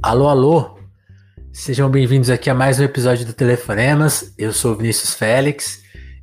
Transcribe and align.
Alô, 0.00 0.28
alô! 0.28 0.78
Sejam 1.52 1.90
bem-vindos 1.90 2.30
aqui 2.30 2.48
a 2.48 2.54
mais 2.54 2.78
um 2.78 2.84
episódio 2.84 3.26
do 3.26 3.32
Telefonemas. 3.32 4.32
Eu 4.38 4.52
sou 4.52 4.76
Vinícius 4.76 5.14
Félix 5.14 5.82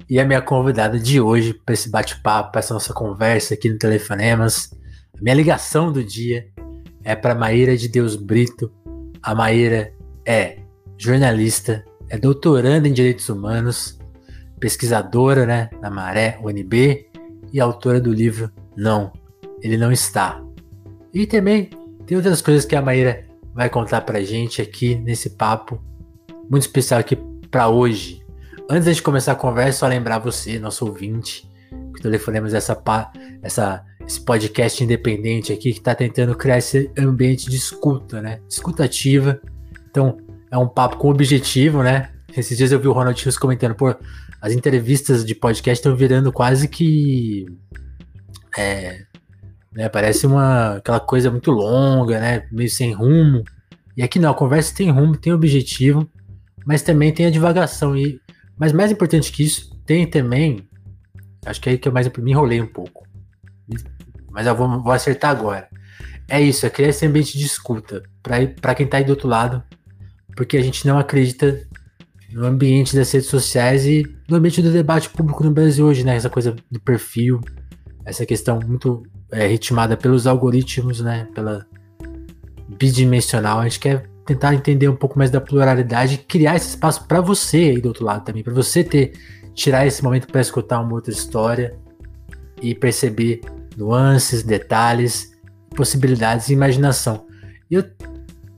e 0.10 0.18
a 0.18 0.24
minha 0.24 0.42
convidada 0.42 0.98
de 0.98 1.20
hoje 1.20 1.54
para 1.54 1.74
esse 1.74 1.90
bate-papo, 1.90 2.54
para 2.54 2.60
essa 2.60 2.74
nossa 2.74 2.94
conversa 2.94 3.54
aqui 3.54 3.70
no 3.70 3.78
Telefonemas. 3.78 4.74
A 5.14 5.22
minha 5.22 5.36
ligação 5.36 5.92
do 5.92 6.02
dia 6.02 6.48
é 7.04 7.18
para 7.18 7.36
Maíra 7.36 7.76
de 7.76 7.90
Deus 7.90 8.16
Brito. 8.16 8.72
A 9.22 9.36
Maíra 9.36 9.92
é 10.26 10.60
jornalista, 10.98 11.84
é 12.08 12.18
doutoranda 12.18 12.88
em 12.88 12.94
Direitos 12.94 13.28
Humanos, 13.28 14.00
pesquisadora 14.58 15.46
né, 15.46 15.70
na 15.82 15.90
Maré, 15.90 16.40
UNB 16.42 17.08
e 17.52 17.60
autora 17.60 18.00
do 18.00 18.14
livro 18.14 18.50
Não, 18.74 19.12
Ele 19.62 19.76
Não 19.76 19.92
Está. 19.92 20.42
E 21.14 21.28
também 21.28 21.70
tem 22.06 22.16
outras 22.16 22.42
coisas 22.42 22.64
que 22.64 22.76
a 22.76 22.82
Maíra 22.82 23.25
vai 23.56 23.70
contar 23.70 24.02
pra 24.02 24.22
gente 24.22 24.62
aqui 24.62 24.96
nesse 24.96 25.30
papo 25.30 25.82
muito 26.50 26.64
especial 26.64 27.00
aqui 27.00 27.18
para 27.50 27.70
hoje. 27.70 28.22
Antes 28.70 28.94
de 28.94 29.02
começar 29.02 29.32
a 29.32 29.36
conversa, 29.36 29.80
só 29.80 29.88
lembrar 29.88 30.20
você, 30.20 30.60
nosso 30.60 30.86
ouvinte, 30.86 31.50
que 31.96 32.02
telefonemos 32.02 32.54
essa, 32.54 32.78
essa, 33.42 33.82
esse 34.06 34.20
podcast 34.20 34.84
independente 34.84 35.54
aqui 35.54 35.72
que 35.72 35.80
está 35.80 35.96
tentando 35.96 36.36
criar 36.36 36.58
esse 36.58 36.92
ambiente 37.00 37.50
de 37.50 37.56
escuta, 37.56 38.22
né? 38.22 38.42
Escutativa. 38.50 39.40
Então, 39.90 40.18
é 40.52 40.58
um 40.58 40.68
papo 40.68 40.98
com 40.98 41.10
objetivo, 41.10 41.82
né? 41.82 42.12
Esses 42.36 42.58
dias 42.58 42.74
eu 42.74 42.80
vi 42.80 42.90
o 42.90 42.92
Ronald 42.92 43.22
Rios 43.24 43.38
comentando, 43.38 43.74
pô, 43.74 43.96
as 44.42 44.52
entrevistas 44.52 45.24
de 45.24 45.34
podcast 45.34 45.80
estão 45.80 45.96
virando 45.96 46.30
quase 46.34 46.68
que 46.68 47.46
é, 48.58 49.04
né? 49.76 49.90
Parece 49.90 50.26
uma 50.26 50.78
aquela 50.78 51.00
coisa 51.00 51.30
muito 51.30 51.52
longa, 51.52 52.20
né? 52.20 52.48
Meio 52.52 52.70
sem 52.70 52.94
rumo. 52.94 53.44
E 53.96 54.02
aqui 54.02 54.18
não, 54.18 54.32
a 54.32 54.36
conversa 54.36 54.74
tem 54.74 54.90
rumo, 54.90 55.18
tem 55.18 55.34
objetivo, 55.34 56.10
mas 56.66 56.82
também 56.82 57.12
tem 57.12 57.26
a 57.26 57.30
divagação. 57.30 57.96
E, 57.96 58.20
mas 58.58 58.72
mais 58.72 58.92
importante 58.92 59.32
que 59.32 59.44
isso, 59.44 59.76
tem 59.86 60.08
também. 60.08 60.68
Acho 61.46 61.62
que 61.62 61.70
é 61.70 61.74
aí 61.74 61.78
que 61.78 61.88
eu 61.88 61.92
mais 61.92 62.10
me 62.10 62.32
enrolei 62.32 62.62
um 62.62 62.68
pouco. 62.68 63.06
Mas 64.32 64.48
eu 64.48 64.56
vou, 64.56 64.82
vou 64.82 64.92
acertar 64.92 65.32
agora. 65.32 65.68
É 66.28 66.42
isso, 66.42 66.66
é 66.66 66.70
criar 66.70 66.90
esse 66.90 67.06
ambiente 67.06 67.38
de 67.38 67.46
escuta 67.46 68.02
para 68.24 68.74
quem 68.74 68.88
tá 68.88 68.98
aí 68.98 69.04
do 69.04 69.12
outro 69.12 69.28
lado, 69.28 69.62
porque 70.36 70.58
a 70.58 70.62
gente 70.62 70.88
não 70.88 70.98
acredita 70.98 71.62
no 72.32 72.46
ambiente 72.46 72.96
das 72.96 73.12
redes 73.12 73.30
sociais 73.30 73.86
e 73.86 74.04
no 74.28 74.38
ambiente 74.38 74.62
do 74.62 74.72
debate 74.72 75.10
público 75.10 75.44
no 75.44 75.52
Brasil 75.52 75.86
hoje, 75.86 76.04
né? 76.04 76.16
Essa 76.16 76.30
coisa 76.30 76.56
do 76.72 76.80
perfil, 76.80 77.40
essa 78.04 78.26
questão 78.26 78.60
muito 78.60 79.04
é, 79.32 79.48
ritmada 79.48 79.98
pelos 79.98 80.28
algoritmos, 80.28 81.02
né? 81.02 81.28
Pela 81.34 81.66
bidimensional. 82.68 83.60
A 83.60 83.64
gente 83.64 83.80
quer 83.80 84.10
tentar 84.26 84.54
entender 84.56 84.90
um 84.90 84.96
pouco 84.96 85.18
mais 85.18 85.30
da 85.30 85.40
pluralidade 85.40 86.18
criar 86.18 86.56
esse 86.56 86.70
espaço 86.70 87.08
para 87.08 87.22
você 87.22 87.58
aí 87.58 87.82
do 87.82 87.90
outro 87.90 88.04
lado 88.04 88.26
também, 88.26 88.44
para 88.44 88.54
você 88.54 88.84
ter 88.84 89.14
tirar 89.54 89.88
esse 89.88 90.04
momento 90.04 90.28
para 90.28 90.42
escutar 90.42 90.82
uma 90.82 90.94
outra 90.94 91.12
história 91.12 91.78
e 92.62 92.76
perceber 92.76 93.42
nuances, 93.78 94.44
detalhes, 94.44 95.34
possibilidades 95.76 96.50
e 96.50 96.54
imaginação. 96.54 97.26
E 97.70 97.76
eu 97.76 97.84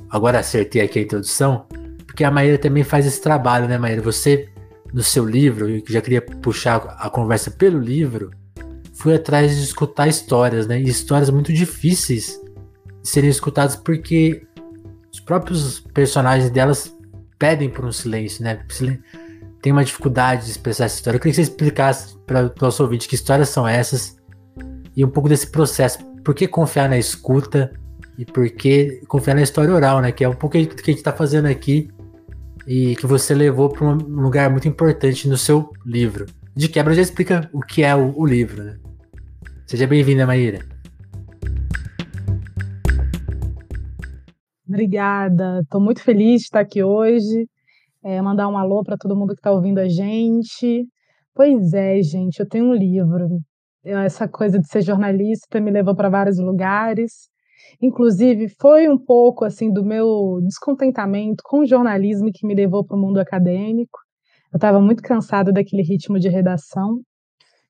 agora 0.10 0.40
acertei 0.40 0.82
aqui 0.82 1.00
a 1.00 1.02
introdução, 1.02 1.66
porque 2.06 2.24
a 2.24 2.32
Maíra 2.32 2.58
também 2.58 2.84
faz 2.84 3.06
esse 3.06 3.22
trabalho, 3.22 3.68
né, 3.68 3.78
Maíra? 3.78 4.02
Você 4.02 4.50
no 4.94 5.04
seu 5.04 5.26
livro, 5.26 5.70
eu 5.70 5.84
já 5.88 6.02
queria 6.02 6.22
puxar 6.22 6.78
a 6.98 7.10
conversa 7.10 7.52
pelo 7.52 7.80
livro, 7.80 8.32
fui 8.98 9.14
atrás 9.14 9.56
de 9.56 9.64
escutar 9.64 10.08
histórias, 10.08 10.68
né? 10.68 10.80
Histórias 10.80 11.30
muito 11.30 11.54
difíceis 11.54 12.42
de 13.04 13.10
serem 13.10 13.30
escutadas 13.30 13.76
porque 13.76 14.46
os 15.14 15.20
próprios 15.20 15.80
personagens 15.94 16.50
delas 16.50 16.96
pedem 17.38 17.70
por 17.70 17.86
um 17.86 17.92
silêncio, 17.92 18.44
né? 18.44 18.60
Tem 19.62 19.72
uma 19.72 19.84
dificuldade 19.84 20.46
de 20.46 20.52
expressar 20.52 20.86
essa 20.86 20.96
história. 20.96 21.18
Eu 21.18 21.22
queria 21.22 21.34
que 21.34 21.36
você 21.36 21.42
explicasse 21.44 22.18
para 22.26 22.48
o 22.48 22.52
nosso 22.60 22.82
ouvinte 22.82 23.08
que 23.08 23.16
histórias 23.16 23.50
são 23.50 23.68
essas 23.68 24.18
e 24.96 25.06
um 25.06 25.10
pouco 25.10 25.30
desse 25.30 25.48
processo. 25.48 26.00
Por 26.24 26.34
que 26.34 26.48
confiar 26.48 26.90
na 26.90 26.98
escuta 26.98 27.72
e 28.18 28.26
por 28.26 28.50
que 28.50 29.02
confiar 29.08 29.36
na 29.36 29.44
história 29.44 29.74
oral, 29.74 30.02
né? 30.02 30.12
Que 30.12 30.24
é 30.24 30.30
um 30.30 30.34
pouco 30.34 30.58
o 30.58 30.68
que 30.68 30.82
a 30.82 30.86
gente 30.86 30.98
está 30.98 31.14
fazendo 31.14 31.46
aqui 31.46 31.90
e 32.66 32.96
que 32.96 33.06
você 33.06 33.36
levou 33.36 33.70
para 33.70 33.86
um 33.86 33.96
lugar 33.96 34.50
muito 34.50 34.68
importante 34.68 35.30
no 35.30 35.38
seu 35.38 35.72
livro. 35.86 36.26
De 36.56 36.68
quebra 36.68 36.96
já 36.96 37.04
explica 37.04 37.48
o 37.54 37.62
que 37.62 37.84
é 37.84 37.96
o, 37.96 38.14
o 38.18 38.26
livro, 38.26 38.64
né? 38.64 38.78
Seja 39.68 39.86
bem-vinda, 39.86 40.26
Maíra. 40.26 40.60
Obrigada, 44.66 45.60
estou 45.62 45.82
muito 45.82 46.02
feliz 46.02 46.40
de 46.40 46.46
estar 46.46 46.62
aqui 46.62 46.82
hoje. 46.82 47.50
É, 48.02 48.22
mandar 48.22 48.48
um 48.48 48.58
alô 48.58 48.82
para 48.82 48.96
todo 48.96 49.14
mundo 49.14 49.34
que 49.34 49.40
está 49.42 49.52
ouvindo 49.52 49.80
a 49.80 49.90
gente. 49.90 50.88
Pois 51.36 51.74
é, 51.74 52.02
gente, 52.02 52.40
eu 52.40 52.48
tenho 52.48 52.68
um 52.68 52.74
livro. 52.74 53.42
Essa 53.84 54.26
coisa 54.26 54.58
de 54.58 54.66
ser 54.70 54.82
jornalista 54.84 55.60
me 55.60 55.70
levou 55.70 55.94
para 55.94 56.08
vários 56.08 56.40
lugares. 56.40 57.28
Inclusive, 57.82 58.48
foi 58.62 58.88
um 58.88 58.98
pouco 58.98 59.44
assim 59.44 59.70
do 59.70 59.84
meu 59.84 60.40
descontentamento 60.46 61.44
com 61.44 61.60
o 61.60 61.66
jornalismo 61.66 62.32
que 62.34 62.48
me 62.48 62.56
levou 62.56 62.86
para 62.86 62.96
o 62.96 63.02
mundo 63.02 63.20
acadêmico. 63.20 64.00
Eu 64.54 64.58
estava 64.60 64.80
muito 64.80 65.04
cansada 65.04 65.52
daquele 65.52 65.84
ritmo 65.84 66.18
de 66.18 66.30
redação. 66.30 67.02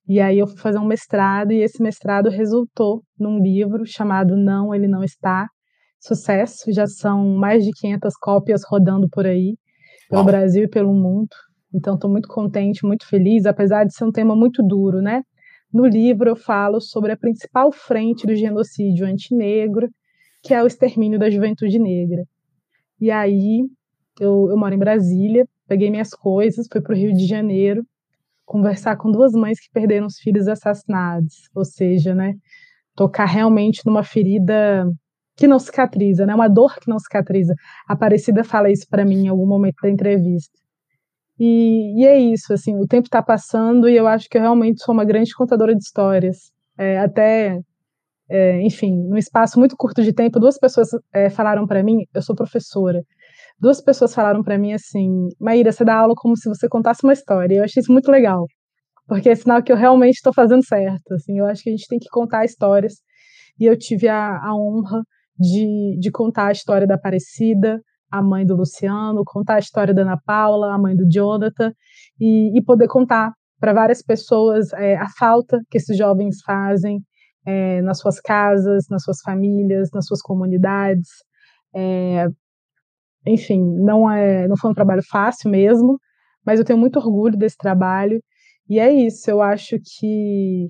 E 0.08 0.20
aí 0.20 0.38
eu 0.38 0.46
fui 0.46 0.56
fazer 0.56 0.78
um 0.78 0.86
mestrado 0.86 1.52
e 1.52 1.60
esse 1.62 1.82
mestrado 1.82 2.30
resultou 2.30 3.02
num 3.20 3.38
livro 3.38 3.84
chamado 3.84 4.34
Não, 4.38 4.74
Ele 4.74 4.88
Não 4.88 5.04
Está. 5.04 5.46
Sucesso, 6.00 6.72
já 6.72 6.86
são 6.86 7.36
mais 7.36 7.62
de 7.62 7.70
500 7.72 8.16
cópias 8.16 8.62
rodando 8.66 9.06
por 9.10 9.26
aí, 9.26 9.58
pelo 10.08 10.22
Uau. 10.22 10.24
Brasil 10.24 10.64
e 10.64 10.68
pelo 10.68 10.94
mundo. 10.94 11.28
Então 11.74 11.94
estou 11.94 12.10
muito 12.10 12.26
contente, 12.26 12.86
muito 12.86 13.06
feliz, 13.06 13.44
apesar 13.44 13.84
de 13.84 13.94
ser 13.94 14.06
um 14.06 14.10
tema 14.10 14.34
muito 14.34 14.62
duro, 14.62 15.02
né? 15.02 15.22
No 15.70 15.84
livro 15.84 16.30
eu 16.30 16.36
falo 16.36 16.80
sobre 16.80 17.12
a 17.12 17.16
principal 17.16 17.70
frente 17.70 18.26
do 18.26 18.34
genocídio 18.34 19.06
antinegro, 19.06 19.90
que 20.42 20.54
é 20.54 20.62
o 20.62 20.66
extermínio 20.66 21.18
da 21.18 21.28
juventude 21.28 21.78
negra. 21.78 22.22
E 22.98 23.10
aí 23.10 23.60
eu, 24.18 24.48
eu 24.48 24.56
moro 24.56 24.74
em 24.74 24.78
Brasília, 24.78 25.46
peguei 25.66 25.90
minhas 25.90 26.14
coisas, 26.14 26.66
fui 26.72 26.80
para 26.80 26.94
o 26.94 26.96
Rio 26.96 27.12
de 27.12 27.26
Janeiro 27.26 27.84
conversar 28.48 28.96
com 28.96 29.12
duas 29.12 29.32
mães 29.32 29.60
que 29.60 29.70
perderam 29.70 30.06
os 30.06 30.18
filhos 30.18 30.48
assassinados, 30.48 31.50
ou 31.54 31.66
seja, 31.66 32.14
né, 32.14 32.32
tocar 32.96 33.26
realmente 33.26 33.82
numa 33.84 34.02
ferida 34.02 34.90
que 35.36 35.46
não 35.46 35.58
cicatriza, 35.58 36.24
né, 36.24 36.34
uma 36.34 36.48
dor 36.48 36.74
que 36.80 36.88
não 36.88 36.98
cicatriza. 36.98 37.54
A 37.86 37.92
Aparecida 37.92 38.42
fala 38.42 38.70
isso 38.70 38.86
para 38.88 39.04
mim 39.04 39.26
em 39.26 39.28
algum 39.28 39.46
momento 39.46 39.76
da 39.82 39.90
entrevista. 39.90 40.58
E, 41.38 42.00
e 42.00 42.06
é 42.06 42.18
isso, 42.18 42.52
assim, 42.54 42.74
o 42.76 42.86
tempo 42.86 43.06
está 43.06 43.22
passando 43.22 43.86
e 43.86 43.94
eu 43.94 44.08
acho 44.08 44.28
que 44.30 44.38
eu 44.38 44.42
realmente 44.42 44.82
sou 44.82 44.94
uma 44.94 45.04
grande 45.04 45.34
contadora 45.34 45.74
de 45.74 45.82
histórias. 45.84 46.50
É, 46.78 46.98
até, 46.98 47.60
é, 48.30 48.62
enfim, 48.62 48.96
num 48.96 49.18
espaço 49.18 49.58
muito 49.58 49.76
curto 49.76 50.02
de 50.02 50.12
tempo, 50.12 50.40
duas 50.40 50.58
pessoas 50.58 50.88
é, 51.12 51.28
falaram 51.28 51.66
para 51.66 51.82
mim, 51.82 52.06
eu 52.14 52.22
sou 52.22 52.34
professora, 52.34 53.04
duas 53.58 53.80
pessoas 53.80 54.14
falaram 54.14 54.42
para 54.42 54.58
mim 54.58 54.72
assim: 54.72 55.28
Maíra, 55.40 55.72
você 55.72 55.84
dá 55.84 55.96
aula 55.96 56.14
como 56.16 56.36
se 56.36 56.48
você 56.48 56.68
contasse 56.68 57.04
uma 57.04 57.12
história. 57.12 57.56
Eu 57.56 57.64
achei 57.64 57.80
isso 57.80 57.92
muito 57.92 58.10
legal, 58.10 58.46
porque 59.06 59.28
é 59.28 59.34
sinal 59.34 59.62
que 59.62 59.72
eu 59.72 59.76
realmente 59.76 60.16
estou 60.16 60.32
fazendo 60.32 60.64
certo. 60.64 61.14
Assim, 61.14 61.38
eu 61.38 61.46
acho 61.46 61.62
que 61.62 61.70
a 61.70 61.72
gente 61.72 61.88
tem 61.88 61.98
que 61.98 62.08
contar 62.10 62.44
histórias. 62.44 62.94
E 63.58 63.64
eu 63.66 63.76
tive 63.76 64.08
a, 64.08 64.38
a 64.38 64.54
honra 64.54 65.02
de, 65.38 65.98
de 66.00 66.10
contar 66.10 66.46
a 66.48 66.52
história 66.52 66.86
da 66.86 66.94
Aparecida, 66.94 67.80
a 68.10 68.22
mãe 68.22 68.46
do 68.46 68.56
Luciano, 68.56 69.22
contar 69.24 69.56
a 69.56 69.58
história 69.58 69.92
da 69.92 70.02
Ana 70.02 70.18
Paula, 70.24 70.72
a 70.72 70.78
mãe 70.78 70.96
do 70.96 71.08
Jonathan, 71.08 71.72
e, 72.20 72.56
e 72.58 72.62
poder 72.64 72.88
contar 72.88 73.32
para 73.60 73.72
várias 73.72 74.02
pessoas 74.02 74.72
é, 74.74 74.96
a 74.96 75.08
falta 75.18 75.58
que 75.70 75.78
esses 75.78 75.96
jovens 75.96 76.36
fazem 76.44 77.00
é, 77.44 77.82
nas 77.82 77.98
suas 77.98 78.20
casas, 78.20 78.86
nas 78.90 79.02
suas 79.02 79.20
famílias, 79.20 79.90
nas 79.92 80.06
suas 80.06 80.22
comunidades, 80.22 81.08
é, 81.74 82.28
enfim, 83.26 83.60
não 83.78 84.10
é, 84.10 84.46
não 84.48 84.56
foi 84.56 84.70
um 84.70 84.74
trabalho 84.74 85.02
fácil 85.02 85.50
mesmo, 85.50 85.98
mas 86.44 86.58
eu 86.58 86.64
tenho 86.64 86.78
muito 86.78 86.98
orgulho 86.98 87.36
desse 87.36 87.56
trabalho. 87.56 88.22
E 88.68 88.78
é 88.78 88.92
isso, 88.92 89.30
eu 89.30 89.42
acho 89.42 89.76
que 89.98 90.68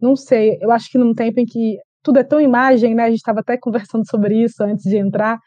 não 0.00 0.16
sei, 0.16 0.58
eu 0.60 0.70
acho 0.72 0.90
que 0.90 0.98
num 0.98 1.14
tempo 1.14 1.40
em 1.40 1.44
que 1.46 1.78
tudo 2.02 2.18
é 2.18 2.24
tão 2.24 2.40
imagem, 2.40 2.94
né? 2.94 3.04
A 3.04 3.10
gente 3.10 3.18
estava 3.18 3.40
até 3.40 3.56
conversando 3.56 4.04
sobre 4.08 4.42
isso 4.42 4.62
antes 4.62 4.84
de 4.84 4.96
entrar. 4.96 5.38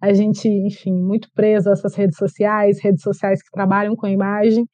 A 0.00 0.12
gente, 0.12 0.48
enfim, 0.48 0.92
muito 0.92 1.28
preso 1.34 1.70
a 1.70 1.72
essas 1.72 1.94
redes 1.94 2.18
sociais, 2.18 2.82
redes 2.82 3.02
sociais 3.02 3.42
que 3.42 3.50
trabalham 3.50 3.96
com 3.96 4.06
imagem. 4.06 4.66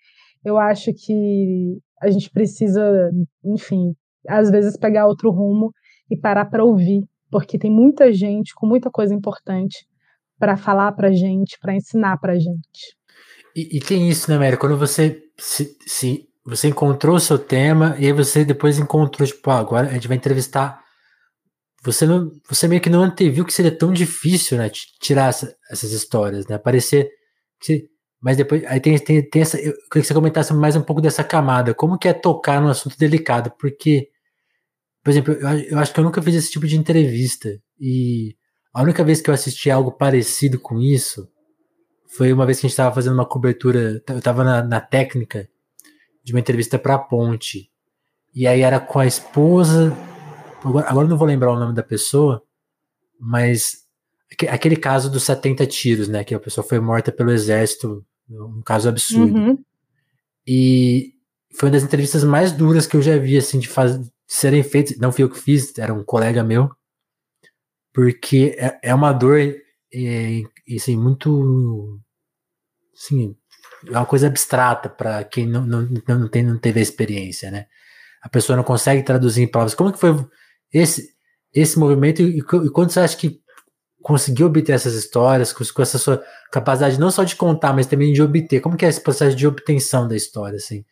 Eu 0.44 0.58
acho 0.58 0.92
que 0.94 1.78
a 2.02 2.10
gente 2.10 2.30
precisa, 2.30 3.10
enfim, 3.44 3.94
às 4.28 4.50
vezes 4.50 4.76
pegar 4.76 5.06
outro 5.06 5.30
rumo 5.30 5.72
e 6.10 6.16
parar 6.18 6.46
para 6.46 6.64
ouvir, 6.64 7.02
porque 7.30 7.58
tem 7.58 7.70
muita 7.70 8.12
gente 8.12 8.52
com 8.54 8.66
muita 8.66 8.90
coisa 8.90 9.14
importante 9.14 9.87
para 10.38 10.56
falar 10.56 10.92
para 10.92 11.12
gente, 11.12 11.58
para 11.60 11.74
ensinar 11.74 12.16
para 12.18 12.34
gente. 12.34 12.96
E, 13.54 13.78
e, 13.78 13.80
tem 13.80 14.08
isso, 14.08 14.30
né, 14.30 14.38
Mary? 14.38 14.56
Quando 14.56 14.76
você 14.76 15.20
se, 15.36 15.76
se, 15.86 16.28
você 16.44 16.68
encontrou 16.68 17.16
o 17.16 17.20
seu 17.20 17.38
tema 17.38 17.96
e 17.98 18.06
aí 18.06 18.12
você 18.12 18.44
depois 18.44 18.78
encontrou, 18.78 19.26
tipo, 19.26 19.50
ah, 19.50 19.58
agora 19.58 19.88
a 19.88 19.92
gente 19.92 20.08
vai 20.08 20.16
entrevistar. 20.16 20.82
Você 21.82 22.06
não, 22.06 22.30
você 22.48 22.66
meio 22.68 22.80
que 22.80 22.90
não 22.90 23.02
anteviu 23.02 23.44
que 23.44 23.52
seria 23.52 23.76
tão 23.76 23.92
difícil, 23.92 24.58
né, 24.58 24.70
tirar 25.00 25.28
essa, 25.28 25.54
essas 25.70 25.92
histórias, 25.92 26.46
né, 26.46 26.58
parecer 26.58 27.08
que, 27.60 27.88
mas 28.20 28.36
depois, 28.36 28.64
aí 28.64 28.80
tem, 28.80 28.98
tem, 28.98 29.22
tem 29.28 29.42
essa, 29.42 29.58
eu 29.58 29.72
queria 29.72 30.02
que 30.02 30.04
você 30.04 30.14
comentasse 30.14 30.52
mais 30.52 30.74
um 30.74 30.82
pouco 30.82 31.00
dessa 31.00 31.22
camada, 31.22 31.74
como 31.74 31.98
que 31.98 32.08
é 32.08 32.12
tocar 32.12 32.60
num 32.60 32.68
assunto 32.68 32.98
delicado, 32.98 33.52
porque, 33.58 34.08
por 35.04 35.10
exemplo, 35.10 35.34
eu, 35.34 35.48
eu 35.70 35.78
acho 35.78 35.92
que 35.92 36.00
eu 36.00 36.04
nunca 36.04 36.20
fiz 36.20 36.34
esse 36.34 36.50
tipo 36.50 36.66
de 36.66 36.76
entrevista, 36.76 37.48
e 37.80 38.34
a 38.78 38.82
única 38.82 39.02
vez 39.02 39.20
que 39.20 39.30
eu 39.30 39.34
assisti 39.34 39.70
algo 39.70 39.92
parecido 39.92 40.58
com 40.58 40.80
isso 40.80 41.28
foi 42.06 42.32
uma 42.32 42.46
vez 42.46 42.58
que 42.58 42.66
a 42.66 42.68
gente 42.68 42.72
estava 42.72 42.94
fazendo 42.94 43.14
uma 43.14 43.26
cobertura, 43.26 44.02
eu 44.08 44.18
estava 44.18 44.42
na, 44.44 44.62
na 44.62 44.80
técnica 44.80 45.48
de 46.22 46.32
uma 46.32 46.40
entrevista 46.40 46.78
para 46.78 46.94
a 46.94 46.98
Ponte, 46.98 47.70
e 48.34 48.46
aí 48.46 48.62
era 48.62 48.80
com 48.80 48.98
a 48.98 49.06
esposa 49.06 49.96
Agora, 50.64 50.88
agora 50.88 51.08
não 51.08 51.16
vou 51.16 51.26
lembrar 51.26 51.52
o 51.52 51.58
nome 51.58 51.74
da 51.74 51.82
pessoa, 51.82 52.42
mas 53.18 53.84
aquele 54.48 54.76
caso 54.76 55.10
dos 55.10 55.22
70 55.22 55.66
tiros, 55.66 56.08
né? 56.08 56.24
Que 56.24 56.34
a 56.34 56.40
pessoa 56.40 56.66
foi 56.66 56.80
morta 56.80 57.12
pelo 57.12 57.30
exército, 57.30 58.04
um 58.28 58.62
caso 58.62 58.88
absurdo. 58.88 59.38
Uhum. 59.38 59.58
E 60.46 61.14
foi 61.54 61.68
uma 61.68 61.72
das 61.72 61.84
entrevistas 61.84 62.24
mais 62.24 62.52
duras 62.52 62.86
que 62.86 62.96
eu 62.96 63.02
já 63.02 63.16
vi, 63.16 63.36
assim, 63.36 63.58
de, 63.58 63.68
faz, 63.68 63.98
de 63.98 64.10
serem 64.26 64.62
feitas. 64.62 64.98
Não 64.98 65.12
fui 65.12 65.24
eu 65.24 65.30
que 65.30 65.38
fiz, 65.38 65.76
era 65.78 65.94
um 65.94 66.04
colega 66.04 66.42
meu. 66.42 66.70
Porque 67.98 68.54
é, 68.56 68.78
é 68.80 68.94
uma 68.94 69.12
dor, 69.12 69.40
é, 69.92 70.42
assim, 70.72 70.96
muito. 70.96 71.98
Assim, 72.94 73.34
é 73.88 73.90
uma 73.90 74.06
coisa 74.06 74.28
abstrata 74.28 74.88
para 74.88 75.24
quem 75.24 75.48
não, 75.48 75.66
não, 75.66 75.88
não, 76.06 76.28
tem, 76.28 76.44
não 76.44 76.56
teve 76.56 76.78
a 76.78 76.82
experiência, 76.82 77.50
né? 77.50 77.66
A 78.22 78.28
pessoa 78.28 78.56
não 78.56 78.62
consegue 78.62 79.02
traduzir 79.02 79.42
em 79.42 79.50
palavras. 79.50 79.74
Como 79.74 79.92
que 79.92 79.98
foi 79.98 80.14
esse, 80.72 81.08
esse 81.52 81.76
movimento 81.76 82.22
e, 82.22 82.38
e 82.38 82.70
quando 82.70 82.90
você 82.90 83.00
acha 83.00 83.16
que 83.16 83.40
conseguiu 84.00 84.46
obter 84.46 84.74
essas 84.74 84.94
histórias, 84.94 85.52
com, 85.52 85.82
essa 85.82 85.98
sua 85.98 86.22
capacidade 86.52 87.00
não 87.00 87.10
só 87.10 87.24
de 87.24 87.34
contar, 87.34 87.72
mas 87.72 87.88
também 87.88 88.12
de 88.12 88.22
obter? 88.22 88.60
Como 88.60 88.76
que 88.76 88.84
é 88.84 88.88
esse 88.88 89.02
processo 89.02 89.34
de 89.34 89.44
obtenção 89.44 90.06
da 90.06 90.14
história, 90.14 90.54
assim? 90.54 90.84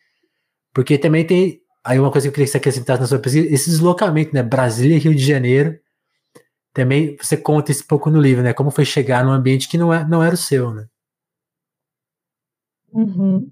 Porque 0.73 0.97
também 0.97 1.25
tem, 1.25 1.61
aí 1.85 2.01
uma 2.01 2.11
coisa 2.11 2.27
que 2.27 2.31
eu 2.31 2.33
queria 2.33 2.47
que 2.47 2.51
você 2.51 2.57
acrescentasse 2.57 2.99
na 2.99 3.07
sua 3.07 3.19
pesquisa, 3.19 3.47
esse 3.47 3.69
deslocamento, 3.69 4.33
né, 4.33 4.43
Brasília 4.43 4.97
e 4.97 4.99
Rio 4.99 5.15
de 5.15 5.25
Janeiro, 5.25 5.79
também 6.77 7.17
você 7.19 7.35
conta 7.35 7.71
isso 7.71 7.85
pouco 7.87 8.09
no 8.11 8.21
livro, 8.21 8.43
né, 8.43 8.53
como 8.53 8.69
foi 8.69 8.85
chegar 8.85 9.25
num 9.25 9.31
ambiente 9.31 9.67
que 9.67 9.77
não, 9.77 9.91
é, 9.91 10.07
não 10.07 10.21
era 10.23 10.35
o 10.35 10.37
seu, 10.37 10.71
né? 10.73 10.85
Uhum. 12.93 13.51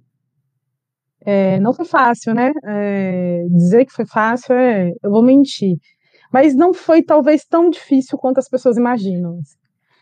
É, 1.25 1.60
não 1.60 1.74
foi 1.74 1.86
fácil, 1.86 2.36
né? 2.36 2.51
É, 2.63 3.44
dizer 3.50 3.86
que 3.86 3.92
foi 3.92 4.06
fácil, 4.06 4.54
é, 4.54 4.92
eu 5.04 5.10
vou 5.10 5.24
mentir. 5.24 5.77
Mas 6.31 6.56
não 6.56 6.74
foi 6.74 7.01
talvez 7.01 7.44
tão 7.45 7.69
difícil 7.69 8.18
quanto 8.18 8.38
as 8.38 8.48
pessoas 8.48 8.77
imaginam. 8.77 9.39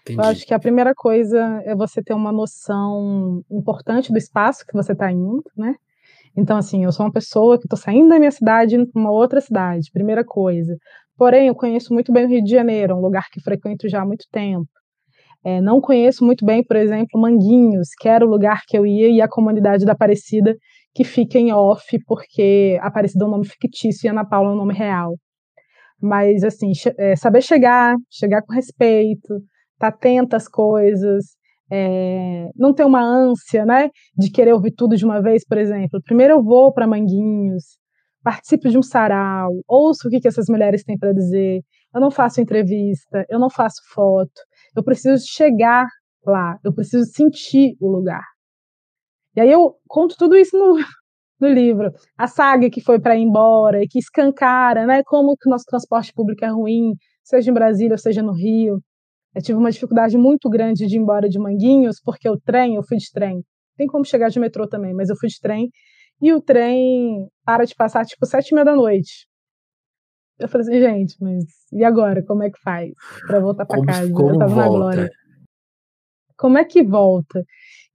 Entendi. 0.01 0.19
Eu 0.19 0.25
acho 0.25 0.45
que 0.45 0.53
a 0.53 0.59
primeira 0.59 0.93
coisa 0.93 1.61
é 1.63 1.73
você 1.73 2.03
ter 2.03 2.13
uma 2.13 2.31
noção 2.31 3.41
importante 3.49 4.11
do 4.11 4.17
espaço 4.17 4.65
que 4.65 4.73
você 4.73 4.91
está 4.91 5.09
indo, 5.09 5.43
né? 5.55 5.75
Então, 6.35 6.57
assim, 6.57 6.83
eu 6.83 6.91
sou 6.91 7.05
uma 7.05 7.11
pessoa 7.11 7.57
que 7.57 7.65
estou 7.65 7.77
saindo 7.77 8.09
da 8.09 8.19
minha 8.19 8.31
cidade 8.31 8.75
indo 8.75 8.87
para 8.87 8.99
uma 8.99 9.11
outra 9.11 9.39
cidade, 9.39 9.91
primeira 9.93 10.25
coisa. 10.25 10.77
Porém, 11.17 11.47
eu 11.47 11.55
conheço 11.55 11.93
muito 11.93 12.11
bem 12.11 12.25
o 12.25 12.29
Rio 12.29 12.43
de 12.43 12.51
Janeiro, 12.51 12.95
um 12.95 13.01
lugar 13.01 13.27
que 13.31 13.41
frequento 13.41 13.87
já 13.87 14.01
há 14.01 14.05
muito 14.05 14.25
tempo. 14.31 14.67
É, 15.45 15.59
não 15.61 15.81
conheço 15.81 16.25
muito 16.25 16.45
bem, 16.45 16.63
por 16.63 16.77
exemplo, 16.77 17.19
Manguinhos, 17.19 17.89
que 17.99 18.07
era 18.07 18.25
o 18.25 18.29
lugar 18.29 18.61
que 18.67 18.77
eu 18.77 18.85
ia, 18.85 19.09
e 19.09 19.21
a 19.21 19.27
comunidade 19.27 19.85
da 19.85 19.91
Aparecida, 19.91 20.55
que 20.93 21.03
fica 21.03 21.37
em 21.37 21.51
off, 21.51 21.97
porque 22.07 22.79
Aparecida 22.81 23.25
é 23.25 23.27
um 23.27 23.31
nome 23.31 23.45
fictício 23.45 24.07
e 24.07 24.09
Ana 24.09 24.25
Paula 24.25 24.51
é 24.51 24.53
um 24.53 24.57
nome 24.57 24.73
real. 24.73 25.15
Mas, 26.01 26.43
assim, 26.43 26.71
é, 26.97 27.15
saber 27.15 27.41
chegar, 27.41 27.95
chegar 28.09 28.41
com 28.41 28.53
respeito, 28.53 29.35
estar 29.35 29.43
tá 29.79 29.87
atenta 29.89 30.37
às 30.37 30.47
coisas, 30.47 31.25
é, 31.71 32.49
não 32.55 32.73
ter 32.73 32.85
uma 32.85 33.01
ânsia, 33.01 33.65
né, 33.65 33.89
de 34.17 34.31
querer 34.31 34.53
ouvir 34.53 34.71
tudo 34.71 34.95
de 34.95 35.05
uma 35.05 35.21
vez, 35.21 35.45
por 35.45 35.57
exemplo. 35.57 36.01
Primeiro 36.03 36.35
eu 36.35 36.43
vou 36.43 36.73
para 36.73 36.87
Manguinhos, 36.87 37.77
participo 38.23 38.69
de 38.69 38.77
um 38.77 38.81
sarau, 38.81 39.51
ouço 39.67 40.07
o 40.07 40.11
que, 40.11 40.19
que 40.19 40.27
essas 40.27 40.47
mulheres 40.47 40.83
têm 40.83 40.97
para 40.97 41.13
dizer. 41.13 41.61
Eu 41.93 42.01
não 42.01 42.09
faço 42.09 42.41
entrevista, 42.41 43.25
eu 43.29 43.39
não 43.39 43.49
faço 43.49 43.81
foto. 43.93 44.41
Eu 44.75 44.83
preciso 44.83 45.25
chegar 45.27 45.87
lá, 46.25 46.57
eu 46.63 46.73
preciso 46.73 47.05
sentir 47.11 47.75
o 47.79 47.89
lugar. 47.89 48.23
E 49.35 49.41
aí 49.41 49.51
eu 49.51 49.75
conto 49.87 50.15
tudo 50.17 50.35
isso 50.35 50.57
no, 50.57 50.75
no 51.39 51.47
livro. 51.47 51.91
A 52.17 52.27
saga 52.27 52.69
que 52.69 52.81
foi 52.81 52.99
para 52.99 53.17
ir 53.17 53.23
embora 53.23 53.83
e 53.83 53.87
que 53.87 53.99
escancara, 53.99 54.85
né, 54.85 55.03
como 55.05 55.35
que 55.35 55.49
o 55.49 55.51
nosso 55.51 55.65
transporte 55.65 56.13
público 56.13 56.45
é 56.45 56.49
ruim, 56.49 56.93
seja 57.23 57.51
em 57.51 57.53
Brasília 57.53 57.97
seja 57.97 58.21
no 58.21 58.33
Rio. 58.33 58.79
Eu 59.35 59.41
tive 59.41 59.57
uma 59.57 59.71
dificuldade 59.71 60.17
muito 60.17 60.49
grande 60.49 60.85
de 60.85 60.95
ir 60.95 60.99
embora 60.99 61.27
de 61.27 61.39
Manguinhos, 61.39 61.99
porque 62.03 62.29
o 62.29 62.39
trem, 62.39 62.75
eu 62.75 62.83
fui 62.83 62.97
de 62.97 63.11
trem. 63.11 63.43
Tem 63.75 63.87
como 63.87 64.05
chegar 64.05 64.29
de 64.29 64.39
metrô 64.39 64.67
também, 64.67 64.93
mas 64.93 65.09
eu 65.09 65.15
fui 65.17 65.27
de 65.27 65.39
trem. 65.41 65.69
E 66.21 66.33
o 66.33 66.41
trem 66.41 67.29
para 67.45 67.65
de 67.65 67.75
passar, 67.75 68.05
tipo, 68.05 68.25
sete 68.25 68.49
e 68.49 68.53
meia 68.53 68.65
da 68.65 68.75
noite. 68.75 69.27
Eu 70.39 70.47
falei 70.47 70.67
assim, 70.67 70.79
gente, 70.79 71.15
mas 71.21 71.43
e 71.71 71.83
agora? 71.83 72.23
Como 72.25 72.43
é 72.43 72.49
que 72.49 72.59
faz 72.61 72.91
para 73.27 73.39
voltar 73.39 73.65
para 73.65 73.85
casa? 73.85 74.11
Como 74.11 74.31
eu 74.31 74.39
tava 74.39 74.53
volta? 74.53 74.69
na 74.69 74.77
glória. 74.77 75.09
Como 76.37 76.57
é 76.57 76.65
que 76.65 76.83
volta? 76.83 77.43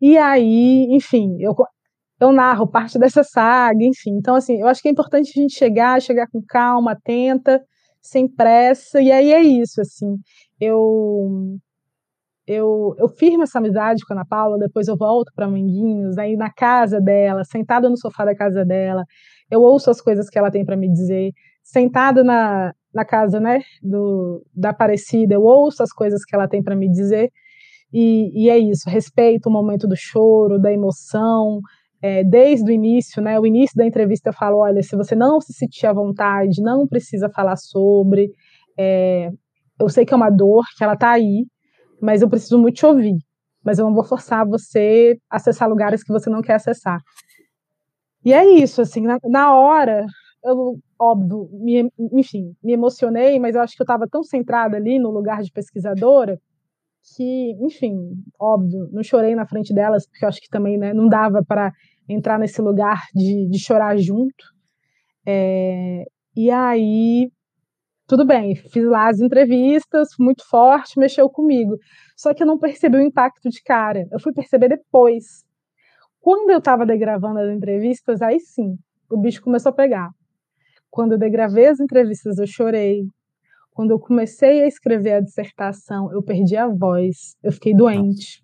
E 0.00 0.16
aí, 0.16 0.86
enfim, 0.90 1.36
eu, 1.40 1.54
eu 2.20 2.32
narro 2.32 2.66
parte 2.66 2.98
dessa 2.98 3.24
saga, 3.24 3.82
enfim. 3.82 4.12
Então, 4.12 4.34
assim, 4.34 4.60
eu 4.60 4.66
acho 4.68 4.80
que 4.80 4.88
é 4.88 4.90
importante 4.90 5.32
a 5.34 5.40
gente 5.40 5.54
chegar, 5.54 6.00
chegar 6.00 6.28
com 6.28 6.42
calma, 6.46 6.92
atenta, 6.92 7.60
sem 8.00 8.28
pressa, 8.28 9.00
e 9.00 9.10
aí 9.10 9.32
é 9.32 9.42
isso, 9.42 9.80
assim. 9.80 10.16
Eu 10.60 11.58
eu, 12.48 12.94
eu 12.98 13.08
firmo 13.08 13.42
essa 13.42 13.58
amizade 13.58 14.04
com 14.06 14.14
a 14.14 14.16
Ana 14.16 14.26
Paula, 14.26 14.58
depois 14.58 14.88
eu 14.88 14.96
volto 14.96 15.30
para 15.36 15.46
Manguinhos, 15.46 16.16
aí 16.16 16.34
na 16.34 16.50
casa 16.50 16.98
dela, 16.98 17.44
sentada 17.44 17.90
no 17.90 17.96
sofá 17.98 18.24
da 18.24 18.34
casa 18.34 18.64
dela, 18.64 19.04
eu 19.50 19.60
ouço 19.60 19.90
as 19.90 20.00
coisas 20.00 20.30
que 20.30 20.38
ela 20.38 20.50
tem 20.50 20.64
para 20.64 20.76
me 20.76 20.90
dizer, 20.90 21.32
sentada 21.62 22.24
na, 22.24 22.72
na 22.94 23.04
casa, 23.04 23.38
né, 23.38 23.60
do, 23.82 24.42
da 24.54 24.70
Aparecida, 24.70 25.34
eu 25.34 25.42
ouço 25.42 25.82
as 25.82 25.92
coisas 25.92 26.24
que 26.24 26.34
ela 26.34 26.48
tem 26.48 26.62
para 26.62 26.74
me 26.74 26.90
dizer, 26.90 27.30
e, 27.92 28.46
e, 28.46 28.50
é 28.50 28.58
isso, 28.58 28.88
respeito 28.88 29.48
o 29.48 29.52
momento 29.52 29.86
do 29.86 29.96
choro, 29.96 30.58
da 30.58 30.72
emoção, 30.72 31.60
é, 32.00 32.22
desde 32.22 32.70
o 32.70 32.72
início, 32.72 33.22
né? 33.22 33.40
O 33.40 33.46
início 33.46 33.74
da 33.74 33.86
entrevista 33.86 34.28
eu 34.28 34.32
falo, 34.34 34.58
olha, 34.58 34.82
se 34.82 34.94
você 34.94 35.14
não 35.14 35.40
se 35.40 35.54
sentir 35.54 35.86
à 35.86 35.92
vontade, 35.92 36.62
não 36.62 36.86
precisa 36.86 37.30
falar 37.30 37.56
sobre. 37.56 38.30
É, 38.78 39.30
eu 39.80 39.88
sei 39.88 40.04
que 40.04 40.12
é 40.12 40.16
uma 40.16 40.28
dor, 40.28 40.64
que 40.76 40.84
ela 40.84 40.96
tá 40.96 41.12
aí, 41.12 41.46
mas 42.00 42.22
eu 42.22 42.28
preciso 42.28 42.58
muito 42.58 42.76
te 42.76 42.86
ouvir. 42.86 43.18
Mas 43.64 43.78
eu 43.78 43.84
não 43.84 43.94
vou 43.94 44.04
forçar 44.04 44.46
você 44.46 45.18
a 45.30 45.36
acessar 45.36 45.68
lugares 45.68 46.02
que 46.02 46.12
você 46.12 46.30
não 46.30 46.42
quer 46.42 46.54
acessar. 46.54 47.00
E 48.24 48.32
é 48.32 48.44
isso, 48.44 48.82
assim, 48.82 49.02
na, 49.02 49.18
na 49.24 49.54
hora, 49.54 50.06
eu, 50.44 50.78
óbvio, 50.98 51.48
me, 51.52 51.90
enfim, 52.12 52.54
me 52.62 52.72
emocionei, 52.72 53.38
mas 53.38 53.54
eu 53.54 53.60
acho 53.60 53.74
que 53.74 53.82
eu 53.82 53.84
estava 53.84 54.06
tão 54.08 54.22
centrada 54.22 54.76
ali 54.76 54.98
no 54.98 55.10
lugar 55.10 55.42
de 55.42 55.52
pesquisadora 55.52 56.40
que, 57.16 57.52
enfim, 57.60 57.96
óbvio, 58.38 58.88
não 58.92 59.02
chorei 59.02 59.34
na 59.34 59.46
frente 59.46 59.72
delas, 59.72 60.06
porque 60.06 60.24
eu 60.24 60.28
acho 60.28 60.40
que 60.40 60.48
também 60.48 60.76
né, 60.76 60.92
não 60.92 61.08
dava 61.08 61.42
para 61.42 61.72
entrar 62.08 62.38
nesse 62.38 62.60
lugar 62.60 63.02
de, 63.14 63.48
de 63.48 63.58
chorar 63.58 63.96
junto. 63.96 64.44
É, 65.26 66.04
e 66.36 66.50
aí, 66.50 67.30
tudo 68.08 68.24
bem, 68.24 68.56
fiz 68.56 68.86
lá 68.86 69.08
as 69.10 69.20
entrevistas, 69.20 70.08
muito 70.18 70.42
forte, 70.48 70.98
mexeu 70.98 71.28
comigo. 71.28 71.76
Só 72.16 72.32
que 72.32 72.42
eu 72.42 72.46
não 72.46 72.58
percebi 72.58 72.96
o 72.96 73.02
impacto 73.02 73.50
de 73.50 73.62
cara, 73.62 74.08
eu 74.10 74.18
fui 74.18 74.32
perceber 74.32 74.70
depois. 74.70 75.44
Quando 76.18 76.48
eu 76.48 76.58
estava 76.58 76.86
degravando 76.86 77.38
as 77.38 77.54
entrevistas, 77.54 78.22
aí 78.22 78.40
sim, 78.40 78.78
o 79.10 79.18
bicho 79.18 79.42
começou 79.42 79.68
a 79.70 79.74
pegar. 79.74 80.08
Quando 80.90 81.12
eu 81.12 81.18
degravei 81.18 81.66
as 81.66 81.80
entrevistas, 81.80 82.38
eu 82.38 82.46
chorei, 82.46 83.02
quando 83.72 83.90
eu 83.90 83.98
comecei 83.98 84.62
a 84.62 84.66
escrever 84.66 85.12
a 85.12 85.20
dissertação, 85.20 86.10
eu 86.10 86.22
perdi 86.22 86.56
a 86.56 86.66
voz, 86.66 87.36
eu 87.42 87.52
fiquei 87.52 87.74
doente. 87.74 88.42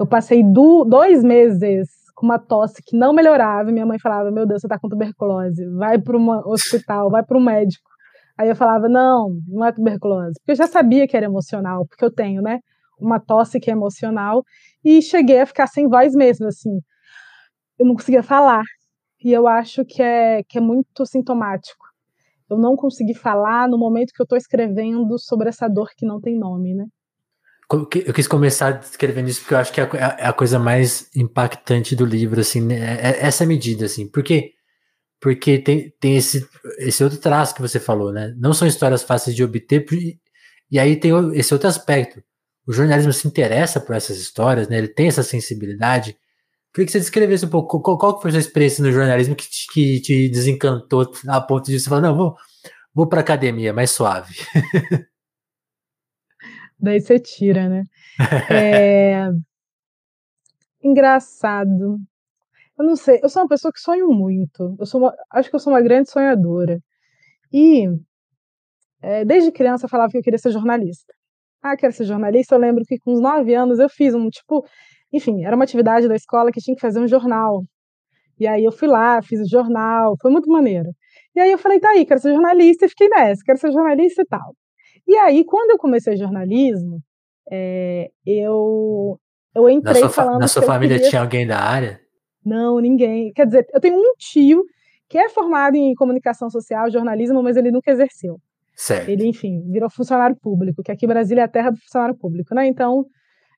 Eu 0.00 0.06
passei 0.06 0.42
do, 0.42 0.84
dois 0.84 1.22
meses 1.22 1.88
com 2.16 2.26
uma 2.26 2.40
tosse 2.40 2.82
que 2.82 2.96
não 2.96 3.12
melhorava, 3.12 3.70
minha 3.70 3.86
mãe 3.86 4.00
falava: 4.00 4.32
Meu 4.32 4.44
Deus, 4.44 4.62
você 4.62 4.66
está 4.66 4.76
com 4.80 4.88
tuberculose, 4.88 5.64
vai 5.76 5.96
para 5.96 6.16
um 6.16 6.28
hospital, 6.48 7.08
vai 7.08 7.24
para 7.24 7.38
um 7.38 7.40
médico. 7.40 7.88
Aí 8.38 8.48
eu 8.48 8.56
falava: 8.56 8.88
Não, 8.88 9.38
não 9.46 9.64
é 9.64 9.72
tuberculose, 9.72 10.34
porque 10.40 10.52
eu 10.52 10.56
já 10.56 10.66
sabia 10.66 11.06
que 11.08 11.16
era 11.16 11.26
emocional, 11.26 11.86
porque 11.86 12.04
eu 12.04 12.12
tenho, 12.12 12.40
né, 12.40 12.60
uma 13.00 13.20
tosse 13.20 13.60
que 13.60 13.70
é 13.70 13.74
emocional, 13.74 14.44
e 14.84 15.02
cheguei 15.02 15.40
a 15.40 15.46
ficar 15.46 15.66
sem 15.66 15.88
voz 15.88 16.14
mesmo, 16.14 16.46
assim. 16.46 16.80
Eu 17.78 17.86
não 17.86 17.94
conseguia 17.94 18.22
falar, 18.22 18.62
e 19.22 19.32
eu 19.32 19.46
acho 19.46 19.84
que 19.84 20.02
é, 20.02 20.42
que 20.44 20.58
é 20.58 20.60
muito 20.60 21.04
sintomático 21.06 21.88
eu 22.50 22.56
não 22.56 22.76
consegui 22.76 23.14
falar 23.14 23.68
no 23.68 23.78
momento 23.78 24.12
que 24.12 24.20
eu 24.20 24.24
estou 24.24 24.38
escrevendo 24.38 25.18
sobre 25.18 25.48
essa 25.48 25.68
dor 25.68 25.90
que 25.96 26.06
não 26.06 26.20
tem 26.20 26.38
nome, 26.38 26.74
né? 26.74 26.86
Eu 27.70 28.14
quis 28.14 28.26
começar 28.26 28.80
escrevendo 28.80 29.28
isso 29.28 29.42
porque 29.42 29.52
eu 29.52 29.58
acho 29.58 29.72
que 29.72 29.80
é, 29.80 29.88
é 30.18 30.26
a 30.26 30.32
coisa 30.32 30.58
mais 30.58 31.10
impactante 31.14 31.94
do 31.94 32.06
livro, 32.06 32.40
assim, 32.40 32.62
né? 32.62 32.76
É, 32.76 33.10
é 33.10 33.26
essa 33.26 33.44
medida, 33.44 33.84
assim, 33.84 34.08
porque 34.08 34.52
porque 35.20 35.58
tem, 35.58 35.92
tem 36.00 36.16
esse, 36.16 36.46
esse 36.78 37.02
outro 37.02 37.18
traço 37.18 37.54
que 37.54 37.60
você 37.60 37.80
falou, 37.80 38.12
né? 38.12 38.34
Não 38.38 38.52
são 38.52 38.68
histórias 38.68 39.02
fáceis 39.02 39.34
de 39.34 39.42
obter, 39.42 39.84
e 40.70 40.78
aí 40.78 40.96
tem 40.96 41.12
esse 41.34 41.52
outro 41.52 41.68
aspecto. 41.68 42.22
O 42.66 42.72
jornalismo 42.72 43.12
se 43.12 43.26
interessa 43.26 43.80
por 43.80 43.96
essas 43.96 44.18
histórias, 44.18 44.68
né? 44.68 44.78
Ele 44.78 44.88
tem 44.88 45.08
essa 45.08 45.22
sensibilidade. 45.22 46.16
Queria 46.72 46.86
que 46.86 46.92
você 46.92 47.00
descrevesse 47.00 47.46
um 47.46 47.48
pouco 47.48 47.80
qual, 47.80 47.98
qual 47.98 48.20
foi 48.20 48.30
a 48.30 48.32
sua 48.32 48.40
experiência 48.40 48.84
no 48.84 48.92
jornalismo 48.92 49.34
que 49.34 49.48
te, 49.48 49.66
que 49.72 50.00
te 50.00 50.28
desencantou 50.28 51.10
a 51.26 51.40
ponto 51.40 51.66
de 51.66 51.80
você 51.80 51.88
falar, 51.88 52.02
não, 52.02 52.14
vou, 52.14 52.36
vou 52.94 53.08
para 53.08 53.20
academia, 53.20 53.72
mais 53.72 53.90
suave. 53.90 54.34
Daí 56.78 57.00
você 57.00 57.18
tira, 57.18 57.68
né? 57.68 57.82
É... 58.50 59.28
Engraçado. 60.80 61.98
Eu 62.78 62.84
não 62.84 62.96
sei, 62.96 63.18
eu 63.22 63.28
sou 63.28 63.42
uma 63.42 63.48
pessoa 63.48 63.72
que 63.72 63.80
sonho 63.80 64.08
muito. 64.08 64.76
Eu 64.78 64.86
sou 64.86 65.00
uma, 65.00 65.14
acho 65.32 65.50
que 65.50 65.56
eu 65.56 65.60
sou 65.60 65.72
uma 65.72 65.80
grande 65.80 66.10
sonhadora. 66.10 66.78
E 67.52 67.88
é, 69.02 69.24
desde 69.24 69.50
criança 69.50 69.86
eu 69.86 69.88
falava 69.88 70.10
que 70.10 70.18
eu 70.18 70.22
queria 70.22 70.38
ser 70.38 70.50
jornalista. 70.50 71.12
Ah, 71.62 71.76
quero 71.76 71.92
ser 71.92 72.04
jornalista. 72.04 72.54
Eu 72.54 72.60
lembro 72.60 72.84
que 72.86 72.98
com 72.98 73.12
uns 73.12 73.20
nove 73.20 73.54
anos 73.54 73.78
eu 73.78 73.88
fiz 73.88 74.14
um 74.14 74.28
tipo, 74.28 74.64
enfim, 75.12 75.44
era 75.44 75.56
uma 75.56 75.64
atividade 75.64 76.06
da 76.06 76.14
escola 76.14 76.52
que 76.52 76.60
tinha 76.60 76.74
que 76.74 76.80
fazer 76.80 77.00
um 77.00 77.08
jornal. 77.08 77.62
E 78.38 78.46
aí 78.46 78.64
eu 78.64 78.70
fui 78.70 78.86
lá, 78.86 79.20
fiz 79.22 79.40
o 79.40 79.48
jornal, 79.48 80.14
foi 80.22 80.30
muito 80.30 80.48
maneiro. 80.48 80.90
E 81.34 81.40
aí 81.40 81.50
eu 81.50 81.58
falei, 81.58 81.80
tá 81.80 81.90
aí, 81.90 82.06
quero 82.06 82.20
ser 82.20 82.32
jornalista, 82.32 82.86
e 82.86 82.88
fiquei 82.88 83.08
nessa, 83.08 83.42
quero 83.44 83.58
ser 83.58 83.72
jornalista 83.72 84.22
e 84.22 84.26
tal. 84.26 84.54
E 85.06 85.16
aí, 85.16 85.44
quando 85.44 85.70
eu 85.70 85.78
comecei 85.78 86.16
jornalismo, 86.16 87.00
é, 87.50 88.10
eu, 88.26 89.18
eu 89.54 89.68
entrei 89.68 89.94
na 89.94 90.00
sua, 90.00 90.08
falando. 90.10 90.40
Na 90.40 90.48
sua 90.48 90.62
família 90.62 90.96
queria... 90.96 91.10
tinha 91.10 91.22
alguém 91.22 91.46
da 91.46 91.58
área? 91.58 92.00
Não, 92.48 92.78
ninguém. 92.80 93.32
Quer 93.32 93.46
dizer, 93.46 93.66
eu 93.72 93.80
tenho 93.80 93.96
um 93.96 94.14
tio 94.18 94.64
que 95.08 95.18
é 95.18 95.28
formado 95.28 95.76
em 95.76 95.94
comunicação 95.94 96.50
social, 96.50 96.90
jornalismo, 96.90 97.42
mas 97.42 97.56
ele 97.56 97.70
nunca 97.70 97.90
exerceu. 97.90 98.38
Certo. 98.74 99.08
Ele, 99.08 99.26
enfim, 99.26 99.62
virou 99.70 99.90
funcionário 99.90 100.36
público, 100.36 100.82
que 100.82 100.92
aqui 100.92 101.04
em 101.04 101.08
Brasília 101.08 101.42
é 101.42 101.44
a 101.44 101.48
terra 101.48 101.70
do 101.70 101.78
funcionário 101.78 102.16
público, 102.16 102.54
né? 102.54 102.66
Então, 102.66 103.04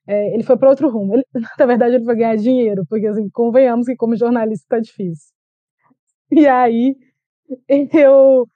é, 0.06 0.34
ele 0.34 0.42
foi 0.42 0.56
para 0.56 0.70
outro 0.70 0.88
rumo. 0.88 1.14
Ele, 1.14 1.24
na 1.58 1.66
verdade, 1.66 1.96
ele 1.96 2.04
foi 2.04 2.16
ganhar 2.16 2.36
dinheiro, 2.36 2.84
porque, 2.88 3.06
assim, 3.06 3.28
convenhamos 3.30 3.86
que 3.86 3.96
como 3.96 4.16
jornalista 4.16 4.66
tá 4.68 4.80
difícil. 4.80 5.32
E 6.30 6.46
aí, 6.46 6.96
eu, 7.94 8.46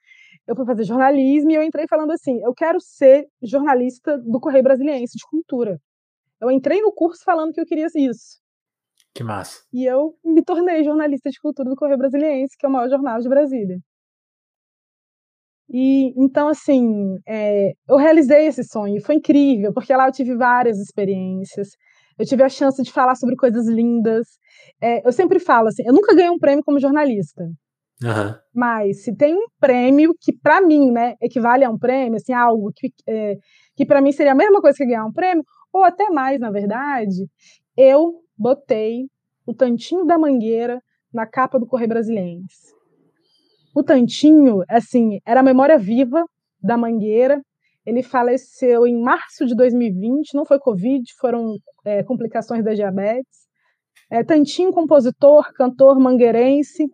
eu 0.46 0.56
fui 0.56 0.64
fazer 0.64 0.84
jornalismo 0.84 1.50
e 1.50 1.54
eu 1.54 1.62
entrei 1.62 1.86
falando 1.88 2.12
assim, 2.12 2.40
eu 2.42 2.54
quero 2.54 2.80
ser 2.80 3.26
jornalista 3.42 4.16
do 4.18 4.40
Correio 4.40 4.64
Brasiliense 4.64 5.18
de 5.18 5.24
Cultura. 5.28 5.78
Eu 6.40 6.50
entrei 6.50 6.80
no 6.80 6.92
curso 6.92 7.22
falando 7.24 7.52
que 7.52 7.60
eu 7.60 7.66
queria 7.66 7.86
isso. 7.94 8.43
Que 9.14 9.22
massa. 9.22 9.62
E 9.72 9.84
eu 9.84 10.14
me 10.24 10.42
tornei 10.42 10.82
jornalista 10.82 11.30
de 11.30 11.38
cultura 11.40 11.70
do 11.70 11.76
Correio 11.76 11.98
Brasiliense, 11.98 12.56
que 12.58 12.66
é 12.66 12.68
o 12.68 12.72
maior 12.72 12.88
jornal 12.88 13.20
de 13.20 13.28
Brasília. 13.28 13.78
E 15.68 16.12
então, 16.16 16.48
assim, 16.48 17.16
é, 17.26 17.72
eu 17.88 17.96
realizei 17.96 18.46
esse 18.46 18.64
sonho, 18.64 19.00
foi 19.02 19.14
incrível, 19.14 19.72
porque 19.72 19.94
lá 19.94 20.08
eu 20.08 20.12
tive 20.12 20.36
várias 20.36 20.78
experiências, 20.78 21.68
eu 22.18 22.26
tive 22.26 22.42
a 22.42 22.48
chance 22.48 22.82
de 22.82 22.92
falar 22.92 23.14
sobre 23.14 23.36
coisas 23.36 23.66
lindas. 23.66 24.26
É, 24.80 25.06
eu 25.06 25.12
sempre 25.12 25.38
falo 25.38 25.68
assim, 25.68 25.82
eu 25.86 25.92
nunca 25.92 26.14
ganhei 26.14 26.30
um 26.30 26.38
prêmio 26.38 26.64
como 26.64 26.80
jornalista, 26.80 27.44
uhum. 28.02 28.34
mas 28.52 29.04
se 29.04 29.16
tem 29.16 29.34
um 29.34 29.46
prêmio 29.60 30.12
que 30.20 30.32
para 30.36 30.60
mim, 30.60 30.90
né, 30.90 31.14
equivale 31.22 31.64
a 31.64 31.70
um 31.70 31.78
prêmio, 31.78 32.16
assim, 32.16 32.32
algo 32.32 32.70
que, 32.74 32.92
é, 33.08 33.36
que 33.76 33.86
para 33.86 34.00
mim 34.00 34.12
seria 34.12 34.32
a 34.32 34.36
mesma 34.36 34.60
coisa 34.60 34.76
que 34.76 34.86
ganhar 34.86 35.06
um 35.06 35.12
prêmio, 35.12 35.44
ou 35.72 35.82
até 35.82 36.10
mais, 36.10 36.38
na 36.38 36.50
verdade, 36.50 37.26
eu 37.76 38.23
botei 38.36 39.06
o 39.46 39.54
Tantinho 39.54 40.04
da 40.04 40.18
Mangueira 40.18 40.80
na 41.12 41.26
capa 41.26 41.58
do 41.58 41.66
Correio 41.66 41.88
Brasiliense. 41.88 42.74
O 43.74 43.82
Tantinho, 43.82 44.62
assim, 44.68 45.18
era 45.26 45.40
a 45.40 45.42
memória 45.42 45.78
viva 45.78 46.24
da 46.62 46.76
Mangueira. 46.76 47.42
Ele 47.84 48.02
faleceu 48.02 48.86
em 48.86 49.00
março 49.00 49.44
de 49.44 49.54
2020, 49.54 50.34
não 50.34 50.44
foi 50.44 50.58
Covid, 50.58 51.04
foram 51.18 51.56
é, 51.84 52.02
complicações 52.02 52.64
da 52.64 52.72
diabetes. 52.72 53.44
É, 54.10 54.22
Tantinho, 54.22 54.72
compositor, 54.72 55.52
cantor 55.54 55.98
mangueirense, 55.98 56.84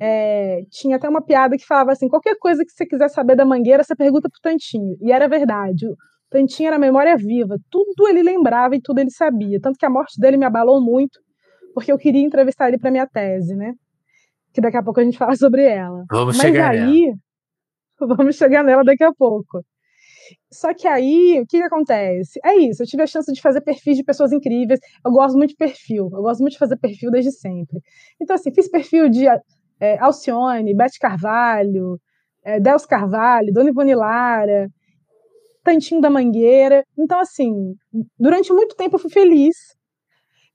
é, 0.00 0.62
tinha 0.70 0.96
até 0.96 1.08
uma 1.08 1.22
piada 1.22 1.56
que 1.56 1.66
falava 1.66 1.92
assim: 1.92 2.08
qualquer 2.08 2.36
coisa 2.38 2.64
que 2.64 2.70
você 2.70 2.86
quiser 2.86 3.08
saber 3.08 3.36
da 3.36 3.44
Mangueira, 3.44 3.82
você 3.82 3.96
pergunta 3.96 4.28
pro 4.30 4.40
Tantinho. 4.40 4.96
E 5.00 5.10
era 5.10 5.28
verdade. 5.28 5.86
Tantinho 6.30 6.68
era 6.68 6.78
memória 6.78 7.16
viva, 7.16 7.56
tudo 7.70 8.06
ele 8.08 8.22
lembrava 8.22 8.76
e 8.76 8.80
tudo 8.80 8.98
ele 8.98 9.10
sabia. 9.10 9.58
Tanto 9.60 9.78
que 9.78 9.86
a 9.86 9.90
morte 9.90 10.20
dele 10.20 10.36
me 10.36 10.44
abalou 10.44 10.80
muito, 10.80 11.18
porque 11.74 11.90
eu 11.90 11.98
queria 11.98 12.22
entrevistar 12.22 12.68
ele 12.68 12.78
para 12.78 12.90
minha 12.90 13.06
tese, 13.06 13.56
né? 13.56 13.72
Que 14.52 14.60
daqui 14.60 14.76
a 14.76 14.82
pouco 14.82 15.00
a 15.00 15.04
gente 15.04 15.16
fala 15.16 15.34
sobre 15.36 15.64
ela. 15.64 16.04
Vamos 16.10 16.36
Mas 16.36 16.46
chegar 16.46 16.70
aí, 16.70 17.06
nela. 17.06 17.16
vamos 18.16 18.36
chegar 18.36 18.62
nela 18.62 18.84
daqui 18.84 19.04
a 19.04 19.12
pouco. 19.12 19.62
Só 20.52 20.74
que 20.74 20.86
aí, 20.86 21.40
o 21.40 21.46
que, 21.46 21.58
que, 21.58 21.64
acontece? 21.64 22.38
É 22.44 22.54
isso, 22.56 22.82
eu 22.82 22.86
tive 22.86 23.02
a 23.02 23.06
chance 23.06 23.32
de 23.32 23.40
fazer 23.40 23.60
perfis 23.62 23.96
de 23.96 24.04
pessoas 24.04 24.32
incríveis. 24.32 24.80
Eu 25.04 25.10
gosto 25.10 25.36
muito 25.36 25.50
de 25.50 25.56
perfil, 25.56 26.10
eu 26.12 26.22
gosto 26.22 26.40
muito 26.40 26.52
de 26.52 26.58
fazer 26.58 26.76
perfil 26.76 27.10
desde 27.10 27.32
sempre. 27.32 27.80
Então, 28.20 28.34
assim, 28.34 28.52
fiz 28.52 28.68
perfil 28.70 29.08
de 29.08 29.26
é, 29.80 29.98
Alcione, 29.98 30.74
Beth 30.74 30.98
Carvalho, 31.00 31.98
é, 32.44 32.60
Dels 32.60 32.86
Carvalho, 32.86 33.52
Dona 33.52 33.70
Ivone 33.70 33.94
Lara, 33.94 34.68
Tantinho 35.68 36.00
da 36.00 36.08
Mangueira. 36.08 36.82
Então, 36.96 37.20
assim, 37.20 37.74
durante 38.18 38.50
muito 38.54 38.74
tempo 38.74 38.96
eu 38.96 38.98
fui 38.98 39.10
feliz. 39.10 39.54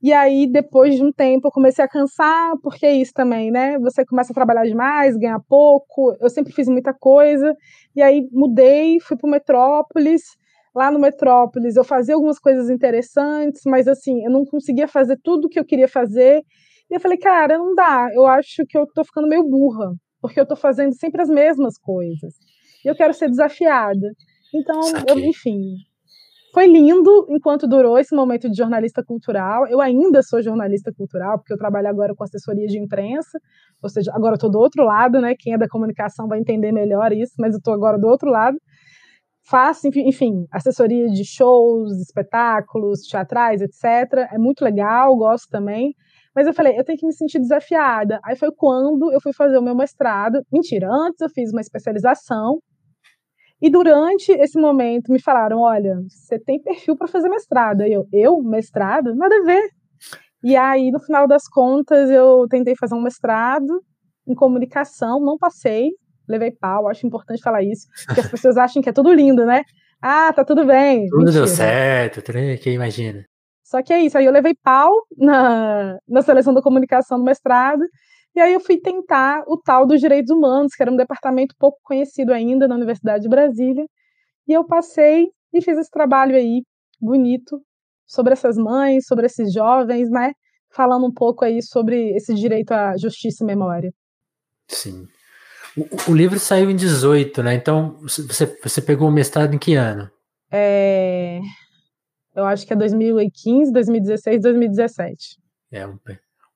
E 0.02 0.12
aí, 0.12 0.48
depois 0.48 0.96
de 0.96 1.04
um 1.04 1.12
tempo, 1.12 1.48
eu 1.48 1.52
comecei 1.52 1.86
a 1.86 1.88
cansar, 1.88 2.58
porque 2.64 2.86
é 2.86 2.94
isso 2.94 3.14
também, 3.14 3.52
né? 3.52 3.78
Você 3.80 4.04
começa 4.04 4.34
a 4.34 4.36
trabalhar 4.36 4.66
demais, 4.66 5.16
ganhar 5.16 5.40
pouco. 5.48 6.16
Eu 6.20 6.30
sempre 6.32 6.52
fiz 6.52 6.68
muita 6.68 6.94
coisa. 6.94 7.56
E 7.96 8.02
aí, 8.02 8.28
mudei, 8.32 9.00
fui 9.00 9.16
para 9.16 9.30
Metrópolis. 9.30 10.24
Lá 10.76 10.90
no 10.90 11.00
Metrópolis, 11.00 11.76
eu 11.76 11.84
fazia 11.84 12.16
algumas 12.16 12.40
coisas 12.40 12.68
interessantes, 12.70 13.62
mas, 13.68 13.88
assim, 13.88 14.26
eu 14.26 14.32
não 14.32 14.44
conseguia 14.44 14.88
fazer 14.88 15.20
tudo 15.24 15.46
o 15.46 15.50
que 15.50 15.60
eu 15.60 15.66
queria 15.66 15.88
fazer. 15.88 16.42
E 16.90 16.96
eu 16.96 17.00
falei, 17.00 17.20
cara, 17.20 17.58
não 17.60 17.76
dá. 17.76 18.10
Eu 18.14 18.26
acho 18.26 18.66
que 18.68 18.76
eu 18.76 18.88
tô 18.88 19.06
ficando 19.06 19.28
meio 19.28 19.44
burra, 19.44 19.94
porque 20.20 20.40
eu 20.40 20.46
tô 20.46 20.56
fazendo 20.56 20.94
sempre 20.96 21.22
as 21.22 21.30
mesmas 21.30 21.78
coisas. 21.78 22.34
E 22.84 22.88
eu 22.90 22.96
quero 22.96 23.14
ser 23.14 23.30
desafiada. 23.30 24.12
Então, 24.54 24.80
eu, 25.08 25.18
enfim, 25.20 25.78
foi 26.54 26.68
lindo 26.68 27.26
enquanto 27.30 27.68
durou 27.68 27.98
esse 27.98 28.16
momento 28.16 28.48
de 28.48 28.56
jornalista 28.56 29.04
cultural. 29.04 29.66
Eu 29.68 29.82
ainda 29.82 30.22
sou 30.22 30.40
jornalista 30.40 30.94
cultural, 30.94 31.40
porque 31.40 31.52
eu 31.52 31.58
trabalho 31.58 31.88
agora 31.88 32.14
com 32.16 32.24
assessoria 32.24 32.68
de 32.68 32.78
imprensa, 32.80 33.40
ou 33.82 33.90
seja, 33.90 34.12
agora 34.14 34.34
eu 34.34 34.36
estou 34.36 34.52
do 34.52 34.60
outro 34.60 34.84
lado, 34.86 35.20
né? 35.20 35.34
Quem 35.38 35.54
é 35.54 35.58
da 35.58 35.68
comunicação 35.68 36.28
vai 36.28 36.40
entender 36.40 36.72
melhor 36.72 37.12
isso, 37.12 37.34
mas 37.40 37.54
eu 37.54 37.58
estou 37.58 37.74
agora 37.74 37.98
do 37.98 38.08
outro 38.08 38.30
lado. 38.30 38.56
Faço, 39.50 39.88
enfim, 39.88 40.46
assessoria 40.52 41.08
de 41.08 41.26
shows, 41.26 41.92
espetáculos, 42.00 43.02
teatrais, 43.02 43.62
etc. 43.62 44.30
É 44.32 44.38
muito 44.38 44.64
legal, 44.64 45.18
gosto 45.18 45.50
também. 45.50 45.96
Mas 46.36 46.48
eu 46.48 46.54
falei, 46.54 46.78
eu 46.80 46.84
tenho 46.84 46.98
que 47.00 47.06
me 47.06 47.14
sentir 47.14 47.40
desafiada. 47.40 48.20
Aí 48.24 48.36
foi 48.36 48.52
quando 48.56 49.12
eu 49.12 49.20
fui 49.20 49.34
fazer 49.34 49.58
o 49.58 49.62
meu 49.62 49.76
mestrado. 49.76 50.42
Mentira, 50.52 50.88
antes 50.90 51.20
eu 51.20 51.30
fiz 51.30 51.52
uma 51.52 51.62
especialização 51.62 52.60
e 53.64 53.70
durante 53.70 54.30
esse 54.34 54.60
momento 54.60 55.10
me 55.10 55.22
falaram: 55.22 55.62
olha, 55.62 55.96
você 56.10 56.38
tem 56.38 56.62
perfil 56.62 56.98
para 56.98 57.08
fazer 57.08 57.30
mestrado. 57.30 57.80
Aí 57.80 57.94
eu, 57.94 58.06
eu, 58.12 58.44
mestrado? 58.44 59.16
Nada 59.16 59.34
a 59.34 59.44
ver. 59.46 59.70
E 60.44 60.54
aí, 60.58 60.92
no 60.92 61.00
final 61.00 61.26
das 61.26 61.48
contas, 61.48 62.10
eu 62.10 62.46
tentei 62.50 62.76
fazer 62.76 62.94
um 62.94 63.02
mestrado 63.02 63.82
em 64.28 64.36
comunicação, 64.36 65.22
não 65.22 65.38
passei, 65.38 65.92
levei 66.28 66.52
pau. 66.52 66.90
Acho 66.90 67.08
importante 67.08 67.42
falar 67.42 67.64
isso, 67.64 67.88
porque 68.06 68.20
as 68.20 68.30
pessoas 68.30 68.58
acham 68.58 68.82
que 68.82 68.90
é 68.90 68.94
tudo 68.94 69.14
lindo, 69.14 69.46
né? 69.46 69.64
Ah, 70.02 70.34
tá 70.34 70.44
tudo 70.44 70.66
bem. 70.66 71.08
Tudo 71.08 71.20
Mentira. 71.20 71.46
deu 71.46 71.48
certo, 71.48 72.22
quem 72.62 72.74
imagina. 72.74 73.24
Só 73.64 73.82
que 73.82 73.94
é 73.94 74.04
isso, 74.04 74.18
aí 74.18 74.26
eu 74.26 74.32
levei 74.34 74.54
pau 74.62 74.92
na, 75.18 75.98
na 76.06 76.22
seleção 76.22 76.54
da 76.54 76.62
comunicação 76.62 77.18
do 77.18 77.24
mestrado, 77.24 77.82
e 78.36 78.40
aí 78.40 78.54
eu 78.54 78.60
fui 78.60 78.80
tentar 78.80 79.44
o 79.48 79.58
tal 79.58 79.86
dos 79.86 80.00
direitos 80.00 80.32
humanos, 80.32 80.74
que 80.74 80.82
era 80.82 80.92
um 80.92 80.96
departamento 80.96 81.56
pouco 81.58 81.80
conhecido 81.84 82.34
ainda 82.34 82.68
na 82.68 82.76
Universidade 82.76 83.24
de 83.24 83.30
Brasília. 83.30 83.86
E 84.48 84.54
eu 84.54 84.66
passei 84.66 85.28
e 85.54 85.62
fiz 85.62 85.78
esse 85.78 85.92
trabalho 85.92 86.36
aí 86.36 86.64
bonito 87.00 87.62
sobre 88.06 88.34
essas 88.34 88.58
mães, 88.58 89.06
sobre 89.06 89.28
esses 89.28 89.54
jovens, 89.54 90.10
né? 90.10 90.34
Falando 90.72 91.06
um 91.06 91.14
pouco 91.14 91.46
aí 91.46 91.62
sobre 91.62 92.16
esse 92.16 92.34
direito 92.34 92.72
à 92.72 92.98
justiça 92.98 93.44
e 93.44 93.48
memória. 93.48 93.94
Sim. 94.68 95.08
O, 95.78 96.12
o 96.12 96.16
livro 96.16 96.40
saiu 96.40 96.72
em 96.72 96.76
18, 96.76 97.44
né? 97.44 97.54
Então, 97.54 97.98
você, 98.02 98.46
você 98.62 98.82
pegou 98.82 99.10
o 99.10 99.12
mestrado 99.12 99.54
em 99.54 99.60
que 99.60 99.76
ano? 99.76 100.10
É, 100.52 101.40
eu 102.36 102.46
acho 102.46 102.66
que 102.66 102.74
é 102.74 102.76
2015, 102.76 103.72
2016, 103.72 104.42
2017. 104.42 105.38
É 105.72 105.86
um, 105.86 105.98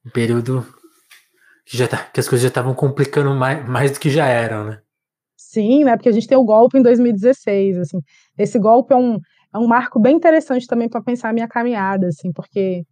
um 0.05 0.09
período 0.11 0.65
que, 1.69 1.77
já 1.77 1.87
tá, 1.87 1.97
que 1.97 2.19
as 2.19 2.27
coisas 2.27 2.43
já 2.43 2.47
estavam 2.47 2.73
complicando 2.73 3.33
mais, 3.35 3.67
mais 3.67 3.91
do 3.91 3.99
que 3.99 4.09
já 4.09 4.25
eram, 4.25 4.65
né? 4.65 4.79
Sim, 5.35 5.83
né? 5.83 5.95
Porque 5.95 6.09
a 6.09 6.11
gente 6.13 6.27
tem 6.27 6.37
o 6.37 6.45
golpe 6.45 6.77
em 6.77 6.81
2016, 6.81 7.77
assim. 7.77 7.99
Esse 8.37 8.57
golpe 8.57 8.93
é 8.93 8.97
um, 8.97 9.19
é 9.53 9.57
um 9.57 9.67
marco 9.67 9.99
bem 9.99 10.15
interessante 10.15 10.65
também 10.65 10.89
para 10.89 11.01
pensar 11.01 11.29
a 11.29 11.33
minha 11.33 11.47
caminhada, 11.47 12.07
assim, 12.07 12.31
porque 12.31 12.83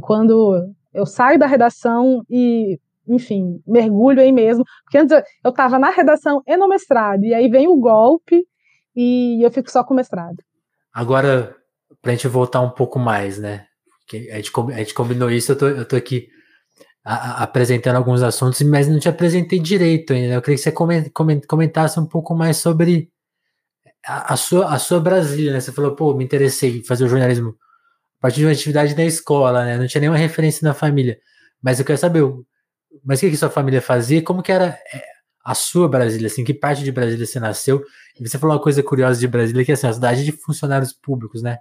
quando 0.00 0.72
eu 0.94 1.04
saio 1.04 1.38
da 1.38 1.46
redação 1.46 2.22
e 2.30 2.78
enfim, 3.08 3.60
mergulho 3.66 4.20
aí 4.20 4.32
mesmo. 4.32 4.64
Porque 4.84 4.98
antes 4.98 5.16
eu 5.44 5.50
estava 5.50 5.78
na 5.78 5.90
redação 5.90 6.40
e 6.46 6.56
no 6.56 6.68
mestrado, 6.68 7.24
e 7.24 7.34
aí 7.34 7.48
vem 7.48 7.66
o 7.66 7.76
golpe 7.76 8.46
e 8.94 9.44
eu 9.44 9.50
fico 9.50 9.70
só 9.70 9.82
com 9.82 9.94
o 9.94 9.96
mestrado. 9.96 10.36
Agora, 10.92 11.56
para 12.00 12.12
a 12.12 12.14
gente 12.14 12.28
voltar 12.28 12.60
um 12.60 12.70
pouco 12.70 12.98
mais, 12.98 13.38
né? 13.38 13.66
A 14.30 14.36
gente, 14.36 14.52
a 14.72 14.78
gente 14.78 14.94
combinou 14.94 15.30
isso, 15.30 15.52
eu 15.52 15.58
tô, 15.58 15.68
eu 15.68 15.84
tô 15.84 15.96
aqui 15.96 16.28
a, 17.04 17.42
apresentando 17.42 17.96
alguns 17.96 18.22
assuntos, 18.22 18.60
mas 18.62 18.88
não 18.88 18.98
te 18.98 19.08
apresentei 19.08 19.58
direito 19.58 20.12
ainda. 20.12 20.34
Eu 20.34 20.42
queria 20.42 20.56
que 20.56 20.62
você 20.62 20.72
comentasse 21.46 21.98
um 21.98 22.06
pouco 22.06 22.34
mais 22.34 22.56
sobre 22.56 23.10
a, 24.06 24.34
a, 24.34 24.36
sua, 24.36 24.72
a 24.72 24.78
sua 24.78 25.00
Brasília, 25.00 25.52
né? 25.52 25.60
Você 25.60 25.72
falou, 25.72 25.94
pô, 25.94 26.14
me 26.14 26.24
interessei 26.24 26.78
em 26.78 26.84
fazer 26.84 27.04
o 27.04 27.08
jornalismo 27.08 27.56
a 28.18 28.22
partir 28.22 28.38
de 28.38 28.46
uma 28.46 28.52
atividade 28.52 28.94
na 28.94 29.04
escola, 29.04 29.64
né? 29.64 29.78
Não 29.78 29.86
tinha 29.86 30.00
nenhuma 30.00 30.18
referência 30.18 30.66
na 30.66 30.74
família. 30.74 31.18
Mas 31.60 31.78
eu 31.78 31.84
quero 31.84 31.98
saber, 31.98 32.22
mas 33.04 33.18
o 33.18 33.22
que, 33.22 33.30
que 33.30 33.36
sua 33.36 33.50
família 33.50 33.80
fazia? 33.80 34.22
Como 34.22 34.42
que 34.42 34.52
era 34.52 34.78
é, 34.92 35.02
a 35.44 35.54
sua 35.54 35.88
Brasília, 35.88 36.26
assim, 36.28 36.44
que 36.44 36.54
parte 36.54 36.84
de 36.84 36.92
Brasília 36.92 37.26
você 37.26 37.40
nasceu? 37.40 37.84
E 38.18 38.28
você 38.28 38.38
falou 38.38 38.56
uma 38.56 38.62
coisa 38.62 38.82
curiosa 38.82 39.18
de 39.18 39.26
Brasília, 39.26 39.64
que 39.64 39.72
é 39.72 39.74
assim, 39.74 39.86
a 39.86 39.92
cidade 39.92 40.24
de 40.24 40.32
funcionários 40.32 40.92
públicos, 40.92 41.42
né? 41.42 41.58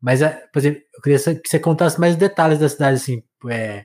Mas, 0.00 0.22
é, 0.22 0.46
por 0.52 0.60
exemplo, 0.60 0.80
eu 0.94 1.02
queria 1.02 1.18
que 1.18 1.48
você 1.48 1.58
contasse 1.58 1.98
mais 2.00 2.16
detalhes 2.16 2.58
da 2.58 2.68
cidade, 2.68 2.96
assim, 2.96 3.22
é, 3.50 3.84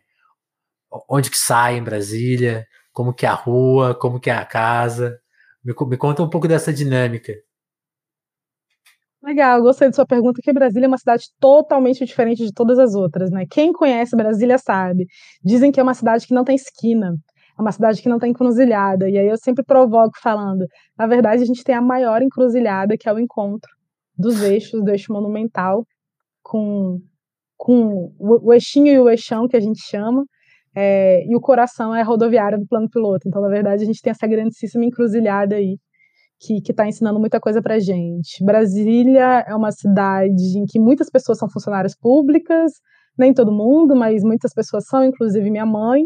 onde 1.10 1.30
que 1.30 1.38
sai 1.38 1.78
em 1.78 1.84
Brasília, 1.84 2.66
como 2.92 3.14
que 3.14 3.26
é 3.26 3.30
a 3.30 3.34
rua, 3.34 3.96
como 3.96 4.20
que 4.20 4.30
é 4.30 4.34
a 4.34 4.46
casa. 4.46 5.20
Me, 5.64 5.74
me 5.88 5.98
conta 5.98 6.24
um 6.24 6.30
pouco 6.30 6.48
dessa 6.48 6.74
dinâmica. 6.74 7.34
Legal, 9.24 9.62
gostei 9.62 9.90
de 9.90 9.96
sua 9.96 10.06
pergunta, 10.06 10.42
que 10.44 10.52
Brasília 10.52 10.86
é 10.86 10.88
uma 10.88 10.98
cidade 10.98 11.28
totalmente 11.40 12.04
diferente 12.06 12.46
de 12.46 12.52
todas 12.52 12.78
as 12.78 12.94
outras, 12.94 13.32
né? 13.32 13.46
Quem 13.50 13.72
conhece 13.72 14.18
Brasília 14.18 14.58
sabe. 14.58 15.06
Dizem 15.42 15.72
que 15.72 15.80
é 15.80 15.84
uma 15.84 15.94
cidade 15.94 16.28
que 16.28 16.34
não 16.34 16.44
tem 16.44 16.56
esquina, 16.56 17.16
é 17.58 17.62
uma 17.62 17.72
cidade 17.72 18.02
que 18.02 18.10
não 18.10 18.20
tem 18.20 18.32
encruzilhada. 18.32 19.10
E 19.10 19.18
aí 19.18 19.28
eu 19.28 19.38
sempre 19.38 19.64
provoco 19.64 20.20
falando, 20.22 20.68
na 20.98 21.08
verdade 21.08 21.42
a 21.42 21.46
gente 21.46 21.64
tem 21.64 21.74
a 21.74 21.82
maior 21.82 22.22
encruzilhada, 22.22 22.98
que 22.98 23.08
é 23.08 23.14
o 23.14 23.20
encontro 23.20 23.72
dos 24.18 24.42
eixos, 24.42 24.84
do 24.84 24.92
eixo 24.92 25.14
monumental, 25.14 25.86
com, 26.42 27.00
com 27.58 28.14
o 28.20 28.54
eixinho 28.54 28.92
e 28.92 29.00
o 29.00 29.10
eixão, 29.10 29.48
que 29.48 29.56
a 29.56 29.62
gente 29.62 29.80
chama, 29.82 30.26
é, 30.76 31.24
e 31.26 31.36
o 31.36 31.40
coração 31.40 31.94
é 31.94 32.02
rodoviária 32.02 32.58
do 32.58 32.66
plano 32.68 32.90
piloto. 32.90 33.28
Então, 33.28 33.42
na 33.42 33.50
verdade, 33.50 33.84
a 33.84 33.86
gente 33.86 34.02
tem 34.02 34.12
essa 34.12 34.28
grandíssima 34.28 34.86
encruzilhada 34.86 35.56
aí 35.56 35.78
que 36.40 36.62
está 36.70 36.88
ensinando 36.88 37.20
muita 37.20 37.40
coisa 37.40 37.62
para 37.62 37.80
gente. 37.80 38.44
Brasília 38.44 39.46
é 39.48 39.56
uma 39.56 39.72
cidade 39.72 40.58
em 40.58 40.66
que 40.66 40.80
muitas 40.80 41.10
pessoas 41.10 41.38
são 41.38 41.50
funcionárias 41.50 41.96
públicas, 41.96 42.72
nem 43.18 43.34
todo 43.34 43.52
mundo, 43.52 43.96
mas 43.96 44.24
muitas 44.24 44.54
pessoas 44.54 44.86
são, 44.86 45.06
inclusive 45.06 45.50
minha 45.50 45.66
mãe. 45.66 46.04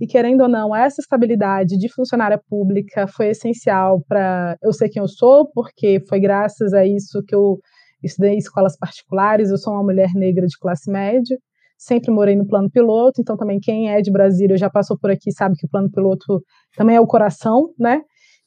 E 0.00 0.06
querendo 0.06 0.42
ou 0.42 0.48
não, 0.48 0.74
essa 0.74 1.00
estabilidade 1.00 1.76
de 1.76 1.92
funcionária 1.92 2.40
pública 2.48 3.06
foi 3.06 3.28
essencial 3.28 4.02
para 4.08 4.56
eu 4.62 4.72
ser 4.72 4.88
quem 4.88 5.02
eu 5.02 5.08
sou, 5.08 5.48
porque 5.52 6.00
foi 6.08 6.18
graças 6.18 6.72
a 6.72 6.84
isso 6.86 7.22
que 7.26 7.34
eu 7.34 7.58
estudei 8.02 8.34
em 8.34 8.38
escolas 8.38 8.76
particulares. 8.78 9.50
Eu 9.50 9.58
sou 9.58 9.72
uma 9.74 9.82
mulher 9.82 10.10
negra 10.14 10.46
de 10.46 10.58
classe 10.58 10.90
média 10.90 11.36
sempre 11.76 12.10
morei 12.10 12.36
no 12.36 12.46
plano 12.46 12.70
piloto, 12.70 13.20
então 13.20 13.36
também 13.36 13.58
quem 13.60 13.90
é 13.90 14.00
de 14.00 14.10
Brasília 14.10 14.56
já 14.56 14.70
passou 14.70 14.98
por 14.98 15.10
aqui 15.10 15.30
sabe 15.32 15.56
que 15.56 15.66
o 15.66 15.68
plano 15.68 15.90
piloto 15.90 16.42
também 16.76 16.96
é 16.96 17.00
o 17.00 17.06
coração, 17.06 17.72
né? 17.78 18.00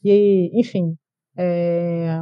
E, 0.04 0.52
enfim, 0.60 0.96
é... 1.38 2.20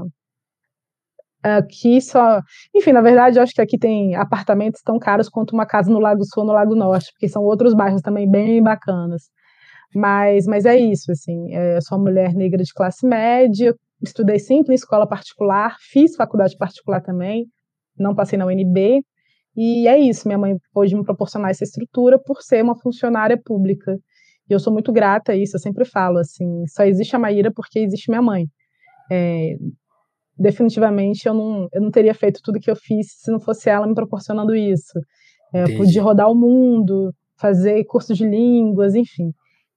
aqui 1.44 2.02
só. 2.02 2.42
Enfim, 2.76 2.92
na 2.92 3.02
verdade, 3.02 3.38
eu 3.40 3.44
acho 3.44 3.54
que 3.54 3.62
aqui 3.62 3.78
tem 3.78 4.16
apartamentos 4.16 4.82
tão 4.82 5.00
caros 5.00 5.30
quanto 5.30 5.54
uma 5.54 5.66
casa 5.66 5.92
no 5.92 6.00
Lago 6.00 6.24
Sul 6.26 6.46
no 6.46 6.54
Lago 6.54 6.76
Norte, 6.76 7.12
porque 7.14 7.30
são 7.30 7.44
outros 7.44 7.74
bairros 7.74 8.02
também 8.02 8.30
bem 8.30 8.62
bacanas. 8.62 9.24
Mas, 9.94 10.46
mas 10.46 10.66
é 10.66 10.76
isso, 10.78 11.12
assim, 11.12 11.54
é, 11.54 11.78
eu 11.78 11.82
sou 11.82 11.98
uma 11.98 12.06
mulher 12.10 12.34
negra 12.34 12.62
de 12.62 12.74
classe 12.74 13.08
média, 13.08 13.74
estudei 14.02 14.40
sempre 14.40 14.74
em 14.74 14.76
escola 14.76 15.08
particular, 15.08 15.78
fiz 15.80 16.16
faculdade 16.16 16.58
particular 16.58 17.02
também, 17.02 17.46
não 17.98 18.14
passei 18.14 18.38
na 18.38 18.46
UNB, 18.46 19.02
e 19.56 19.88
é 19.88 19.98
isso, 19.98 20.28
minha 20.28 20.38
mãe 20.38 20.58
pôde 20.74 20.96
me 20.96 21.04
proporcionar 21.04 21.52
essa 21.52 21.64
estrutura 21.64 22.20
por 22.20 22.42
ser 22.42 22.64
uma 22.64 22.76
funcionária 22.76 23.40
pública. 23.44 23.98
E 24.50 24.54
eu 24.54 24.60
sou 24.60 24.72
muito 24.72 24.92
grata 24.92 25.32
a 25.32 25.36
isso, 25.36 25.56
eu 25.56 25.60
sempre 25.60 25.86
falo 25.86 26.18
assim, 26.18 26.66
só 26.68 26.84
existe 26.84 27.16
a 27.16 27.20
Maíra 27.20 27.52
porque 27.54 27.80
existe 27.80 28.10
minha 28.10 28.22
mãe. 28.22 28.48
É, 29.12 29.56
definitivamente 30.38 31.26
eu 31.28 31.34
não, 31.34 31.68
eu 31.72 31.82
não 31.82 31.90
teria 31.90 32.14
feito 32.14 32.42
tudo 32.44 32.60
que 32.60 32.70
eu 32.70 32.76
fiz 32.76 33.08
se 33.22 33.32
não 33.32 33.40
fosse 33.40 33.70
ela 33.70 33.88
me 33.88 33.96
proporcionando 33.96 34.56
isso. 34.56 35.00
É, 35.54 35.64
eu 35.64 35.78
pude 35.78 35.98
rodar 36.00 36.30
o 36.30 36.36
mundo, 36.36 37.14
fazer 37.40 37.84
cursos 37.86 38.18
de 38.18 38.26
línguas, 38.26 38.94
enfim. 38.94 39.32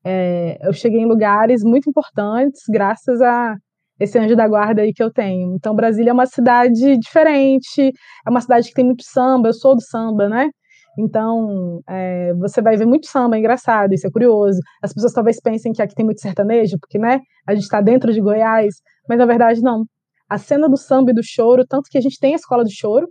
É, 0.05 0.59
eu 0.67 0.73
cheguei 0.73 1.01
em 1.01 1.07
lugares 1.07 1.63
muito 1.63 1.89
importantes 1.89 2.63
graças 2.69 3.21
a 3.21 3.57
esse 3.99 4.19
anjo 4.19 4.37
da 4.37 4.47
guarda 4.47 4.83
aí 4.83 4.93
que 4.93 5.03
eu 5.03 5.13
tenho. 5.13 5.55
Então, 5.55 5.75
Brasília 5.75 6.11
é 6.11 6.13
uma 6.13 6.27
cidade 6.27 6.97
diferente, 6.99 7.93
é 8.27 8.31
uma 8.31 8.41
cidade 8.41 8.69
que 8.69 8.75
tem 8.75 8.85
muito 8.85 9.03
samba, 9.05 9.49
eu 9.49 9.53
sou 9.53 9.75
do 9.75 9.83
samba, 9.83 10.29
né? 10.29 10.51
Então, 10.99 11.81
é, 11.89 12.35
você 12.35 12.61
vai 12.61 12.77
ver 12.77 12.87
muito 12.87 13.07
samba, 13.07 13.37
é 13.37 13.39
engraçado, 13.39 13.93
isso 13.93 14.07
é 14.07 14.11
curioso. 14.11 14.59
As 14.83 14.93
pessoas 14.93 15.13
talvez 15.13 15.41
pensem 15.41 15.73
que 15.73 15.81
aqui 15.81 15.95
tem 15.95 16.05
muito 16.05 16.21
sertanejo, 16.21 16.77
porque, 16.81 16.99
né, 16.99 17.21
a 17.47 17.55
gente 17.55 17.65
está 17.65 17.81
dentro 17.81 18.13
de 18.13 18.21
Goiás, 18.21 18.75
mas 19.09 19.19
na 19.19 19.27
verdade 19.27 19.63
não. 19.63 19.85
A 20.29 20.39
cena 20.39 20.69
do 20.69 20.77
samba 20.77 21.13
e 21.13 21.15
do 21.15 21.23
choro, 21.23 21.65
tanto 21.67 21.89
que 21.89 21.99
a 21.99 22.01
gente 22.01 22.19
tem 22.19 22.33
a 22.33 22.37
escola 22.37 22.65
do 22.65 22.71
choro, 22.71 23.09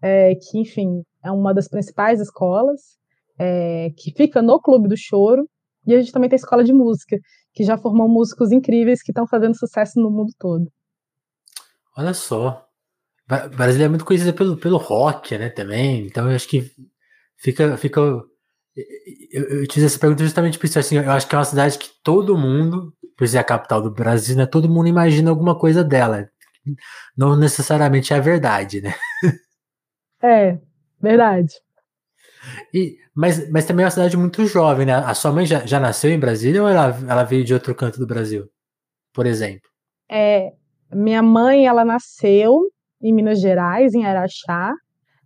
é, 0.00 0.34
que, 0.34 0.58
enfim, 0.60 1.02
é 1.24 1.30
uma 1.30 1.52
das 1.52 1.68
principais 1.68 2.20
escolas, 2.20 2.80
é, 3.38 3.90
que 3.96 4.12
fica 4.16 4.40
no 4.40 4.60
Clube 4.60 4.88
do 4.88 4.96
Choro, 4.96 5.48
e 5.86 5.94
a 5.94 6.00
gente 6.00 6.12
também 6.12 6.28
tem 6.28 6.36
a 6.36 6.42
escola 6.42 6.64
de 6.64 6.72
música, 6.72 7.16
que 7.56 7.64
já 7.64 7.78
formou 7.78 8.06
músicos 8.06 8.52
incríveis 8.52 9.02
que 9.02 9.10
estão 9.10 9.26
fazendo 9.26 9.56
sucesso 9.56 9.98
no 9.98 10.10
mundo 10.10 10.30
todo. 10.38 10.70
Olha 11.96 12.12
só. 12.12 12.68
Brasília 13.26 13.86
é 13.86 13.88
muito 13.88 14.04
conhecida 14.04 14.32
pelo, 14.32 14.58
pelo 14.58 14.76
rock, 14.76 15.36
né, 15.38 15.48
também. 15.48 16.06
Então 16.06 16.28
eu 16.28 16.36
acho 16.36 16.46
que 16.46 16.70
fica. 17.38 17.76
fica 17.78 17.98
eu, 17.98 18.24
eu 19.32 19.66
te 19.66 19.74
fiz 19.74 19.84
essa 19.84 19.98
pergunta 19.98 20.22
justamente 20.22 20.58
por 20.58 20.66
isso. 20.66 20.78
Assim, 20.78 20.98
eu 20.98 21.10
acho 21.10 21.26
que 21.26 21.34
é 21.34 21.38
uma 21.38 21.44
cidade 21.44 21.78
que 21.78 21.88
todo 22.04 22.36
mundo, 22.36 22.94
por 23.16 23.26
ser 23.26 23.38
a 23.38 23.44
capital 23.44 23.80
do 23.80 23.90
Brasil, 23.90 24.36
né, 24.36 24.44
todo 24.44 24.68
mundo 24.68 24.88
imagina 24.88 25.30
alguma 25.30 25.58
coisa 25.58 25.82
dela. 25.82 26.28
Não 27.16 27.36
necessariamente 27.36 28.12
é 28.12 28.16
a 28.16 28.20
verdade, 28.20 28.82
né? 28.82 28.94
É, 30.22 30.58
verdade. 31.00 31.54
E, 32.72 32.96
mas, 33.14 33.50
mas 33.50 33.64
também 33.64 33.82
é 33.82 33.86
uma 33.86 33.90
cidade 33.90 34.16
muito 34.16 34.46
jovem, 34.46 34.86
né? 34.86 34.94
A 34.94 35.14
sua 35.14 35.32
mãe 35.32 35.46
já, 35.46 35.64
já 35.66 35.80
nasceu 35.80 36.10
em 36.10 36.18
Brasília 36.18 36.62
ou 36.62 36.68
ela, 36.68 36.96
ela 37.08 37.24
veio 37.24 37.44
de 37.44 37.54
outro 37.54 37.74
canto 37.74 37.98
do 37.98 38.06
Brasil, 38.06 38.46
por 39.12 39.26
exemplo? 39.26 39.68
É, 40.10 40.52
minha 40.92 41.22
mãe, 41.22 41.66
ela 41.66 41.84
nasceu 41.84 42.60
em 43.02 43.12
Minas 43.12 43.40
Gerais, 43.40 43.94
em 43.94 44.04
Araxá, 44.04 44.72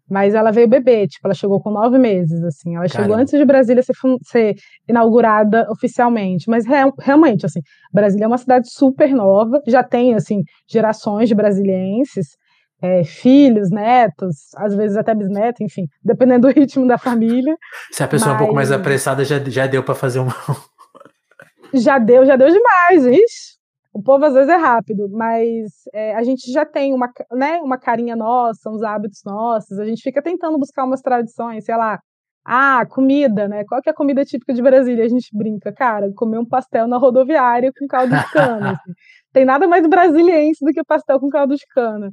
mas 0.08 0.34
ela 0.34 0.50
veio 0.50 0.66
bebê, 0.66 1.06
tipo, 1.06 1.26
ela 1.26 1.34
chegou 1.34 1.60
com 1.60 1.70
nove 1.70 1.96
meses, 1.96 2.42
assim. 2.42 2.74
Ela 2.74 2.88
Caramba. 2.88 3.02
chegou 3.02 3.16
antes 3.16 3.38
de 3.38 3.44
Brasília 3.44 3.82
ser, 3.82 3.94
ser 4.24 4.56
inaugurada 4.88 5.68
oficialmente. 5.70 6.50
Mas 6.50 6.66
real, 6.66 6.92
realmente, 6.98 7.46
assim, 7.46 7.60
Brasília 7.92 8.24
é 8.24 8.26
uma 8.28 8.38
cidade 8.38 8.68
super 8.72 9.14
nova, 9.14 9.62
já 9.68 9.84
tem, 9.84 10.14
assim, 10.14 10.42
gerações 10.68 11.28
de 11.28 11.34
brasilienses 11.34 12.39
é, 12.82 13.04
filhos, 13.04 13.70
netos, 13.70 14.54
às 14.56 14.74
vezes 14.74 14.96
até 14.96 15.14
bisnetos, 15.14 15.60
enfim, 15.60 15.86
dependendo 16.02 16.48
do 16.48 16.54
ritmo 16.54 16.86
da 16.86 16.98
família. 16.98 17.56
Se 17.90 18.02
a 18.02 18.08
pessoa 18.08 18.32
mas... 18.32 18.34
é 18.34 18.36
um 18.36 18.38
pouco 18.38 18.54
mais 18.54 18.72
apressada, 18.72 19.24
já, 19.24 19.38
já 19.38 19.66
deu 19.66 19.82
para 19.82 19.94
fazer 19.94 20.20
uma. 20.20 20.34
já 21.74 21.98
deu, 21.98 22.24
já 22.24 22.36
deu 22.36 22.48
demais, 22.48 23.06
ixi. 23.06 23.60
O 23.92 24.00
povo 24.00 24.24
às 24.24 24.34
vezes 24.34 24.48
é 24.48 24.56
rápido, 24.56 25.08
mas 25.10 25.72
é, 25.92 26.14
a 26.14 26.22
gente 26.22 26.50
já 26.52 26.64
tem 26.64 26.94
uma, 26.94 27.10
né, 27.32 27.58
uma 27.58 27.76
carinha 27.76 28.14
nossa, 28.14 28.70
uns 28.70 28.82
hábitos 28.84 29.20
nossos, 29.24 29.78
a 29.80 29.84
gente 29.84 30.00
fica 30.00 30.22
tentando 30.22 30.56
buscar 30.58 30.84
umas 30.84 31.00
tradições, 31.00 31.64
sei 31.64 31.76
lá, 31.76 31.98
ah, 32.44 32.86
comida, 32.86 33.48
né? 33.48 33.64
Qual 33.64 33.82
que 33.82 33.88
é 33.88 33.92
a 33.92 33.94
comida 33.94 34.24
típica 34.24 34.54
de 34.54 34.62
Brasília? 34.62 35.04
A 35.04 35.08
gente 35.08 35.28
brinca, 35.36 35.72
cara, 35.72 36.10
comer 36.14 36.38
um 36.38 36.46
pastel 36.46 36.88
na 36.88 36.96
rodoviária 36.96 37.72
com 37.78 37.86
caldo 37.86 38.16
de 38.16 38.32
cana. 38.32 38.72
Assim. 38.80 38.92
Tem 39.32 39.44
nada 39.44 39.68
mais 39.68 39.86
brasiliense 39.86 40.64
do 40.64 40.72
que 40.72 40.82
pastel 40.82 41.20
com 41.20 41.28
caldo 41.28 41.54
de 41.54 41.66
cana. 41.66 42.10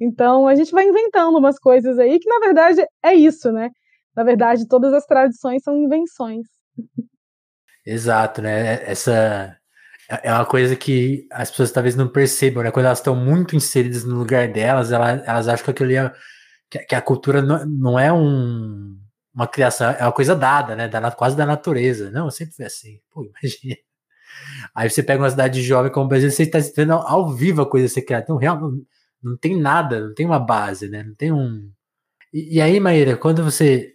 Então 0.00 0.46
a 0.46 0.54
gente 0.54 0.72
vai 0.72 0.86
inventando 0.86 1.38
umas 1.38 1.58
coisas 1.58 1.98
aí 1.98 2.18
que 2.18 2.28
na 2.28 2.38
verdade 2.38 2.84
é 3.02 3.14
isso, 3.14 3.50
né? 3.50 3.70
Na 4.16 4.24
verdade, 4.24 4.66
todas 4.66 4.94
as 4.94 5.04
tradições 5.04 5.62
são 5.62 5.76
invenções. 5.76 6.46
Exato, 7.84 8.40
né? 8.40 8.82
Essa 8.90 9.56
é 10.08 10.32
uma 10.32 10.46
coisa 10.46 10.74
que 10.74 11.26
as 11.30 11.50
pessoas 11.50 11.70
talvez 11.70 11.94
não 11.94 12.08
percebam, 12.08 12.62
né? 12.62 12.70
Quando 12.70 12.86
elas 12.86 12.98
estão 12.98 13.14
muito 13.14 13.54
inseridas 13.54 14.04
no 14.04 14.16
lugar 14.16 14.48
delas, 14.48 14.90
elas, 14.90 15.22
elas 15.26 15.48
acham 15.48 15.64
que 15.64 15.70
aquilo 15.70 15.92
é, 15.92 16.12
que, 16.70 16.94
a 16.94 17.02
cultura 17.02 17.42
não, 17.42 17.98
é 17.98 18.12
um, 18.12 18.98
uma 19.34 19.46
criação, 19.46 19.90
é 19.90 20.02
uma 20.02 20.12
coisa 20.12 20.34
dada, 20.34 20.74
né? 20.74 20.88
Da, 20.88 21.10
quase 21.10 21.36
da 21.36 21.44
natureza. 21.44 22.10
Não, 22.10 22.30
sempre 22.30 22.54
foi 22.54 22.64
assim. 22.64 23.00
Pô, 23.10 23.22
imagina. 23.24 23.76
Aí 24.74 24.88
você 24.90 25.02
pega 25.02 25.22
uma 25.22 25.30
cidade 25.30 25.62
jovem 25.62 25.92
como 25.92 26.06
o 26.06 26.08
Brasil, 26.08 26.30
você 26.30 26.44
está 26.44 26.58
vendo 26.74 26.92
ao, 26.94 27.06
ao 27.06 27.34
vivo 27.34 27.62
a 27.62 27.70
coisa 27.70 27.88
ser 27.88 28.02
criada. 28.02 28.24
Então, 28.24 28.36
realmente 28.36 28.86
não 29.22 29.36
tem 29.36 29.58
nada, 29.58 30.00
não 30.00 30.14
tem 30.14 30.26
uma 30.26 30.38
base, 30.38 30.88
né? 30.88 31.02
Não 31.02 31.14
tem 31.14 31.32
um. 31.32 31.70
E, 32.32 32.56
e 32.56 32.60
aí, 32.60 32.78
Maíra, 32.80 33.16
quando 33.16 33.42
você 33.42 33.94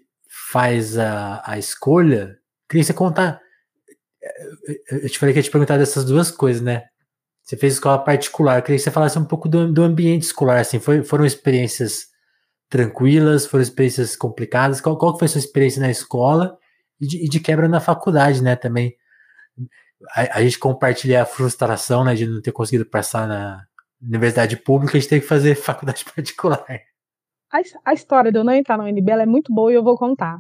faz 0.52 0.98
a, 0.98 1.42
a 1.46 1.58
escolha, 1.58 2.38
queria 2.70 2.84
você 2.84 2.94
contar 2.94 3.42
eu 4.90 5.10
te 5.10 5.18
falei 5.18 5.34
que 5.34 5.40
ia 5.40 5.44
te 5.44 5.52
perguntar 5.52 5.78
dessas 5.78 6.06
duas 6.06 6.30
coisas, 6.32 6.62
né? 6.62 6.84
Você 7.44 7.58
fez 7.58 7.74
escola 7.74 8.04
particular, 8.04 8.62
queria 8.62 8.78
que 8.78 8.84
você 8.84 8.92
falasse 8.92 9.18
um 9.18 9.26
pouco 9.26 9.50
do, 9.50 9.72
do 9.72 9.84
ambiente 9.84 10.24
escolar, 10.24 10.60
assim, 10.60 10.80
foi, 10.80 11.04
foram 11.04 11.26
experiências 11.26 12.08
tranquilas, 12.70 13.46
foram 13.46 13.64
experiências 13.64 14.16
complicadas? 14.16 14.80
Qual, 14.80 14.98
qual 14.98 15.18
foi 15.18 15.26
a 15.26 15.30
sua 15.30 15.40
experiência 15.40 15.82
na 15.82 15.90
escola 15.90 16.58
e 17.00 17.08
de, 17.08 17.26
e 17.26 17.30
de 17.30 17.40
quebra 17.40 17.68
na 17.68 17.80
faculdade, 17.80 18.42
né, 18.44 18.56
também? 18.56 18.96
A, 20.16 20.38
a, 20.38 20.44
gente 20.44 20.60
compartilha 20.60 21.24
a 21.24 21.26
frustração, 21.26 22.04
né, 22.04 22.14
de 22.14 22.28
não 22.28 22.42
ter 22.42 22.52
conseguido 22.52 22.86
passar 22.86 23.28
na 23.28 23.66
universidade 24.02 24.58
pública, 24.58 24.98
a 24.98 25.00
gente 25.00 25.10
tem 25.10 25.20
que 25.20 25.28
fazer 25.28 25.56
faculdade 25.56 26.06
particular. 26.06 26.66
A, 27.52 27.62
a 27.86 27.94
história 27.94 28.32
de 28.32 28.38
eu 28.38 28.44
não 28.44 28.54
entrar 28.54 28.78
na 28.78 28.86
UNB 28.86 29.12
é 29.12 29.26
muito 29.26 29.54
boa 29.54 29.72
e 29.72 29.76
eu 29.76 29.84
vou 29.84 29.98
contar. 29.98 30.40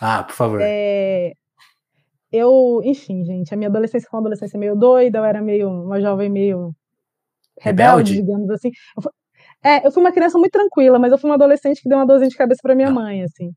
Ah, 0.00 0.22
por 0.22 0.34
favor. 0.34 0.60
É, 0.62 1.32
eu, 2.32 2.80
enfim, 2.84 3.24
gente, 3.24 3.52
a 3.52 3.56
minha 3.56 3.68
adolescência 3.68 4.08
foi 4.08 4.18
uma 4.18 4.22
adolescência 4.22 4.58
meio 4.58 4.76
doida, 4.76 5.18
eu 5.18 5.24
era 5.24 5.42
meio 5.42 5.68
uma 5.68 6.00
jovem 6.00 6.30
meio 6.30 6.74
rebelde, 7.58 8.12
rebelde? 8.12 8.14
digamos 8.14 8.50
assim. 8.50 8.70
Eu, 8.96 9.10
é, 9.62 9.86
eu 9.86 9.90
fui 9.90 10.02
uma 10.02 10.12
criança 10.12 10.38
muito 10.38 10.52
tranquila, 10.52 10.98
mas 10.98 11.12
eu 11.12 11.18
fui 11.18 11.28
uma 11.28 11.34
adolescente 11.34 11.82
que 11.82 11.88
deu 11.88 11.98
uma 11.98 12.06
dorzinha 12.06 12.30
de 12.30 12.36
cabeça 12.36 12.60
para 12.62 12.74
minha 12.74 12.88
ah. 12.88 12.92
mãe, 12.92 13.22
assim. 13.22 13.50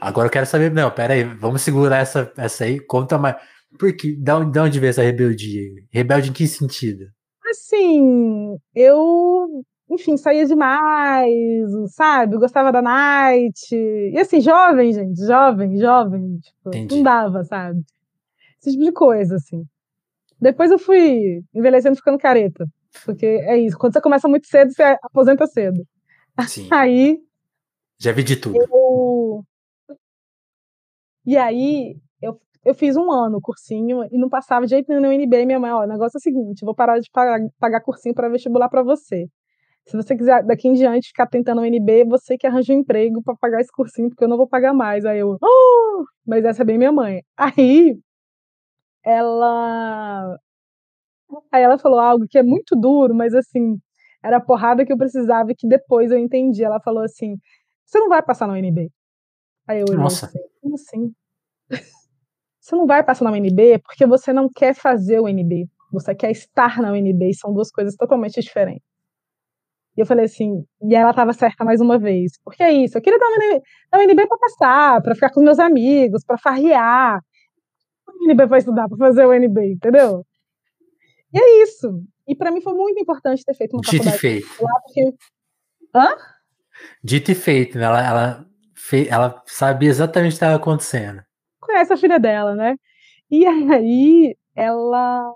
Agora 0.00 0.26
eu 0.26 0.32
quero 0.32 0.46
saber, 0.46 0.70
não, 0.70 0.90
pera 0.90 1.14
aí, 1.14 1.22
vamos 1.24 1.62
segurar 1.62 1.98
essa, 1.98 2.32
essa 2.36 2.64
aí, 2.64 2.80
conta 2.80 3.18
mais. 3.18 3.36
Por 3.78 3.94
que, 3.96 4.16
da 4.16 4.38
onde, 4.38 4.52
da 4.52 4.64
onde 4.64 4.80
veio 4.80 4.90
essa 4.90 5.02
rebeldia? 5.02 5.62
Rebelde 5.90 6.30
em 6.30 6.32
que 6.32 6.46
sentido? 6.46 7.06
Assim, 7.52 8.56
eu, 8.74 9.62
enfim, 9.90 10.16
saía 10.16 10.46
demais, 10.46 11.70
sabe? 11.94 12.38
gostava 12.38 12.72
da 12.72 12.80
night. 12.80 13.74
E 13.74 14.18
assim, 14.18 14.40
jovem, 14.40 14.90
gente, 14.90 15.18
jovem, 15.26 15.78
jovem, 15.78 16.38
tipo, 16.38 16.68
Entendi. 16.68 16.96
não 16.96 17.02
dava, 17.02 17.44
sabe? 17.44 17.82
Esse 18.58 18.72
tipo 18.72 18.84
de 18.84 18.92
coisa, 18.92 19.36
assim. 19.36 19.66
Depois 20.40 20.70
eu 20.70 20.78
fui 20.78 21.44
envelhecendo, 21.54 21.94
ficando 21.94 22.18
careta. 22.18 22.66
Porque 23.04 23.26
é 23.26 23.58
isso, 23.58 23.76
quando 23.78 23.92
você 23.92 24.00
começa 24.00 24.26
muito 24.26 24.46
cedo, 24.46 24.72
você 24.72 24.82
aposenta 25.02 25.46
cedo. 25.46 25.86
Sim. 26.48 26.68
Aí. 26.72 27.20
Já 27.98 28.12
vi 28.12 28.22
de 28.22 28.36
tudo. 28.36 28.56
Eu... 28.56 29.44
E 31.24 31.36
aí, 31.36 31.96
eu, 32.64 32.74
fiz 32.74 32.96
um 32.96 33.10
ano 33.10 33.40
cursinho 33.40 34.04
e 34.10 34.18
não 34.18 34.28
passava 34.28 34.64
de 34.64 34.70
jeito 34.70 34.88
nenhum 34.88 35.02
no 35.02 35.08
UNB. 35.08 35.46
Minha 35.46 35.60
mãe, 35.60 35.72
ó, 35.72 35.84
o 35.84 35.86
negócio 35.86 36.16
é 36.16 36.18
o 36.18 36.22
seguinte: 36.22 36.64
vou 36.64 36.74
parar 36.74 36.98
de 36.98 37.10
pagar, 37.10 37.40
pagar 37.58 37.80
cursinho 37.80 38.14
para 38.14 38.28
vestibular 38.28 38.68
para 38.68 38.82
você. 38.82 39.26
Se 39.86 39.96
você 39.96 40.16
quiser 40.16 40.44
daqui 40.44 40.68
em 40.68 40.74
diante 40.74 41.08
ficar 41.08 41.26
tentando 41.26 41.60
o 41.60 41.64
UNB, 41.64 42.04
você 42.04 42.38
que 42.38 42.46
arranja 42.46 42.72
um 42.72 42.78
emprego 42.78 43.22
para 43.22 43.34
pagar 43.36 43.60
esse 43.60 43.72
cursinho, 43.72 44.08
porque 44.08 44.24
eu 44.24 44.28
não 44.28 44.36
vou 44.36 44.46
pagar 44.46 44.72
mais. 44.72 45.04
Aí 45.04 45.18
eu, 45.18 45.36
oh! 45.42 46.04
mas 46.26 46.44
essa 46.44 46.62
é 46.62 46.64
bem 46.64 46.78
minha 46.78 46.92
mãe. 46.92 47.22
Aí 47.36 47.98
ela 49.04 50.38
Aí 51.50 51.62
ela 51.62 51.78
falou 51.78 51.98
algo 51.98 52.26
que 52.28 52.38
é 52.38 52.42
muito 52.42 52.76
duro, 52.76 53.14
mas 53.14 53.34
assim, 53.34 53.78
era 54.22 54.36
a 54.36 54.40
porrada 54.40 54.84
que 54.84 54.92
eu 54.92 54.98
precisava 54.98 55.52
e 55.52 55.54
que 55.54 55.66
depois 55.66 56.10
eu 56.10 56.18
entendi. 56.18 56.64
Ela 56.64 56.80
falou 56.80 57.02
assim: 57.02 57.36
você 57.84 57.98
não 57.98 58.08
vai 58.08 58.22
passar 58.22 58.46
na 58.46 58.54
UNB. 58.54 58.90
Aí 59.66 59.80
eu 59.80 59.86
olhei 59.88 60.02
Nossa. 60.02 60.26
assim, 60.26 60.38
como 60.60 60.74
assim? 60.74 61.12
Você 62.62 62.76
não 62.76 62.86
vai 62.86 63.02
passar 63.02 63.24
na 63.24 63.32
UNB 63.32 63.80
porque 63.80 64.06
você 64.06 64.32
não 64.32 64.48
quer 64.48 64.72
fazer 64.72 65.18
o 65.18 65.24
UNB. 65.24 65.68
Você 65.92 66.14
quer 66.14 66.30
estar 66.30 66.80
na 66.80 66.92
UNB 66.92 67.30
e 67.30 67.34
são 67.34 67.52
duas 67.52 67.72
coisas 67.72 67.96
totalmente 67.96 68.40
diferentes. 68.40 68.86
E 69.96 70.00
eu 70.00 70.06
falei 70.06 70.24
assim, 70.24 70.64
e 70.80 70.94
ela 70.94 71.10
estava 71.10 71.32
certa 71.32 71.64
mais 71.64 71.80
uma 71.80 71.98
vez. 71.98 72.38
Porque 72.44 72.62
é 72.62 72.72
isso, 72.72 72.96
eu 72.96 73.02
queria 73.02 73.18
dar 73.18 73.26
uma 73.26 74.04
UNB 74.04 74.26
para 74.28 74.38
passar, 74.38 75.02
para 75.02 75.14
ficar 75.14 75.30
com 75.30 75.42
meus 75.42 75.58
amigos, 75.58 76.24
para 76.24 76.38
farrear. 76.38 77.20
O 78.08 78.30
UNB 78.30 78.46
para 78.46 78.58
estudar, 78.58 78.88
para 78.88 78.96
fazer 78.96 79.26
o 79.26 79.32
UNB, 79.32 79.72
entendeu? 79.72 80.24
E 81.34 81.38
é 81.40 81.62
isso. 81.64 82.00
E 82.28 82.36
para 82.36 82.52
mim 82.52 82.60
foi 82.60 82.74
muito 82.74 83.00
importante 83.00 83.44
ter 83.44 83.54
feito 83.54 83.74
uma 83.74 83.80
Dito 83.80 84.04
faculdade. 84.04 84.16
e 84.16 84.20
feito. 84.20 84.62
Lá 84.62 84.80
porque... 84.82 85.14
Hã? 85.94 86.16
Dito 87.02 87.32
e 87.32 87.34
feito, 87.34 87.76
né? 87.76 87.84
Ela, 87.84 88.06
ela, 88.06 88.46
fe... 88.74 89.08
ela 89.08 89.42
sabia 89.46 89.90
exatamente 89.90 90.30
o 90.30 90.32
que 90.32 90.36
estava 90.36 90.56
acontecendo. 90.56 91.22
Conhece 91.62 91.92
a 91.92 91.96
filha 91.96 92.18
dela, 92.18 92.54
né? 92.54 92.76
E 93.30 93.46
aí 93.46 94.36
ela. 94.54 95.32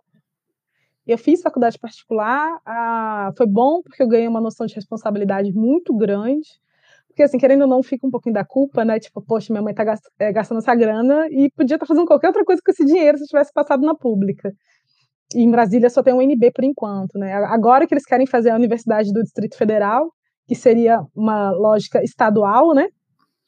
Eu 1.07 1.17
fiz 1.17 1.41
faculdade 1.41 1.79
particular, 1.79 2.61
ah, 2.67 3.31
foi 3.37 3.47
bom 3.47 3.81
porque 3.81 4.03
eu 4.03 4.09
ganhei 4.09 4.27
uma 4.27 4.41
noção 4.41 4.67
de 4.67 4.75
responsabilidade 4.75 5.53
muito 5.53 5.97
grande. 5.97 6.49
Porque, 7.07 7.23
assim, 7.23 7.39
querendo 7.39 7.62
ou 7.62 7.69
não, 7.69 7.83
fica 7.83 8.07
um 8.07 8.11
pouquinho 8.11 8.35
da 8.35 8.45
culpa, 8.45 8.85
né? 8.85 8.99
Tipo, 8.99 9.23
poxa, 9.23 9.53
minha 9.53 9.62
mãe 9.62 9.73
tá 9.73 9.85
eh, 10.19 10.33
gastando 10.33 10.59
essa 10.59 10.75
grana 10.75 11.29
e 11.31 11.49
podia 11.51 11.77
estar 11.77 11.87
tá 11.87 11.87
fazendo 11.87 12.07
qualquer 12.07 12.27
outra 12.27 12.45
coisa 12.45 12.61
com 12.62 12.71
esse 12.71 12.85
dinheiro 12.85 13.17
se 13.17 13.25
tivesse 13.25 13.53
passado 13.53 13.87
na 13.87 13.95
pública. 13.95 14.53
E 15.35 15.43
em 15.43 15.51
Brasília 15.51 15.89
só 15.89 16.03
tem 16.03 16.12
um 16.12 16.19
UNB 16.19 16.51
por 16.53 16.65
enquanto, 16.65 17.19
né? 17.19 17.33
Agora 17.33 17.87
que 17.87 17.95
eles 17.95 18.05
querem 18.05 18.27
fazer 18.27 18.51
a 18.51 18.57
Universidade 18.57 19.12
do 19.12 19.23
Distrito 19.23 19.57
Federal, 19.57 20.12
que 20.47 20.55
seria 20.55 21.01
uma 21.15 21.53
lógica 21.53 22.03
estadual, 22.03 22.75
né? 22.75 22.89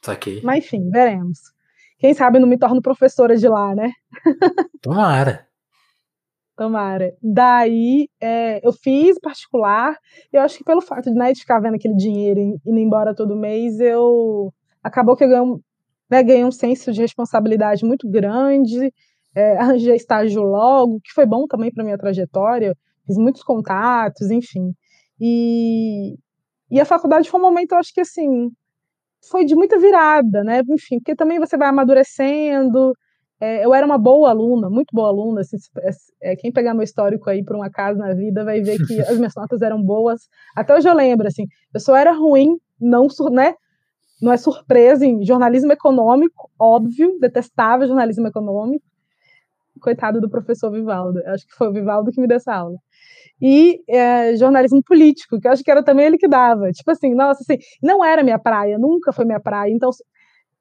Saquei. 0.03 0.41
Mas 0.43 0.65
enfim, 0.65 0.89
veremos. 0.91 1.39
Quem 1.99 2.15
sabe 2.15 2.39
não 2.39 2.49
me 2.49 2.59
torno 2.59 2.81
professora 2.81 3.37
de 3.37 3.49
lá, 3.49 3.75
né? 3.75 3.91
Tomara. 4.81 5.47
Tomara. 6.57 7.15
Daí 7.23 8.09
é, 8.21 8.67
eu 8.67 8.73
fiz 8.73 9.19
particular, 9.21 9.97
e 10.33 10.37
eu 10.37 10.43
acho 10.43 10.59
que 10.59 10.65
pelo 10.65 10.81
fato 10.81 11.11
de, 11.11 11.17
né, 11.17 11.33
de 11.33 11.41
ficar 11.41 11.61
vendo 11.61 11.75
aquele 11.75 11.95
dinheiro 11.95 12.41
indo 12.41 12.79
embora 12.79 13.15
todo 13.15 13.37
mês, 13.37 13.79
eu 13.81 14.53
acabou 14.83 15.17
que 15.17 15.25
eu 15.25 15.29
ganhei 15.29 15.43
um, 15.43 15.61
né, 16.11 16.23
ganhei 16.23 16.45
um 16.45 16.51
senso 16.51 16.93
de 16.93 17.01
responsabilidade 17.01 17.85
muito 17.85 18.09
grande 18.09 18.93
é, 19.39 19.57
arranjei 19.57 19.95
estágio 19.95 20.43
logo, 20.43 21.01
que 21.01 21.13
foi 21.13 21.25
bom 21.25 21.47
também 21.47 21.73
para 21.73 21.85
minha 21.85 21.97
trajetória, 21.97 22.77
fiz 23.07 23.17
muitos 23.17 23.43
contatos, 23.43 24.31
enfim. 24.31 24.75
E, 25.21 26.17
e 26.71 26.81
a 26.81 26.85
faculdade 26.85 27.31
foi 27.31 27.39
um 27.39 27.43
momento, 27.45 27.73
eu 27.73 27.79
acho 27.79 27.93
que 27.95 28.01
assim, 28.01 28.51
foi 29.31 29.45
de 29.45 29.55
muita 29.55 29.79
virada, 29.79 30.45
né? 30.45 30.63
Enfim, 30.69 30.99
porque 30.99 31.15
também 31.15 31.39
você 31.39 31.57
vai 31.57 31.69
amadurecendo. 31.69 32.93
É, 33.41 33.65
eu 33.65 33.73
era 33.73 33.87
uma 33.87 33.99
boa 33.99 34.31
aluna, 34.31 34.69
muito 34.69 34.89
boa 34.93 35.09
aluna. 35.09 35.41
Assim, 35.41 35.57
é, 36.23 36.37
quem 36.37 36.53
pegar 36.53 36.75
meu 36.75 36.83
histórico 36.83 37.31
aí 37.31 37.45
por 37.45 37.57
um 37.57 37.63
acaso 37.63 37.99
na 37.99 38.15
vida 38.15 38.45
vai 38.45 38.61
ver 38.61 38.79
que 38.87 39.01
as 39.01 39.17
minhas 39.17 39.35
notas 39.37 39.63
eram 39.63 39.83
boas. 39.83 40.23
Até 40.57 40.75
hoje 40.75 40.89
eu 40.89 40.95
lembro, 40.95 41.27
assim, 41.27 41.45
eu 41.73 41.81
só 41.81 41.97
era 41.97 42.13
ruim, 42.13 42.59
não, 42.81 43.07
né? 43.31 43.55
Não 44.21 44.33
é 44.33 44.37
surpresa 44.37 45.07
em 45.07 45.25
jornalismo 45.25 45.73
econômico, 45.73 46.51
óbvio, 46.59 47.17
detestava 47.21 47.87
jornalismo 47.87 48.27
econômico 48.27 48.85
coitado 49.79 50.21
do 50.21 50.29
professor 50.31 50.71
Vivaldo, 50.71 51.21
acho 51.27 51.47
que 51.47 51.55
foi 51.55 51.69
o 51.69 51.73
Vivaldo 51.73 52.11
que 52.11 52.21
me 52.21 52.27
deu 52.27 52.37
essa 52.37 52.55
aula. 52.55 52.77
E 53.41 53.81
é, 53.89 54.37
jornalismo 54.37 54.83
político, 54.83 55.41
que 55.41 55.47
eu 55.47 55.53
acho 55.53 55.63
que 55.63 55.71
era 55.71 55.83
também 55.83 56.07
ele 56.07 56.19
que 56.19 56.27
dava. 56.29 56.71
Tipo 56.73 56.91
assim, 56.91 57.15
nossa, 57.15 57.41
assim, 57.43 57.59
não 57.83 58.05
era 58.05 58.25
minha 58.25 58.39
praia, 58.39 58.79
nunca 58.79 59.13
foi 59.13 59.25
minha 59.25 59.41
praia, 59.41 59.71
então 59.73 59.91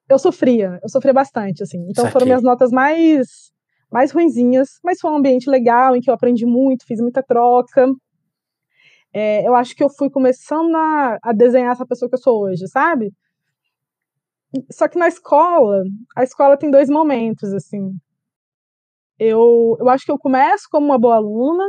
eu 0.10 0.20
sofria, 0.20 0.80
eu 0.84 0.90
sofria 0.90 1.14
bastante, 1.14 1.64
assim. 1.64 1.86
Então 1.90 2.06
foram 2.12 2.26
minhas 2.26 2.44
notas 2.44 2.72
mais 2.72 3.52
mais 3.90 4.12
ruinzinhas, 4.12 4.68
mas 4.84 5.00
foi 5.00 5.10
um 5.10 5.16
ambiente 5.16 5.50
legal 5.50 5.96
em 5.96 6.02
que 6.02 6.10
eu 6.10 6.14
aprendi 6.14 6.46
muito, 6.46 6.86
fiz 6.86 7.00
muita 7.00 7.24
troca. 7.24 7.88
É, 9.14 9.48
eu 9.48 9.56
acho 9.56 9.74
que 9.76 9.84
eu 9.84 9.90
fui 9.90 10.10
começando 10.10 10.76
a, 10.76 11.18
a 11.24 11.32
desenhar 11.34 11.72
essa 11.72 11.86
pessoa 11.86 12.10
que 12.10 12.16
eu 12.16 12.20
sou 12.20 12.44
hoje, 12.44 12.68
sabe? 12.68 13.14
Só 14.72 14.88
que 14.90 15.00
na 15.00 15.08
escola, 15.08 15.84
a 16.18 16.24
escola 16.24 16.58
tem 16.58 16.70
dois 16.70 16.90
momentos, 16.90 17.54
assim 17.54 17.98
eu, 19.20 19.78
eu 19.80 19.90
acho 19.90 20.06
que 20.06 20.12
eu 20.12 20.18
começo 20.18 20.68
como 20.70 20.86
uma 20.86 21.00
boa 21.00 21.16
aluna 21.16 21.66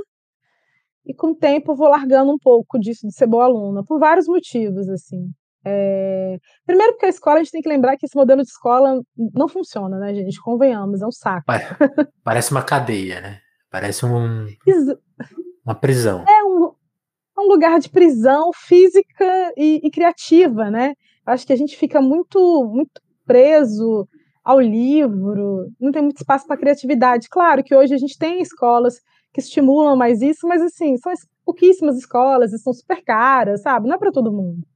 e 1.04 1.14
com 1.14 1.28
o 1.28 1.34
tempo 1.34 1.74
vou 1.74 1.88
largando 1.88 2.32
um 2.32 2.38
pouco 2.38 2.78
disso 2.78 3.06
de 3.06 3.14
ser 3.14 3.26
boa 3.26 3.44
aluna, 3.44 3.82
por 3.82 3.98
vários 3.98 4.26
motivos, 4.26 4.88
assim. 4.88 5.30
É... 5.64 6.38
Primeiro 6.66 6.92
porque 6.92 7.06
a 7.06 7.10
escola, 7.10 7.36
a 7.36 7.42
gente 7.42 7.52
tem 7.52 7.62
que 7.62 7.68
lembrar 7.68 7.96
que 7.96 8.06
esse 8.06 8.16
modelo 8.16 8.42
de 8.42 8.48
escola 8.48 9.00
não 9.34 9.48
funciona, 9.48 9.98
né, 9.98 10.14
gente? 10.14 10.40
Convenhamos, 10.40 11.00
é 11.00 11.06
um 11.06 11.12
saco. 11.12 11.46
Parece 12.22 12.50
uma 12.50 12.62
cadeia, 12.62 13.20
né? 13.20 13.38
Parece 13.70 14.04
um... 14.04 14.46
uma 15.64 15.74
prisão. 15.74 16.24
É 16.28 16.44
um, 16.44 16.72
é 17.36 17.40
um 17.40 17.48
lugar 17.48 17.78
de 17.80 17.88
prisão 17.88 18.50
física 18.54 19.52
e, 19.56 19.80
e 19.82 19.90
criativa, 19.90 20.70
né? 20.70 20.94
Acho 21.24 21.46
que 21.46 21.52
a 21.52 21.56
gente 21.56 21.76
fica 21.76 22.00
muito, 22.00 22.64
muito 22.66 23.00
preso 23.26 24.08
ao 24.48 24.58
livro, 24.58 25.68
não 25.78 25.92
tem 25.92 26.00
muito 26.00 26.16
espaço 26.16 26.46
para 26.46 26.56
criatividade. 26.56 27.28
Claro 27.30 27.62
que 27.62 27.76
hoje 27.76 27.92
a 27.92 27.98
gente 27.98 28.16
tem 28.16 28.40
escolas 28.40 28.94
que 29.30 29.42
estimulam 29.42 29.94
mais 29.94 30.22
isso, 30.22 30.48
mas 30.48 30.62
assim, 30.62 30.96
são 30.96 31.12
pouquíssimas 31.44 31.98
escolas 31.98 32.54
e 32.54 32.58
são 32.58 32.72
super 32.72 33.04
caras, 33.04 33.60
sabe? 33.60 33.86
Não 33.86 33.96
é 33.96 33.98
para 33.98 34.10
todo 34.10 34.32
mundo. 34.32 34.66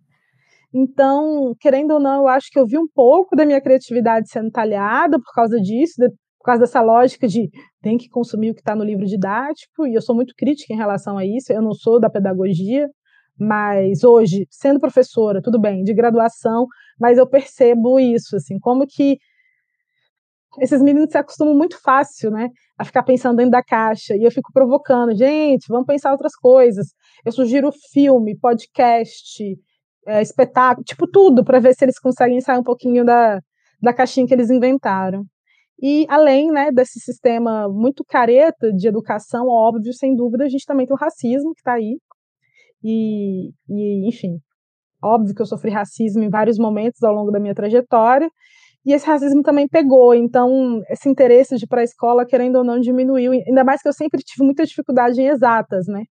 Então, 0.74 1.54
querendo 1.58 1.92
ou 1.92 2.00
não, 2.00 2.20
eu 2.20 2.28
acho 2.28 2.50
que 2.50 2.58
eu 2.58 2.66
vi 2.66 2.76
um 2.76 2.86
pouco 2.86 3.34
da 3.34 3.46
minha 3.46 3.62
criatividade 3.62 4.28
sendo 4.28 4.50
talhada 4.50 5.18
por 5.18 5.32
causa 5.34 5.58
disso, 5.58 5.94
por 6.38 6.44
causa 6.44 6.60
dessa 6.60 6.82
lógica 6.82 7.26
de 7.26 7.48
tem 7.80 7.96
que 7.96 8.10
consumir 8.10 8.50
o 8.50 8.54
que 8.54 8.60
está 8.60 8.76
no 8.76 8.84
livro 8.84 9.06
didático, 9.06 9.86
e 9.86 9.94
eu 9.94 10.02
sou 10.02 10.14
muito 10.14 10.34
crítica 10.36 10.74
em 10.74 10.76
relação 10.76 11.16
a 11.16 11.24
isso, 11.24 11.50
eu 11.50 11.62
não 11.62 11.72
sou 11.72 11.98
da 11.98 12.10
pedagogia, 12.10 12.90
mas 13.38 14.04
hoje, 14.04 14.46
sendo 14.50 14.78
professora, 14.78 15.40
tudo 15.40 15.58
bem, 15.58 15.82
de 15.82 15.94
graduação, 15.94 16.66
mas 17.00 17.16
eu 17.16 17.26
percebo 17.26 17.98
isso, 17.98 18.36
assim, 18.36 18.58
como 18.58 18.86
que 18.86 19.16
esses 20.60 20.82
meninos 20.82 21.10
se 21.10 21.18
acostumam 21.18 21.54
muito 21.54 21.80
fácil, 21.80 22.30
né? 22.30 22.48
a 22.82 22.84
ficar 22.84 23.02
pensando 23.02 23.36
dentro 23.36 23.52
da 23.52 23.62
caixa. 23.62 24.14
E 24.16 24.22
eu 24.22 24.30
fico 24.30 24.52
provocando, 24.52 25.16
gente, 25.16 25.66
vamos 25.68 25.86
pensar 25.86 26.12
outras 26.12 26.34
coisas. 26.34 26.88
Eu 27.24 27.32
sugiro 27.32 27.70
filme, 27.92 28.36
podcast, 28.38 29.58
é, 30.06 30.20
espetáculo, 30.20 30.84
tipo 30.84 31.06
tudo, 31.06 31.44
para 31.44 31.60
ver 31.60 31.74
se 31.74 31.84
eles 31.84 31.98
conseguem 31.98 32.40
sair 32.40 32.58
um 32.58 32.62
pouquinho 32.62 33.04
da, 33.04 33.40
da 33.80 33.92
caixinha 33.94 34.26
que 34.26 34.34
eles 34.34 34.50
inventaram. 34.50 35.24
E 35.80 36.06
além 36.08 36.50
né, 36.50 36.70
desse 36.70 37.00
sistema 37.00 37.68
muito 37.68 38.04
careta 38.04 38.72
de 38.72 38.86
educação, 38.86 39.48
óbvio, 39.48 39.92
sem 39.92 40.14
dúvida, 40.14 40.44
a 40.44 40.48
gente 40.48 40.66
também 40.66 40.86
tem 40.86 40.94
o 40.94 40.98
racismo 40.98 41.54
que 41.54 41.60
está 41.60 41.74
aí. 41.74 41.98
E, 42.84 43.50
e, 43.68 44.08
enfim, 44.08 44.38
óbvio 45.02 45.34
que 45.34 45.42
eu 45.42 45.46
sofri 45.46 45.70
racismo 45.70 46.22
em 46.22 46.28
vários 46.28 46.58
momentos 46.58 47.02
ao 47.02 47.14
longo 47.14 47.30
da 47.30 47.40
minha 47.40 47.54
trajetória, 47.54 48.28
e 48.84 48.92
esse 48.92 49.06
racismo 49.06 49.42
também 49.42 49.68
pegou, 49.68 50.14
então 50.14 50.82
esse 50.90 51.08
interesse 51.08 51.56
de 51.56 51.64
ir 51.64 51.68
para 51.68 51.82
a 51.82 51.84
escola, 51.84 52.26
querendo 52.26 52.56
ou 52.56 52.64
não, 52.64 52.80
diminuiu, 52.80 53.32
ainda 53.32 53.62
mais 53.64 53.80
que 53.80 53.88
eu 53.88 53.92
sempre 53.92 54.20
tive 54.22 54.44
muita 54.44 54.64
dificuldade 54.64 55.20
em 55.20 55.28
exatas, 55.28 55.86
né? 55.86 56.04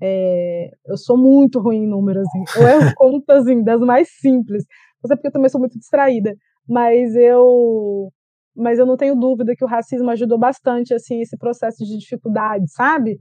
É, 0.00 0.68
eu 0.86 0.96
sou 0.98 1.16
muito 1.16 1.58
ruim 1.58 1.84
em 1.84 1.86
números, 1.86 2.24
assim. 2.28 2.60
eu 2.60 2.68
erro 2.68 2.92
contas 2.96 3.44
assim, 3.44 3.62
das 3.64 3.80
mais 3.80 4.08
simples, 4.20 4.64
mas 5.02 5.10
é 5.10 5.16
porque 5.16 5.28
eu 5.28 5.32
também 5.32 5.48
sou 5.48 5.60
muito 5.60 5.78
distraída, 5.78 6.34
mas 6.68 7.14
eu 7.16 8.10
mas 8.54 8.78
eu 8.78 8.86
não 8.86 8.96
tenho 8.96 9.14
dúvida 9.14 9.54
que 9.54 9.64
o 9.64 9.68
racismo 9.68 10.10
ajudou 10.10 10.38
bastante 10.38 10.94
assim 10.94 11.20
esse 11.20 11.36
processo 11.36 11.84
de 11.84 11.98
dificuldade, 11.98 12.64
sabe? 12.72 13.18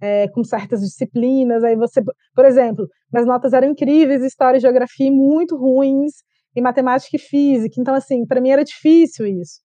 É, 0.00 0.28
com 0.28 0.44
certas 0.44 0.80
disciplinas, 0.80 1.64
aí 1.64 1.76
você, 1.76 2.02
por 2.34 2.44
exemplo, 2.44 2.86
minhas 3.12 3.26
notas 3.26 3.52
eram 3.54 3.68
incríveis, 3.68 4.22
história 4.22 4.58
e 4.58 4.60
geografia 4.60 5.10
muito 5.10 5.56
ruins, 5.56 6.12
em 6.56 6.62
matemática 6.62 7.16
e 7.16 7.18
física, 7.18 7.74
então 7.78 7.94
assim, 7.94 8.24
para 8.26 8.40
mim 8.40 8.50
era 8.50 8.64
difícil 8.64 9.26
isso. 9.26 9.60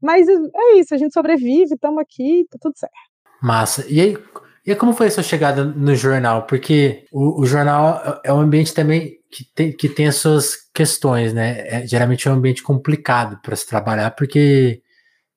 Mas 0.00 0.26
é 0.28 0.78
isso, 0.78 0.94
a 0.94 0.98
gente 0.98 1.12
sobrevive, 1.12 1.74
estamos 1.74 2.00
aqui, 2.00 2.44
tá 2.50 2.58
tudo 2.60 2.76
certo. 2.76 2.92
Massa. 3.40 3.84
E 3.88 4.00
aí, 4.00 4.16
e 4.64 4.74
como 4.76 4.92
foi 4.92 5.08
a 5.08 5.10
sua 5.10 5.22
chegada 5.22 5.64
no 5.64 5.94
jornal? 5.94 6.46
Porque 6.46 7.04
o, 7.12 7.42
o 7.42 7.46
jornal 7.46 8.20
é 8.24 8.32
um 8.32 8.40
ambiente 8.40 8.72
também 8.74 9.18
que 9.30 9.44
tem, 9.54 9.72
que 9.72 9.88
tem 9.88 10.06
as 10.06 10.16
suas 10.16 10.56
questões, 10.74 11.32
né? 11.32 11.66
É, 11.66 11.86
geralmente 11.86 12.28
é 12.28 12.30
um 12.30 12.34
ambiente 12.34 12.62
complicado 12.62 13.40
para 13.42 13.56
se 13.56 13.66
trabalhar, 13.66 14.10
porque 14.12 14.82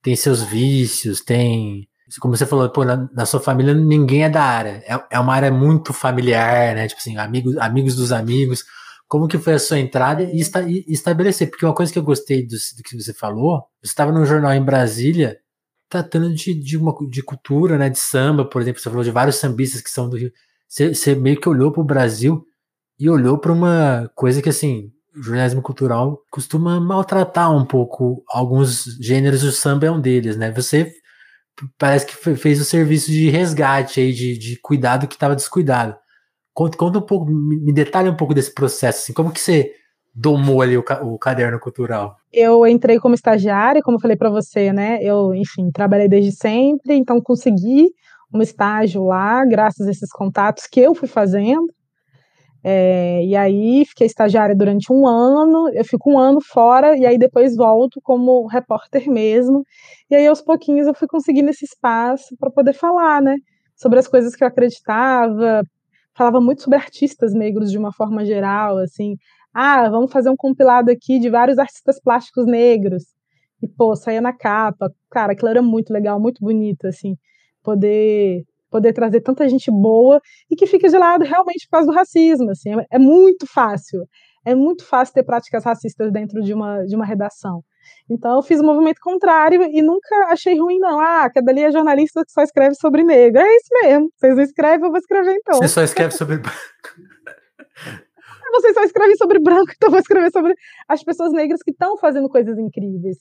tem 0.03 0.15
seus 0.15 0.43
vícios, 0.43 1.21
tem. 1.21 1.87
Como 2.19 2.37
você 2.37 2.45
falou, 2.45 2.69
pô, 2.69 2.85
na, 2.85 3.09
na, 3.11 3.25
sua 3.25 3.39
família 3.39 3.73
ninguém 3.73 4.25
é 4.25 4.29
da 4.29 4.43
área. 4.43 4.83
É, 4.87 4.99
é 5.11 5.19
uma 5.19 5.33
área 5.33 5.51
muito 5.51 5.91
familiar, 5.91 6.75
né? 6.75 6.87
Tipo 6.87 7.01
assim, 7.01 7.17
amigos, 7.17 7.57
amigos 7.57 7.95
dos 7.95 8.11
amigos. 8.11 8.63
Como 9.15 9.29
que 9.29 9.37
foi 9.37 9.53
a 9.53 9.59
sua 9.59 9.79
entrada 9.79 10.23
e, 10.23 10.41
esta, 10.41 10.61
e 10.61 10.83
estabelecer? 10.89 11.49
Porque 11.49 11.65
uma 11.65 11.73
coisa 11.73 11.89
que 11.89 11.97
eu 11.97 12.03
gostei 12.03 12.45
do, 12.45 12.49
do 12.49 12.83
que 12.83 13.01
você 13.01 13.13
falou, 13.13 13.63
você 13.81 13.91
estava 13.91 14.11
num 14.11 14.25
jornal 14.25 14.51
em 14.51 14.61
Brasília 14.61 15.39
tratando 15.87 16.33
de, 16.33 16.53
de, 16.53 16.75
uma, 16.75 16.93
de 17.09 17.23
cultura, 17.23 17.77
né, 17.77 17.89
de 17.89 17.97
samba, 17.97 18.43
por 18.43 18.61
exemplo, 18.61 18.81
você 18.81 18.89
falou 18.89 19.05
de 19.05 19.11
vários 19.11 19.37
sambistas 19.37 19.79
que 19.79 19.89
são 19.89 20.09
do 20.09 20.17
Rio. 20.17 20.33
Você, 20.67 20.93
você 20.93 21.15
meio 21.15 21.39
que 21.39 21.47
olhou 21.47 21.71
para 21.71 21.79
o 21.79 21.85
Brasil 21.85 22.45
e 22.99 23.09
olhou 23.09 23.37
para 23.37 23.53
uma 23.53 24.11
coisa 24.15 24.41
que, 24.41 24.49
assim, 24.49 24.91
o 25.15 25.23
jornalismo 25.23 25.61
cultural 25.61 26.19
costuma 26.29 26.77
maltratar 26.81 27.55
um 27.55 27.63
pouco 27.63 28.21
alguns 28.27 28.83
gêneros, 28.99 29.43
o 29.43 29.51
samba 29.53 29.85
é 29.85 29.91
um 29.91 30.01
deles, 30.01 30.35
né? 30.35 30.51
Você 30.51 30.91
parece 31.77 32.05
que 32.05 32.35
fez 32.35 32.59
o 32.59 32.65
serviço 32.65 33.09
de 33.09 33.29
resgate 33.29 34.01
aí, 34.01 34.11
de, 34.11 34.37
de 34.37 34.59
cuidado 34.61 35.07
que 35.07 35.15
estava 35.15 35.37
descuidado. 35.37 35.95
Conta, 36.55 36.77
conta 36.77 36.99
um 36.99 37.01
pouco, 37.01 37.25
me 37.29 37.73
detalhe 37.73 38.09
um 38.09 38.15
pouco 38.15 38.33
desse 38.33 38.53
processo, 38.53 38.99
assim, 38.99 39.13
como 39.13 39.29
que 39.29 39.41
você 39.41 39.73
domou 40.13 40.61
ali 40.61 40.77
o, 40.77 40.85
o 41.03 41.19
caderno 41.19 41.59
cultural? 41.59 42.15
Eu 42.31 42.65
entrei 42.65 42.97
como 42.97 43.13
estagiária, 43.13 43.81
como 43.83 43.97
eu 43.97 44.01
falei 44.01 44.15
para 44.15 44.29
você, 44.29 44.71
né? 44.71 44.97
Eu, 45.01 45.35
enfim, 45.35 45.69
trabalhei 45.69 46.07
desde 46.07 46.31
sempre, 46.31 46.95
então 46.95 47.19
consegui 47.19 47.89
um 48.33 48.41
estágio 48.41 49.03
lá, 49.03 49.43
graças 49.45 49.85
a 49.85 49.91
esses 49.91 50.09
contatos 50.09 50.65
que 50.65 50.79
eu 50.79 50.95
fui 50.95 51.09
fazendo. 51.09 51.67
É, 52.63 53.23
e 53.23 53.35
aí 53.35 53.85
fiquei 53.85 54.07
estagiária 54.07 54.55
durante 54.55 54.91
um 54.91 55.05
ano, 55.05 55.69
eu 55.73 55.83
fico 55.85 56.09
um 56.09 56.17
ano 56.17 56.41
fora 56.41 56.97
e 56.97 57.05
aí 57.05 57.17
depois 57.17 57.55
volto 57.55 57.99
como 58.01 58.47
repórter 58.47 59.09
mesmo. 59.11 59.65
E 60.09 60.15
aí 60.15 60.25
aos 60.25 60.41
pouquinhos 60.41 60.87
eu 60.87 60.93
fui 60.95 61.07
conseguindo 61.07 61.49
esse 61.49 61.65
espaço 61.65 62.35
para 62.39 62.49
poder 62.49 62.73
falar, 62.73 63.21
né, 63.21 63.35
sobre 63.75 63.99
as 63.99 64.07
coisas 64.07 64.35
que 64.35 64.43
eu 64.43 64.47
acreditava. 64.47 65.63
Falava 66.15 66.39
muito 66.41 66.61
sobre 66.63 66.77
artistas 66.77 67.33
negros 67.33 67.71
de 67.71 67.77
uma 67.77 67.91
forma 67.91 68.25
geral, 68.25 68.77
assim, 68.77 69.15
ah, 69.53 69.89
vamos 69.89 70.11
fazer 70.11 70.29
um 70.29 70.35
compilado 70.35 70.91
aqui 70.91 71.19
de 71.19 71.29
vários 71.29 71.57
artistas 71.57 71.99
plásticos 72.01 72.45
negros. 72.45 73.03
E, 73.61 73.67
pô, 73.67 73.95
saía 73.95 74.21
na 74.21 74.33
capa. 74.33 74.91
Cara, 75.09 75.33
aquilo 75.33 75.49
era 75.49 75.61
muito 75.61 75.91
legal, 75.93 76.19
muito 76.19 76.41
bonito, 76.41 76.87
assim, 76.87 77.15
poder 77.63 78.43
poder 78.69 78.91
trazer 78.93 79.21
tanta 79.21 79.47
gente 79.47 79.71
boa 79.71 80.19
e 80.51 80.55
que 80.55 80.67
fica 80.67 80.89
de 80.89 80.97
lado 80.97 81.23
realmente 81.23 81.65
por 81.65 81.77
causa 81.77 81.87
do 81.87 81.95
racismo, 81.95 82.49
assim, 82.51 82.73
é, 82.73 82.85
é 82.91 82.99
muito 82.99 83.47
fácil. 83.47 84.05
É 84.45 84.53
muito 84.53 84.83
fácil 84.85 85.13
ter 85.13 85.23
práticas 85.23 85.63
racistas 85.63 86.11
dentro 86.11 86.41
de 86.41 86.53
uma, 86.53 86.83
de 86.85 86.95
uma 86.95 87.05
redação. 87.05 87.63
Então 88.09 88.35
eu 88.35 88.41
fiz 88.41 88.59
o 88.59 88.63
um 88.63 88.65
movimento 88.65 88.99
contrário 89.01 89.63
e 89.63 89.81
nunca 89.81 90.15
achei 90.27 90.59
ruim, 90.59 90.79
não. 90.79 90.99
Ah, 90.99 91.29
que 91.29 91.41
dali 91.41 91.63
é 91.63 91.71
jornalista 91.71 92.23
que 92.25 92.31
só 92.31 92.41
escreve 92.41 92.75
sobre 92.75 93.03
negro. 93.03 93.41
É 93.41 93.55
isso 93.55 93.69
mesmo. 93.81 94.09
Vocês 94.15 94.35
não 94.35 94.43
escrevem, 94.43 94.85
eu 94.85 94.91
vou 94.91 94.99
escrever 94.99 95.35
então. 95.35 95.59
Você 95.59 95.67
só 95.67 95.83
escreve 95.83 96.13
sobre 96.13 96.41
vocês 98.55 98.73
só 98.73 98.83
escrevem 98.83 99.15
sobre 99.15 99.39
branco, 99.39 99.71
então 99.75 99.89
vou 99.89 99.99
escrever 99.99 100.31
sobre 100.31 100.53
as 100.87 101.03
pessoas 101.03 101.31
negras 101.31 101.61
que 101.61 101.71
estão 101.71 101.97
fazendo 101.97 102.29
coisas 102.29 102.57
incríveis. 102.57 103.17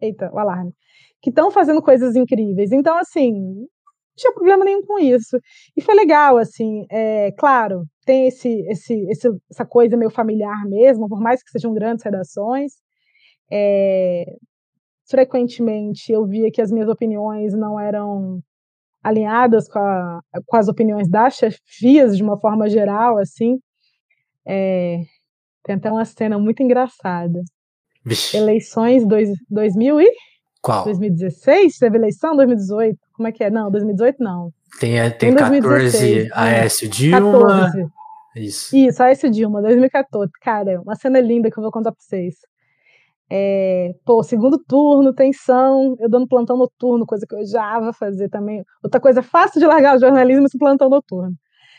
Eita, 0.00 0.30
o 0.32 0.38
alarme. 0.38 0.72
Que 1.20 1.30
estão 1.30 1.50
fazendo 1.50 1.82
coisas 1.82 2.16
incríveis. 2.16 2.72
Então, 2.72 2.96
assim, 2.96 3.32
não 3.32 3.68
tinha 4.16 4.32
problema 4.32 4.64
nenhum 4.64 4.82
com 4.82 4.98
isso. 4.98 5.38
E 5.76 5.82
foi 5.82 5.94
legal, 5.94 6.38
assim, 6.38 6.86
é, 6.90 7.30
claro, 7.32 7.84
tem 8.06 8.26
esse, 8.26 8.48
esse, 8.68 8.94
esse, 9.10 9.28
essa 9.50 9.66
coisa 9.66 9.96
meio 9.96 10.10
familiar 10.10 10.64
mesmo, 10.66 11.08
por 11.08 11.20
mais 11.20 11.42
que 11.42 11.50
sejam 11.50 11.74
grandes 11.74 12.04
redações. 12.04 12.72
É, 13.50 14.36
frequentemente 15.08 16.12
eu 16.12 16.24
via 16.26 16.50
que 16.50 16.62
as 16.62 16.70
minhas 16.70 16.88
opiniões 16.88 17.52
não 17.54 17.78
eram 17.78 18.40
alinhadas 19.02 19.68
com, 19.68 19.78
a, 19.78 20.20
com 20.46 20.56
as 20.56 20.68
opiniões 20.68 21.08
das 21.08 21.34
chefias 21.34 22.16
de 22.16 22.22
uma 22.22 22.38
forma 22.38 22.68
geral, 22.68 23.18
assim. 23.18 23.58
É, 24.46 24.98
tem 25.64 25.76
até 25.76 25.90
uma 25.90 26.04
cena 26.04 26.38
muito 26.38 26.62
engraçada. 26.62 27.42
Vixe. 28.04 28.36
Eleições 28.36 29.06
dois, 29.06 29.30
2000 29.48 30.00
e? 30.00 30.10
Qual? 30.62 30.84
2016? 30.84 31.78
Teve 31.78 31.96
eleição? 31.96 32.36
2018? 32.36 32.98
Como 33.14 33.28
é 33.28 33.32
que 33.32 33.44
é? 33.44 33.50
Não, 33.50 33.70
2018 33.70 34.22
não. 34.22 34.52
Tem, 34.78 34.96
tem, 35.10 35.34
tem 35.34 35.34
14 35.34 36.30
Aécio 36.32 36.88
Dilma. 36.88 37.66
14. 37.66 37.86
Isso. 38.36 38.76
Isso, 38.76 39.02
Aécio 39.02 39.30
Dilma, 39.30 39.60
2014. 39.60 40.30
Cara, 40.40 40.80
uma 40.82 40.94
cena 40.94 41.20
linda 41.20 41.50
que 41.50 41.58
eu 41.58 41.62
vou 41.62 41.72
contar 41.72 41.92
pra 41.92 42.00
vocês. 42.00 42.36
É, 43.32 43.94
pô, 44.04 44.22
segundo 44.24 44.58
turno, 44.58 45.14
tensão, 45.14 45.94
eu 46.00 46.08
dando 46.10 46.26
plantão 46.26 46.56
noturno, 46.56 47.06
coisa 47.06 47.24
que 47.24 47.34
eu 47.34 47.46
já 47.46 47.78
vou 47.78 47.92
fazer 47.92 48.28
também. 48.28 48.64
Outra 48.82 49.00
coisa 49.00 49.22
fácil 49.22 49.60
de 49.60 49.66
largar 49.66 49.96
o 49.96 50.00
jornalismo 50.00 50.46
é 50.46 50.58
plantão 50.58 50.88
noturno. 50.88 51.32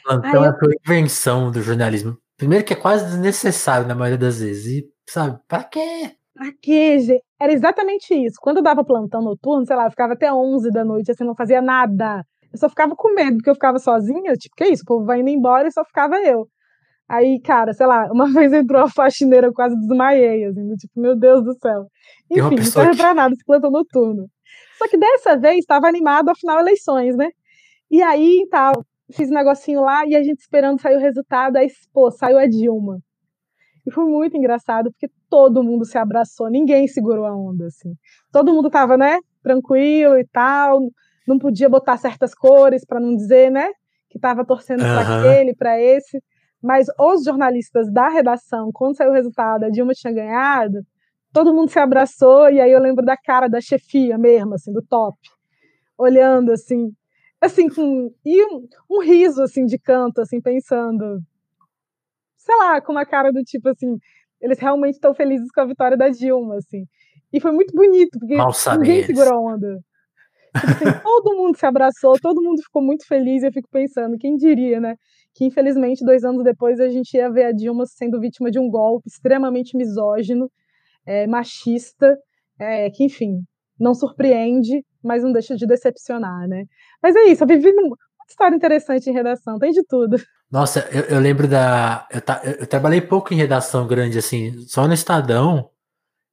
Plantão 0.03 0.45
é 0.45 0.49
a 0.49 0.55
invenção 0.85 1.51
do 1.51 1.61
jornalismo. 1.61 2.17
Primeiro 2.37 2.63
que 2.63 2.73
é 2.73 2.75
quase 2.75 3.05
desnecessário 3.05 3.85
na 3.85 3.93
maioria 3.93 4.17
das 4.17 4.39
vezes. 4.39 4.65
E, 4.65 4.89
sabe, 5.07 5.37
pra 5.47 5.63
quê? 5.63 6.11
Pra 6.33 6.51
quê, 6.61 6.99
gente? 6.99 7.23
Era 7.39 7.51
exatamente 7.51 8.13
isso. 8.13 8.37
Quando 8.39 8.57
eu 8.57 8.63
dava 8.63 8.83
plantão 8.83 9.21
noturno, 9.21 9.65
sei 9.65 9.75
lá, 9.75 9.85
eu 9.85 9.91
ficava 9.91 10.13
até 10.13 10.31
11 10.33 10.71
da 10.71 10.85
noite, 10.85 11.11
assim, 11.11 11.23
não 11.23 11.35
fazia 11.35 11.61
nada. 11.61 12.23
Eu 12.51 12.57
só 12.57 12.69
ficava 12.69 12.95
com 12.95 13.13
medo, 13.13 13.37
porque 13.37 13.49
eu 13.49 13.55
ficava 13.55 13.77
sozinha, 13.77 14.33
tipo, 14.33 14.55
que 14.55 14.65
isso? 14.65 14.83
O 14.83 14.85
povo 14.85 15.05
vai 15.05 15.19
indo 15.19 15.29
embora 15.29 15.67
e 15.67 15.71
só 15.71 15.83
ficava 15.83 16.15
eu. 16.21 16.47
Aí, 17.11 17.41
cara, 17.41 17.73
sei 17.73 17.85
lá, 17.85 18.09
uma 18.09 18.25
vez 18.31 18.53
entrou 18.53 18.81
a 18.81 18.89
faxineira, 18.89 19.47
eu 19.47 19.53
quase 19.53 19.75
desmaiei, 19.75 20.45
assim, 20.45 20.75
tipo, 20.77 20.97
meu 20.97 21.13
Deus 21.13 21.43
do 21.43 21.53
céu. 21.59 21.87
Enfim, 22.29 22.55
não 22.55 22.63
serve 22.63 22.95
pra 22.95 23.13
nada 23.13 23.33
esse 23.33 23.43
plantão 23.43 23.69
noturno. 23.69 24.29
Só 24.77 24.87
que 24.87 24.97
dessa 24.97 25.37
vez 25.37 25.59
estava 25.59 25.87
animado, 25.87 26.29
afinal, 26.29 26.59
eleições, 26.59 27.17
né? 27.17 27.29
E 27.89 28.01
aí, 28.01 28.47
tal, 28.49 28.73
tá, 28.73 28.81
fiz 29.11 29.29
um 29.29 29.33
negocinho 29.33 29.81
lá 29.81 30.07
e 30.07 30.15
a 30.15 30.23
gente 30.23 30.39
esperando 30.39 30.79
sair 30.79 30.95
o 30.95 31.01
resultado, 31.01 31.57
aí, 31.57 31.67
pô, 31.93 32.09
saiu 32.09 32.37
a 32.37 32.47
Dilma. 32.47 32.99
E 33.85 33.91
foi 33.91 34.05
muito 34.05 34.37
engraçado, 34.37 34.89
porque 34.91 35.09
todo 35.29 35.61
mundo 35.61 35.83
se 35.83 35.97
abraçou, 35.97 36.49
ninguém 36.49 36.87
segurou 36.87 37.25
a 37.25 37.35
onda, 37.35 37.65
assim. 37.65 37.93
Todo 38.31 38.53
mundo 38.53 38.69
tava, 38.69 38.95
né, 38.95 39.19
tranquilo 39.43 40.17
e 40.17 40.25
tal, 40.27 40.79
não 41.27 41.37
podia 41.37 41.67
botar 41.67 41.97
certas 41.97 42.33
cores 42.33 42.85
para 42.85 43.01
não 43.01 43.13
dizer, 43.17 43.51
né, 43.51 43.69
que 44.09 44.17
tava 44.17 44.45
torcendo 44.45 44.81
uhum. 44.81 44.93
para 44.93 45.19
aquele, 45.19 45.53
para 45.53 45.77
esse. 45.77 46.21
Mas 46.61 46.87
os 46.99 47.23
jornalistas 47.23 47.91
da 47.91 48.07
redação, 48.07 48.71
quando 48.71 48.95
saiu 48.95 49.11
o 49.11 49.13
resultado, 49.13 49.63
a 49.63 49.69
Dilma 49.69 49.93
tinha 49.93 50.13
ganhado, 50.13 50.85
todo 51.33 51.53
mundo 51.53 51.69
se 51.69 51.79
abraçou, 51.79 52.49
e 52.49 52.61
aí 52.61 52.71
eu 52.71 52.79
lembro 52.79 53.03
da 53.03 53.17
cara 53.17 53.47
da 53.47 53.59
chefia 53.59 54.17
mesmo, 54.17 54.53
assim, 54.53 54.71
do 54.71 54.81
top, 54.81 55.17
olhando, 55.97 56.51
assim, 56.51 56.91
assim, 57.39 57.67
com 57.67 58.13
e 58.23 58.45
um, 58.45 58.67
um, 58.89 59.01
riso 59.01 59.41
assim 59.41 59.65
de 59.65 59.79
canto, 59.79 60.21
assim, 60.21 60.39
pensando, 60.39 61.19
sei 62.37 62.55
lá, 62.57 62.79
com 62.79 62.91
uma 62.91 63.05
cara 63.05 63.31
do 63.31 63.43
tipo 63.43 63.69
assim, 63.69 63.97
eles 64.39 64.59
realmente 64.59 64.95
estão 64.95 65.13
felizes 65.13 65.51
com 65.51 65.61
a 65.61 65.65
vitória 65.65 65.97
da 65.97 66.09
Dilma, 66.09 66.57
assim. 66.57 66.85
E 67.33 67.39
foi 67.39 67.51
muito 67.51 67.73
bonito, 67.73 68.19
porque 68.19 68.35
ninguém 68.77 69.03
segurou 69.05 69.33
a 69.33 69.53
onda. 69.53 69.79
Tipo 70.59 70.67
assim, 70.67 70.99
todo 71.01 71.35
mundo 71.37 71.57
se 71.57 71.65
abraçou, 71.65 72.19
todo 72.19 72.41
mundo 72.41 72.61
ficou 72.61 72.81
muito 72.81 73.07
feliz, 73.07 73.41
e 73.41 73.47
eu 73.47 73.53
fico 73.53 73.69
pensando, 73.71 74.17
quem 74.17 74.35
diria, 74.35 74.79
né? 74.79 74.97
Que 75.33 75.45
infelizmente, 75.45 76.03
dois 76.05 76.23
anos 76.23 76.43
depois, 76.43 76.79
a 76.79 76.89
gente 76.89 77.15
ia 77.15 77.29
ver 77.29 77.45
a 77.45 77.51
Dilma 77.51 77.85
sendo 77.85 78.19
vítima 78.19 78.51
de 78.51 78.59
um 78.59 78.69
golpe 78.69 79.07
extremamente 79.07 79.77
misógino, 79.77 80.51
é, 81.05 81.25
machista, 81.27 82.17
é, 82.59 82.89
que, 82.89 83.05
enfim, 83.05 83.43
não 83.79 83.93
surpreende, 83.93 84.85
mas 85.03 85.23
não 85.23 85.31
deixa 85.31 85.55
de 85.55 85.65
decepcionar, 85.65 86.47
né? 86.47 86.65
Mas 87.01 87.15
é 87.15 87.23
isso, 87.25 87.43
eu 87.43 87.47
vivi 87.47 87.69
uma 87.71 87.97
história 88.29 88.55
interessante 88.55 89.09
em 89.09 89.13
redação, 89.13 89.57
tem 89.57 89.71
de 89.71 89.83
tudo. 89.83 90.17
Nossa, 90.51 90.87
eu, 90.91 91.03
eu 91.03 91.19
lembro 91.19 91.47
da. 91.47 92.05
Eu, 92.11 92.21
ta, 92.21 92.41
eu, 92.43 92.67
trabalhei 92.67 92.99
pouco 92.99 93.33
em 93.33 93.37
redação 93.37 93.87
grande, 93.87 94.17
assim, 94.17 94.59
só 94.67 94.85
no 94.85 94.93
Estadão, 94.93 95.69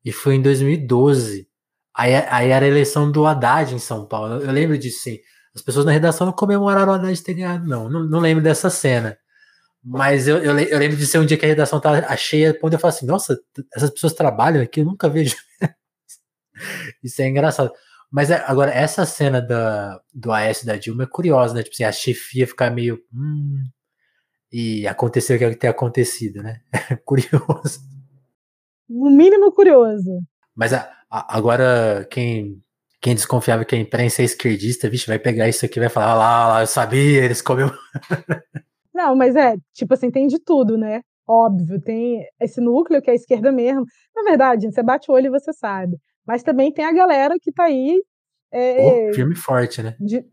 e 0.05 0.11
foi 0.11 0.35
em 0.35 0.43
2012. 0.43 1.49
Aí, 1.95 2.15
aí 2.15 2.51
era 2.51 2.65
a 2.65 2.69
eleição 2.69 3.11
do 3.11 3.27
Haddad 3.27 3.75
em 3.75 3.79
São 3.79 4.07
Paulo. 4.07 4.43
Eu, 4.43 4.53
lembro 4.53 4.77
disso, 4.77 5.03
sim. 5.03 5.19
As 5.55 5.63
pessoas 5.63 5.85
na 5.85 5.93
redação 5.93 6.27
não 6.27 6.33
comemoraram 6.33 6.93
o 6.93 6.95
Haddad 6.95 7.23
ter 7.23 7.35
ganhado, 7.35 7.67
não. 7.67 7.89
não. 7.89 8.05
Não 8.05 8.21
lembro 8.21 8.43
dessa 8.43 8.71
cena. 8.71 9.19
Mas 9.83 10.27
eu, 10.29 10.39
eu, 10.39 10.59
eu, 10.59 10.79
lembro 10.79 10.97
de 10.97 11.07
ser 11.07 11.19
um 11.19 11.27
dia 11.27 11.37
que 11.37 11.45
a 11.45 11.49
redação 11.49 11.81
tá 11.81 12.17
cheia, 12.17 12.53
quando 12.53 12.75
eu 12.75 12.79
falo 12.79 12.93
assim, 12.93 13.07
nossa, 13.07 13.39
essas 13.75 13.91
pessoas 13.91 14.13
trabalham 14.13 14.63
aqui, 14.63 14.81
eu 14.81 14.85
nunca 14.85 15.09
vejo. 15.09 15.37
Isso 17.03 17.23
é 17.23 17.29
engraçado. 17.29 17.73
Mas 18.11 18.31
é, 18.31 18.43
agora, 18.47 18.71
essa 18.71 19.05
cena 19.05 19.41
da, 19.41 20.01
do 20.13 20.33
AS 20.33 20.65
da 20.65 20.77
Dilma 20.77 21.05
é 21.05 21.07
curiosa, 21.07 21.55
né? 21.55 21.63
Tipo 21.63 21.75
assim, 21.75 21.85
a 21.85 21.93
chefia 21.93 22.47
ficar 22.47 22.71
meio. 22.71 22.99
Hum, 23.13 23.65
e 24.51 24.87
aconteceu 24.87 25.37
o 25.37 25.39
que 25.39 25.57
tem 25.57 25.71
acontecido, 25.71 26.43
né? 26.43 26.61
curioso. 27.05 27.81
No 28.89 29.11
mínimo 29.11 29.53
curioso. 29.53 30.21
Mas 30.57 30.73
a, 30.73 30.91
a, 31.11 31.37
agora, 31.37 32.07
quem, 32.11 32.63
quem 33.01 33.15
desconfiava 33.15 33.65
que 33.65 33.75
a 33.75 33.79
imprensa 33.79 34.23
é 34.23 34.25
esquerdista, 34.25 34.89
vixe, 34.89 35.07
vai 35.07 35.19
pegar 35.19 35.49
isso 35.49 35.65
aqui 35.65 35.79
e 35.79 35.81
vai 35.81 35.89
falar, 35.89 36.15
lá, 36.15 36.49
lá, 36.49 36.61
eu 36.63 36.67
sabia, 36.67 37.25
eles 37.25 37.41
comeu. 37.41 37.71
Não, 38.93 39.15
mas 39.15 39.37
é, 39.37 39.55
tipo 39.73 39.95
assim, 39.95 40.11
tem 40.11 40.27
de 40.27 40.39
tudo, 40.41 40.77
né? 40.77 41.03
Óbvio, 41.27 41.81
tem 41.81 42.25
esse 42.41 42.61
núcleo 42.61 43.01
que 43.01 43.11
é 43.11 43.13
a 43.13 43.17
esquerda 43.17 43.53
mesmo. 43.53 43.85
Na 44.17 44.23
verdade, 44.23 44.73
você 44.73 44.83
bate 44.83 45.11
o 45.11 45.15
olho 45.15 45.27
e 45.27 45.31
você 45.31 45.53
sabe. 45.53 45.97
Mas 46.27 46.43
também 46.43 46.73
tem 46.73 46.85
a 46.85 46.93
galera 46.93 47.37
que 47.41 47.53
tá 47.53 47.65
aí. 47.65 48.03
É, 48.51 49.11
oh, 49.11 49.15
firme 49.15 49.35
e 49.35 49.37
forte, 49.37 49.83
né? 49.83 49.95
De, 50.01 50.25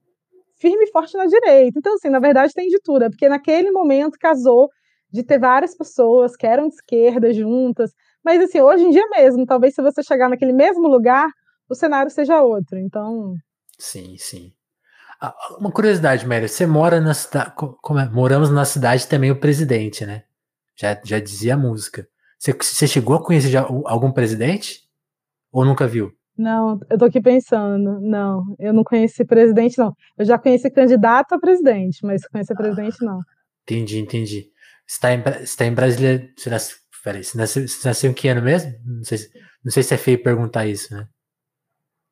firme 0.57 0.85
e 0.85 0.91
forte 0.91 1.15
na 1.15 1.25
direita. 1.25 1.77
Então, 1.77 1.93
assim, 1.93 2.09
na 2.09 2.19
verdade 2.19 2.53
tem 2.53 2.67
de 2.67 2.79
tudo. 2.81 3.03
É 3.03 3.09
porque 3.09 3.29
naquele 3.29 3.71
momento 3.71 4.17
casou 4.19 4.69
de 5.11 5.21
ter 5.23 5.37
várias 5.37 5.75
pessoas 5.75 6.35
que 6.35 6.47
eram 6.47 6.67
de 6.67 6.75
esquerda 6.75 7.31
juntas. 7.33 7.91
Mas, 8.23 8.41
assim, 8.41 8.59
hoje 8.59 8.83
em 8.83 8.89
dia 8.89 9.07
mesmo, 9.09 9.45
talvez 9.45 9.75
se 9.75 9.81
você 9.81 10.01
chegar 10.01 10.29
naquele 10.29 10.53
mesmo 10.53 10.87
lugar, 10.87 11.29
o 11.69 11.75
cenário 11.75 12.11
seja 12.11 12.41
outro. 12.41 12.77
Então. 12.77 13.35
Sim, 13.77 14.15
sim. 14.17 14.53
Ah, 15.19 15.33
uma 15.59 15.71
curiosidade, 15.71 16.27
Méria, 16.27 16.47
você 16.47 16.65
mora 16.65 16.99
na 16.99 17.13
cidade. 17.13 17.53
Como 17.55 17.99
é? 17.99 18.09
Moramos 18.09 18.49
na 18.49 18.65
cidade 18.65 19.07
também 19.07 19.31
o 19.31 19.39
presidente, 19.39 20.05
né? 20.05 20.23
Já, 20.75 20.99
já 21.03 21.19
dizia 21.19 21.53
a 21.55 21.57
música. 21.57 22.07
Você, 22.37 22.53
você 22.53 22.87
chegou 22.87 23.15
a 23.15 23.23
conhecer 23.23 23.49
já 23.49 23.61
algum 23.61 24.11
presidente? 24.11 24.81
Ou 25.51 25.63
nunca 25.63 25.87
viu? 25.87 26.11
Não, 26.37 26.79
eu 26.89 26.97
tô 26.97 27.05
aqui 27.05 27.21
pensando. 27.21 27.99
Não, 28.01 28.43
eu 28.59 28.73
não 28.73 28.83
conheci 28.83 29.23
presidente, 29.23 29.77
não. 29.77 29.95
Eu 30.17 30.25
já 30.25 30.37
conheci 30.37 30.69
candidato 30.69 31.33
a 31.33 31.39
presidente, 31.39 32.05
mas 32.05 32.27
conhecer 32.27 32.53
ah, 32.53 32.57
presidente, 32.57 32.97
não. 33.03 33.21
Entendi, 33.63 33.99
entendi. 33.99 34.51
Você 34.85 34.99
tá 34.99 35.13
em, 35.13 35.21
você 35.21 35.57
tá 35.57 35.65
em 35.65 35.73
Brasília. 35.73 36.29
Você 36.37 36.49
nasceu, 36.49 36.77
peraí, 37.03 37.23
você 37.23 37.37
nasceu, 37.37 37.67
você 37.67 37.87
nasceu 37.87 38.11
em 38.11 38.13
que 38.13 38.27
ano 38.27 38.41
mesmo? 38.41 38.73
Não 38.85 39.03
sei, 39.03 39.19
não 39.63 39.71
sei 39.71 39.81
se 39.81 39.93
é 39.93 39.97
feio 39.97 40.21
perguntar 40.21 40.67
isso, 40.67 40.93
né? 40.93 41.07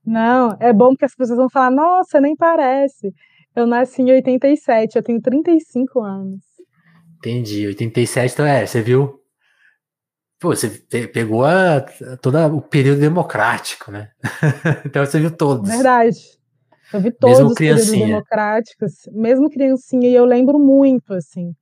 Não, 0.05 0.57
é 0.59 0.73
bom 0.73 0.89
porque 0.89 1.05
as 1.05 1.15
pessoas 1.15 1.37
vão 1.37 1.49
falar, 1.49 1.71
nossa, 1.71 2.19
nem 2.19 2.35
parece. 2.35 3.13
Eu 3.55 3.65
nasci 3.65 4.01
em 4.01 4.11
87, 4.11 4.95
eu 4.95 5.03
tenho 5.03 5.21
35 5.21 6.01
anos. 6.01 6.41
Entendi, 7.17 7.67
87, 7.67 8.33
então 8.33 8.45
é, 8.45 8.65
você 8.65 8.81
viu 8.81 9.23
Pô, 10.43 10.53
você 10.53 10.69
pegou 11.07 11.45
a, 11.45 11.79
todo 12.21 12.37
o 12.57 12.61
período 12.61 12.99
democrático, 12.99 13.89
né? 13.89 14.09
então 14.85 15.05
você 15.05 15.17
viu 15.17 15.31
todos. 15.31 15.69
Verdade. 15.69 16.17
Eu 16.93 16.99
vi 16.99 17.11
todos 17.13 17.37
mesmo 17.37 17.51
os 17.51 17.55
períodos 17.55 17.89
democráticos, 17.89 18.91
mesmo 19.13 19.49
criancinha, 19.49 20.09
e 20.09 20.13
eu 20.13 20.25
lembro 20.25 20.59
muito, 20.59 21.13
assim. 21.13 21.53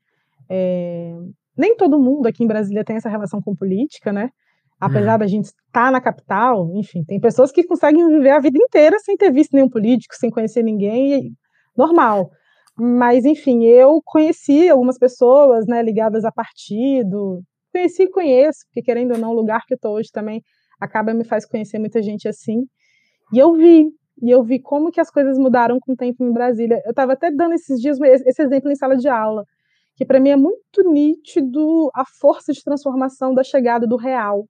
É... 0.50 1.16
Nem 1.56 1.78
todo 1.78 2.00
mundo 2.00 2.26
aqui 2.26 2.44
em 2.44 2.48
Brasília 2.48 2.84
tem 2.84 2.96
essa 2.96 3.08
relação 3.08 3.40
com 3.40 3.56
política, 3.56 4.12
né? 4.12 4.32
Apesar 4.82 5.15
hum. 5.15 5.20
da 5.20 5.28
gente 5.28 5.46
estar 5.46 5.62
tá 5.72 5.91
na 5.91 6.02
capital, 6.02 6.72
enfim, 6.74 7.04
tem 7.04 7.20
pessoas 7.20 7.52
que 7.52 7.63
conseguem 7.63 8.08
viver 8.08 8.32
a 8.32 8.39
vida 8.39 8.58
inteira 8.58 8.98
sem 9.00 9.15
ter 9.15 9.32
visto 9.32 9.54
nenhum 9.54 9.70
político, 9.70 10.15
sem 10.15 10.32
conhecer 10.32 10.63
ninguém, 10.63 11.34
normal. 11.78 12.32
Mas, 12.76 13.24
enfim, 13.24 13.63
eu 13.63 14.02
conheci 14.04 14.67
algumas 14.67 14.98
pessoas, 14.98 15.67
né, 15.67 15.84
ligadas 15.84 16.26
a 16.26 16.32
partido, 16.32 17.44
conheci 17.72 18.04
e 18.04 18.10
conheço, 18.10 18.62
porque 18.65 18.82
querendo 18.82 19.12
ou 19.12 19.20
não, 19.20 19.30
o 19.30 19.36
lugar 19.36 19.62
que 19.67 19.74
eu 19.74 19.76
estou 19.76 19.94
hoje 19.94 20.10
também 20.12 20.41
acaba 20.80 21.13
me 21.13 21.24
faz 21.24 21.46
conhecer 21.46 21.78
muita 21.78 22.02
gente 22.02 22.28
assim. 22.28 22.63
E 23.32 23.38
eu 23.38 23.54
vi, 23.54 23.86
e 24.22 24.32
eu 24.32 24.44
vi 24.44 24.60
como 24.60 24.91
que 24.91 25.00
as 25.00 25.12
coisas 25.12 25.38
mudaram 25.38 25.78
com 25.80 25.94
o 25.94 25.96
tempo 25.96 26.24
em 26.24 26.34
Brasília. 26.34 26.82
Eu 26.86 26.89
estava 26.89 27.13
até 27.13 27.30
dando 27.30 27.54
esses 27.54 27.80
dias 27.80 28.00
esse 28.02 28.41
exemplo 28.41 28.72
em 28.72 28.76
sala 28.76 28.98
de 28.98 29.08
aula, 29.08 29.44
que 29.96 30.06
para 30.06 30.20
mim 30.20 30.30
é 30.30 30.36
muito 30.36 30.91
nítido 30.91 31.91
a 31.94 32.04
força 32.20 32.52
de 32.52 32.63
transformação 32.63 33.32
da 33.34 33.44
chegada 33.44 33.86
do 33.86 33.96
real. 33.96 34.48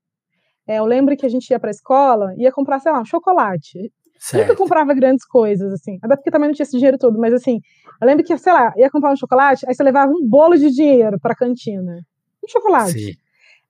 É, 0.72 0.80
eu 0.80 0.86
lembro 0.86 1.18
que 1.18 1.26
a 1.26 1.30
gente 1.30 1.50
ia 1.50 1.60
para 1.60 1.70
a 1.70 1.72
escola, 1.72 2.34
ia 2.38 2.52
comprar, 2.52 2.80
sei 2.80 2.92
lá, 2.92 3.02
um 3.02 3.06
chocolate. 3.06 3.92
Certo. 4.18 4.48
Nunca 4.48 4.56
comprava 4.56 4.94
grandes 4.94 5.26
coisas, 5.26 5.74
assim. 5.74 5.98
Até 6.02 6.16
porque 6.16 6.32
também 6.32 6.48
não 6.48 6.54
tinha 6.54 6.64
esse 6.64 6.78
dinheiro 6.78 6.98
todo, 6.98 7.20
mas 7.20 7.34
assim, 7.34 7.60
eu 8.00 8.08
lembro 8.08 8.24
que, 8.24 8.38
sei 8.38 8.54
lá, 8.54 8.72
ia 8.78 8.90
comprar 8.90 9.12
um 9.12 9.16
chocolate, 9.18 9.66
aí 9.68 9.74
você 9.74 9.84
levava 9.84 10.12
um 10.12 10.26
bolo 10.26 10.56
de 10.56 10.70
dinheiro 10.70 11.20
para 11.20 11.34
a 11.34 11.36
cantina 11.36 12.02
um 12.44 12.48
chocolate. 12.48 13.00
Sim. 13.00 13.12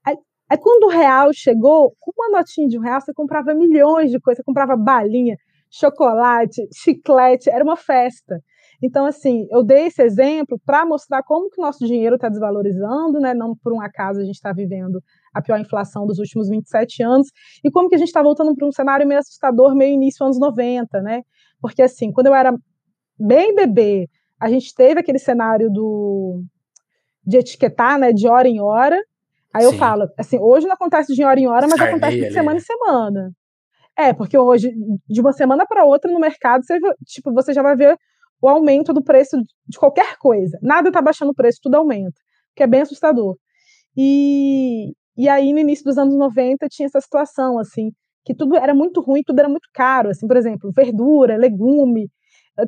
Aí, 0.06 0.16
aí, 0.50 0.58
quando 0.60 0.84
o 0.84 0.90
real 0.90 1.32
chegou, 1.34 1.94
com 2.00 2.12
uma 2.16 2.38
notinha 2.38 2.68
de 2.68 2.78
um 2.78 2.82
real, 2.82 3.02
você 3.02 3.14
comprava 3.14 3.54
milhões 3.54 4.12
de 4.12 4.20
coisas, 4.20 4.38
você 4.38 4.44
comprava 4.44 4.76
balinha, 4.76 5.36
chocolate, 5.70 6.68
chiclete, 6.74 7.50
era 7.50 7.64
uma 7.64 7.76
festa. 7.76 8.40
Então, 8.84 9.06
assim, 9.06 9.48
eu 9.50 9.64
dei 9.64 9.88
esse 9.88 10.02
exemplo 10.04 10.60
para 10.66 10.86
mostrar 10.86 11.24
como 11.24 11.50
que 11.50 11.60
o 11.60 11.64
nosso 11.64 11.86
dinheiro 11.86 12.16
está 12.16 12.30
desvalorizando, 12.30 13.20
né? 13.20 13.34
Não 13.34 13.56
por 13.56 13.74
um 13.74 13.82
acaso 13.82 14.20
a 14.20 14.24
gente 14.24 14.36
está 14.36 14.52
vivendo 14.54 15.02
a 15.34 15.42
pior 15.42 15.60
inflação 15.60 16.06
dos 16.06 16.20
últimos 16.20 16.50
27 16.50 17.04
anos, 17.04 17.28
e 17.64 17.72
como 17.72 17.90
que 17.90 17.96
a 17.96 17.98
gente 17.98 18.08
está 18.08 18.22
voltando 18.22 18.54
para 18.56 18.68
um 18.68 18.72
cenário 18.72 19.08
meio 19.08 19.20
assustador, 19.20 19.76
meio 19.76 19.94
início 19.94 20.26
anos 20.26 20.40
90, 20.40 21.02
né? 21.02 21.22
Porque, 21.62 21.82
assim, 21.82 22.12
quando 22.12 22.28
eu 22.28 22.36
era 22.36 22.54
bem 23.20 23.56
bebê, 23.56 24.10
a 24.40 24.50
gente 24.50 24.74
teve 24.74 25.00
aquele 25.00 25.20
cenário 25.20 25.70
do 25.70 26.44
de 27.24 27.38
etiquetar, 27.38 28.00
né, 28.00 28.12
de 28.12 28.28
hora 28.28 28.48
em 28.48 28.60
hora. 28.60 29.00
Aí 29.54 29.64
Sim. 29.64 29.74
eu 29.74 29.74
falo, 29.78 30.10
assim, 30.18 30.40
hoje 30.40 30.66
não 30.66 30.74
acontece 30.74 31.14
de 31.14 31.24
hora 31.24 31.40
em 31.40 31.48
hora, 31.48 31.68
mas 31.68 31.80
acontece 31.80 32.18
de 32.18 32.34
semana 32.34 32.58
em 32.58 32.62
semana. 32.62 33.32
É, 33.98 34.14
porque 34.14 34.38
hoje, 34.38 34.74
de 35.08 35.22
uma 35.22 35.34
semana 35.34 35.66
para 35.68 35.86
outra 35.86 36.12
no 36.12 36.20
mercado, 36.20 36.66
você, 36.66 36.80
tipo, 37.06 37.32
você 37.34 37.54
já 37.54 37.62
vai 37.62 37.76
ver 37.76 37.98
o 38.42 38.50
aumento 38.50 38.94
do 38.94 39.04
preço 39.04 39.38
de 39.68 39.78
qualquer 39.78 40.18
coisa. 40.18 40.58
Nada 40.62 40.88
está 40.88 41.02
baixando 41.02 41.32
o 41.32 41.36
preço, 41.36 41.60
tudo 41.62 41.76
aumenta, 41.76 42.20
que 42.56 42.64
é 42.64 42.68
bem 42.68 42.82
assustador. 42.82 43.38
E, 43.96 44.94
e 45.18 45.30
aí, 45.30 45.54
no 45.54 45.60
início 45.60 45.84
dos 45.86 45.98
anos 45.98 46.16
90, 46.16 46.68
tinha 46.70 46.88
essa 46.88 47.02
situação, 47.02 47.60
assim, 47.60 47.92
que 48.26 48.36
tudo 48.36 48.56
era 48.56 48.74
muito 48.74 49.02
ruim, 49.02 49.22
tudo 49.26 49.40
era 49.40 49.50
muito 49.50 49.70
caro, 49.74 50.10
assim, 50.10 50.28
por 50.28 50.38
exemplo, 50.38 50.72
verdura, 50.76 51.38
legume, 51.38 52.08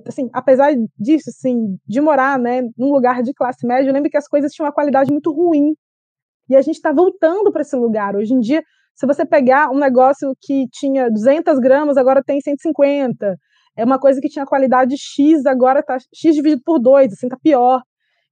assim, 0.08 0.30
apesar 0.34 0.74
disso, 0.98 1.30
assim, 1.30 1.78
de 1.88 2.02
morar, 2.02 2.40
né, 2.40 2.62
num 2.78 2.92
lugar 2.92 3.22
de 3.24 3.34
classe 3.34 3.66
média, 3.68 3.90
eu 3.90 3.94
lembro 3.94 4.10
que 4.10 4.18
as 4.18 4.28
coisas 4.28 4.52
tinham 4.52 4.68
uma 4.68 4.74
qualidade 4.74 5.12
muito 5.12 5.32
ruim. 5.32 5.74
E 6.50 6.56
a 6.56 6.62
gente 6.62 6.76
está 6.76 6.92
voltando 6.92 7.52
para 7.52 7.62
esse 7.62 7.76
lugar. 7.76 8.16
Hoje 8.16 8.34
em 8.34 8.40
dia, 8.40 8.62
se 8.96 9.08
você 9.08 9.26
pegar 9.26 9.70
um 9.72 9.80
negócio 9.80 10.34
que 10.42 10.66
tinha 10.72 11.10
200 11.10 11.60
gramas, 11.60 11.98
agora 11.98 12.22
tem 12.24 12.42
150. 12.42 13.38
É 13.78 13.84
uma 13.86 14.00
coisa 14.00 14.22
que 14.22 14.30
tinha 14.30 14.46
qualidade 14.46 14.96
X, 14.98 15.46
agora 15.46 15.80
está 15.80 15.98
X 16.14 16.36
dividido 16.36 16.62
por 16.64 16.80
2, 16.80 17.14
assim, 17.14 17.28
tá 17.28 17.38
pior. 17.42 17.82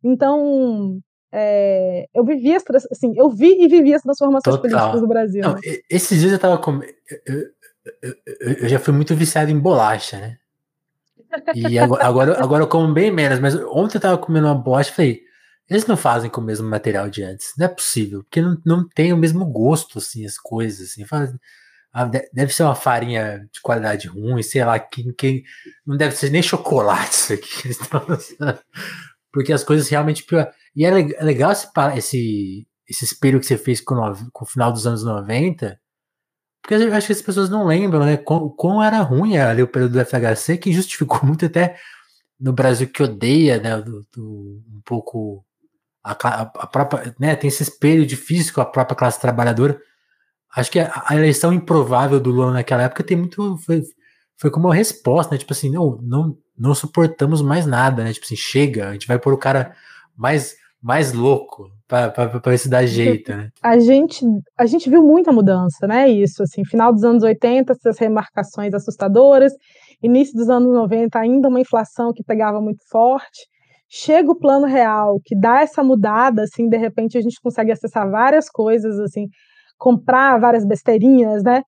Então, 0.03 0.99
é, 1.33 2.07
eu 2.13 2.25
vivi 2.25 2.53
as, 2.53 2.63
assim, 2.91 3.13
eu 3.15 3.29
vi 3.29 3.63
e 3.63 3.67
vivi 3.67 3.93
as 3.93 4.01
transformações 4.01 4.57
Total. 4.57 4.61
políticas 4.61 5.01
do 5.01 5.07
Brasil. 5.07 5.41
Não, 5.41 5.55
esses 5.89 6.19
dias 6.19 6.31
eu 6.31 6.39
tava 6.39 6.57
com. 6.57 6.81
Eu, 7.25 7.47
eu, 8.01 8.15
eu, 8.61 8.69
já 8.69 8.79
fui 8.79 8.93
muito 8.93 9.15
viciado 9.15 9.49
em 9.49 9.59
bolacha, 9.59 10.19
né? 10.19 10.37
E 11.55 11.77
agora, 11.79 12.05
agora, 12.05 12.43
agora 12.43 12.63
eu 12.63 12.67
como 12.67 12.93
bem 12.93 13.11
menos, 13.11 13.39
mas 13.39 13.55
ontem 13.55 13.97
eu 13.97 14.01
tava 14.01 14.17
comendo 14.17 14.47
uma 14.47 14.55
bosta 14.55 14.91
e 14.91 14.95
falei, 14.95 15.21
eles 15.69 15.85
não 15.85 15.95
fazem 15.95 16.29
com 16.29 16.41
o 16.41 16.43
mesmo 16.43 16.69
material 16.69 17.09
de 17.09 17.23
antes. 17.23 17.53
Não 17.57 17.65
é 17.65 17.69
possível, 17.69 18.23
porque 18.23 18.41
não, 18.41 18.57
não 18.65 18.89
tem 18.89 19.13
o 19.13 19.17
mesmo 19.17 19.45
gosto, 19.45 19.99
assim, 19.99 20.25
as 20.25 20.37
coisas, 20.37 20.91
assim. 20.91 21.05
Faz, 21.05 21.33
ah, 21.93 22.09
deve 22.33 22.53
ser 22.53 22.63
uma 22.63 22.75
farinha 22.75 23.47
de 23.51 23.61
qualidade 23.61 24.07
ruim, 24.07 24.43
sei 24.43 24.65
lá, 24.65 24.77
que, 24.77 25.13
que 25.13 25.43
não 25.85 25.95
deve 25.95 26.15
ser 26.15 26.29
nem 26.29 26.41
chocolate 26.41 27.13
isso 27.13 27.33
aqui. 27.33 27.69
Porque 29.31 29.53
as 29.53 29.63
coisas 29.63 29.87
realmente 29.89 30.23
pior. 30.23 30.51
E 30.75 30.85
é, 30.85 30.89
é 30.89 31.23
legal 31.23 31.51
esse, 31.51 31.67
esse, 31.95 32.67
esse 32.87 33.05
espelho 33.05 33.39
que 33.39 33.45
você 33.45 33.57
fez 33.57 33.81
com, 33.81 33.95
com 34.31 34.45
o 34.45 34.47
final 34.47 34.71
dos 34.71 34.85
anos 34.85 35.03
90, 35.03 35.79
Porque 36.61 36.75
eu 36.75 36.93
acho 36.93 37.07
que 37.07 37.13
as 37.13 37.21
pessoas 37.21 37.49
não 37.49 37.65
lembram, 37.65 38.05
né? 38.05 38.17
Como, 38.17 38.81
era 38.83 39.01
ruim 39.01 39.37
ali 39.37 39.63
o 39.63 39.67
período 39.67 39.93
do 39.93 40.05
FHC, 40.05 40.57
que 40.57 40.73
justificou 40.73 41.21
muito 41.25 41.45
até 41.45 41.77
no 42.39 42.53
Brasil 42.53 42.87
que 42.89 43.03
odeia, 43.03 43.59
né? 43.59 43.81
Do, 43.81 44.05
do, 44.13 44.61
um 44.67 44.81
pouco 44.85 45.45
a, 46.03 46.11
a, 46.11 46.67
própria, 46.67 47.15
né? 47.19 47.35
Tem 47.35 47.47
esse 47.47 47.63
espelho 47.63 48.05
difícil 48.05 48.53
com 48.53 48.61
a 48.61 48.65
própria 48.65 48.95
classe 48.97 49.19
trabalhadora. 49.19 49.79
Acho 50.55 50.71
que 50.71 50.79
a, 50.79 51.03
a 51.07 51.15
eleição 51.15 51.53
improvável 51.53 52.19
do 52.19 52.31
Lula 52.31 52.51
naquela 52.51 52.83
época 52.83 53.03
tem 53.03 53.17
muito. 53.17 53.57
Foi, 53.59 53.81
foi 54.37 54.51
como 54.51 54.67
uma 54.67 54.75
resposta, 54.75 55.33
né? 55.33 55.39
Tipo 55.39 55.53
assim, 55.53 55.69
não, 55.69 55.99
não, 56.01 56.37
não 56.61 56.75
suportamos 56.75 57.41
mais 57.41 57.65
nada, 57.65 58.03
né? 58.03 58.13
Tipo 58.13 58.25
assim, 58.25 58.35
chega, 58.35 58.89
a 58.89 58.93
gente 58.93 59.07
vai 59.07 59.17
pôr 59.17 59.33
o 59.33 59.37
cara 59.37 59.73
mais, 60.15 60.55
mais 60.79 61.11
louco 61.11 61.71
para 61.87 62.27
ver 62.45 62.57
se 62.59 62.69
dá 62.69 62.85
jeito, 62.85 63.35
né? 63.35 63.49
A 63.63 63.79
gente, 63.79 64.23
a 64.55 64.67
gente 64.67 64.87
viu 64.87 65.01
muita 65.01 65.31
mudança, 65.31 65.87
né? 65.87 66.07
Isso, 66.07 66.43
assim, 66.43 66.63
final 66.63 66.93
dos 66.93 67.03
anos 67.03 67.23
80, 67.23 67.73
essas 67.73 67.97
remarcações 67.97 68.75
assustadoras, 68.75 69.51
início 70.03 70.35
dos 70.35 70.49
anos 70.49 70.71
90, 70.71 71.17
ainda 71.17 71.47
uma 71.47 71.59
inflação 71.59 72.13
que 72.13 72.23
pegava 72.23 72.61
muito 72.61 72.83
forte. 72.91 73.49
Chega 73.89 74.31
o 74.31 74.37
plano 74.37 74.67
real, 74.67 75.19
que 75.25 75.35
dá 75.35 75.61
essa 75.61 75.83
mudada, 75.83 76.43
assim, 76.43 76.69
de 76.69 76.77
repente 76.77 77.17
a 77.17 77.21
gente 77.21 77.41
consegue 77.41 77.71
acessar 77.71 78.09
várias 78.09 78.49
coisas, 78.49 78.99
assim, 78.99 79.25
comprar 79.79 80.39
várias 80.39 80.63
besteirinhas, 80.63 81.43
né? 81.43 81.63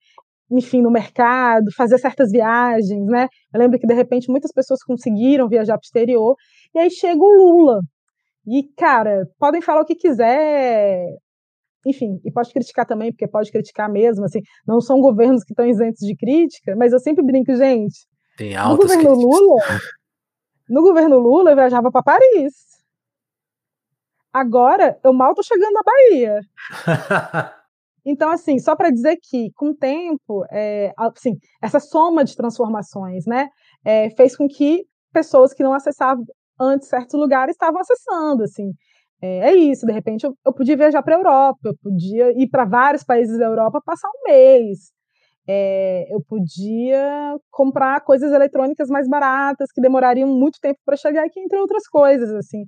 Enfim, 0.55 0.81
no 0.81 0.91
mercado, 0.91 1.65
fazer 1.75 1.97
certas 1.97 2.31
viagens, 2.31 3.05
né? 3.07 3.27
Eu 3.51 3.59
lembro 3.59 3.79
que 3.79 3.87
de 3.87 3.93
repente 3.93 4.29
muitas 4.29 4.51
pessoas 4.51 4.83
conseguiram 4.83 5.49
viajar 5.49 5.73
para 5.73 5.83
o 5.83 5.87
exterior, 5.87 6.35
e 6.75 6.79
aí 6.79 6.91
chega 6.91 7.19
o 7.19 7.27
Lula, 7.27 7.79
e, 8.45 8.63
cara, 8.77 9.25
podem 9.39 9.61
falar 9.61 9.81
o 9.81 9.85
que 9.85 9.95
quiser, 9.95 11.07
enfim, 11.85 12.19
e 12.25 12.31
pode 12.31 12.51
criticar 12.51 12.85
também, 12.85 13.11
porque 13.11 13.27
pode 13.27 13.51
criticar 13.51 13.89
mesmo, 13.89 14.25
assim, 14.25 14.41
não 14.67 14.81
são 14.81 14.99
governos 14.99 15.43
que 15.43 15.53
estão 15.53 15.65
isentos 15.65 16.05
de 16.05 16.15
crítica, 16.15 16.75
mas 16.75 16.91
eu 16.91 16.99
sempre 16.99 17.23
brinco, 17.23 17.55
gente. 17.55 18.05
Tem 18.37 18.53
no 18.55 18.77
governo 18.77 19.03
críticas. 19.03 19.17
Lula, 19.17 19.57
no 20.69 20.81
governo 20.81 21.17
Lula 21.19 21.51
eu 21.51 21.55
viajava 21.55 21.89
para 21.91 22.03
Paris. 22.03 22.53
Agora 24.31 24.99
eu 25.03 25.13
mal 25.13 25.33
tô 25.33 25.43
chegando 25.43 25.73
na 25.73 25.81
Bahia. 25.83 26.41
Então, 28.05 28.29
assim, 28.31 28.59
só 28.59 28.75
para 28.75 28.89
dizer 28.91 29.17
que, 29.21 29.51
com 29.55 29.69
o 29.69 29.75
tempo, 29.75 30.45
é, 30.51 30.91
assim, 30.97 31.37
essa 31.61 31.79
soma 31.79 32.23
de 32.23 32.35
transformações, 32.35 33.25
né, 33.25 33.49
é, 33.85 34.09
fez 34.11 34.35
com 34.35 34.47
que 34.47 34.85
pessoas 35.13 35.53
que 35.53 35.63
não 35.63 35.73
acessavam 35.73 36.23
antes 36.59 36.87
certos 36.89 37.19
lugares 37.19 37.55
estavam 37.55 37.79
acessando, 37.81 38.43
assim. 38.43 38.71
É, 39.21 39.51
é 39.51 39.55
isso, 39.55 39.85
de 39.85 39.93
repente 39.93 40.25
eu, 40.25 40.35
eu 40.45 40.53
podia 40.53 40.75
viajar 40.77 41.01
para 41.01 41.15
a 41.15 41.19
Europa, 41.19 41.59
eu 41.65 41.75
podia 41.81 42.31
ir 42.41 42.49
para 42.49 42.65
vários 42.65 43.03
países 43.03 43.37
da 43.39 43.45
Europa 43.45 43.81
passar 43.85 44.09
um 44.09 44.29
mês. 44.29 44.91
É, 45.47 46.05
eu 46.13 46.21
podia 46.23 47.37
comprar 47.51 48.01
coisas 48.01 48.31
eletrônicas 48.31 48.89
mais 48.89 49.07
baratas 49.09 49.71
que 49.73 49.81
demorariam 49.81 50.29
muito 50.29 50.59
tempo 50.61 50.79
para 50.85 50.97
chegar 50.97 51.25
aqui, 51.25 51.39
entre 51.39 51.59
outras 51.59 51.87
coisas, 51.87 52.31
assim. 52.31 52.65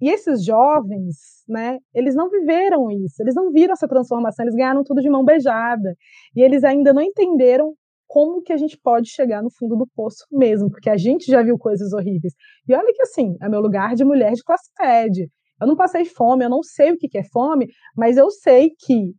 E 0.00 0.08
esses 0.08 0.44
jovens, 0.44 1.44
né, 1.48 1.78
eles 1.92 2.14
não 2.14 2.30
viveram 2.30 2.90
isso, 2.90 3.20
eles 3.20 3.34
não 3.34 3.50
viram 3.50 3.72
essa 3.72 3.88
transformação, 3.88 4.44
eles 4.44 4.54
ganharam 4.54 4.84
tudo 4.84 5.00
de 5.00 5.10
mão 5.10 5.24
beijada. 5.24 5.94
E 6.36 6.42
eles 6.42 6.62
ainda 6.62 6.92
não 6.92 7.02
entenderam 7.02 7.74
como 8.06 8.42
que 8.42 8.52
a 8.52 8.56
gente 8.56 8.78
pode 8.78 9.10
chegar 9.10 9.42
no 9.42 9.50
fundo 9.50 9.76
do 9.76 9.86
poço 9.94 10.24
mesmo, 10.32 10.70
porque 10.70 10.88
a 10.88 10.96
gente 10.96 11.26
já 11.30 11.42
viu 11.42 11.58
coisas 11.58 11.92
horríveis. 11.92 12.32
E 12.66 12.74
olha 12.74 12.92
que 12.92 13.02
assim, 13.02 13.36
é 13.42 13.48
meu 13.48 13.60
lugar 13.60 13.94
de 13.94 14.04
mulher 14.04 14.32
de 14.32 14.42
classe 14.42 14.70
média. 14.80 15.26
Eu 15.60 15.66
não 15.66 15.76
passei 15.76 16.04
fome, 16.04 16.44
eu 16.44 16.50
não 16.50 16.62
sei 16.62 16.92
o 16.92 16.96
que 16.96 17.18
é 17.18 17.24
fome, 17.24 17.66
mas 17.96 18.16
eu 18.16 18.30
sei 18.30 18.70
que 18.78 19.12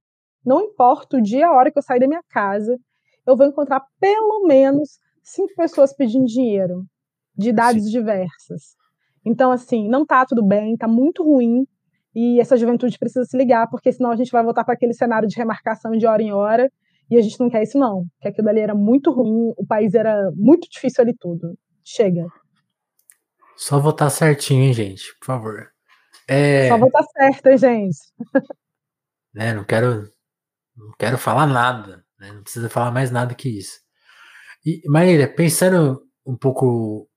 não 0.45 0.61
importa 0.61 1.17
o 1.17 1.21
dia, 1.21 1.47
a 1.47 1.53
hora 1.53 1.71
que 1.71 1.77
eu 1.77 1.84
sair 1.84 1.99
da 1.99 2.07
minha 2.07 2.23
casa, 2.30 2.77
eu 3.27 3.36
vou 3.36 3.45
encontrar 3.45 3.84
pelo 3.99 4.47
menos 4.47 4.97
cinco 5.21 5.53
pessoas 5.55 5.93
pedindo 5.93 6.25
dinheiro, 6.25 6.86
de 7.36 7.49
idades 7.49 7.84
Sim. 7.84 7.91
diversas. 7.91 8.78
Então, 9.30 9.51
assim, 9.51 9.88
não 9.88 10.03
tá 10.03 10.25
tudo 10.25 10.43
bem, 10.43 10.75
tá 10.75 10.88
muito 10.88 11.23
ruim, 11.23 11.67
e 12.15 12.39
essa 12.39 12.57
juventude 12.57 12.97
precisa 12.97 13.23
se 13.25 13.38
ligar, 13.38 13.69
porque 13.69 13.91
senão 13.91 14.09
a 14.09 14.15
gente 14.15 14.32
vai 14.32 14.43
voltar 14.43 14.63
para 14.63 14.73
aquele 14.73 14.93
cenário 14.93 15.27
de 15.27 15.36
remarcação 15.36 15.91
de 15.91 16.07
hora 16.07 16.23
em 16.23 16.34
hora, 16.34 16.67
e 17.11 17.15
a 17.15 17.21
gente 17.21 17.39
não 17.39 17.47
quer 17.47 17.61
isso, 17.61 17.77
não. 17.77 18.05
Que 18.19 18.27
aquilo 18.27 18.49
ali 18.49 18.59
era 18.59 18.73
muito 18.73 19.11
ruim, 19.11 19.53
o 19.55 19.65
país 19.65 19.93
era 19.93 20.32
muito 20.36 20.67
difícil 20.67 21.03
ali 21.03 21.13
tudo. 21.15 21.55
Chega. 21.84 22.25
Só 23.55 23.80
votar 23.80 24.09
certinho, 24.09 24.63
hein, 24.63 24.73
gente, 24.73 25.03
por 25.19 25.25
favor. 25.25 25.67
É... 26.27 26.69
Só 26.69 26.77
votar 26.77 27.03
certo, 27.03 27.47
hein, 27.47 27.57
gente. 27.57 27.97
né, 29.34 29.53
não 29.53 29.63
quero. 29.63 30.09
Não 30.75 30.91
quero 30.97 31.17
falar 31.17 31.45
nada. 31.45 32.03
Né, 32.19 32.32
não 32.32 32.41
precisa 32.41 32.69
falar 32.69 32.89
mais 32.89 33.11
nada 33.11 33.36
que 33.36 33.49
isso. 33.49 33.80
E, 34.65 34.82
Maíra, 34.88 35.27
pensando 35.27 36.01
um 36.25 36.38
pouco. 36.38 37.09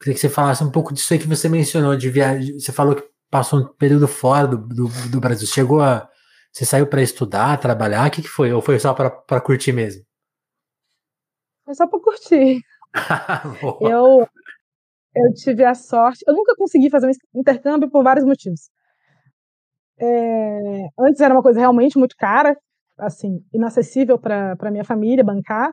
Queria 0.00 0.14
que 0.14 0.20
você 0.20 0.28
falasse 0.28 0.64
um 0.64 0.70
pouco 0.70 0.94
disso 0.94 1.12
aí 1.12 1.18
que 1.18 1.28
você 1.28 1.48
mencionou, 1.48 1.96
de 1.96 2.08
viagem. 2.08 2.58
Você 2.58 2.72
falou 2.72 2.94
que 2.94 3.04
passou 3.30 3.60
um 3.60 3.66
período 3.74 4.08
fora 4.08 4.46
do, 4.46 4.56
do, 4.56 4.88
do 5.10 5.20
Brasil. 5.20 5.46
Chegou 5.46 5.80
a 5.80 6.08
você 6.52 6.64
saiu 6.64 6.86
para 6.86 7.02
estudar, 7.02 7.60
trabalhar? 7.60 8.08
O 8.08 8.10
que, 8.10 8.22
que 8.22 8.28
foi? 8.28 8.52
Ou 8.52 8.60
foi 8.60 8.78
só 8.78 8.92
para 8.92 9.40
curtir 9.40 9.72
mesmo? 9.72 10.02
Foi 11.64 11.74
só 11.74 11.86
para 11.86 12.00
curtir. 12.00 12.60
eu, 13.80 14.28
eu 15.14 15.34
tive 15.34 15.64
a 15.64 15.74
sorte. 15.74 16.24
Eu 16.26 16.34
nunca 16.34 16.56
consegui 16.56 16.90
fazer 16.90 17.06
um 17.06 17.40
intercâmbio 17.40 17.88
por 17.88 18.02
vários 18.02 18.26
motivos. 18.26 18.68
É, 19.98 20.88
antes 20.98 21.20
era 21.20 21.32
uma 21.32 21.42
coisa 21.42 21.60
realmente 21.60 21.98
muito 21.98 22.16
cara, 22.16 22.56
assim, 22.98 23.44
inacessível 23.52 24.18
para 24.18 24.70
minha 24.70 24.84
família 24.84 25.22
bancar. 25.22 25.72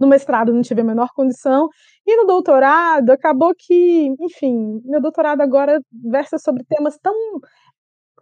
No 0.00 0.06
mestrado 0.06 0.52
não 0.52 0.62
tive 0.62 0.80
a 0.80 0.84
menor 0.84 1.10
condição. 1.14 1.68
E 2.06 2.16
no 2.16 2.26
doutorado, 2.26 3.10
acabou 3.10 3.52
que, 3.56 4.14
enfim, 4.20 4.80
meu 4.84 5.00
doutorado 5.00 5.42
agora 5.42 5.80
versa 5.92 6.38
sobre 6.38 6.64
temas 6.64 6.98
tão 6.98 7.14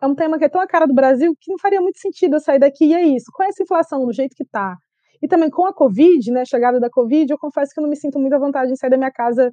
é 0.00 0.06
um 0.06 0.14
tema 0.14 0.38
que 0.38 0.44
é 0.44 0.48
tão 0.48 0.60
a 0.60 0.66
cara 0.66 0.86
do 0.86 0.94
Brasil 0.94 1.34
que 1.40 1.50
não 1.50 1.58
faria 1.58 1.80
muito 1.80 1.98
sentido 1.98 2.36
eu 2.36 2.40
sair 2.40 2.58
daqui. 2.58 2.86
E 2.86 2.94
é 2.94 3.02
isso. 3.02 3.26
Com 3.32 3.42
essa 3.42 3.62
inflação 3.62 4.04
do 4.04 4.12
jeito 4.12 4.34
que 4.36 4.44
está, 4.44 4.76
e 5.22 5.28
também 5.28 5.50
com 5.50 5.66
a 5.66 5.72
Covid, 5.72 6.30
né, 6.30 6.44
chegada 6.44 6.78
da 6.80 6.88
Covid, 6.90 7.30
eu 7.32 7.38
confesso 7.38 7.72
que 7.72 7.80
eu 7.80 7.82
não 7.82 7.90
me 7.90 7.96
sinto 7.96 8.18
muito 8.18 8.32
à 8.34 8.38
vontade 8.38 8.72
em 8.72 8.76
sair 8.76 8.90
da 8.90 8.96
minha 8.96 9.10
casa 9.10 9.52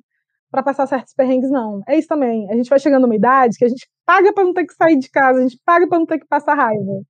para 0.52 0.64
passar 0.64 0.88
certos 0.88 1.14
perrengues, 1.14 1.50
não. 1.50 1.82
É 1.88 1.98
isso 1.98 2.08
também. 2.08 2.50
A 2.52 2.56
gente 2.56 2.70
vai 2.70 2.80
chegando 2.80 3.04
numa 3.04 3.16
idade 3.16 3.58
que 3.58 3.66
a 3.66 3.70
gente 3.70 3.88
paga 4.06 4.32
para 4.34 4.44
não 4.44 4.54
ter 4.54 4.66
que 4.66 4.74
sair 4.76 4.98
de 4.98 5.10
casa, 5.10 5.40
a 5.40 5.42
gente 5.42 5.60
paga 5.66 5.88
para 5.88 6.00
não 6.00 6.06
ter 6.06 6.20
que 6.20 6.28
passar 6.28 6.56
raiva. 6.56 7.02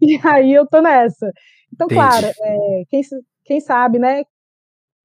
E 0.00 0.18
aí 0.24 0.52
eu 0.52 0.66
tô 0.66 0.80
nessa. 0.82 1.30
Então, 1.72 1.86
Entendi. 1.86 2.00
claro, 2.00 2.26
é, 2.26 2.82
quem, 2.90 3.02
quem 3.50 3.58
sabe, 3.58 3.98
né, 3.98 4.22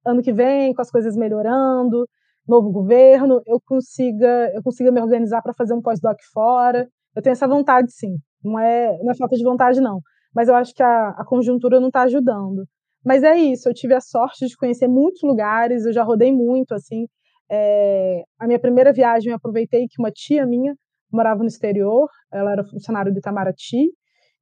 ano 0.06 0.22
que 0.22 0.32
vem, 0.32 0.72
com 0.72 0.80
as 0.80 0.88
coisas 0.88 1.16
melhorando, 1.16 2.06
novo 2.46 2.70
governo, 2.70 3.42
eu 3.44 3.60
consiga, 3.60 4.52
eu 4.54 4.62
consiga 4.62 4.92
me 4.92 5.00
organizar 5.00 5.42
para 5.42 5.52
fazer 5.52 5.74
um 5.74 5.82
pós-doc 5.82 6.16
fora. 6.32 6.88
Eu 7.16 7.22
tenho 7.22 7.32
essa 7.32 7.48
vontade, 7.48 7.90
sim. 7.90 8.14
Não 8.44 8.56
é, 8.56 8.96
não 9.02 9.10
é 9.10 9.16
falta 9.16 9.34
de 9.34 9.42
vontade, 9.42 9.80
não. 9.80 10.00
Mas 10.32 10.46
eu 10.48 10.54
acho 10.54 10.72
que 10.72 10.82
a, 10.82 11.08
a 11.08 11.24
conjuntura 11.24 11.80
não 11.80 11.88
está 11.88 12.02
ajudando. 12.02 12.64
Mas 13.04 13.24
é 13.24 13.36
isso, 13.36 13.68
eu 13.68 13.74
tive 13.74 13.94
a 13.94 14.00
sorte 14.00 14.46
de 14.46 14.56
conhecer 14.56 14.86
muitos 14.86 15.22
lugares, 15.24 15.84
eu 15.84 15.92
já 15.92 16.04
rodei 16.04 16.32
muito, 16.32 16.72
assim. 16.72 17.06
É, 17.50 18.22
a 18.38 18.46
minha 18.46 18.60
primeira 18.60 18.92
viagem 18.92 19.30
eu 19.30 19.36
aproveitei 19.36 19.88
que 19.88 20.00
uma 20.00 20.12
tia 20.12 20.46
minha 20.46 20.72
morava 21.12 21.40
no 21.40 21.48
exterior, 21.48 22.08
ela 22.32 22.52
era 22.52 22.64
funcionária 22.64 23.12
do 23.12 23.18
Itamaraty, 23.18 23.90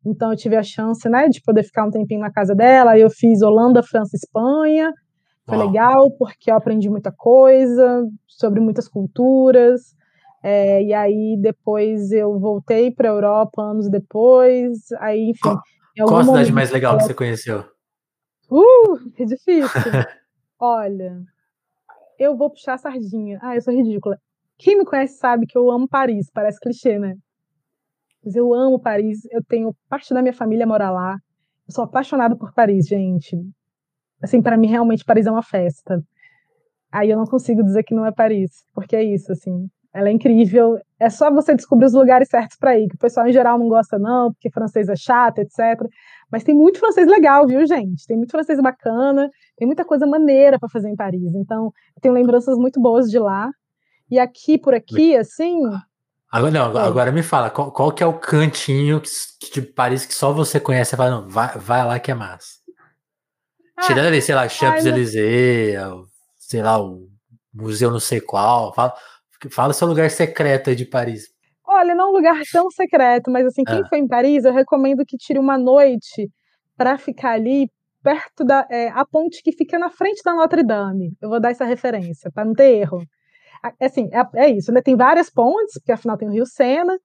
então 0.04 0.30
eu 0.30 0.36
tive 0.36 0.56
a 0.56 0.62
chance, 0.62 1.08
né, 1.08 1.28
de 1.28 1.40
poder 1.42 1.62
ficar 1.62 1.86
um 1.86 1.90
tempinho 1.90 2.20
na 2.20 2.30
casa 2.30 2.54
dela, 2.54 2.98
eu 2.98 3.10
fiz 3.10 3.42
Holanda, 3.42 3.82
França, 3.82 4.16
Espanha, 4.16 4.92
foi 5.46 5.58
Uau. 5.58 5.66
legal, 5.66 6.10
porque 6.12 6.50
eu 6.50 6.56
aprendi 6.56 6.88
muita 6.88 7.12
coisa 7.12 8.06
sobre 8.26 8.60
muitas 8.60 8.88
culturas, 8.88 9.94
é, 10.46 10.82
e 10.82 10.92
aí 10.92 11.38
depois 11.40 12.12
eu 12.12 12.38
voltei 12.38 12.90
para 12.90 13.08
a 13.08 13.12
Europa 13.12 13.62
anos 13.62 13.88
depois. 13.88 14.92
Aí, 14.98 15.30
enfim. 15.30 15.40
Qual, 15.40 15.62
qual 16.06 16.20
a 16.20 16.24
cidade 16.24 16.52
mais 16.52 16.70
legal 16.70 16.98
que 16.98 17.04
você 17.04 17.14
conheceu? 17.14 17.64
Uh, 18.50 19.10
é 19.18 19.24
difícil. 19.24 19.70
Olha, 20.60 21.18
eu 22.18 22.36
vou 22.36 22.50
puxar 22.50 22.74
a 22.74 22.78
sardinha. 22.78 23.38
Ah, 23.40 23.54
eu 23.54 23.62
sou 23.62 23.72
ridícula. 23.72 24.18
Quem 24.58 24.76
me 24.76 24.84
conhece 24.84 25.16
sabe 25.16 25.46
que 25.46 25.56
eu 25.56 25.70
amo 25.70 25.88
Paris, 25.88 26.30
parece 26.30 26.60
clichê, 26.60 26.98
né? 26.98 27.16
Mas 28.24 28.34
eu 28.34 28.54
amo 28.54 28.78
Paris, 28.78 29.20
eu 29.30 29.42
tenho 29.44 29.74
parte 29.88 30.14
da 30.14 30.22
minha 30.22 30.32
família 30.32 30.66
mora 30.66 30.90
lá. 30.90 31.18
Eu 31.68 31.74
sou 31.74 31.84
apaixonada 31.84 32.36
por 32.36 32.52
Paris, 32.52 32.86
gente. 32.86 33.36
Assim, 34.22 34.40
para 34.40 34.56
mim 34.56 34.68
realmente 34.68 35.04
Paris 35.04 35.26
é 35.26 35.30
uma 35.30 35.42
festa. 35.42 36.02
Aí 36.90 37.10
eu 37.10 37.18
não 37.18 37.26
consigo 37.26 37.62
dizer 37.62 37.82
que 37.82 37.94
não 37.94 38.06
é 38.06 38.12
Paris, 38.12 38.64
porque 38.72 38.96
é 38.96 39.02
isso, 39.02 39.32
assim. 39.32 39.68
Ela 39.92 40.08
é 40.08 40.12
incrível. 40.12 40.78
É 40.98 41.10
só 41.10 41.30
você 41.30 41.54
descobrir 41.54 41.86
os 41.86 41.92
lugares 41.92 42.28
certos 42.28 42.56
para 42.56 42.78
ir, 42.78 42.88
que 42.88 42.96
o 42.96 42.98
pessoal 42.98 43.28
em 43.28 43.32
geral 43.32 43.58
não 43.58 43.68
gosta, 43.68 43.98
não, 43.98 44.32
porque 44.32 44.50
francês 44.50 44.88
é 44.88 44.96
chato, 44.96 45.38
etc. 45.38 45.88
Mas 46.30 46.42
tem 46.42 46.54
muito 46.54 46.78
francês 46.78 47.06
legal, 47.06 47.46
viu, 47.46 47.64
gente? 47.66 48.06
Tem 48.06 48.16
muito 48.16 48.30
francês 48.30 48.60
bacana, 48.60 49.30
tem 49.56 49.66
muita 49.66 49.84
coisa 49.84 50.06
maneira 50.06 50.58
para 50.58 50.68
fazer 50.68 50.88
em 50.88 50.96
Paris. 50.96 51.34
Então, 51.34 51.66
eu 51.96 52.00
tenho 52.00 52.14
lembranças 52.14 52.56
muito 52.56 52.80
boas 52.80 53.10
de 53.10 53.18
lá. 53.18 53.50
E 54.10 54.18
aqui 54.18 54.58
por 54.58 54.74
aqui, 54.74 55.16
assim. 55.16 55.60
Agora, 56.34 56.50
não, 56.50 56.76
agora 56.76 57.12
me 57.12 57.22
fala, 57.22 57.48
qual, 57.48 57.70
qual, 57.70 57.92
que 57.92 58.02
é 58.02 58.06
o 58.06 58.18
cantinho 58.18 59.00
que, 59.00 59.52
de 59.52 59.62
Paris 59.62 60.04
que 60.04 60.12
só 60.12 60.32
você 60.32 60.58
conhece? 60.58 60.90
Você 60.90 60.96
fala, 60.96 61.10
não, 61.20 61.28
vai, 61.28 61.56
vai 61.56 61.86
lá 61.86 62.00
que 62.00 62.10
é 62.10 62.14
massa. 62.14 62.58
Ah, 63.76 63.82
Tirando 63.82 64.08
ali, 64.08 64.20
sei 64.20 64.34
lá, 64.34 64.48
Champs-Élysées, 64.48 65.78
sei 66.36 66.60
lá, 66.60 66.82
o 66.82 67.06
museu 67.52 67.88
não 67.88 68.00
sei 68.00 68.20
qual. 68.20 68.74
Fala, 68.74 68.92
fala 69.48 69.72
seu 69.72 69.86
lugar 69.86 70.10
secreto 70.10 70.70
aí 70.70 70.74
de 70.74 70.84
Paris. 70.84 71.28
Olha, 71.64 71.94
não 71.94 72.06
é 72.06 72.08
um 72.08 72.12
lugar 72.12 72.42
tão 72.50 72.68
secreto, 72.68 73.30
mas 73.30 73.46
assim, 73.46 73.62
quem 73.62 73.82
ah. 73.82 73.86
foi 73.88 73.98
em 73.98 74.08
Paris, 74.08 74.44
eu 74.44 74.52
recomendo 74.52 75.04
que 75.06 75.16
tire 75.16 75.38
uma 75.38 75.56
noite 75.56 76.28
para 76.76 76.98
ficar 76.98 77.34
ali 77.34 77.70
perto 78.02 78.44
da 78.44 78.66
é, 78.68 78.88
a 78.88 79.06
ponte 79.06 79.40
que 79.40 79.52
fica 79.52 79.78
na 79.78 79.88
frente 79.88 80.20
da 80.24 80.34
Notre 80.34 80.64
Dame. 80.64 81.12
Eu 81.22 81.28
vou 81.28 81.38
dar 81.38 81.52
essa 81.52 81.64
referência 81.64 82.28
para 82.34 82.44
não 82.44 82.54
ter 82.54 82.72
erro. 82.72 82.98
Assim, 83.80 84.10
é, 84.12 84.46
é 84.46 84.50
isso, 84.50 84.72
né? 84.72 84.82
Tem 84.82 84.96
várias 84.96 85.30
pontes, 85.30 85.74
porque 85.74 85.92
afinal 85.92 86.16
tem 86.16 86.28
o 86.28 86.32
Rio 86.32 86.46
Sena. 86.46 86.98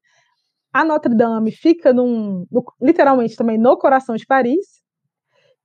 A 0.74 0.86
Notre 0.86 1.16
Dame 1.16 1.52
fica 1.52 1.94
num, 1.94 2.46
no, 2.52 2.64
literalmente 2.82 3.36
também 3.36 3.58
no 3.58 3.78
coração 3.78 4.16
de 4.16 4.26
Paris. 4.26 4.80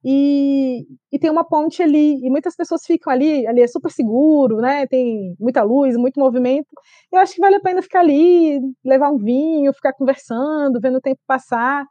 E, 0.04 0.86
e, 1.10 1.18
tem 1.18 1.30
uma 1.30 1.44
ponte 1.48 1.82
ali, 1.82 2.18
e 2.22 2.30
muitas 2.30 2.54
pessoas 2.54 2.84
ficam 2.84 3.10
ali, 3.10 3.46
ali 3.46 3.62
é 3.62 3.66
super 3.66 3.90
seguro, 3.90 4.58
né? 4.58 4.86
Tem 4.86 5.34
muita 5.40 5.62
luz, 5.62 5.96
muito 5.96 6.20
movimento. 6.20 6.68
Eu 7.10 7.20
acho 7.20 7.34
que 7.34 7.40
vale 7.40 7.56
a 7.56 7.60
pena 7.60 7.80
ficar 7.82 8.00
ali, 8.00 8.60
levar 8.84 9.10
um 9.10 9.16
vinho, 9.18 9.72
ficar 9.72 9.94
conversando, 9.94 10.78
vendo 10.80 10.98
o 10.98 11.00
tempo 11.00 11.20
passar. 11.26 11.86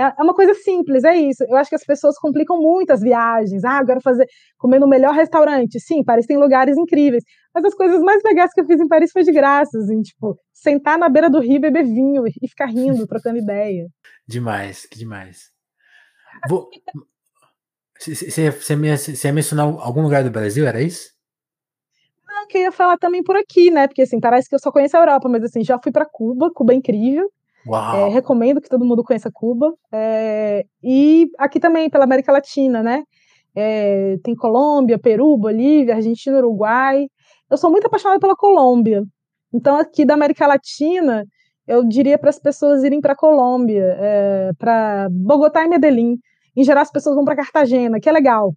É, 0.00 0.14
é 0.18 0.22
uma 0.22 0.32
coisa 0.32 0.54
simples, 0.54 1.04
é 1.04 1.14
isso. 1.14 1.44
Eu 1.44 1.56
acho 1.56 1.68
que 1.68 1.76
as 1.76 1.84
pessoas 1.84 2.18
complicam 2.18 2.58
muito 2.58 2.90
as 2.90 3.02
viagens. 3.02 3.62
Ah, 3.64 3.80
eu 3.82 3.86
quero 3.86 4.00
fazer, 4.00 4.26
comer 4.56 4.78
no 4.78 4.88
melhor 4.88 5.12
restaurante. 5.14 5.78
Sim, 5.78 6.02
Paris 6.02 6.24
tem 6.24 6.38
lugares 6.38 6.78
incríveis. 6.78 7.22
Mas 7.54 7.66
as 7.66 7.74
coisas 7.74 8.00
mais 8.00 8.22
legais 8.24 8.52
que 8.54 8.62
eu 8.62 8.64
fiz 8.64 8.80
em 8.80 8.88
Paris 8.88 9.12
foi 9.12 9.22
de 9.22 9.32
graça, 9.32 9.76
assim, 9.76 10.00
tipo, 10.00 10.38
sentar 10.54 10.98
na 10.98 11.10
beira 11.10 11.28
do 11.28 11.38
rio, 11.38 11.60
beber 11.60 11.84
vinho 11.84 12.24
e 12.26 12.48
ficar 12.48 12.66
rindo, 12.66 13.06
trocando 13.06 13.36
ideia. 13.36 13.88
Demais, 14.26 14.86
que 14.86 14.98
demais. 14.98 15.50
Vou, 16.48 16.70
você, 17.98 18.50
você, 18.50 19.26
ia 19.26 19.32
mencionar 19.32 19.66
algum 19.66 20.00
lugar 20.00 20.24
do 20.24 20.30
Brasil, 20.30 20.66
era 20.66 20.80
isso? 20.80 21.10
Não, 22.26 22.46
que 22.46 22.56
eu 22.56 22.62
ia 22.62 22.72
falar 22.72 22.96
também 22.96 23.22
por 23.22 23.36
aqui, 23.36 23.70
né? 23.70 23.86
Porque 23.86 24.02
assim, 24.02 24.18
parece 24.18 24.48
que 24.48 24.54
eu 24.54 24.58
só 24.58 24.72
conheço 24.72 24.96
a 24.96 25.00
Europa, 25.00 25.28
mas 25.28 25.42
assim, 25.44 25.62
já 25.62 25.78
fui 25.78 25.92
para 25.92 26.06
Cuba, 26.06 26.50
Cuba 26.50 26.72
é 26.72 26.76
incrível. 26.76 27.30
É, 27.98 28.08
recomendo 28.08 28.60
que 28.60 28.68
todo 28.68 28.84
mundo 28.84 29.04
conheça 29.04 29.30
Cuba. 29.32 29.72
É, 29.92 30.64
e 30.82 31.28
aqui 31.38 31.60
também, 31.60 31.90
pela 31.90 32.04
América 32.04 32.32
Latina, 32.32 32.82
né? 32.82 33.02
É, 33.54 34.16
tem 34.22 34.34
Colômbia, 34.34 34.98
Peru, 34.98 35.36
Bolívia, 35.36 35.96
Argentina, 35.96 36.38
Uruguai. 36.38 37.06
Eu 37.50 37.56
sou 37.56 37.70
muito 37.70 37.86
apaixonada 37.86 38.20
pela 38.20 38.36
Colômbia. 38.36 39.02
Então, 39.52 39.76
aqui 39.76 40.04
da 40.04 40.14
América 40.14 40.46
Latina, 40.46 41.24
eu 41.66 41.84
diria 41.86 42.18
para 42.18 42.30
as 42.30 42.38
pessoas 42.38 42.82
irem 42.84 43.00
para 43.00 43.16
Colômbia, 43.16 43.96
é, 43.98 44.50
para 44.58 45.08
Bogotá 45.10 45.64
e 45.64 45.68
Medellín. 45.68 46.16
Em 46.56 46.64
geral, 46.64 46.82
as 46.82 46.90
pessoas 46.90 47.16
vão 47.16 47.24
para 47.24 47.36
Cartagena, 47.36 48.00
que 48.00 48.08
é 48.08 48.12
legal, 48.12 48.52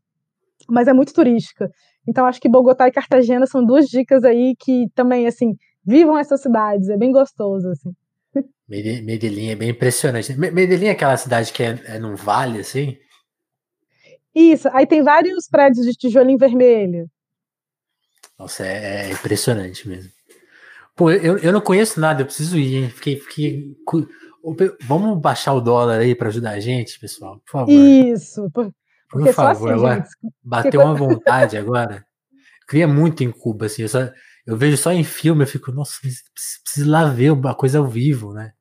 mas 0.70 0.88
é 0.88 0.94
muito 0.94 1.14
turística. 1.14 1.70
Então, 2.08 2.26
acho 2.26 2.40
que 2.42 2.50
Bogotá 2.50 2.88
e 2.88 2.92
Cartagena 2.92 3.46
são 3.48 3.66
duas 3.66 3.86
dicas 3.88 4.24
aí 4.24 4.56
que 4.60 4.88
também, 4.96 5.28
assim, 5.28 5.54
vivam 5.86 6.18
essas 6.18 6.42
cidades, 6.42 6.90
é 6.90 6.98
bem 6.98 7.12
gostoso, 7.12 7.70
assim. 7.70 7.92
Medellín 8.68 9.50
é 9.50 9.56
bem 9.56 9.70
impressionante. 9.70 10.34
Medellín 10.34 10.88
é 10.88 10.92
aquela 10.92 11.18
cidade 11.18 11.52
que 11.52 11.64
é, 11.64 11.80
é 11.86 12.00
num 12.00 12.16
vale, 12.16 12.60
assim? 12.60 12.98
Isso, 14.34 14.68
aí 14.74 14.88
tem 14.88 15.04
vários 15.04 15.48
prédios 15.48 15.86
de 15.86 15.94
tijolinho 15.94 16.38
vermelho. 16.38 17.10
Nossa, 18.38 18.66
é, 18.66 19.10
é 19.10 19.12
impressionante 19.12 19.88
mesmo. 19.88 20.12
Pô, 20.96 21.12
eu, 21.12 21.38
eu 21.38 21.52
não 21.52 21.62
conheço 21.62 22.00
nada, 22.00 22.22
eu 22.22 22.26
preciso 22.26 22.58
ir, 22.58 22.76
hein? 22.76 22.90
Fiquei, 22.90 23.20
fiquei 23.20 23.76
Vamos 24.82 25.20
baixar 25.22 25.54
o 25.54 25.62
dólar 25.62 26.00
aí 26.00 26.14
para 26.14 26.28
ajudar 26.28 26.52
a 26.52 26.60
gente, 26.60 27.00
pessoal, 27.00 27.40
por 27.46 27.52
favor. 27.52 27.72
Isso, 27.72 28.50
por, 28.52 28.72
por 29.10 29.32
favor. 29.32 29.72
Assim, 29.72 29.80
agora, 29.80 29.96
gente, 29.96 30.34
bateu 30.44 30.82
uma 30.82 30.94
vontade 30.94 31.58
agora. 31.58 32.06
Eu 32.62 32.68
queria 32.68 32.88
muito 32.88 33.24
em 33.24 33.32
Cuba, 33.32 33.68
assim. 33.68 33.84
Eu, 33.84 33.90
só, 33.90 34.10
eu 34.46 34.58
vejo 34.58 34.78
só 34.78 34.92
em 34.92 35.04
filme, 35.04 35.44
eu 35.44 35.48
fico, 35.48 35.72
nossa, 35.72 36.00
preciso 36.02 36.90
lá 36.90 37.06
ver 37.06 37.32
uma 37.32 37.56
coisa 37.56 37.80
ao 37.80 37.88
vivo, 37.88 38.34
né? 38.34 38.52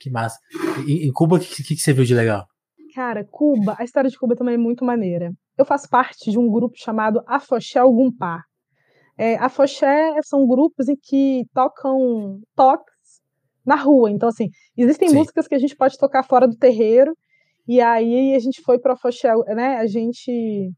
Que 0.00 0.10
massa. 0.10 0.38
Em, 0.86 1.06
em 1.06 1.12
Cuba, 1.12 1.36
o 1.36 1.40
que, 1.40 1.62
que, 1.62 1.74
que 1.74 1.80
você 1.80 1.92
viu 1.92 2.04
de 2.04 2.14
legal? 2.14 2.46
Cara, 2.94 3.24
Cuba, 3.24 3.76
a 3.78 3.84
história 3.84 4.10
de 4.10 4.18
Cuba 4.18 4.34
também 4.34 4.54
é 4.54 4.58
muito 4.58 4.84
maneira. 4.84 5.32
Eu 5.56 5.64
faço 5.64 5.88
parte 5.88 6.30
de 6.30 6.38
um 6.38 6.50
grupo 6.50 6.76
chamado 6.76 7.22
Afoxé 7.26 7.78
Algumpá. 7.78 8.42
É, 9.18 9.36
Afoxé 9.36 10.12
são 10.22 10.46
grupos 10.46 10.88
em 10.88 10.96
que 10.96 11.44
tocam 11.54 12.40
toques 12.54 12.94
na 13.64 13.74
rua. 13.74 14.10
Então, 14.10 14.28
assim, 14.28 14.48
existem 14.76 15.08
Sim. 15.08 15.16
músicas 15.16 15.48
que 15.48 15.54
a 15.54 15.58
gente 15.58 15.74
pode 15.74 15.98
tocar 15.98 16.22
fora 16.22 16.46
do 16.46 16.56
terreiro, 16.56 17.16
e 17.66 17.80
aí 17.80 18.34
a 18.34 18.38
gente 18.38 18.62
foi 18.62 18.78
para 18.78 18.92
a 18.92 18.96
Fochel, 18.96 19.42
né? 19.48 19.78
A 19.78 19.86
gente, 19.86 20.70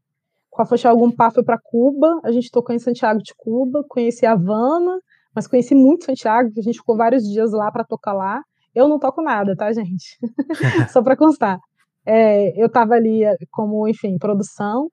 com 0.59 0.63
a 0.63 0.65
Fochel 0.65 0.97
Gumpá, 0.97 1.31
foi 1.31 1.41
para 1.41 1.57
Cuba, 1.57 2.19
a 2.21 2.33
gente 2.33 2.51
tocou 2.51 2.75
em 2.75 2.79
Santiago 2.79 3.21
de 3.23 3.33
Cuba, 3.37 3.81
conheci 3.87 4.25
Havana, 4.25 4.99
mas 5.33 5.47
conheci 5.47 5.73
muito 5.73 6.03
Santiago, 6.03 6.51
a 6.57 6.61
gente 6.61 6.79
ficou 6.79 6.97
vários 6.97 7.23
dias 7.23 7.53
lá 7.53 7.71
para 7.71 7.85
tocar 7.85 8.11
lá. 8.11 8.41
Eu 8.75 8.89
não 8.89 8.99
toco 8.99 9.21
nada, 9.21 9.55
tá, 9.55 9.71
gente? 9.71 10.17
Só 10.91 11.01
para 11.01 11.15
constar. 11.15 11.57
É, 12.05 12.61
eu 12.61 12.67
estava 12.67 12.95
ali 12.95 13.23
eh, 13.23 13.37
como, 13.49 13.87
enfim, 13.87 14.17
produção, 14.17 14.89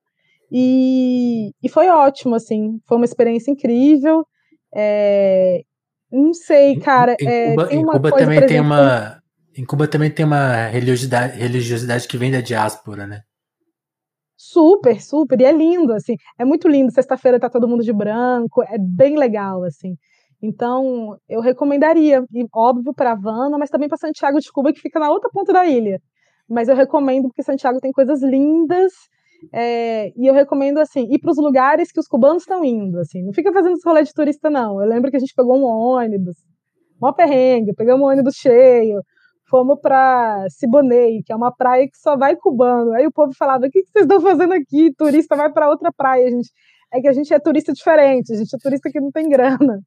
e, 0.52 1.50
e 1.60 1.68
foi 1.68 1.88
ótimo, 1.88 2.36
assim, 2.36 2.78
foi 2.86 2.98
uma 2.98 3.04
experiência 3.04 3.50
incrível. 3.50 4.24
É, 4.72 5.62
não 6.12 6.32
sei, 6.32 6.78
cara. 6.78 7.16
Em, 7.18 7.26
é, 7.26 7.50
Cuba, 7.50 7.66
tem 7.66 7.82
uma 7.82 7.92
Cuba 7.92 8.10
coisa, 8.10 8.24
também 8.24 8.46
tem 8.46 8.60
uma. 8.60 9.20
Em 9.58 9.64
Cuba 9.64 9.88
também 9.88 10.10
tem 10.12 10.24
uma 10.26 10.66
religiosidade, 10.66 11.36
religiosidade 11.36 12.06
que 12.06 12.16
vem 12.16 12.30
da 12.30 12.40
diáspora, 12.40 13.04
né? 13.04 13.22
Super, 14.36 15.00
super. 15.02 15.40
E 15.40 15.44
é 15.44 15.52
lindo, 15.52 15.92
assim. 15.92 16.14
É 16.38 16.44
muito 16.44 16.68
lindo. 16.68 16.92
Sexta-feira 16.92 17.40
tá 17.40 17.48
todo 17.48 17.68
mundo 17.68 17.82
de 17.82 17.92
branco. 17.92 18.62
É 18.62 18.78
bem 18.78 19.16
legal, 19.16 19.64
assim. 19.64 19.96
Então, 20.42 21.16
eu 21.28 21.40
recomendaria, 21.40 22.22
e 22.32 22.46
óbvio, 22.54 22.92
para 22.94 23.12
Havana, 23.12 23.56
mas 23.58 23.70
também 23.70 23.88
para 23.88 23.96
Santiago 23.96 24.38
de 24.38 24.52
Cuba, 24.52 24.72
que 24.72 24.80
fica 24.80 25.00
na 25.00 25.10
outra 25.10 25.30
ponta 25.30 25.52
da 25.52 25.66
ilha. 25.66 25.98
Mas 26.48 26.68
eu 26.68 26.76
recomendo 26.76 27.28
porque 27.28 27.42
Santiago 27.42 27.80
tem 27.80 27.90
coisas 27.90 28.22
lindas 28.22 28.92
é, 29.52 30.12
e 30.16 30.26
eu 30.26 30.34
recomendo, 30.34 30.78
assim, 30.78 31.06
ir 31.10 31.18
para 31.18 31.30
os 31.30 31.38
lugares 31.38 31.90
que 31.90 32.00
os 32.00 32.06
cubanos 32.06 32.42
estão 32.42 32.64
indo, 32.64 32.98
assim. 32.98 33.22
Não 33.22 33.32
fica 33.32 33.52
fazendo 33.52 33.74
esse 33.74 33.88
rolê 33.88 34.02
de 34.02 34.12
turista, 34.12 34.50
não. 34.50 34.80
Eu 34.80 34.86
lembro 34.88 35.10
que 35.10 35.16
a 35.16 35.20
gente 35.20 35.34
pegou 35.34 35.56
um 35.56 35.64
ônibus, 35.64 36.36
mó 37.00 37.12
perrengue, 37.12 37.74
pegamos 37.74 38.02
um 38.02 38.10
ônibus 38.10 38.34
cheio, 38.36 39.00
fomos 39.48 39.78
para 39.80 40.46
Siboney, 40.50 41.22
que 41.22 41.32
é 41.32 41.36
uma 41.36 41.52
praia 41.52 41.88
que 41.88 41.96
só 41.96 42.16
vai 42.16 42.36
cubano. 42.36 42.92
Aí 42.92 43.06
o 43.06 43.12
povo 43.12 43.32
falava, 43.34 43.66
o 43.66 43.70
que, 43.70 43.84
vocês 43.84 44.04
estão 44.04 44.20
fazendo 44.20 44.52
aqui? 44.52 44.92
Turista 44.96 45.36
vai 45.36 45.52
para 45.52 45.68
outra 45.68 45.92
praia. 45.92 46.26
A 46.26 46.30
gente, 46.30 46.50
é 46.92 47.00
que 47.00 47.08
a 47.08 47.12
gente 47.12 47.32
é 47.32 47.38
turista 47.38 47.72
diferente, 47.72 48.32
a 48.32 48.36
gente 48.36 48.54
é 48.54 48.58
turista 48.58 48.90
que 48.90 49.00
não 49.00 49.10
tem 49.10 49.28
grana. 49.28 49.80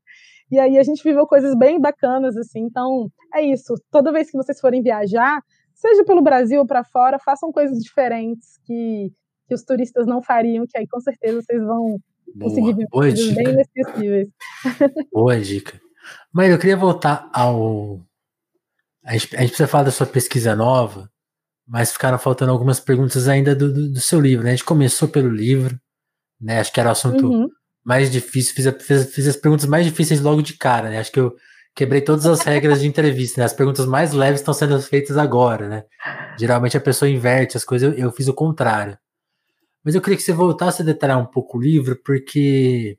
E 0.51 0.59
aí 0.59 0.77
a 0.77 0.83
gente 0.83 1.03
viveu 1.03 1.27
coisas 1.27 1.55
bem 1.55 1.79
bacanas, 1.79 2.35
assim. 2.35 2.61
Então, 2.61 3.07
é 3.33 3.41
isso. 3.41 3.75
Toda 3.91 4.11
vez 4.11 4.31
que 4.31 4.37
vocês 4.37 4.59
forem 4.59 4.81
viajar, 4.81 5.41
seja 5.75 6.03
pelo 6.03 6.21
Brasil 6.21 6.59
ou 6.59 6.65
para 6.65 6.83
fora, 6.83 7.19
façam 7.19 7.51
coisas 7.51 7.77
diferentes 7.79 8.57
que 8.65 9.11
que 9.49 9.55
os 9.55 9.63
turistas 9.63 10.05
não 10.05 10.21
fariam, 10.21 10.65
que 10.67 10.77
aí 10.77 10.87
com 10.87 11.01
certeza 11.01 11.41
vocês 11.41 11.61
vão 11.63 11.99
conseguir 12.39 12.73
ver 12.75 12.87
coisas 12.87 13.31
bem 13.33 13.49
inesquecíveis. 13.49 14.29
Boa 15.11 15.39
dica. 15.39 15.81
Mas 16.31 16.51
eu 16.51 16.59
queria 16.59 16.77
voltar 16.77 17.27
ao. 17.33 17.99
A 19.03 19.13
gente, 19.13 19.35
a 19.35 19.41
gente, 19.41 19.49
precisa 19.49 19.67
falar 19.67 19.83
da 19.83 19.91
sua 19.91 20.05
pesquisa 20.05 20.55
nova, 20.55 21.09
mas 21.67 21.91
ficaram 21.91 22.17
faltando 22.17 22.51
algumas 22.51 22.79
perguntas 22.79 23.27
ainda 23.27 23.55
do, 23.55 23.71
do, 23.71 23.91
do 23.93 24.01
seu 24.01 24.19
livro. 24.19 24.43
Né? 24.43 24.51
A 24.51 24.55
gente 24.55 24.65
começou 24.65 25.07
pelo 25.07 25.29
livro, 25.29 25.79
né? 26.39 26.59
Acho 26.59 26.71
que 26.71 26.79
era 26.79 26.89
o 26.89 26.91
assunto 26.91 27.27
uhum. 27.27 27.47
mais 27.83 28.11
difícil. 28.11 28.55
Fiz, 28.55 28.65
fiz, 28.83 29.13
fiz, 29.13 29.27
as 29.27 29.35
perguntas 29.35 29.65
mais 29.65 29.85
difíceis 29.85 30.21
logo 30.21 30.41
de 30.41 30.57
cara, 30.57 30.89
né? 30.89 30.99
Acho 30.99 31.11
que 31.11 31.19
eu 31.19 31.35
quebrei 31.75 32.01
todas 32.01 32.25
as 32.25 32.41
regras 32.41 32.81
de 32.81 32.87
entrevista. 32.87 33.39
Né? 33.39 33.45
As 33.45 33.53
perguntas 33.53 33.85
mais 33.85 34.13
leves 34.13 34.41
estão 34.41 34.53
sendo 34.53 34.81
feitas 34.81 35.17
agora, 35.17 35.69
né? 35.69 35.85
Geralmente 36.37 36.77
a 36.77 36.81
pessoa 36.81 37.09
inverte 37.09 37.55
as 37.55 37.63
coisas, 37.63 37.93
eu, 37.93 38.05
eu 38.05 38.11
fiz 38.11 38.27
o 38.27 38.33
contrário. 38.33 38.97
Mas 39.83 39.95
eu 39.95 40.01
queria 40.01 40.17
que 40.17 40.23
você 40.23 40.33
voltasse 40.33 40.81
a 40.81 40.85
detalhar 40.85 41.17
um 41.17 41.25
pouco 41.25 41.57
o 41.57 41.61
livro, 41.61 41.99
porque 42.03 42.97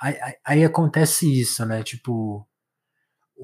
aí, 0.00 0.18
aí, 0.20 0.34
aí 0.44 0.64
acontece 0.64 1.40
isso, 1.40 1.64
né? 1.64 1.82
Tipo, 1.82 2.46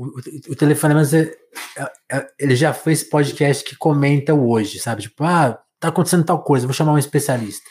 o, 0.06 0.52
o, 0.52 0.56
Telefonemas, 0.56 1.12
é, 1.12 1.30
é, 1.76 2.16
é, 2.16 2.26
ele 2.38 2.56
já 2.56 2.74
esse 2.86 3.04
podcast 3.10 3.62
que 3.62 3.76
comenta 3.76 4.32
hoje, 4.32 4.78
sabe? 4.78 5.02
Tipo, 5.02 5.24
ah, 5.24 5.60
tá 5.78 5.88
acontecendo 5.88 6.24
tal 6.24 6.42
coisa, 6.42 6.66
vou 6.66 6.72
chamar 6.72 6.92
um 6.92 6.98
especialista. 6.98 7.68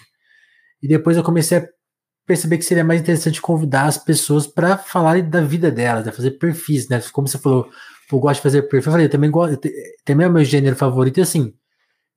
E 0.81 0.87
depois 0.87 1.17
eu 1.17 1.23
comecei 1.23 1.57
a 1.57 1.67
perceber 2.27 2.59
que 2.59 2.65
seria 2.65 2.83
mais 2.83 3.01
interessante 3.01 3.41
convidar 3.41 3.85
as 3.85 3.97
pessoas 3.97 4.45
para 4.45 4.77
falar 4.77 5.21
da 5.23 5.41
vida 5.41 5.71
delas, 5.71 6.05
né? 6.05 6.11
fazer 6.11 6.31
perfis, 6.31 6.87
né? 6.87 7.01
Como 7.11 7.27
você 7.27 7.39
falou, 7.39 7.67
eu 8.11 8.19
gosto 8.19 8.35
de 8.35 8.43
fazer 8.43 8.61
perfil. 8.63 8.89
Eu 8.89 8.91
falei, 8.91 9.05
eu 9.07 9.11
também 9.11 9.31
gosto, 9.31 9.59
também 10.05 10.27
é 10.27 10.29
o 10.29 10.33
meu 10.33 10.43
gênero 10.43 10.75
favorito, 10.75 11.17
e 11.17 11.21
assim, 11.21 11.51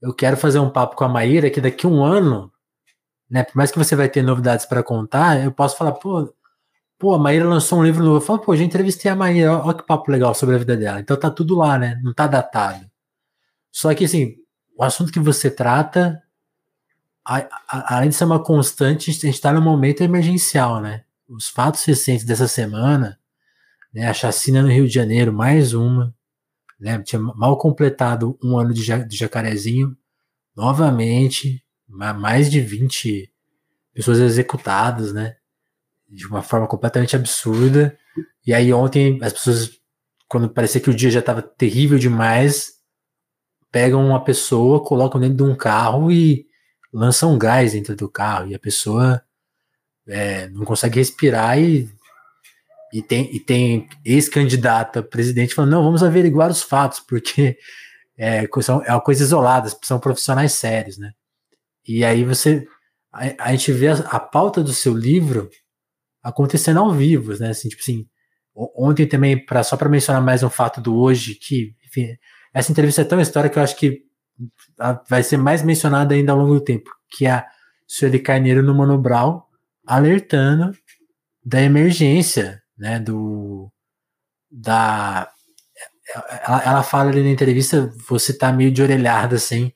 eu 0.03 0.13
quero 0.13 0.37
fazer 0.37 0.59
um 0.59 0.69
papo 0.69 0.95
com 0.95 1.05
a 1.05 1.09
Maíra 1.09 1.49
que 1.49 1.61
daqui 1.61 1.87
um 1.87 2.05
ano, 2.05 2.53
né, 3.31 3.45
por 3.45 3.57
mais 3.57 3.71
que 3.71 3.79
você 3.79 3.97
vai 3.97 4.11
ter 4.11 4.23
novidades 4.23 4.67
para 4.67 4.83
contar, 4.83 5.43
eu 5.43 5.53
posso 5.53 5.77
falar, 5.77 5.93
pô, 5.93 6.31
pô, 7.03 7.15
a 7.15 7.19
Maíra 7.19 7.49
lançou 7.49 7.81
um 7.81 7.85
livro 7.85 8.05
novo. 8.05 8.19
Eu 8.19 8.21
falo, 8.21 8.39
pô, 8.39 8.55
já 8.55 8.63
entrevistei 8.63 9.11
a 9.11 9.17
Maíra, 9.17 9.59
olha 9.59 9.75
que 9.77 9.83
papo 9.85 10.09
legal 10.09 10.33
sobre 10.37 10.55
a 10.55 10.59
vida 10.59 10.77
dela. 10.77 11.01
Então 11.01 11.19
tá 11.19 11.29
tudo 11.33 11.57
lá, 11.57 11.77
né? 11.77 12.01
Não 12.01 12.15
tá 12.15 12.29
datado. 12.29 12.89
Só 13.73 13.93
que, 13.93 14.05
assim, 14.05 14.37
o 14.79 14.85
assunto 14.85 15.11
que 15.11 15.19
você 15.19 15.51
trata, 15.51 16.23
a, 17.27 17.39
a, 17.69 17.97
além 17.97 18.11
de 18.11 18.15
ser 18.15 18.23
uma 18.23 18.41
constante, 18.41 19.11
a 19.11 19.15
gente 19.15 19.29
está 19.31 19.53
num 19.53 19.61
momento 19.61 20.01
emergencial, 20.01 20.81
né? 20.81 21.03
Os 21.29 21.49
fatos 21.49 21.85
recentes 21.85 22.25
dessa 22.25 22.47
semana, 22.47 23.19
né? 23.93 24.07
A 24.07 24.15
chacina 24.15 24.63
no 24.63 24.69
Rio 24.69 24.87
de 24.87 24.95
Janeiro, 24.95 25.33
mais 25.33 25.75
uma, 25.75 26.15
né? 26.79 27.03
Tinha 27.03 27.21
mal 27.21 27.59
completado 27.59 28.39
um 28.41 28.57
ano 28.57 28.73
de, 28.73 28.85
de 29.07 29.17
jacarezinho, 29.17 29.97
novamente, 30.55 31.65
mais 31.89 32.49
de 32.49 32.61
20 32.61 33.29
pessoas 33.93 34.21
executadas, 34.21 35.13
né? 35.13 35.35
De 36.13 36.27
uma 36.27 36.43
forma 36.43 36.67
completamente 36.67 37.17
absurda. 37.17 37.97
E 38.47 38.53
aí 38.53 38.73
ontem 38.73 39.19
as 39.23 39.33
pessoas, 39.33 39.71
quando 40.29 40.49
parecia 40.49 40.81
que 40.81 40.91
o 40.91 40.95
dia 40.95 41.11
já 41.11 41.21
estava 41.21 41.41
terrível 41.41 41.99
demais, 41.99 42.75
pegam 43.71 44.07
uma 44.07 44.23
pessoa, 44.23 44.85
colocam 44.85 45.21
dentro 45.21 45.37
de 45.37 45.43
um 45.43 45.57
carro 45.57 46.13
e 46.13 46.47
lançam 46.93 47.39
gás 47.39 47.73
dentro 47.73 47.97
do 47.97 48.09
carro. 48.09 48.49
E 48.49 48.55
a 48.55 48.59
pessoa 48.59 49.23
é, 50.07 50.49
não 50.49 50.65
consegue 50.65 50.99
respirar 50.99 51.59
e, 51.59 51.89
e 52.93 53.03
tem, 53.03 53.35
e 53.35 53.41
tem 53.41 53.89
ex-candidato 54.05 54.99
a 54.99 55.03
presidente 55.03 55.55
falando, 55.55 55.71
não, 55.71 55.83
vamos 55.83 56.03
averiguar 56.03 56.51
os 56.51 56.63
fatos, 56.63 57.01
porque 57.01 57.57
é, 58.19 58.47
são, 58.61 58.83
é 58.85 58.93
uma 58.93 59.01
coisa 59.01 59.23
isolada, 59.23 59.71
são 59.83 59.99
profissionais 59.99 60.53
sérios, 60.53 60.99
né? 60.99 61.13
E 61.89 62.05
aí 62.05 62.23
você 62.23 62.69
a, 63.13 63.49
a 63.49 63.51
gente 63.53 63.73
vê 63.73 63.89
a, 63.89 63.95
a, 63.95 64.21
pauta 64.21 64.63
do 64.63 64.73
seu 64.73 64.95
livro 64.95 65.51
acontecendo 66.23 66.81
ao 66.81 66.93
vivo, 66.93 67.37
né? 67.39 67.51
Assim, 67.51 67.69
tipo 67.69 67.83
assim, 67.83 68.07
ontem 68.55 69.07
também, 69.07 69.45
pra, 69.45 69.63
só 69.63 69.77
para 69.77 69.89
mencionar 69.89 70.23
mais 70.23 70.43
um 70.43 70.51
fato 70.51 70.81
do 70.81 70.97
hoje, 70.97 71.35
que, 71.35 71.75
enfim, 71.87 72.17
essa 72.55 72.71
entrevista 72.71 73.03
é 73.03 73.05
tão 73.05 73.21
histórica 73.21 73.55
que 73.55 73.59
eu 73.59 73.63
acho 73.63 73.77
que 73.77 74.03
vai 75.09 75.23
ser 75.23 75.37
mais 75.37 75.63
mencionada 75.63 76.15
ainda 76.15 76.33
ao 76.33 76.39
longo 76.39 76.55
do 76.55 76.65
tempo, 76.65 76.91
que 77.11 77.27
é 77.27 77.31
a 77.31 77.47
Sueli 77.87 78.19
Carneiro 78.19 78.63
no 78.63 78.75
Mano 78.75 78.99
Brown 78.99 79.43
alertando 79.87 80.73
da 81.45 81.61
emergência, 81.61 82.63
né, 82.79 82.99
do 82.99 83.71
da 84.51 85.31
ela, 86.47 86.63
ela 86.63 86.83
fala 86.83 87.11
ali 87.11 87.23
na 87.23 87.31
entrevista, 87.31 87.91
você 88.09 88.37
tá 88.37 88.53
meio 88.53 88.71
de 88.71 88.83
orelhada 88.83 89.37
assim, 89.37 89.73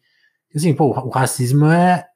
assim, 0.55 0.75
pô, 0.75 0.87
o 0.87 1.09
racismo 1.09 1.67
é 1.67 2.07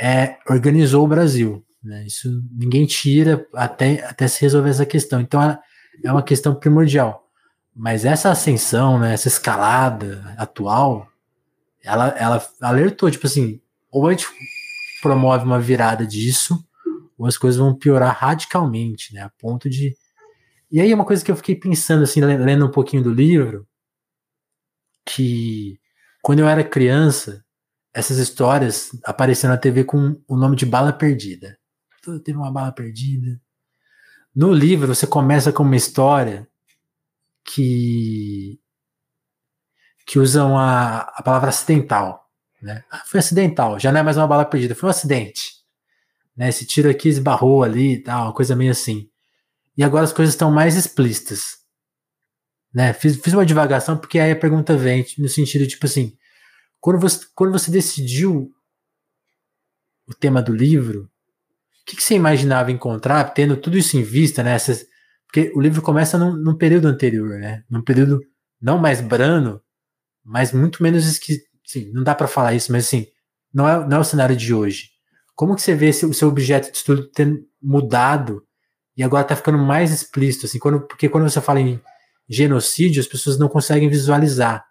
é, 0.00 0.38
organizou 0.48 1.04
o 1.04 1.08
Brasil. 1.08 1.62
Né? 1.82 2.06
Isso 2.06 2.42
ninguém 2.50 2.86
tira 2.86 3.46
até, 3.54 4.04
até 4.04 4.28
se 4.28 4.40
resolver 4.42 4.70
essa 4.70 4.86
questão. 4.86 5.20
Então 5.20 5.42
é, 5.42 5.58
é 6.04 6.12
uma 6.12 6.22
questão 6.22 6.54
primordial. 6.54 7.26
Mas 7.74 8.04
essa 8.04 8.30
ascensão, 8.30 8.98
né, 8.98 9.14
essa 9.14 9.28
escalada 9.28 10.34
atual, 10.36 11.08
ela, 11.82 12.08
ela 12.08 12.48
alertou, 12.60 13.10
tipo 13.10 13.26
assim, 13.26 13.60
ou 13.90 14.06
a 14.06 14.10
gente 14.12 14.26
promove 15.00 15.44
uma 15.44 15.60
virada 15.60 16.06
disso, 16.06 16.62
ou 17.16 17.26
as 17.26 17.38
coisas 17.38 17.58
vão 17.58 17.74
piorar 17.74 18.16
radicalmente, 18.18 19.14
né, 19.14 19.22
a 19.22 19.30
ponto 19.30 19.68
de... 19.70 19.96
E 20.70 20.80
aí 20.80 20.92
uma 20.92 21.04
coisa 21.04 21.24
que 21.24 21.30
eu 21.30 21.36
fiquei 21.36 21.54
pensando, 21.54 22.02
assim, 22.02 22.20
lendo 22.20 22.66
um 22.66 22.70
pouquinho 22.70 23.02
do 23.02 23.12
livro, 23.12 23.66
que 25.04 25.80
quando 26.22 26.40
eu 26.40 26.48
era 26.48 26.62
criança, 26.62 27.44
essas 27.92 28.18
histórias 28.18 28.90
apareceram 29.04 29.54
na 29.54 29.60
TV 29.60 29.84
com 29.84 30.20
o 30.28 30.36
nome 30.36 30.54
de 30.54 30.66
Bala 30.66 30.92
Perdida. 30.92 31.58
Teve 32.24 32.38
uma 32.38 32.50
bala 32.50 32.72
perdida. 32.72 33.40
No 34.34 34.52
livro, 34.52 34.94
você 34.94 35.06
começa 35.06 35.52
com 35.52 35.62
uma 35.62 35.76
história 35.76 36.48
que 37.44 38.58
que 40.06 40.18
usam 40.18 40.58
a, 40.58 41.02
a 41.02 41.22
palavra 41.22 41.50
acidental. 41.50 42.28
Né? 42.60 42.82
Ah, 42.90 43.02
foi 43.06 43.20
acidental, 43.20 43.78
já 43.78 43.92
não 43.92 44.00
é 44.00 44.02
mais 44.02 44.16
uma 44.16 44.26
bala 44.26 44.44
perdida, 44.44 44.74
foi 44.74 44.88
um 44.88 44.90
acidente. 44.90 45.60
Né? 46.36 46.48
Esse 46.48 46.66
tiro 46.66 46.90
aqui 46.90 47.08
esbarrou 47.08 47.62
ali 47.62 47.94
e 47.94 48.02
tal, 48.02 48.24
uma 48.24 48.32
coisa 48.32 48.56
meio 48.56 48.72
assim. 48.72 49.08
E 49.76 49.84
agora 49.84 50.04
as 50.04 50.12
coisas 50.12 50.34
estão 50.34 50.50
mais 50.50 50.76
explícitas. 50.76 51.58
Né? 52.72 52.92
Fiz, 52.92 53.16
fiz 53.16 53.32
uma 53.32 53.46
divagação 53.46 53.96
porque 53.96 54.18
aí 54.18 54.30
a 54.30 54.36
pergunta 54.36 54.76
vem 54.76 55.04
no 55.18 55.28
sentido 55.28 55.66
tipo 55.66 55.86
assim: 55.86 56.16
quando 56.80 57.00
você, 57.00 57.26
quando 57.34 57.52
você 57.52 57.70
decidiu 57.70 58.52
o 60.06 60.14
tema 60.14 60.42
do 60.42 60.52
livro, 60.52 61.09
que, 61.90 61.96
que, 61.96 62.02
você 62.02 62.14
imaginava 62.14 62.70
encontrar, 62.70 63.24
tendo 63.32 63.56
tudo 63.56 63.76
isso 63.76 63.96
em 63.96 64.02
vista, 64.02 64.42
né? 64.42 64.52
Essas, 64.52 64.86
porque 65.26 65.52
o 65.54 65.60
livro 65.60 65.82
começa 65.82 66.16
num, 66.16 66.32
num, 66.32 66.56
período 66.56 66.88
anterior, 66.88 67.38
né? 67.38 67.64
Num 67.68 67.82
período 67.82 68.20
não 68.60 68.78
mais 68.78 69.00
brano, 69.00 69.60
mas 70.24 70.52
muito 70.52 70.82
menos 70.82 71.06
esquisito. 71.06 71.48
Sim, 71.66 71.90
não 71.92 72.02
dá 72.02 72.14
para 72.14 72.26
falar 72.26 72.54
isso, 72.54 72.72
mas 72.72 72.86
assim, 72.86 73.06
não 73.52 73.68
é, 73.68 73.86
não 73.86 73.96
é 73.98 74.00
o 74.00 74.04
cenário 74.04 74.36
de 74.36 74.54
hoje. 74.54 74.90
Como 75.34 75.54
que 75.54 75.62
você 75.62 75.74
vê 75.74 75.88
esse, 75.88 76.04
o 76.04 76.14
seu 76.14 76.28
objeto 76.28 76.70
de 76.70 76.76
estudo 76.76 77.08
tendo 77.10 77.40
mudado 77.62 78.42
e 78.96 79.02
agora 79.02 79.24
tá 79.24 79.36
ficando 79.36 79.58
mais 79.58 79.92
explícito, 79.92 80.46
assim, 80.46 80.58
quando, 80.58 80.86
porque 80.86 81.08
quando 81.08 81.28
você 81.28 81.40
fala 81.40 81.60
em 81.60 81.80
genocídio, 82.28 83.00
as 83.00 83.06
pessoas 83.06 83.38
não 83.38 83.48
conseguem 83.48 83.88
visualizar. 83.88 84.64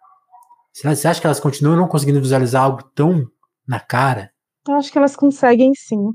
Você 0.73 1.07
acha 1.07 1.19
que 1.19 1.27
elas 1.27 1.39
continuam 1.39 1.75
não 1.75 1.87
conseguindo 1.87 2.21
visualizar 2.21 2.63
algo 2.63 2.83
tão 2.95 3.25
na 3.67 3.79
cara? 3.79 4.31
Eu 4.67 4.75
acho 4.75 4.91
que 4.91 4.97
elas 4.97 5.15
conseguem 5.15 5.73
sim. 5.73 6.13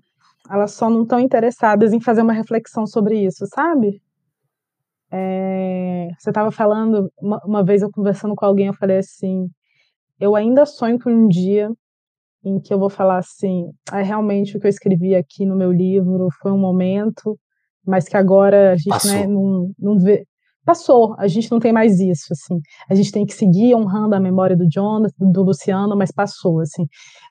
Elas 0.51 0.73
só 0.73 0.91
não 0.91 1.03
estão 1.03 1.19
interessadas 1.19 1.93
em 1.93 2.01
fazer 2.01 2.23
uma 2.23 2.33
reflexão 2.33 2.87
sobre 2.87 3.25
isso, 3.25 3.47
sabe? 3.47 4.03
É, 5.11 6.09
você 6.19 6.31
estava 6.31 6.51
falando, 6.51 7.11
uma, 7.21 7.41
uma, 7.45 7.65
vez 7.65 7.83
eu 7.83 7.91
conversando 7.91 8.35
com 8.35 8.45
alguém, 8.45 8.67
eu 8.67 8.75
falei 8.75 8.99
assim: 8.99 9.49
eu 10.21 10.35
ainda 10.35 10.67
sonho 10.67 10.99
com 10.99 11.11
um 11.11 11.29
dia 11.29 11.71
em 12.45 12.61
que 12.61 12.75
eu 12.75 12.79
vou 12.79 12.91
falar 12.91 13.19
assim, 13.19 13.71
ah, 13.91 14.03
realmente 14.03 14.57
o 14.57 14.61
que 14.61 14.67
eu 14.67 14.71
escrevi 14.71 15.15
aqui 15.15 15.47
no 15.47 15.57
meu 15.57 15.73
livro 15.73 16.29
foi 16.43 16.53
um 16.53 16.59
momento, 16.59 17.39
mas 17.87 18.07
que 18.07 18.17
agora 18.17 18.73
a 18.73 18.77
gente 18.77 19.07
né, 19.07 19.27
não, 19.27 19.71
não 19.79 19.99
vê 19.99 20.27
passou, 20.65 21.15
a 21.19 21.27
gente 21.29 21.51
não 21.51 21.59
tem 21.59 21.73
mais 21.73 22.01
isso, 22.01 22.33
assim. 22.33 22.59
A 22.89 22.95
gente 22.95 23.12
tem 23.12 23.25
que 23.25 23.35
seguir 23.35 23.75
honrando 23.75 24.15
a 24.15 24.21
memória 24.21 24.57
do 24.57 24.65
Jonas, 24.73 25.12
do 25.19 25.43
Luciano, 25.43 25.97
mas 25.97 26.11
passou, 26.11 26.61
assim. 26.61 26.85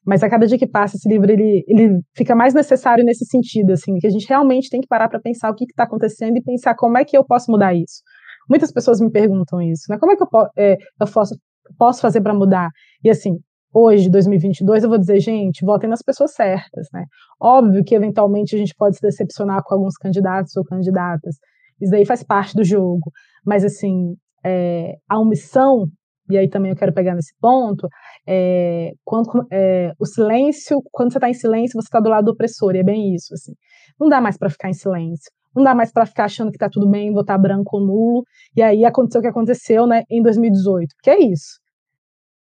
Mas 0.05 0.23
a 0.23 0.29
cada 0.29 0.45
dia 0.45 0.57
que 0.57 0.67
passa, 0.67 0.95
esse 0.95 1.09
livro, 1.09 1.31
ele, 1.31 1.63
ele 1.67 1.99
fica 2.15 2.35
mais 2.35 2.53
necessário 2.53 3.03
nesse 3.03 3.25
sentido, 3.25 3.71
assim, 3.73 3.95
que 3.95 4.07
a 4.07 4.09
gente 4.09 4.27
realmente 4.27 4.69
tem 4.69 4.81
que 4.81 4.87
parar 4.87 5.09
para 5.09 5.19
pensar 5.19 5.49
o 5.49 5.55
que 5.55 5.65
está 5.65 5.83
acontecendo 5.83 6.37
e 6.37 6.43
pensar 6.43 6.75
como 6.75 6.97
é 6.97 7.05
que 7.05 7.17
eu 7.17 7.25
posso 7.25 7.51
mudar 7.51 7.73
isso. 7.73 8.01
Muitas 8.49 8.71
pessoas 8.71 8.99
me 8.99 9.09
perguntam 9.09 9.61
isso, 9.61 9.83
né? 9.89 9.97
Como 9.97 10.11
é 10.11 10.15
que 10.15 10.23
eu, 10.23 10.27
é, 10.57 10.77
eu 10.99 11.07
posso, 11.11 11.35
posso 11.77 12.01
fazer 12.01 12.21
para 12.21 12.33
mudar? 12.33 12.69
E 13.03 13.09
assim, 13.09 13.37
hoje, 13.73 14.09
2022, 14.09 14.83
eu 14.83 14.89
vou 14.89 14.99
dizer, 14.99 15.19
gente, 15.19 15.65
votem 15.65 15.89
nas 15.89 16.01
pessoas 16.01 16.33
certas, 16.33 16.87
né? 16.93 17.05
Óbvio 17.41 17.83
que 17.83 17.95
eventualmente 17.95 18.55
a 18.55 18.59
gente 18.59 18.75
pode 18.77 18.97
se 18.97 19.01
decepcionar 19.01 19.63
com 19.63 19.73
alguns 19.73 19.95
candidatos 19.97 20.55
ou 20.55 20.63
candidatas, 20.63 21.37
isso 21.83 21.91
daí 21.91 22.05
faz 22.05 22.23
parte 22.23 22.55
do 22.55 22.63
jogo. 22.63 23.11
Mas, 23.45 23.63
assim, 23.63 24.15
é, 24.45 24.95
a 25.09 25.19
omissão, 25.19 25.87
e 26.29 26.37
aí 26.37 26.49
também 26.49 26.71
eu 26.71 26.77
quero 26.77 26.93
pegar 26.93 27.15
nesse 27.15 27.33
ponto, 27.39 27.87
é, 28.27 28.93
quando 29.03 29.29
é, 29.51 29.93
o 29.99 30.05
silêncio, 30.05 30.81
quando 30.91 31.11
você 31.11 31.17
está 31.17 31.29
em 31.29 31.33
silêncio, 31.33 31.79
você 31.79 31.87
está 31.87 31.99
do 31.99 32.09
lado 32.09 32.25
do 32.25 32.31
opressor, 32.31 32.75
e 32.75 32.79
é 32.79 32.83
bem 32.83 33.13
isso, 33.13 33.33
assim. 33.33 33.53
Não 33.99 34.07
dá 34.09 34.21
mais 34.21 34.37
para 34.37 34.49
ficar 34.49 34.69
em 34.69 34.73
silêncio. 34.73 35.31
Não 35.55 35.63
dá 35.63 35.75
mais 35.75 35.91
para 35.91 36.05
ficar 36.05 36.25
achando 36.25 36.49
que 36.49 36.57
está 36.57 36.69
tudo 36.69 36.89
bem, 36.89 37.13
votar 37.13 37.39
branco 37.39 37.77
ou 37.77 37.85
nulo, 37.85 38.23
e 38.55 38.61
aí 38.61 38.85
aconteceu 38.85 39.19
o 39.19 39.21
que 39.21 39.29
aconteceu 39.29 39.85
né, 39.85 40.03
em 40.09 40.21
2018. 40.21 40.95
Porque 40.95 41.11
é 41.11 41.19
isso. 41.19 41.59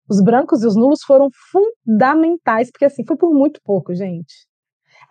Os 0.09 0.21
brancos 0.21 0.63
e 0.63 0.67
os 0.67 0.75
nulos 0.75 1.01
foram 1.03 1.29
fundamentais, 1.51 2.71
porque 2.71 2.85
assim, 2.85 3.03
foi 3.05 3.15
por 3.15 3.33
muito 3.33 3.59
pouco, 3.63 3.93
gente. 3.93 4.47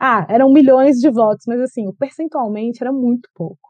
Ah, 0.01 0.26
eram 0.29 0.53
milhões 0.53 0.99
de 0.99 1.11
votos, 1.11 1.45
mas 1.47 1.61
assim, 1.61 1.85
percentualmente 1.99 2.83
era 2.83 2.93
muito 2.93 3.29
pouco. 3.35 3.68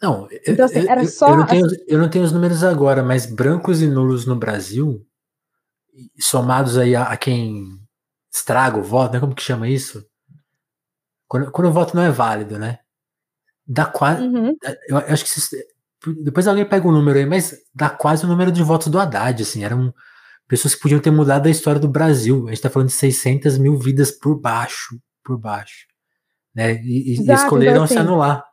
Não, 0.00 0.28
então, 0.46 0.66
assim, 0.66 0.88
era 0.88 1.02
eu, 1.02 1.08
só. 1.08 1.30
Eu 1.30 1.36
não, 1.38 1.46
tenho, 1.46 1.66
eu 1.88 1.98
não 1.98 2.08
tenho 2.08 2.24
os 2.24 2.32
números 2.32 2.62
agora, 2.62 3.02
mas 3.02 3.26
brancos 3.26 3.80
e 3.80 3.86
nulos 3.86 4.26
no 4.26 4.36
Brasil, 4.36 5.04
somados 6.18 6.76
aí 6.76 6.94
a, 6.94 7.04
a 7.04 7.16
quem 7.16 7.64
estraga 8.32 8.78
o 8.78 8.82
voto, 8.82 9.14
né? 9.14 9.20
Como 9.20 9.34
que 9.34 9.42
chama 9.42 9.68
isso? 9.68 10.04
Quando, 11.26 11.50
quando 11.50 11.68
o 11.68 11.72
voto 11.72 11.96
não 11.96 12.02
é 12.02 12.10
válido, 12.10 12.58
né? 12.58 12.78
Dá 13.66 13.86
quase. 13.86 14.22
Uhum. 14.22 14.54
Eu, 14.88 14.98
eu, 14.98 14.98
acho 14.98 15.24
que 15.24 15.30
se, 15.30 15.56
depois 16.22 16.46
alguém 16.46 16.68
pega 16.68 16.86
o 16.86 16.90
um 16.90 16.94
número 16.94 17.18
aí, 17.18 17.26
mas 17.26 17.56
dá 17.74 17.90
quase 17.90 18.24
o 18.24 18.28
número 18.28 18.52
de 18.52 18.62
votos 18.62 18.88
do 18.88 18.98
Haddad, 18.98 19.42
assim. 19.42 19.64
Eram 19.64 19.92
pessoas 20.46 20.74
que 20.74 20.80
podiam 20.80 21.00
ter 21.00 21.10
mudado 21.10 21.46
a 21.46 21.50
história 21.50 21.80
do 21.80 21.88
Brasil. 21.88 22.46
A 22.46 22.50
gente 22.50 22.62
tá 22.62 22.70
falando 22.70 22.88
de 22.88 22.94
600 22.94 23.58
mil 23.58 23.78
vidas 23.78 24.10
por 24.10 24.38
baixo, 24.38 25.00
por 25.24 25.38
baixo. 25.38 25.86
Né? 26.54 26.80
E, 26.82 27.14
Exato, 27.14 27.30
e 27.30 27.34
escolheram 27.34 27.72
então, 27.72 27.84
assim, 27.84 27.94
se 27.94 28.00
anular. 28.00 28.44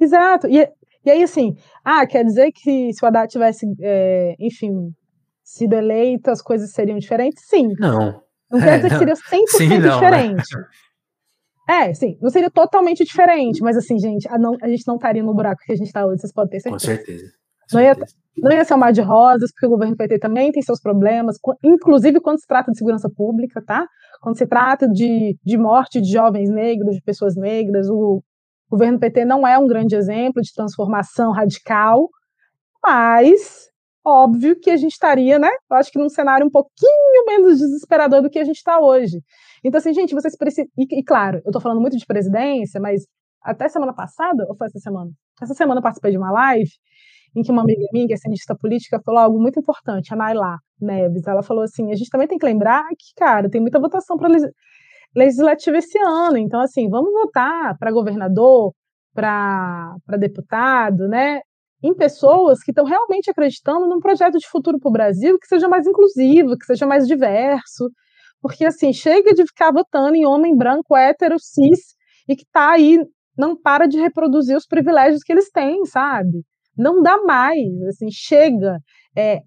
Exato. 0.00 0.46
E, 0.48 0.66
e 1.04 1.10
aí, 1.10 1.22
assim, 1.22 1.54
ah, 1.84 2.06
quer 2.06 2.24
dizer 2.24 2.50
que 2.52 2.92
se 2.92 3.04
o 3.04 3.06
Haddad 3.06 3.30
tivesse, 3.30 3.66
é, 3.80 4.34
enfim, 4.38 4.92
sido 5.42 5.74
eleito, 5.74 6.30
as 6.30 6.42
coisas 6.42 6.72
seriam 6.72 6.98
diferentes? 6.98 7.44
Sim. 7.46 7.68
Não. 7.78 8.22
Não 8.50 8.60
quer 8.60 8.74
é, 8.74 8.76
dizer 8.78 8.90
não. 8.90 8.98
que 8.98 8.98
seria 8.98 9.14
100% 9.14 9.46
Sim, 9.56 9.68
não, 9.68 9.78
né? 9.78 9.94
diferente. 9.94 10.56
Né? 10.56 10.64
É, 11.70 11.94
sim, 11.94 12.18
não 12.20 12.30
seria 12.30 12.50
totalmente 12.50 13.04
diferente, 13.04 13.62
mas 13.62 13.76
assim, 13.76 13.96
gente, 13.96 14.28
a, 14.28 14.36
não, 14.36 14.56
a 14.60 14.68
gente 14.68 14.84
não 14.88 14.96
estaria 14.96 15.22
no 15.22 15.32
buraco 15.32 15.62
que 15.64 15.72
a 15.72 15.76
gente 15.76 15.86
está 15.86 16.04
hoje, 16.04 16.20
vocês 16.20 16.32
podem 16.32 16.50
ter 16.50 16.60
certeza. 16.60 16.92
Com 16.92 16.96
certeza. 16.96 17.32
Com 17.70 17.76
não, 17.76 17.80
ia, 17.80 17.96
não 18.38 18.52
ia 18.52 18.64
ser 18.64 18.74
um 18.74 18.78
mar 18.78 18.92
de 18.92 19.00
rosas, 19.00 19.52
porque 19.52 19.66
o 19.66 19.70
governo 19.70 19.96
PT 19.96 20.18
também 20.18 20.50
tem 20.50 20.62
seus 20.62 20.80
problemas, 20.80 21.36
inclusive 21.62 22.20
quando 22.20 22.40
se 22.40 22.46
trata 22.46 22.72
de 22.72 22.78
segurança 22.78 23.08
pública, 23.08 23.62
tá? 23.64 23.86
Quando 24.20 24.36
se 24.36 24.48
trata 24.48 24.88
de, 24.88 25.38
de 25.44 25.56
morte 25.56 26.00
de 26.00 26.10
jovens 26.10 26.50
negros, 26.50 26.96
de 26.96 27.02
pessoas 27.02 27.36
negras, 27.36 27.88
o 27.88 28.20
governo 28.70 28.98
PT 28.98 29.24
não 29.24 29.46
é 29.46 29.58
um 29.58 29.66
grande 29.66 29.96
exemplo 29.96 30.40
de 30.40 30.52
transformação 30.54 31.32
radical, 31.32 32.08
mas 32.82 33.68
óbvio 34.06 34.58
que 34.58 34.70
a 34.70 34.76
gente 34.76 34.92
estaria, 34.92 35.38
né? 35.38 35.50
Eu 35.70 35.76
acho 35.76 35.90
que 35.90 35.98
num 35.98 36.08
cenário 36.08 36.46
um 36.46 36.50
pouquinho 36.50 37.26
menos 37.26 37.58
desesperador 37.58 38.22
do 38.22 38.30
que 38.30 38.38
a 38.38 38.44
gente 38.44 38.56
está 38.56 38.80
hoje. 38.80 39.20
Então, 39.64 39.78
assim, 39.78 39.92
gente, 39.92 40.14
vocês 40.14 40.36
precisam. 40.36 40.70
E, 40.78 41.00
e, 41.00 41.04
claro, 41.04 41.42
eu 41.44 41.52
tô 41.52 41.60
falando 41.60 41.80
muito 41.80 41.96
de 41.96 42.06
presidência, 42.06 42.80
mas 42.80 43.02
até 43.42 43.68
semana 43.68 43.94
passada, 43.94 44.46
ou 44.48 44.56
foi 44.56 44.66
essa 44.68 44.78
semana? 44.78 45.10
Essa 45.42 45.54
semana 45.54 45.78
eu 45.78 45.82
participei 45.82 46.12
de 46.12 46.18
uma 46.18 46.30
live 46.30 46.70
em 47.36 47.42
que 47.42 47.52
uma 47.52 47.62
amiga 47.62 47.86
minha, 47.92 48.06
que 48.06 48.14
é 48.14 48.16
cientista 48.16 48.56
política, 48.56 49.00
falou 49.04 49.20
algo 49.20 49.40
muito 49.40 49.60
importante, 49.60 50.12
a 50.12 50.16
Naila 50.16 50.58
Neves. 50.80 51.26
Ela 51.26 51.42
falou 51.42 51.62
assim: 51.62 51.90
a 51.90 51.94
gente 51.94 52.10
também 52.10 52.26
tem 52.26 52.38
que 52.38 52.46
lembrar 52.46 52.84
que, 52.90 53.14
cara, 53.16 53.48
tem 53.48 53.60
muita 53.60 53.78
votação 53.78 54.16
para 54.16 54.28
legislativa 55.14 55.78
esse 55.78 55.98
ano. 55.98 56.36
Então, 56.36 56.60
assim, 56.60 56.88
vamos 56.88 57.12
votar 57.12 57.76
para 57.78 57.92
governador, 57.92 58.72
para 59.14 59.96
deputado, 60.18 61.08
né? 61.08 61.40
Em 61.82 61.94
pessoas 61.94 62.62
que 62.62 62.70
estão 62.70 62.84
realmente 62.84 63.30
acreditando 63.30 63.86
num 63.88 64.00
projeto 64.00 64.38
de 64.38 64.46
futuro 64.46 64.78
para 64.78 64.88
o 64.88 64.92
Brasil 64.92 65.38
que 65.38 65.46
seja 65.46 65.68
mais 65.68 65.86
inclusivo, 65.86 66.56
que 66.58 66.66
seja 66.66 66.86
mais 66.86 67.06
diverso. 67.06 67.90
Porque, 68.42 68.64
assim, 68.64 68.92
chega 68.92 69.34
de 69.34 69.44
ficar 69.46 69.72
votando 69.72 70.14
em 70.14 70.26
homem 70.26 70.56
branco, 70.56 70.96
hétero, 70.96 71.36
cis, 71.38 71.94
e 72.28 72.36
que 72.36 72.42
está 72.44 72.72
aí, 72.72 72.98
não 73.36 73.54
para 73.56 73.86
de 73.86 73.98
reproduzir 73.98 74.56
os 74.56 74.66
privilégios 74.66 75.22
que 75.22 75.32
eles 75.32 75.50
têm, 75.50 75.84
sabe? 75.84 76.42
Não 76.76 77.02
dá 77.02 77.22
mais, 77.22 77.58
assim, 77.88 78.08
chega. 78.10 78.78
É, 79.16 79.40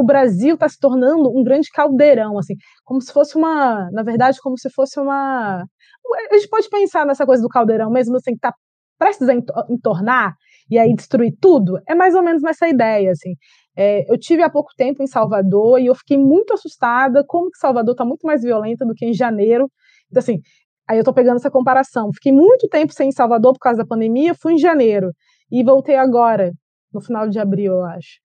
o 0.00 0.04
Brasil 0.04 0.54
está 0.54 0.68
se 0.68 0.78
tornando 0.78 1.30
um 1.30 1.42
grande 1.42 1.68
caldeirão, 1.70 2.38
assim, 2.38 2.54
como 2.84 3.00
se 3.00 3.12
fosse 3.12 3.36
uma, 3.36 3.90
na 3.92 4.02
verdade, 4.02 4.38
como 4.40 4.58
se 4.58 4.70
fosse 4.70 4.98
uma. 4.98 5.62
A 6.30 6.36
gente 6.36 6.48
pode 6.48 6.68
pensar 6.70 7.04
nessa 7.06 7.26
coisa 7.26 7.42
do 7.42 7.48
caldeirão 7.48 7.90
mesmo, 7.90 8.16
assim, 8.16 8.32
que 8.32 8.38
está 8.38 8.54
prestes 8.98 9.28
a 9.28 9.34
entornar 9.70 10.34
e 10.70 10.78
aí 10.78 10.94
destruir 10.94 11.34
tudo. 11.40 11.78
É 11.88 11.94
mais 11.94 12.14
ou 12.14 12.22
menos 12.22 12.42
nessa 12.42 12.68
ideia, 12.68 13.10
assim. 13.12 13.34
É, 13.76 14.10
eu 14.12 14.18
tive 14.18 14.42
há 14.42 14.50
pouco 14.50 14.70
tempo 14.76 15.02
em 15.02 15.06
Salvador 15.06 15.80
e 15.80 15.86
eu 15.86 15.94
fiquei 15.94 16.18
muito 16.18 16.52
assustada 16.52 17.24
como 17.26 17.50
que 17.50 17.58
Salvador 17.58 17.92
está 17.92 18.04
muito 18.04 18.26
mais 18.26 18.42
violenta 18.42 18.84
do 18.84 18.94
que 18.94 19.06
em 19.06 19.12
janeiro. 19.14 19.70
Então, 20.10 20.20
assim, 20.20 20.40
aí 20.88 20.98
eu 20.98 21.00
estou 21.00 21.14
pegando 21.14 21.36
essa 21.36 21.50
comparação. 21.50 22.10
Fiquei 22.12 22.32
muito 22.32 22.68
tempo 22.68 22.92
sem 22.92 23.08
em 23.08 23.12
Salvador 23.12 23.52
por 23.54 23.60
causa 23.60 23.78
da 23.78 23.86
pandemia, 23.86 24.34
fui 24.34 24.54
em 24.54 24.58
janeiro 24.58 25.12
e 25.50 25.64
voltei 25.64 25.96
agora, 25.96 26.52
no 26.92 27.00
final 27.00 27.28
de 27.28 27.38
abril, 27.38 27.72
eu 27.74 27.84
acho. 27.84 28.18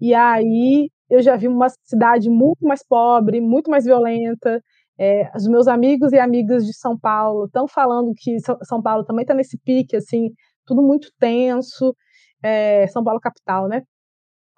E 0.00 0.14
aí 0.14 0.90
eu 1.10 1.22
já 1.22 1.36
vi 1.36 1.48
uma 1.48 1.68
cidade 1.84 2.30
muito 2.30 2.64
mais 2.64 2.82
pobre, 2.86 3.40
muito 3.40 3.70
mais 3.70 3.84
violenta. 3.84 4.62
É, 4.98 5.30
os 5.36 5.46
meus 5.48 5.66
amigos 5.66 6.12
e 6.12 6.18
amigas 6.18 6.64
de 6.64 6.74
São 6.74 6.98
Paulo 6.98 7.46
estão 7.46 7.66
falando 7.66 8.12
que 8.16 8.36
São 8.62 8.82
Paulo 8.82 9.04
também 9.04 9.22
está 9.22 9.34
nesse 9.34 9.58
pique, 9.58 9.96
assim, 9.96 10.30
tudo 10.66 10.82
muito 10.82 11.08
tenso. 11.18 11.94
É, 12.42 12.86
São 12.88 13.02
Paulo 13.02 13.20
capital, 13.20 13.68
né? 13.68 13.82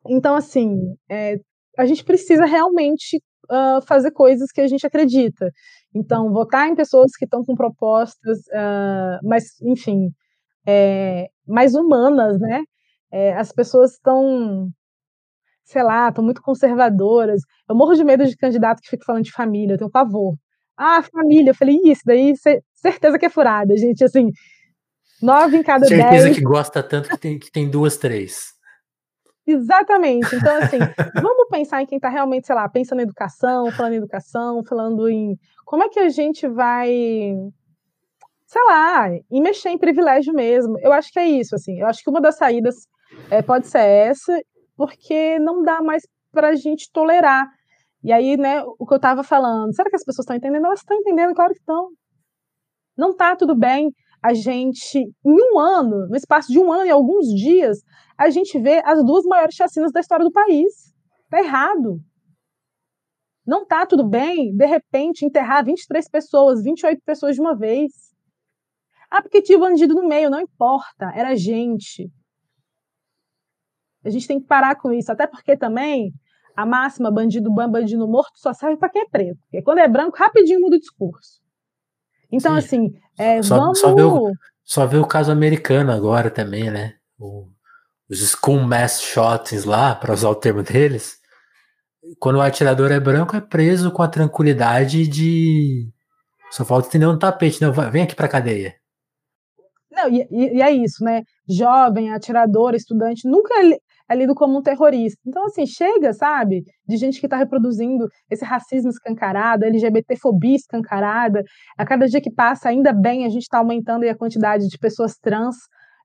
Então, 0.09 0.35
assim, 0.35 0.77
é, 1.11 1.37
a 1.79 1.87
gente 1.87 2.05
precisa 2.05 2.45
realmente 2.45 3.19
uh, 3.51 3.81
fazer 3.87 4.11
coisas 4.13 4.51
que 4.53 4.61
a 4.61 4.67
gente 4.67 4.87
acredita. 4.87 5.51
Então, 5.95 6.33
votar 6.33 6.69
em 6.69 6.75
pessoas 6.75 7.13
que 7.17 7.25
estão 7.25 7.45
com 7.45 7.55
propostas, 7.55 8.39
uh, 8.49 9.19
mas, 9.23 9.45
enfim, 9.63 10.11
é, 10.67 11.29
mais 11.47 11.75
humanas, 11.75 12.39
né? 12.41 12.63
É, 13.13 13.35
as 13.35 13.53
pessoas 13.53 13.93
estão 13.93 14.71
sei 15.65 15.83
lá, 15.83 16.09
estão 16.09 16.25
muito 16.25 16.43
conservadoras. 16.43 17.43
Eu 17.69 17.75
morro 17.75 17.95
de 17.95 18.05
medo 18.05 18.27
de 18.27 18.37
candidato 18.37 18.81
que 18.81 18.89
fica 18.89 19.05
falando 19.05 19.25
de 19.25 19.33
família, 19.33 19.75
eu 19.75 19.79
tenho 19.79 19.91
pavor. 19.91 20.35
Ah, 20.77 21.03
família, 21.03 21.51
eu 21.51 21.55
falei, 21.55 21.79
isso 21.85 22.03
daí 22.05 22.33
certeza 22.75 23.19
que 23.19 23.27
é 23.27 23.31
furada, 23.31 23.77
gente, 23.77 24.03
assim, 24.03 24.31
nove 25.23 25.59
em 25.59 25.63
cada 25.63 25.87
certeza 25.87 26.11
dez. 26.11 26.23
Certeza 26.23 26.41
que 26.41 26.45
gosta 26.45 26.83
tanto 26.83 27.09
que 27.09 27.19
tem, 27.19 27.39
que 27.39 27.51
tem 27.51 27.71
duas, 27.71 27.97
três. 27.97 28.53
Exatamente. 29.47 30.35
Então, 30.35 30.57
assim, 30.57 30.79
vamos 31.21 31.49
pensar 31.51 31.83
em 31.83 31.87
quem 31.87 31.97
está 31.97 32.09
realmente, 32.09 32.47
sei 32.47 32.55
lá, 32.55 32.69
pensando 32.69 33.01
em 33.01 33.05
educação, 33.05 33.71
falando 33.73 33.95
em 33.95 33.97
educação, 33.97 34.65
falando 34.65 35.09
em 35.09 35.37
como 35.65 35.83
é 35.83 35.89
que 35.89 35.99
a 35.99 36.09
gente 36.09 36.47
vai, 36.47 36.89
sei 38.47 38.63
lá, 38.65 39.09
em 39.11 39.43
mexer 39.43 39.71
em 39.71 39.79
privilégio 39.79 40.33
mesmo. 40.33 40.79
Eu 40.81 40.93
acho 40.93 41.13
que 41.13 41.19
é 41.19 41.27
isso, 41.27 41.55
assim. 41.55 41.81
Eu 41.81 41.87
acho 41.87 42.03
que 42.03 42.11
uma 42.11 42.21
das 42.21 42.37
saídas 42.37 42.87
é, 43.31 43.43
pode 43.43 43.67
ser 43.67 43.81
essa, 43.81 44.41
porque 44.83 45.39
não 45.39 45.63
dá 45.63 45.81
mais 45.81 46.03
para 46.33 46.49
a 46.49 46.55
gente 46.57 46.91
tolerar. 46.91 47.47
E 48.03 48.13
aí, 48.13 48.37
né, 48.37 48.65
o 48.65 48.85
que 48.85 48.93
eu 48.93 48.97
estava 48.97 49.23
falando, 49.23 49.73
será 49.73 49.89
que 49.89 49.95
as 49.95 50.03
pessoas 50.03 50.25
estão 50.25 50.35
entendendo? 50.35 50.67
Elas 50.67 50.81
estão 50.81 50.97
entendendo, 50.97 51.33
claro 51.37 51.53
que 51.53 51.61
estão. 51.61 51.91
Não 52.97 53.11
está 53.13 53.37
tudo 53.37 53.55
bem 53.55 53.93
a 54.21 54.35
gente, 54.35 54.99
em 54.99 55.15
um 55.25 55.59
ano, 55.59 56.09
no 56.09 56.17
espaço 56.17 56.51
de 56.51 56.59
um 56.59 56.73
ano 56.73 56.85
e 56.85 56.91
alguns 56.91 57.27
dias, 57.29 57.79
a 58.19 58.29
gente 58.29 58.59
vê 58.59 58.83
as 58.85 59.05
duas 59.05 59.25
maiores 59.25 59.55
chacinas 59.55 59.93
da 59.93 60.01
história 60.01 60.25
do 60.25 60.33
país. 60.33 60.93
Está 61.25 61.39
errado. 61.39 62.01
Não 63.47 63.63
está 63.63 63.87
tudo 63.87 64.05
bem, 64.05 64.53
de 64.53 64.67
repente, 64.67 65.25
enterrar 65.25 65.65
23 65.65 66.09
pessoas, 66.09 66.63
28 66.63 67.01
pessoas 67.05 67.37
de 67.37 67.41
uma 67.41 67.57
vez. 67.57 67.93
Ah, 69.09 69.23
porque 69.23 69.43
tinha 69.43 69.59
bandido 69.59 69.95
no 69.95 70.09
meio, 70.09 70.29
não 70.29 70.41
importa, 70.41 71.13
era 71.15 71.37
gente. 71.37 72.11
A 74.05 74.11
gente 74.11 74.27
tem 74.27 74.41
que 74.41 74.47
parar 74.47 74.77
com 74.77 74.93
isso, 74.93 75.11
até 75.13 75.27
porque 75.27 75.57
também 75.57 76.13
a 76.57 76.67
máxima 76.67 77.11
bandido 77.11 77.51
bom, 77.51 77.69
bandido 77.69 78.07
morto 78.07 78.39
só 78.39 78.53
serve 78.53 78.77
para 78.77 78.89
quem 78.89 79.03
é 79.03 79.09
preto. 79.09 79.39
Porque 79.43 79.63
quando 79.63 79.79
é 79.79 79.89
branco, 79.89 80.17
rapidinho 80.17 80.61
muda 80.61 80.77
o 80.77 80.81
discurso. 80.81 81.41
Então, 82.31 82.53
Sim. 82.53 82.59
assim, 82.59 82.95
é, 83.19 83.43
só, 83.43 83.57
vamos. 83.57 83.79
Só 83.79 83.95
vê, 83.95 84.03
o, 84.03 84.33
só 84.65 84.87
vê 84.87 84.97
o 84.97 85.07
caso 85.07 85.31
americano 85.31 85.93
agora 85.93 86.31
também, 86.31 86.71
né? 86.71 86.95
O, 87.19 87.49
os 88.09 88.31
school 88.31 88.61
mass 88.61 89.01
shootings 89.01 89.65
lá, 89.65 89.95
para 89.95 90.13
usar 90.13 90.31
o 90.31 90.35
termo 90.35 90.63
deles. 90.63 91.21
Quando 92.19 92.37
o 92.37 92.43
atirador 92.43 92.91
é 92.91 92.99
branco, 92.99 93.37
é 93.37 93.41
preso 93.41 93.91
com 93.91 94.03
a 94.03 94.09
tranquilidade 94.09 95.07
de. 95.07 95.89
Só 96.51 96.65
falta 96.65 96.89
entender 96.89 97.07
um 97.07 97.19
tapete, 97.19 97.63
não, 97.63 97.73
vem 97.73 98.03
aqui 98.03 98.15
pra 98.15 98.29
cadeia. 98.29 98.75
Não, 99.91 100.09
e, 100.09 100.27
e, 100.31 100.63
é 100.63 100.71
isso, 100.71 101.05
né? 101.05 101.23
Jovem, 101.49 102.13
atirador, 102.13 102.75
estudante, 102.75 103.29
nunca 103.29 103.55
é 104.13 104.17
lido 104.17 104.35
como 104.35 104.59
um 104.59 104.63
terrorista. 104.63 105.21
Então, 105.27 105.47
assim, 105.47 105.67
chega, 105.67 106.13
sabe, 106.13 106.63
de 106.87 106.97
gente 106.97 107.21
que 107.21 107.27
está 107.27 107.37
reproduzindo 107.37 108.07
esse 108.31 108.45
racismo 108.45 108.91
escancarado, 108.91 109.65
LGBTfobia 109.65 110.57
escancarada. 110.57 111.43
A 111.77 111.85
cada 111.85 112.07
dia 112.07 112.21
que 112.21 112.31
passa, 112.31 112.69
ainda 112.69 112.93
bem, 112.93 113.25
a 113.25 113.29
gente 113.29 113.43
está 113.43 113.59
aumentando 113.59 114.09
a 114.09 114.17
quantidade 114.17 114.69
de 114.69 114.79
pessoas 114.79 115.17
trans 115.17 115.57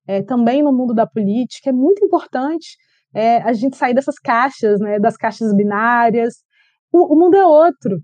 é, 0.08 0.24
também 0.24 0.64
no 0.64 0.72
mundo 0.72 0.94
da 0.94 1.06
política. 1.06 1.70
É 1.70 1.74
muito 1.74 2.04
importante 2.04 2.78
é, 3.14 3.38
a 3.38 3.54
gente 3.54 3.78
sair 3.78 3.94
dessas 3.94 4.16
caixas, 4.20 4.80
né, 4.80 5.00
das 5.00 5.18
caixas 5.18 5.54
binárias. 5.54 6.36
O, 6.92 7.14
o 7.14 7.20
mundo 7.20 7.36
é 7.36 7.46
outro. 7.46 8.00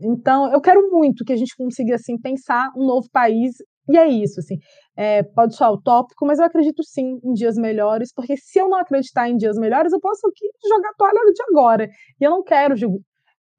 Então, 0.00 0.50
eu 0.52 0.60
quero 0.60 0.90
muito 0.90 1.24
que 1.24 1.32
a 1.32 1.36
gente 1.36 1.54
consiga 1.56 1.96
assim 1.96 2.18
pensar 2.18 2.70
um 2.76 2.86
novo 2.86 3.08
país 3.12 3.54
e 3.90 3.98
é 3.98 4.06
isso, 4.06 4.38
assim, 4.38 4.56
é, 5.00 5.22
pode 5.22 5.56
soar 5.56 5.72
utópico, 5.72 6.26
mas 6.26 6.38
eu 6.38 6.44
acredito 6.44 6.82
sim 6.84 7.18
em 7.24 7.32
dias 7.32 7.56
melhores, 7.56 8.12
porque 8.12 8.36
se 8.36 8.58
eu 8.58 8.68
não 8.68 8.78
acreditar 8.78 9.30
em 9.30 9.36
dias 9.38 9.56
melhores, 9.56 9.94
eu 9.94 9.98
posso 9.98 10.26
aqui 10.28 10.46
jogar 10.68 10.90
a 10.90 10.94
toalha 10.94 11.32
de 11.32 11.42
agora. 11.50 11.88
E 12.20 12.24
eu 12.24 12.30
não 12.30 12.44
quero 12.44 12.74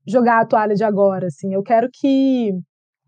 jogar 0.08 0.42
a 0.42 0.46
toalha 0.46 0.76
de 0.76 0.84
agora, 0.84 1.26
assim, 1.26 1.52
eu 1.52 1.64
quero 1.64 1.89
que 1.92 2.54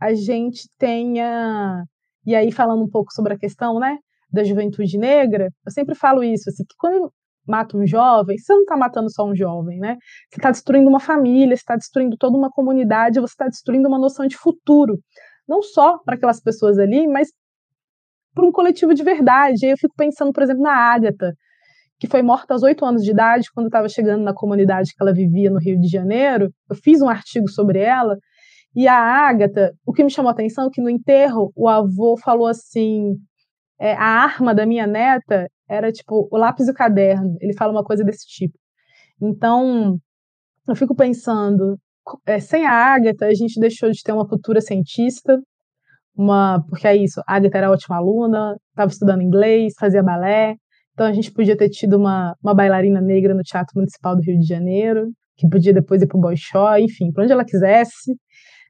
a 0.02 0.16
gente 0.16 0.68
tenha. 0.80 1.84
E 2.26 2.34
aí, 2.36 2.52
falando 2.52 2.84
um 2.84 2.90
pouco 2.90 3.14
sobre 3.14 3.36
a 3.36 3.38
questão, 3.38 3.80
né, 3.80 4.00
da 4.32 4.44
juventude 4.44 4.98
negra, 4.98 5.50
eu 5.64 5.72
sempre 5.72 5.94
falo 5.94 6.24
isso, 6.24 6.50
assim, 6.50 6.64
que 6.64 6.76
quando 6.80 7.14
mata 7.48 7.78
um 7.78 7.86
jovem, 7.86 8.36
você 8.36 8.52
não 8.52 8.62
está 8.62 8.76
matando 8.76 9.12
só 9.12 9.26
um 9.28 9.36
jovem, 9.36 9.78
né? 9.78 9.96
Você 10.32 10.40
está 10.40 10.50
destruindo 10.50 10.90
uma 10.90 11.00
família, 11.00 11.56
você 11.56 11.62
está 11.62 11.76
destruindo 11.76 12.18
toda 12.18 12.36
uma 12.36 12.50
comunidade, 12.50 13.20
você 13.20 13.34
está 13.34 13.48
destruindo 13.48 13.88
uma 13.88 14.00
noção 14.00 14.26
de 14.26 14.36
futuro 14.36 14.98
não 15.48 15.62
só 15.62 15.98
para 16.00 16.16
aquelas 16.16 16.42
pessoas 16.42 16.80
ali, 16.80 17.08
mas 17.08 17.30
para 18.34 18.46
um 18.46 18.52
coletivo 18.52 18.94
de 18.94 19.04
verdade. 19.04 19.66
Eu 19.66 19.78
fico 19.78 19.94
pensando, 19.96 20.32
por 20.32 20.44
exemplo, 20.44 20.64
na 20.64 20.74
Ágata, 20.74 21.34
que 22.00 22.08
foi 22.08 22.22
morta 22.22 22.54
aos 22.54 22.64
oito 22.64 22.86
anos 22.86 23.04
de 23.04 23.12
idade, 23.12 23.48
quando 23.54 23.68
estava 23.68 23.88
chegando 23.88 24.24
na 24.24 24.34
comunidade 24.34 24.92
que 24.96 25.02
ela 25.02 25.14
vivia 25.14 25.50
no 25.50 25.60
Rio 25.60 25.80
de 25.80 25.88
Janeiro. 25.88 26.50
Eu 26.70 26.76
fiz 26.76 27.02
um 27.02 27.10
artigo 27.10 27.48
sobre 27.50 27.80
ela. 27.80 28.18
E 28.76 28.88
a 28.88 28.98
Ágata, 28.98 29.72
o 29.86 29.94
que 29.94 30.04
me 30.04 30.10
chamou 30.10 30.30
a 30.30 30.34
atenção 30.34 30.68
é 30.68 30.70
que 30.72 30.82
no 30.82 30.90
enterro 30.90 31.52
o 31.56 31.68
avô 31.68 32.18
falou 32.18 32.48
assim: 32.48 33.14
é, 33.80 33.94
a 33.94 34.04
arma 34.04 34.54
da 34.54 34.66
minha 34.66 34.88
neta 34.88 35.48
era 35.70 35.92
tipo 35.92 36.28
o 36.32 36.38
lápis 36.38 36.68
e 36.68 36.72
o 36.72 36.74
caderno. 36.74 37.36
Ele 37.40 37.54
fala 37.54 37.72
uma 37.72 37.84
coisa 37.84 38.04
desse 38.04 38.26
tipo. 38.28 38.58
Então, 39.22 39.98
eu 40.68 40.76
fico 40.76 40.96
pensando, 40.96 41.78
é, 42.26 42.40
sem 42.40 42.66
a 42.66 42.72
Agatha, 42.72 43.26
a 43.26 43.34
gente 43.34 43.60
deixou 43.60 43.90
de 43.92 44.02
ter 44.04 44.12
uma 44.12 44.28
futura 44.28 44.62
cientista, 44.62 45.40
uma, 46.16 46.64
porque 46.70 46.88
é 46.88 46.96
isso, 46.96 47.22
a 47.28 47.36
Agatha 47.36 47.58
era 47.58 47.72
ótima 47.72 47.98
aluna, 47.98 48.56
estava 48.70 48.92
estudando 48.92 49.22
inglês, 49.22 49.74
fazia 49.80 50.04
balé, 50.04 50.56
então 50.94 51.08
a 51.08 51.14
gente 51.14 51.32
podia 51.32 51.58
ter 51.58 51.70
tido 51.70 51.98
uma, 51.98 52.36
uma 52.44 52.54
bailarina 52.54 53.02
negra 53.02 53.34
no 53.34 53.42
Teatro 53.42 53.74
Municipal 53.76 54.16
do 54.16 54.22
Rio 54.22 54.40
de 54.40 54.46
Janeiro, 54.46 55.08
que 55.36 55.48
podia 55.50 55.74
depois 55.74 56.02
ir 56.02 56.08
para 56.08 56.18
o 56.18 56.22
Bolshoi, 56.22 56.84
enfim, 56.84 57.12
para 57.12 57.24
onde 57.24 57.34
ela 57.34 57.44
quisesse. 57.44 58.16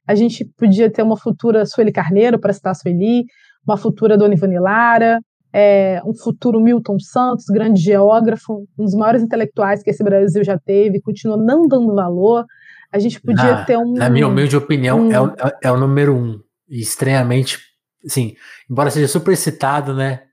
A 0.08 0.16
gente 0.16 0.46
podia 0.58 0.90
ter 0.90 1.04
uma 1.04 1.18
futura 1.18 1.66
Sueli 1.66 1.92
Carneiro, 1.92 2.40
para 2.40 2.54
citar 2.54 2.72
a 2.72 2.76
Sueli, 2.76 3.26
uma 3.68 3.78
futura 3.78 4.18
Dona 4.18 4.34
Ivone 4.34 4.60
Lara, 4.60 5.20
é, 5.54 6.02
um 6.06 6.14
futuro 6.16 6.60
Milton 6.60 6.98
Santos, 7.00 7.46
grande 7.46 7.80
geógrafo, 7.82 8.66
um 8.78 8.86
dos 8.86 8.96
maiores 8.96 9.22
intelectuais 9.22 9.84
que 9.84 9.90
esse 9.90 10.04
Brasil 10.04 10.44
já 10.44 10.58
teve, 10.58 11.02
continua 11.02 11.38
não 11.38 11.68
dando 11.68 11.94
valor. 11.94 12.46
A 12.92 13.00
gente 13.00 13.22
podia 13.22 13.52
na, 13.52 13.66
ter 13.66 13.78
um. 13.78 13.94
Na 13.94 14.10
minha 14.10 14.28
humilde 14.28 14.56
opinião, 14.56 15.08
um, 15.08 15.12
é, 15.12 15.22
o, 15.22 15.28
é, 15.28 15.52
é 15.64 15.72
o 15.72 15.78
número 15.78 16.16
um. 16.16 16.40
Estranhamente, 16.82 17.60
assim, 18.06 18.36
embora 18.70 18.90
seja 18.90 19.08
super 19.08 19.36
citado, 19.38 19.94
né? 19.94 20.24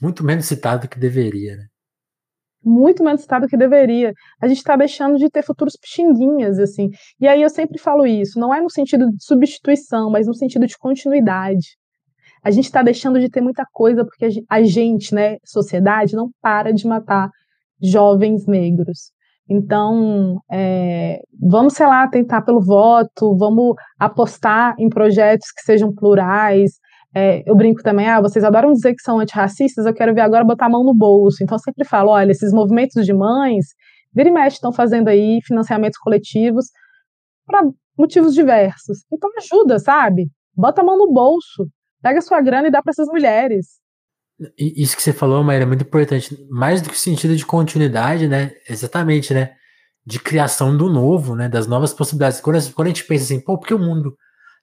Muito 0.00 0.24
menos 0.24 0.46
citado 0.46 0.82
do 0.82 0.88
que 0.88 0.98
deveria, 0.98 1.56
né? 1.56 1.66
Muito 2.64 3.02
menos 3.02 3.22
citado 3.22 3.46
do 3.46 3.48
que 3.48 3.56
deveria. 3.56 4.12
A 4.40 4.46
gente 4.46 4.58
está 4.58 4.76
deixando 4.76 5.18
de 5.18 5.28
ter 5.28 5.42
futuros 5.42 5.76
pixinguinhas, 5.76 6.58
assim. 6.58 6.90
E 7.20 7.26
aí 7.26 7.42
eu 7.42 7.50
sempre 7.50 7.78
falo 7.78 8.06
isso, 8.06 8.38
não 8.38 8.54
é 8.54 8.60
no 8.60 8.70
sentido 8.70 9.10
de 9.10 9.24
substituição, 9.24 10.10
mas 10.10 10.26
no 10.26 10.34
sentido 10.34 10.66
de 10.66 10.78
continuidade 10.78 11.76
a 12.42 12.50
gente 12.50 12.64
está 12.64 12.82
deixando 12.82 13.20
de 13.20 13.28
ter 13.30 13.40
muita 13.40 13.64
coisa 13.72 14.04
porque 14.04 14.44
a 14.50 14.62
gente, 14.62 15.14
né, 15.14 15.36
sociedade, 15.44 16.16
não 16.16 16.30
para 16.40 16.72
de 16.72 16.86
matar 16.86 17.30
jovens 17.80 18.46
negros. 18.46 19.11
Então, 19.48 20.40
é, 20.50 21.20
vamos, 21.40 21.74
sei 21.74 21.86
lá, 21.86 22.08
tentar 22.08 22.42
pelo 22.42 22.60
voto, 22.60 23.36
vamos 23.36 23.74
apostar 23.98 24.74
em 24.78 24.88
projetos 24.88 25.50
que 25.52 25.62
sejam 25.62 25.92
plurais. 25.92 26.72
É, 27.14 27.42
eu 27.48 27.54
brinco 27.54 27.82
também, 27.82 28.08
ah, 28.08 28.20
vocês 28.20 28.44
adoram 28.44 28.72
dizer 28.72 28.94
que 28.94 29.02
são 29.02 29.18
antirracistas, 29.18 29.84
eu 29.84 29.92
quero 29.92 30.14
ver 30.14 30.22
agora 30.22 30.44
botar 30.44 30.66
a 30.66 30.70
mão 30.70 30.84
no 30.84 30.94
bolso. 30.94 31.42
Então, 31.42 31.58
sempre 31.58 31.84
falo, 31.84 32.10
olha, 32.10 32.30
esses 32.30 32.52
movimentos 32.52 33.04
de 33.04 33.12
mães, 33.12 33.66
vira 34.14 34.28
e 34.28 34.32
mexe, 34.32 34.56
estão 34.56 34.72
fazendo 34.72 35.08
aí 35.08 35.40
financiamentos 35.44 35.98
coletivos 35.98 36.66
para 37.46 37.62
motivos 37.98 38.34
diversos. 38.34 38.98
Então, 39.12 39.30
ajuda, 39.38 39.78
sabe? 39.78 40.28
Bota 40.54 40.80
a 40.80 40.84
mão 40.84 40.96
no 40.96 41.12
bolso. 41.12 41.66
Pega 42.02 42.20
sua 42.20 42.40
grana 42.40 42.68
e 42.68 42.70
dá 42.70 42.82
para 42.82 42.90
essas 42.90 43.08
mulheres. 43.08 43.81
Isso 44.56 44.96
que 44.96 45.02
você 45.02 45.12
falou, 45.12 45.42
Maíra, 45.44 45.64
é 45.64 45.66
muito 45.66 45.84
importante. 45.84 46.36
Mais 46.50 46.80
do 46.80 46.88
que 46.88 46.96
o 46.96 46.98
sentido 46.98 47.36
de 47.36 47.44
continuidade, 47.44 48.26
né? 48.28 48.52
Exatamente, 48.68 49.32
né? 49.34 49.54
De 50.04 50.18
criação 50.18 50.76
do 50.76 50.90
novo, 50.90 51.34
né? 51.34 51.48
Das 51.48 51.66
novas 51.66 51.92
possibilidades. 51.92 52.40
Quando, 52.40 52.72
quando 52.72 52.86
a 52.86 52.90
gente 52.90 53.04
pensa 53.04 53.24
assim, 53.24 53.40
pô, 53.40 53.58
por 53.58 53.66
que 53.66 53.74
o 53.74 53.78
mundo 53.78 54.16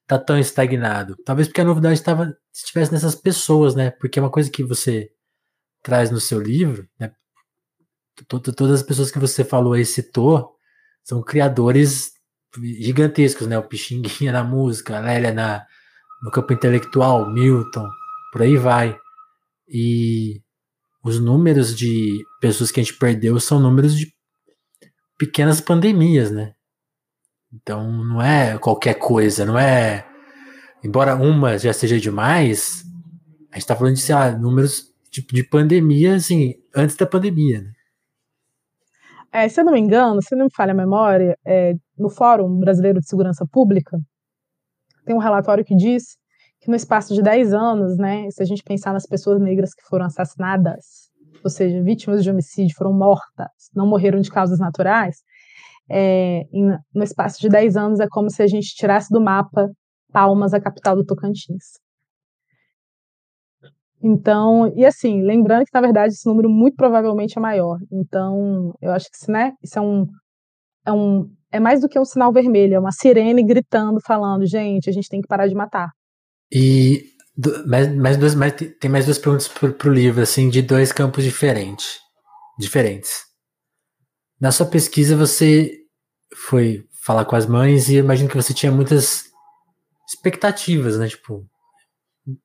tá 0.07 0.17
tão 0.17 0.38
estagnado? 0.38 1.15
Talvez 1.25 1.47
porque 1.47 1.61
a 1.61 1.65
novidade 1.65 1.95
estava 1.95 2.36
estivesse 2.53 2.91
nessas 2.91 3.15
pessoas, 3.15 3.75
né? 3.75 3.91
Porque 3.91 4.19
é 4.19 4.21
uma 4.21 4.32
coisa 4.32 4.49
que 4.49 4.63
você 4.63 5.09
traz 5.82 6.11
no 6.11 6.19
seu 6.19 6.39
livro, 6.39 6.88
né? 6.99 7.11
Todas 8.27 8.82
as 8.82 8.84
pessoas 8.84 9.11
que 9.11 9.19
você 9.19 9.45
falou 9.45 9.73
aí, 9.73 9.86
citou, 9.86 10.55
são 11.03 11.23
criadores 11.23 12.11
gigantescos, 12.82 13.47
né? 13.47 13.57
O 13.57 13.63
Pixinguinha 13.63 14.32
na 14.32 14.43
música, 14.43 14.97
a 14.97 14.99
Lélia 14.99 15.32
na, 15.32 15.65
no 16.21 16.32
campo 16.32 16.51
intelectual, 16.51 17.30
Milton, 17.30 17.88
por 18.32 18.41
aí 18.41 18.57
vai. 18.57 18.97
E 19.70 20.41
os 21.03 21.20
números 21.20 21.76
de 21.76 22.24
pessoas 22.41 22.72
que 22.72 22.80
a 22.80 22.84
gente 22.84 22.97
perdeu 22.97 23.39
são 23.39 23.59
números 23.59 23.95
de 23.97 24.11
pequenas 25.17 25.61
pandemias, 25.61 26.32
né? 26.32 26.53
Então 27.53 27.91
não 27.91 28.22
é 28.22 28.57
qualquer 28.57 28.95
coisa, 28.95 29.45
não 29.45 29.57
é. 29.57 30.05
Embora 30.84 31.15
uma 31.15 31.57
já 31.57 31.74
seja 31.74 31.99
demais, 31.99 32.84
a 33.51 33.55
gente 33.57 33.67
tá 33.67 33.76
falando 33.76 33.95
de, 33.95 34.01
sei 34.01 34.15
lá, 34.15 34.32
números 34.32 34.93
de, 35.11 35.22
de 35.22 35.43
pandemia, 35.43 36.15
assim, 36.15 36.55
antes 36.76 36.95
da 36.95 37.05
pandemia, 37.05 37.61
né? 37.61 37.72
É, 39.32 39.47
se 39.47 39.61
eu 39.61 39.65
não 39.65 39.74
me 39.74 39.80
engano, 39.80 40.22
se 40.24 40.36
não 40.36 40.45
me 40.45 40.51
falha 40.51 40.72
a 40.72 40.76
memória, 40.76 41.38
é, 41.45 41.76
no 41.97 42.09
Fórum 42.09 42.59
Brasileiro 42.59 42.99
de 42.99 43.07
Segurança 43.07 43.45
Pública, 43.45 43.99
tem 45.05 45.15
um 45.15 45.20
relatório 45.20 45.63
que 45.63 45.76
diz 45.76 46.18
no 46.70 46.76
espaço 46.76 47.15
de 47.15 47.22
10 47.24 47.51
anos, 47.51 47.97
né, 47.97 48.30
se 48.30 48.43
a 48.43 48.45
gente 48.45 48.61
pensar 48.63 48.93
nas 48.93 49.07
pessoas 49.07 49.41
negras 49.41 49.74
que 49.74 49.82
foram 49.89 50.05
assassinadas, 50.05 51.09
ou 51.43 51.49
seja, 51.49 51.82
vítimas 51.82 52.24
de 52.24 52.30
homicídio, 52.30 52.76
foram 52.78 52.93
mortas, 52.93 53.49
não 53.76 53.88
morreram 53.88 54.22
de 54.22 54.30
causas 54.30 54.59
naturais, 54.59 55.17
é, 55.89 56.41
em, 56.53 56.78
no 56.93 57.03
espaço 57.03 57.41
de 57.41 57.49
10 57.49 57.76
anos 57.76 57.99
é 57.99 58.07
como 58.07 58.30
se 58.30 58.43
a 58.43 58.47
gente 58.47 58.76
tirasse 58.76 59.11
do 59.11 59.20
mapa 59.20 59.67
Palmas, 60.13 60.53
a 60.53 60.61
capital 60.61 60.95
do 60.95 61.05
Tocantins. 61.05 61.80
Então, 64.01 64.72
e 64.76 64.86
assim, 64.86 65.22
lembrando 65.24 65.65
que 65.65 65.74
na 65.74 65.82
verdade 65.82 66.13
esse 66.13 66.28
número 66.28 66.49
muito 66.49 66.76
provavelmente 66.76 67.38
é 67.38 67.41
maior. 67.41 67.80
Então, 67.91 68.74
eu 68.82 68.91
acho 68.91 69.07
que 69.11 69.32
né, 69.32 69.53
isso 69.63 69.78
é 69.78 69.82
um, 69.82 70.07
é 70.86 70.91
um 70.91 71.30
é 71.51 71.59
mais 71.59 71.82
do 71.82 71.89
que 71.89 71.99
um 71.99 72.05
sinal 72.05 72.32
vermelho, 72.32 72.76
é 72.76 72.80
uma 72.80 72.91
sirene 72.91 73.43
gritando, 73.43 73.99
falando, 74.05 74.45
gente, 74.45 74.89
a 74.89 74.93
gente 74.93 75.09
tem 75.09 75.20
que 75.22 75.28
parar 75.28 75.47
de 75.47 75.55
matar. 75.55 75.89
E 76.52 77.06
mais, 77.95 78.18
duas, 78.18 78.36
mais, 78.36 78.54
tem 78.54 78.89
mais 78.89 79.06
duas 79.06 79.18
perguntas 79.18 79.47
pro, 79.47 79.74
pro 79.74 79.93
livro, 79.93 80.22
assim, 80.22 80.50
de 80.50 80.62
dois 80.62 80.91
campos 80.91 81.24
diferentes. 81.24 82.00
Diferentes. 82.58 83.24
Na 84.39 84.52
sua 84.52 84.66
pesquisa, 84.66 85.16
você 85.16 85.72
foi 86.36 86.86
falar 87.02 87.26
com 87.26 87.36
as 87.36 87.45
mães 87.45 87.89
e 87.89 87.95
imagino 87.95 88.30
que 88.30 88.36
você 88.36 88.54
tinha 88.54 88.72
muitas 88.72 89.26
expectativas, 90.08 90.97
né? 90.97 91.08
Tipo, 91.08 91.45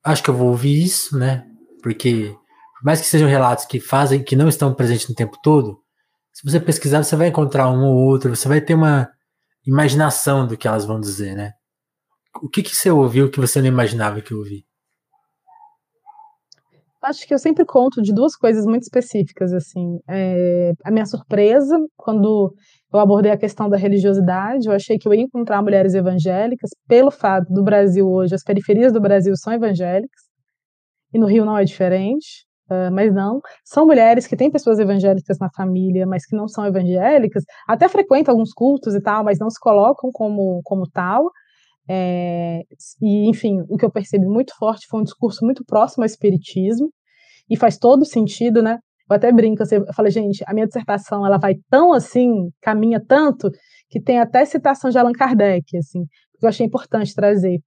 acho 0.02 0.22
que 0.22 0.30
eu 0.30 0.34
vou 0.34 0.48
ouvir 0.48 0.82
isso, 0.82 1.18
né? 1.18 1.44
Porque, 1.82 2.34
por 2.78 2.84
mais 2.84 3.00
que 3.00 3.06
sejam 3.06 3.28
relatos 3.28 3.64
que 3.64 3.80
fazem, 3.80 4.22
que 4.22 4.36
não 4.36 4.48
estão 4.48 4.74
presentes 4.74 5.08
no 5.08 5.14
tempo 5.14 5.36
todo, 5.42 5.80
se 6.32 6.42
você 6.44 6.58
pesquisar, 6.58 7.02
você 7.02 7.16
vai 7.16 7.28
encontrar 7.28 7.70
um 7.70 7.84
ou 7.84 7.94
outro, 7.94 8.34
você 8.34 8.48
vai 8.48 8.60
ter 8.60 8.74
uma 8.74 9.08
imaginação 9.66 10.46
do 10.46 10.56
que 10.56 10.66
elas 10.66 10.84
vão 10.84 11.00
dizer, 11.00 11.34
né? 11.36 11.52
O 12.42 12.48
que, 12.48 12.62
que 12.62 12.74
você 12.74 12.90
ouviu 12.90 13.30
que 13.30 13.40
você 13.40 13.60
não 13.60 13.68
imaginava 13.68 14.20
que 14.20 14.34
ouvi? 14.34 14.64
Acho 17.02 17.26
que 17.26 17.34
eu 17.34 17.38
sempre 17.38 17.66
conto 17.66 18.00
de 18.00 18.14
duas 18.14 18.34
coisas 18.34 18.64
muito 18.64 18.82
específicas, 18.84 19.52
assim. 19.52 19.98
É, 20.08 20.72
a 20.82 20.90
minha 20.90 21.04
surpresa, 21.04 21.78
quando 21.96 22.54
eu 22.92 22.98
abordei 22.98 23.30
a 23.30 23.36
questão 23.36 23.68
da 23.68 23.76
religiosidade, 23.76 24.66
eu 24.66 24.72
achei 24.72 24.98
que 24.98 25.06
eu 25.06 25.12
ia 25.12 25.20
encontrar 25.20 25.62
mulheres 25.62 25.92
evangélicas, 25.94 26.70
pelo 26.88 27.10
fato 27.10 27.52
do 27.52 27.62
Brasil 27.62 28.08
hoje, 28.08 28.34
as 28.34 28.42
periferias 28.42 28.90
do 28.90 29.02
Brasil 29.02 29.34
são 29.36 29.52
evangélicas, 29.52 30.22
e 31.12 31.18
no 31.18 31.26
Rio 31.26 31.44
não 31.44 31.58
é 31.58 31.64
diferente. 31.64 32.46
Mas 32.92 33.12
não. 33.12 33.40
São 33.62 33.84
mulheres 33.84 34.26
que 34.26 34.34
têm 34.34 34.50
pessoas 34.50 34.78
evangélicas 34.78 35.38
na 35.38 35.50
família, 35.54 36.06
mas 36.06 36.24
que 36.26 36.34
não 36.34 36.48
são 36.48 36.64
evangélicas, 36.64 37.44
até 37.68 37.88
frequentam 37.88 38.32
alguns 38.32 38.52
cultos 38.54 38.94
e 38.94 39.02
tal, 39.02 39.22
mas 39.22 39.38
não 39.38 39.50
se 39.50 39.60
colocam 39.60 40.10
como, 40.10 40.62
como 40.64 40.88
tal. 40.90 41.30
É, 41.88 42.62
e, 43.02 43.28
enfim, 43.28 43.58
o 43.68 43.76
que 43.76 43.84
eu 43.84 43.90
percebi 43.90 44.26
muito 44.26 44.54
forte 44.58 44.86
foi 44.88 45.00
um 45.00 45.04
discurso 45.04 45.44
muito 45.44 45.64
próximo 45.64 46.02
ao 46.02 46.06
espiritismo, 46.06 46.90
e 47.48 47.56
faz 47.56 47.78
todo 47.78 48.04
sentido, 48.04 48.62
né? 48.62 48.78
Eu 49.08 49.16
até 49.16 49.30
brinco, 49.30 49.62
assim, 49.62 49.76
eu 49.76 49.94
falei, 49.94 50.10
gente, 50.10 50.42
a 50.46 50.54
minha 50.54 50.66
dissertação 50.66 51.26
ela 51.26 51.38
vai 51.38 51.54
tão 51.70 51.92
assim, 51.92 52.50
caminha 52.62 53.00
tanto, 53.06 53.50
que 53.90 54.00
tem 54.00 54.18
até 54.18 54.44
citação 54.44 54.90
de 54.90 54.98
Allan 54.98 55.12
Kardec, 55.12 55.76
assim, 55.76 56.04
que 56.38 56.46
eu 56.46 56.48
achei 56.48 56.66
importante 56.66 57.14
trazer. 57.14 57.58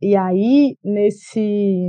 E 0.00 0.14
aí, 0.14 0.76
nesse 0.84 1.88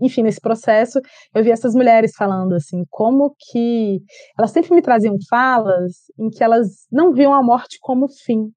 enfim, 0.00 0.22
nesse 0.22 0.40
processo, 0.40 0.98
eu 1.34 1.44
vi 1.44 1.50
essas 1.50 1.74
mulheres 1.74 2.12
falando 2.16 2.54
assim, 2.54 2.84
como 2.90 3.32
que 3.38 4.00
elas 4.36 4.50
sempre 4.50 4.74
me 4.74 4.82
traziam 4.82 5.14
falas 5.30 5.92
em 6.18 6.28
que 6.30 6.42
elas 6.42 6.86
não 6.90 7.12
viam 7.12 7.32
a 7.32 7.42
morte 7.42 7.78
como 7.80 8.08
fim. 8.24 8.50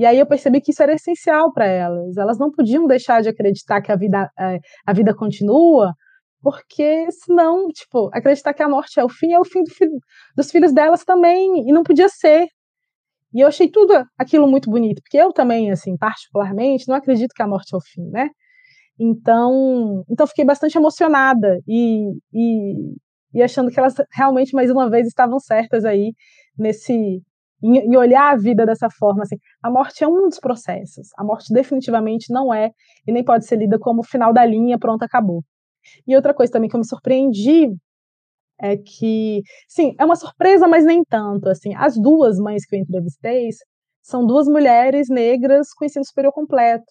E 0.00 0.06
aí 0.06 0.18
eu 0.18 0.24
percebi 0.24 0.62
que 0.62 0.70
isso 0.70 0.82
era 0.82 0.94
essencial 0.94 1.52
para 1.52 1.66
elas. 1.66 2.16
Elas 2.16 2.38
não 2.38 2.50
podiam 2.50 2.86
deixar 2.86 3.20
de 3.20 3.28
acreditar 3.28 3.82
que 3.82 3.92
a 3.92 3.96
vida, 3.96 4.30
é, 4.38 4.58
a 4.86 4.94
vida 4.94 5.14
continua, 5.14 5.92
porque 6.40 7.06
senão, 7.12 7.68
tipo, 7.68 8.08
acreditar 8.10 8.54
que 8.54 8.62
a 8.62 8.68
morte 8.68 8.98
é 8.98 9.04
o 9.04 9.10
fim, 9.10 9.34
é 9.34 9.38
o 9.38 9.44
fim 9.44 9.62
do 9.62 9.70
filho, 9.70 9.92
dos 10.34 10.50
filhos 10.50 10.72
delas 10.72 11.04
também, 11.04 11.68
e 11.68 11.70
não 11.70 11.82
podia 11.82 12.08
ser. 12.08 12.46
E 13.34 13.40
eu 13.40 13.48
achei 13.48 13.70
tudo 13.70 13.92
aquilo 14.18 14.48
muito 14.48 14.70
bonito, 14.70 15.02
porque 15.02 15.18
eu 15.18 15.34
também, 15.34 15.70
assim, 15.70 15.94
particularmente, 15.98 16.88
não 16.88 16.94
acredito 16.96 17.34
que 17.34 17.42
a 17.42 17.46
morte 17.46 17.74
é 17.74 17.76
o 17.76 17.80
fim, 17.82 18.08
né? 18.10 18.30
Então, 18.98 20.02
então 20.10 20.26
fiquei 20.26 20.46
bastante 20.46 20.78
emocionada 20.78 21.60
e, 21.68 22.10
e, 22.32 22.94
e, 23.34 23.42
achando 23.42 23.70
que 23.70 23.78
elas 23.78 23.94
realmente, 24.12 24.54
mais 24.54 24.70
uma 24.70 24.88
vez, 24.88 25.06
estavam 25.06 25.38
certas 25.38 25.84
aí 25.84 26.14
nesse 26.58 27.22
em, 27.62 27.96
olhar 27.96 28.32
a 28.32 28.36
vida 28.36 28.64
dessa 28.66 28.88
forma. 28.90 29.22
Assim, 29.22 29.36
a 29.62 29.70
morte 29.70 30.04
é 30.04 30.08
um 30.08 30.28
dos 30.28 30.38
processos. 30.38 31.08
A 31.16 31.24
morte 31.24 31.52
definitivamente 31.52 32.32
não 32.32 32.52
é 32.52 32.70
e 33.06 33.12
nem 33.12 33.24
pode 33.24 33.46
ser 33.46 33.56
lida 33.56 33.78
como 33.78 34.02
final 34.02 34.32
da 34.32 34.44
linha, 34.44 34.78
pronto, 34.78 35.02
acabou. 35.02 35.42
E 36.06 36.14
outra 36.16 36.34
coisa 36.34 36.52
também 36.52 36.68
que 36.68 36.76
eu 36.76 36.80
me 36.80 36.86
surpreendi 36.86 37.68
é 38.60 38.76
que, 38.76 39.42
sim, 39.68 39.94
é 39.98 40.04
uma 40.04 40.16
surpresa, 40.16 40.68
mas 40.68 40.84
nem 40.84 41.02
tanto. 41.04 41.48
Assim, 41.48 41.74
as 41.74 41.96
duas 41.96 42.38
mães 42.38 42.64
que 42.66 42.76
eu 42.76 42.80
entrevistei 42.80 43.48
são 44.02 44.26
duas 44.26 44.46
mulheres 44.46 45.08
negras 45.08 45.72
com 45.72 45.84
ensino 45.84 46.04
superior 46.04 46.32
completo. 46.32 46.84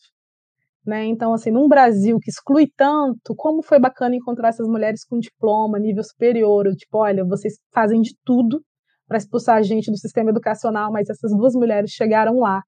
Né? 0.86 1.06
Então, 1.06 1.34
assim, 1.34 1.52
num 1.52 1.68
Brasil 1.68 2.18
que 2.20 2.32
exclui 2.32 2.68
tanto, 2.76 3.36
como 3.36 3.62
foi 3.62 3.80
bacana 3.80 4.16
encontrar 4.16 4.50
essas 4.50 4.68
mulheres 4.68 5.06
com 5.06 5.20
diploma, 5.20 5.78
nível 5.78 6.04
superior, 6.04 6.66
tipo, 6.76 6.98
olha, 6.98 7.24
vocês 7.26 7.56
fazem 7.72 8.02
de 8.02 8.16
tudo 8.26 8.64
para 9.10 9.18
expulsar 9.18 9.58
a 9.58 9.62
gente 9.64 9.92
do 9.92 9.98
sistema 9.98 10.30
educacional, 10.30 10.92
mas 10.92 11.10
essas 11.10 11.32
duas 11.32 11.54
mulheres 11.56 11.90
chegaram 11.90 12.40
lá. 12.40 12.62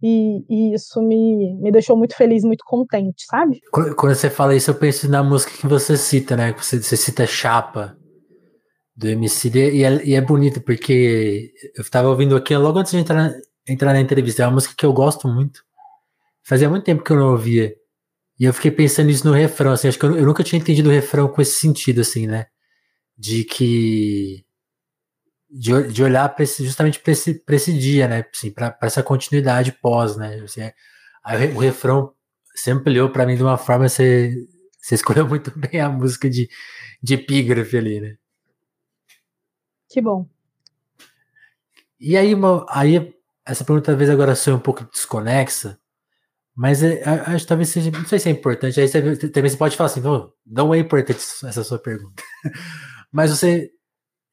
E, 0.00 0.44
e, 0.48 0.74
isso 0.74 1.02
me, 1.02 1.60
me 1.60 1.72
deixou 1.72 1.96
muito 1.96 2.16
feliz, 2.16 2.44
muito 2.44 2.64
contente, 2.64 3.24
sabe? 3.26 3.60
Quando 3.72 4.14
você 4.14 4.30
fala 4.30 4.54
isso, 4.54 4.70
eu 4.70 4.76
penso 4.76 5.10
na 5.10 5.24
música 5.24 5.52
que 5.58 5.66
você 5.66 5.96
cita, 5.96 6.36
né? 6.36 6.54
Você, 6.56 6.80
você 6.80 6.96
cita 6.96 7.26
Chapa, 7.26 7.98
do 8.96 9.08
MC, 9.08 9.48
e 9.48 9.84
é, 9.84 10.04
e 10.04 10.14
é 10.14 10.20
bonito, 10.20 10.60
porque 10.60 11.52
eu 11.76 11.82
estava 11.82 12.08
ouvindo 12.08 12.36
aqui 12.36 12.56
logo 12.56 12.78
antes 12.78 12.92
de 12.92 12.98
entrar, 12.98 13.32
entrar 13.66 13.92
na 13.92 14.00
entrevista, 14.00 14.44
é 14.44 14.46
uma 14.46 14.54
música 14.54 14.74
que 14.76 14.86
eu 14.86 14.92
gosto 14.92 15.26
muito. 15.26 15.62
Fazia 16.44 16.70
muito 16.70 16.84
tempo 16.84 17.02
que 17.02 17.10
eu 17.10 17.16
não 17.16 17.32
ouvia. 17.32 17.74
E 18.38 18.44
eu 18.44 18.54
fiquei 18.54 18.70
pensando 18.70 19.06
nisso 19.06 19.26
no 19.26 19.34
refrão, 19.34 19.72
assim, 19.72 19.88
acho 19.88 19.98
que 19.98 20.06
eu, 20.06 20.16
eu 20.16 20.24
nunca 20.24 20.44
tinha 20.44 20.60
entendido 20.60 20.88
o 20.88 20.92
refrão 20.92 21.26
com 21.26 21.42
esse 21.42 21.58
sentido, 21.58 22.02
assim, 22.02 22.28
né? 22.28 22.46
De 23.16 23.42
que 23.42 24.44
de, 25.50 25.88
de 25.88 26.02
olhar 26.02 26.28
pra 26.28 26.44
esse, 26.44 26.64
justamente 26.64 27.00
para 27.00 27.12
esse, 27.12 27.42
esse 27.48 27.72
dia, 27.72 28.06
né? 28.06 28.24
Assim, 28.34 28.50
para 28.50 28.76
essa 28.82 29.02
continuidade 29.02 29.72
pós, 29.72 30.16
né? 30.16 30.40
Assim, 30.40 30.60
aí 31.24 31.52
o 31.52 31.58
refrão 31.58 32.12
sempre 32.54 32.90
olhou 32.92 33.10
para 33.10 33.26
mim 33.26 33.36
de 33.36 33.42
uma 33.42 33.56
forma, 33.56 33.88
você, 33.88 34.34
você 34.80 34.94
escolheu 34.94 35.26
muito 35.28 35.52
bem 35.56 35.80
a 35.80 35.88
música 35.88 36.28
de, 36.28 36.48
de 37.02 37.14
epígrafe 37.14 37.76
ali, 37.76 38.00
né? 38.00 38.16
Que 39.88 40.00
bom. 40.02 40.28
E 41.98 42.16
aí, 42.16 42.34
aí 42.68 43.14
essa 43.44 43.64
pergunta 43.64 43.86
talvez 43.86 44.10
agora 44.10 44.34
seja 44.34 44.54
um 44.54 44.60
pouco 44.60 44.84
desconexa, 44.84 45.78
mas 46.54 46.82
é, 46.82 47.02
acho 47.04 47.44
que 47.44 47.48
talvez 47.48 47.70
seja, 47.70 47.90
não 47.90 48.04
sei 48.04 48.18
se 48.18 48.28
é 48.28 48.32
importante, 48.32 48.80
aí 48.80 48.86
você, 48.86 49.00
também 49.30 49.50
você 49.50 49.56
pode 49.56 49.76
falar 49.76 49.86
assim, 49.86 50.02
não 50.46 50.74
é 50.74 50.78
importante 50.78 51.18
essa 51.44 51.64
sua 51.64 51.78
pergunta. 51.78 52.22
mas 53.10 53.30
você 53.30 53.70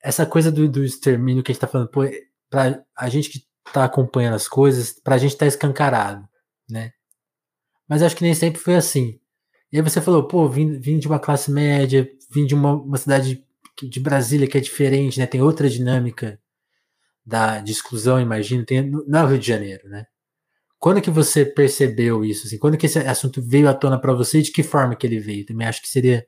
essa 0.06 0.24
coisa 0.24 0.52
do, 0.52 0.70
do 0.70 0.84
extermínio 0.84 1.42
que 1.42 1.52
a 1.52 1.54
gente 1.54 1.62
tá 1.62 1.68
falando, 1.68 1.90
pô, 1.90 2.02
pra 2.48 2.80
a 2.96 3.10
gente 3.10 3.28
que 3.28 3.44
tá 3.74 3.84
acompanhando 3.84 4.36
as 4.36 4.48
coisas, 4.48 4.94
pra 4.94 5.18
gente 5.18 5.36
tá 5.36 5.48
escancarado, 5.48 6.28
né? 6.70 6.92
Mas 7.90 8.04
acho 8.04 8.16
que 8.16 8.24
nem 8.24 8.36
sempre 8.36 8.62
foi 8.62 8.76
assim. 8.76 9.20
E 9.72 9.78
aí 9.78 9.84
você 9.84 10.00
falou, 10.00 10.28
pô, 10.28 10.48
vim, 10.48 10.80
vim 10.80 11.00
de 11.00 11.08
uma 11.08 11.20
classe 11.20 11.52
média, 11.52 12.08
vim 12.30 12.46
de 12.46 12.54
uma, 12.54 12.74
uma 12.74 12.98
cidade 12.98 13.44
de 13.82 14.00
Brasília 14.00 14.48
que 14.48 14.58
é 14.58 14.62
diferente, 14.62 15.20
né? 15.20 15.26
Tem 15.26 15.42
outra 15.42 15.68
dinâmica 15.68 16.40
da, 17.26 17.60
de 17.60 17.72
exclusão, 17.72 18.22
imagino, 18.22 18.64
tem, 18.64 18.88
não 18.88 19.20
é 19.20 19.24
o 19.24 19.28
Rio 19.28 19.40
de 19.40 19.48
Janeiro, 19.48 19.90
né? 19.90 20.06
Quando 20.78 21.02
que 21.02 21.10
você 21.10 21.44
percebeu 21.44 22.24
isso? 22.24 22.46
Assim? 22.46 22.60
Quando 22.60 22.78
que 22.78 22.86
esse 22.86 23.00
assunto 23.00 23.42
veio 23.42 23.68
à 23.68 23.74
tona 23.74 24.00
para 24.00 24.14
você 24.14 24.38
e 24.38 24.44
de 24.44 24.52
que 24.52 24.62
forma 24.62 24.96
que 24.96 25.08
ele 25.08 25.20
veio? 25.20 25.46
Também 25.48 25.68
acho 25.68 25.82
que 25.82 25.90
seria 25.90 26.28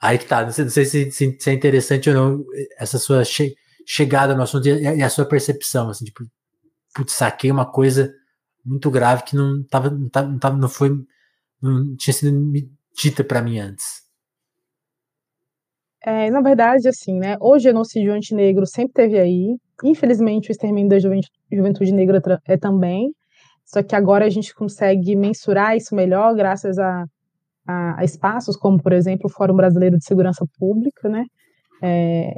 Aí 0.00 0.16
que 0.18 0.24
tá, 0.24 0.42
não 0.42 0.50
sei, 0.50 0.64
não 0.64 0.70
sei 0.70 0.84
se, 0.86 1.10
se, 1.10 1.36
se, 1.38 1.50
é 1.50 1.52
interessante 1.52 2.08
ou 2.08 2.14
não 2.14 2.44
essa 2.78 2.98
sua 2.98 3.22
che 3.22 3.54
chegada 3.84 4.34
no 4.34 4.42
assunto 4.42 4.66
e 4.66 4.86
a, 4.86 4.94
e 4.94 5.02
a, 5.02 5.10
sua 5.10 5.26
percepção, 5.26 5.90
assim, 5.90 6.04
tipo, 6.06 6.24
putz, 6.94 7.12
saquei 7.12 7.50
uma 7.50 7.70
coisa 7.70 8.12
muito 8.64 8.90
grave 8.90 9.24
que 9.24 9.36
não 9.36 9.62
tava, 9.64 9.90
não, 9.90 10.08
tava, 10.08 10.28
não, 10.28 10.38
tava, 10.38 10.56
não 10.56 10.68
foi, 10.68 10.90
não 11.60 11.96
tinha 11.96 12.14
sido 12.14 12.52
dita 12.96 13.24
para 13.24 13.42
mim 13.42 13.58
antes. 13.58 14.00
É, 16.02 16.30
na 16.30 16.40
verdade, 16.40 16.88
assim, 16.88 17.18
né, 17.18 17.36
o 17.40 17.58
genocídio 17.58 18.12
antinegro 18.12 18.66
sempre 18.66 18.94
teve 18.94 19.18
aí, 19.18 19.56
infelizmente 19.84 20.48
o 20.48 20.52
extermínio 20.52 20.88
da 20.88 20.98
juventude, 20.98 21.30
juventude 21.52 21.92
negra 21.92 22.22
é 22.46 22.56
também, 22.56 23.12
só 23.66 23.82
que 23.82 23.94
agora 23.94 24.24
a 24.24 24.30
gente 24.30 24.54
consegue 24.54 25.14
mensurar 25.14 25.76
isso 25.76 25.94
melhor 25.94 26.34
graças 26.34 26.78
a 26.78 27.04
a, 27.70 28.00
a 28.00 28.04
espaços 28.04 28.56
como, 28.56 28.82
por 28.82 28.92
exemplo, 28.92 29.26
o 29.26 29.32
Fórum 29.32 29.54
Brasileiro 29.54 29.96
de 29.98 30.04
Segurança 30.04 30.44
Pública, 30.58 31.08
né? 31.08 31.24
É, 31.82 32.34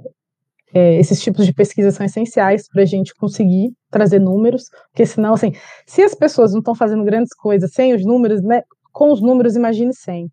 é, 0.75 0.99
esses 0.99 1.21
tipos 1.21 1.45
de 1.45 1.53
pesquisa 1.53 1.91
são 1.91 2.05
essenciais 2.07 2.69
para 2.69 2.83
a 2.83 2.87
gente 2.87 3.15
conseguir 3.15 3.73
trazer 3.91 4.19
números, 4.19 4.65
porque 4.91 5.05
senão, 5.05 5.35
assim, 5.35 5.53
se 5.87 6.03
as 6.03 6.15
pessoas 6.15 6.53
não 6.53 6.61
estão 6.61 6.75
fazendo 6.75 7.05
grandes 7.05 7.35
coisas 7.35 7.73
sem 7.73 7.95
os 7.95 8.05
números, 8.05 8.43
né, 8.43 8.63
com 8.93 9.13
os 9.13 9.21
números, 9.21 9.57
imagine 9.57 9.95
sem. 9.95 10.31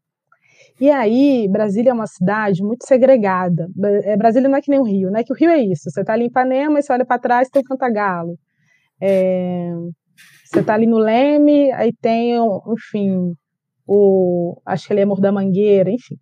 E 0.80 0.90
aí, 0.90 1.46
Brasília 1.50 1.90
é 1.90 1.94
uma 1.94 2.08
cidade 2.08 2.64
muito 2.64 2.86
segregada. 2.88 3.68
É, 4.06 4.16
Brasília 4.16 4.48
não 4.48 4.58
é 4.58 4.62
que 4.62 4.72
nem 4.72 4.80
o 4.80 4.84
Rio, 4.84 5.12
né? 5.12 5.24
Que 5.26 5.34
o 5.34 5.36
Rio 5.36 5.50
é 5.50 5.60
isso. 5.60 5.90
Você 5.90 6.00
está 6.00 6.14
ali 6.14 6.24
em 6.24 6.28
Ipanema 6.28 6.80
e 6.80 6.82
você 6.82 6.94
olha 6.94 7.06
para 7.06 7.20
trás 7.20 7.50
tem 7.50 7.62
Cantagalo. 7.62 8.38
É, 9.02 9.74
você 10.46 10.62
está 10.62 10.74
ali 10.74 10.88
no 10.88 10.98
Leme, 10.98 11.70
aí 11.74 11.92
tem, 11.94 12.36
enfim, 12.72 13.36
o 13.90 14.62
acho 14.66 14.86
que 14.88 14.94
ele 14.94 15.02
é 15.02 15.06
Morro 15.06 15.22
da 15.22 15.32
Mangueira, 15.32 15.90
enfim. 15.90 16.16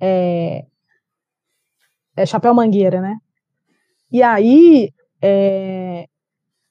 É, 0.00 0.64
é 2.16 2.26
Chapéu 2.26 2.54
Mangueira, 2.54 3.00
né? 3.00 3.16
E 4.12 4.22
aí, 4.22 4.90
é, 5.22 6.04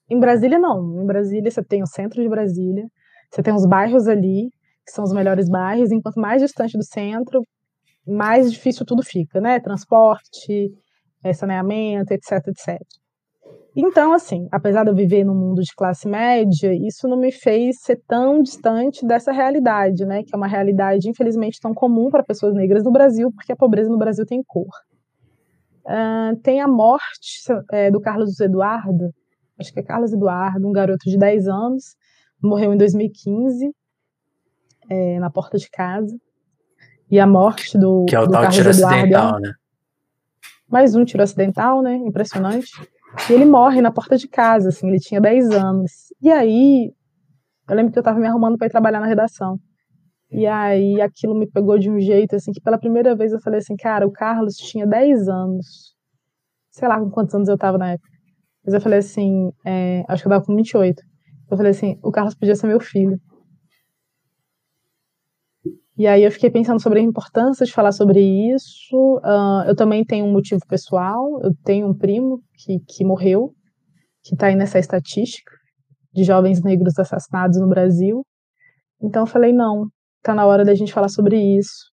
em 0.09 0.19
Brasília 0.19 0.59
não. 0.59 1.01
Em 1.01 1.05
Brasília 1.05 1.49
você 1.49 1.63
tem 1.63 1.82
o 1.82 1.88
centro 1.88 2.21
de 2.21 2.30
Brasília, 2.30 2.86
você 3.32 3.41
tem 3.41 3.53
os 3.53 3.65
bairros 3.65 4.07
ali, 4.07 4.51
que 4.86 4.91
são 4.91 5.03
os 5.03 5.13
melhores 5.13 5.49
bairros, 5.49 5.91
enquanto 5.91 6.19
mais 6.19 6.41
distante 6.41 6.77
do 6.77 6.84
centro, 6.84 7.41
mais 8.07 8.51
difícil 8.51 8.86
tudo 8.86 9.03
fica, 9.03 9.41
né? 9.41 9.59
Transporte, 9.59 10.71
é, 11.23 11.34
saneamento, 11.34 12.13
etc, 12.13 12.34
etc. 12.47 12.80
Então, 13.82 14.11
assim, 14.11 14.45
apesar 14.51 14.84
de 14.84 14.89
eu 14.89 14.95
viver 14.95 15.23
num 15.23 15.34
mundo 15.34 15.61
de 15.61 15.73
classe 15.73 16.05
média, 16.05 16.73
isso 16.73 17.07
não 17.07 17.17
me 17.17 17.32
fez 17.32 17.77
ser 17.80 18.01
tão 18.05 18.41
distante 18.41 19.07
dessa 19.07 19.32
realidade, 19.32 20.05
né? 20.05 20.21
Que 20.21 20.36
é 20.36 20.38
uma 20.38 20.47
realidade, 20.47 21.09
infelizmente, 21.09 21.61
tão 21.61 21.73
comum 21.73 22.09
para 22.09 22.21
pessoas 22.21 22.53
negras 22.53 22.84
no 22.84 22.91
Brasil, 22.91 23.32
porque 23.32 23.53
a 23.53 23.55
pobreza 23.55 23.89
no 23.89 23.97
Brasil 23.97 24.25
tem 24.25 24.43
cor. 24.45 24.67
Uh, 25.86 26.36
tem 26.43 26.59
a 26.59 26.67
morte 26.67 27.41
é, 27.71 27.89
do 27.89 28.01
Carlos 28.01 28.38
Eduardo, 28.41 29.13
acho 29.57 29.71
que 29.71 29.80
é 29.80 29.84
Carlos 29.84 30.11
Eduardo, 30.11 30.67
um 30.67 30.73
garoto 30.73 31.09
de 31.09 31.17
10 31.17 31.47
anos, 31.47 31.95
morreu 32.43 32.73
em 32.73 32.77
2015, 32.77 33.73
é, 34.89 35.19
na 35.19 35.30
porta 35.30 35.57
de 35.57 35.69
casa. 35.69 36.13
E 37.09 37.17
a 37.17 37.25
morte 37.25 37.77
do. 37.77 38.05
Que 38.09 38.15
é 38.15 38.19
o 38.19 38.25
do 38.25 38.32
tal 38.34 38.41
Carlos 38.41 38.57
tiro 38.57 38.69
Eduardo, 38.71 38.95
acidental, 38.95 39.39
né? 39.39 39.53
Mais 40.67 40.95
um 40.95 41.05
tiro 41.05 41.23
acidental, 41.23 41.82
né? 41.82 41.95
Impressionante. 41.95 42.71
E 43.30 43.34
ele 43.34 43.45
morre 43.45 43.82
na 43.82 43.91
porta 43.91 44.18
de 44.18 44.28
casa, 44.28 44.70
assim, 44.70 44.88
ele 44.88 44.99
tinha 44.99 45.20
10 45.20 45.51
anos. 45.51 45.91
E 46.22 46.32
aí, 46.32 46.91
eu 47.68 47.76
lembro 47.76 47.91
que 47.91 47.97
eu 47.97 48.01
estava 48.01 48.20
me 48.20 48.28
arrumando 48.28 48.57
para 48.57 48.68
ir 48.68 48.72
trabalhar 48.72 48.99
na 48.99 49.07
redação. 49.07 49.60
E 50.32 50.45
aí 50.45 51.01
aquilo 51.01 51.38
me 51.38 51.49
pegou 51.49 51.78
de 51.80 51.89
um 51.89 51.99
jeito, 51.99 52.36
assim, 52.36 52.51
que 52.51 52.62
pela 52.62 52.78
primeira 52.78 53.16
vez 53.16 53.32
eu 53.32 53.39
falei 53.41 53.60
assim, 53.60 53.76
cara, 53.76 54.05
o 54.07 54.12
Carlos 54.12 54.55
tinha 54.55 54.86
10 54.86 55.28
anos. 55.28 55.95
Sei 56.70 56.88
lá 56.88 56.99
com 56.99 57.10
quantos 57.10 57.34
anos 57.34 57.49
eu 57.49 57.55
estava 57.55 57.78
na 57.78 57.91
época. 57.93 58.10
Mas 58.64 58.74
eu 58.74 58.82
falei 58.82 58.99
assim, 58.99 59.51
é, 59.66 60.03
acho 60.07 60.22
que 60.22 60.28
eu 60.28 60.32
estava 60.32 60.45
com 60.45 60.55
28. 60.55 61.01
Eu 61.49 61.57
falei 61.57 61.72
assim, 61.72 61.99
o 62.03 62.12
Carlos 62.12 62.36
podia 62.36 62.55
ser 62.55 62.68
meu 62.68 62.80
filho. 62.80 63.20
E 66.00 66.08
aí 66.08 66.24
eu 66.24 66.32
fiquei 66.32 66.50
pensando 66.50 66.82
sobre 66.82 67.00
a 67.00 67.04
importância 67.04 67.66
de 67.66 67.74
falar 67.74 67.91
sobre 67.91 68.22
isso. 68.22 69.18
Uh, 69.18 69.68
eu 69.68 69.76
também 69.76 70.06
tenho 70.06 70.26
um 70.26 70.32
motivo 70.32 70.62
pessoal. 70.66 71.41
Eu 71.43 71.52
tenho 71.66 71.89
um 71.89 71.93
primo 71.93 72.39
que, 72.56 72.80
que 72.88 73.04
morreu, 73.04 73.52
que 74.24 74.34
está 74.34 74.47
aí 74.47 74.56
nessa 74.56 74.80
estatística 74.80 75.52
de 76.14 76.24
jovens 76.24 76.64
negros 76.64 76.97
assassinados 76.97 77.60
no 77.60 77.68
Brasil. 77.68 78.26
Então 79.04 79.24
eu 79.24 79.28
falei, 79.28 79.52
não, 79.52 79.88
está 80.20 80.34
na 80.34 80.45
hora 80.45 80.64
da 80.64 80.74
gente 80.74 80.93
falar 80.93 81.10
sobre 81.10 81.36
isso. 81.36 81.89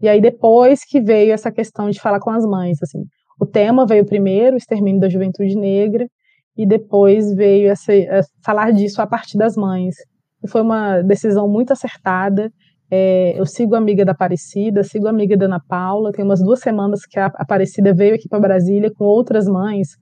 E 0.00 0.08
aí 0.08 0.18
depois 0.18 0.80
que 0.82 1.02
veio 1.02 1.34
essa 1.34 1.52
questão 1.52 1.90
de 1.90 2.00
falar 2.00 2.20
com 2.20 2.30
as 2.30 2.46
mães, 2.46 2.78
assim, 2.82 3.04
o 3.38 3.44
tema 3.44 3.86
veio 3.86 4.06
primeiro, 4.06 4.54
o 4.54 4.56
extermínio 4.56 4.98
da 4.98 5.10
juventude 5.10 5.54
negra, 5.56 6.08
e 6.56 6.66
depois 6.66 7.34
veio 7.34 7.70
essa 7.70 7.92
falar 8.42 8.72
disso 8.72 9.02
a 9.02 9.06
partir 9.06 9.36
das 9.36 9.56
mães. 9.56 9.94
E 10.42 10.48
foi 10.48 10.62
uma 10.62 11.02
decisão 11.02 11.46
muito 11.46 11.70
acertada 11.70 12.50
é, 12.94 13.40
eu 13.40 13.46
sigo 13.46 13.74
a 13.74 13.78
amiga 13.78 14.04
da 14.04 14.12
Aparecida, 14.12 14.84
sigo 14.84 15.06
a 15.06 15.10
amiga 15.10 15.34
da 15.34 15.46
Ana 15.46 15.58
Paula. 15.66 16.12
Tem 16.12 16.22
umas 16.22 16.42
duas 16.42 16.60
semanas 16.60 17.06
que 17.06 17.18
a 17.18 17.24
Aparecida 17.36 17.94
veio 17.94 18.14
aqui 18.14 18.28
para 18.28 18.38
Brasília 18.38 18.92
com 18.94 19.04
outras 19.04 19.46
mães, 19.46 19.96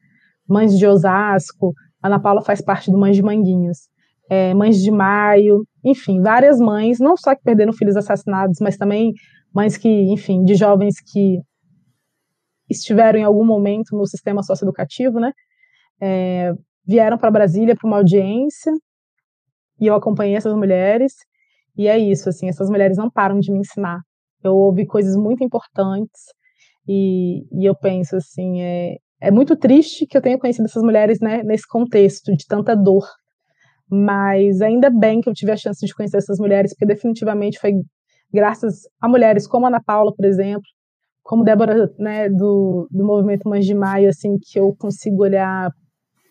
mães 0.48 0.76
de 0.76 0.84
Osasco. 0.84 1.72
A 2.02 2.08
Ana 2.08 2.18
Paula 2.18 2.42
faz 2.42 2.60
parte 2.60 2.90
do 2.90 2.98
Mães 2.98 3.14
de 3.14 3.22
Manguinhos. 3.22 3.88
É, 4.28 4.52
mães 4.54 4.82
de 4.82 4.90
Maio, 4.90 5.64
enfim, 5.84 6.20
várias 6.20 6.58
mães, 6.58 6.98
não 6.98 7.16
só 7.16 7.32
que 7.32 7.42
perderam 7.44 7.72
filhos 7.72 7.94
assassinados, 7.96 8.58
mas 8.60 8.76
também 8.76 9.12
mães 9.54 9.76
que, 9.76 9.88
enfim, 10.12 10.42
de 10.42 10.56
jovens 10.56 10.96
que 11.00 11.40
estiveram 12.68 13.20
em 13.20 13.24
algum 13.24 13.44
momento 13.44 13.96
no 13.96 14.04
sistema 14.04 14.42
socioeducativo, 14.42 15.20
né? 15.20 15.30
É, 16.02 16.52
vieram 16.84 17.16
para 17.16 17.30
Brasília 17.30 17.76
para 17.76 17.86
uma 17.86 17.98
audiência 17.98 18.72
e 19.80 19.86
eu 19.86 19.94
acompanhei 19.94 20.34
essas 20.34 20.54
mulheres 20.56 21.14
e 21.76 21.88
é 21.88 21.98
isso, 21.98 22.28
assim, 22.28 22.48
essas 22.48 22.68
mulheres 22.68 22.96
não 22.96 23.10
param 23.10 23.38
de 23.38 23.52
me 23.52 23.60
ensinar. 23.60 24.00
Eu 24.42 24.54
ouvi 24.54 24.86
coisas 24.86 25.16
muito 25.16 25.44
importantes 25.44 26.22
e, 26.88 27.46
e 27.52 27.64
eu 27.64 27.74
penso, 27.74 28.16
assim, 28.16 28.60
é, 28.60 28.96
é 29.20 29.30
muito 29.30 29.56
triste 29.56 30.06
que 30.06 30.16
eu 30.16 30.22
tenha 30.22 30.38
conhecido 30.38 30.66
essas 30.66 30.82
mulheres 30.82 31.20
né, 31.20 31.42
nesse 31.42 31.66
contexto 31.68 32.34
de 32.34 32.46
tanta 32.46 32.74
dor. 32.74 33.06
Mas 33.88 34.60
ainda 34.60 34.88
bem 34.88 35.20
que 35.20 35.28
eu 35.28 35.34
tive 35.34 35.52
a 35.52 35.56
chance 35.56 35.84
de 35.84 35.94
conhecer 35.94 36.18
essas 36.18 36.38
mulheres, 36.38 36.72
porque 36.72 36.86
definitivamente 36.86 37.58
foi 37.58 37.72
graças 38.32 38.82
a 39.00 39.08
mulheres 39.08 39.46
como 39.46 39.66
Ana 39.66 39.82
Paula, 39.82 40.14
por 40.14 40.24
exemplo, 40.24 40.62
como 41.22 41.44
Débora, 41.44 41.92
né, 41.98 42.28
do, 42.28 42.88
do 42.90 43.04
movimento 43.04 43.48
Mães 43.48 43.66
de 43.66 43.74
Maio, 43.74 44.08
assim, 44.08 44.36
que 44.38 44.58
eu 44.58 44.74
consigo 44.76 45.22
olhar 45.22 45.70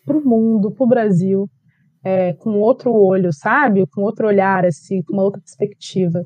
para 0.04 0.16
o 0.16 0.24
mundo, 0.24 0.72
para 0.72 0.84
o 0.84 0.88
Brasil, 0.88 1.48
é, 2.04 2.32
com 2.34 2.58
outro 2.58 2.92
olho, 2.92 3.32
sabe? 3.32 3.86
Com 3.86 4.02
outro 4.02 4.26
olhar, 4.26 4.64
assim, 4.64 5.02
com 5.02 5.14
uma 5.14 5.24
outra 5.24 5.40
perspectiva. 5.40 6.22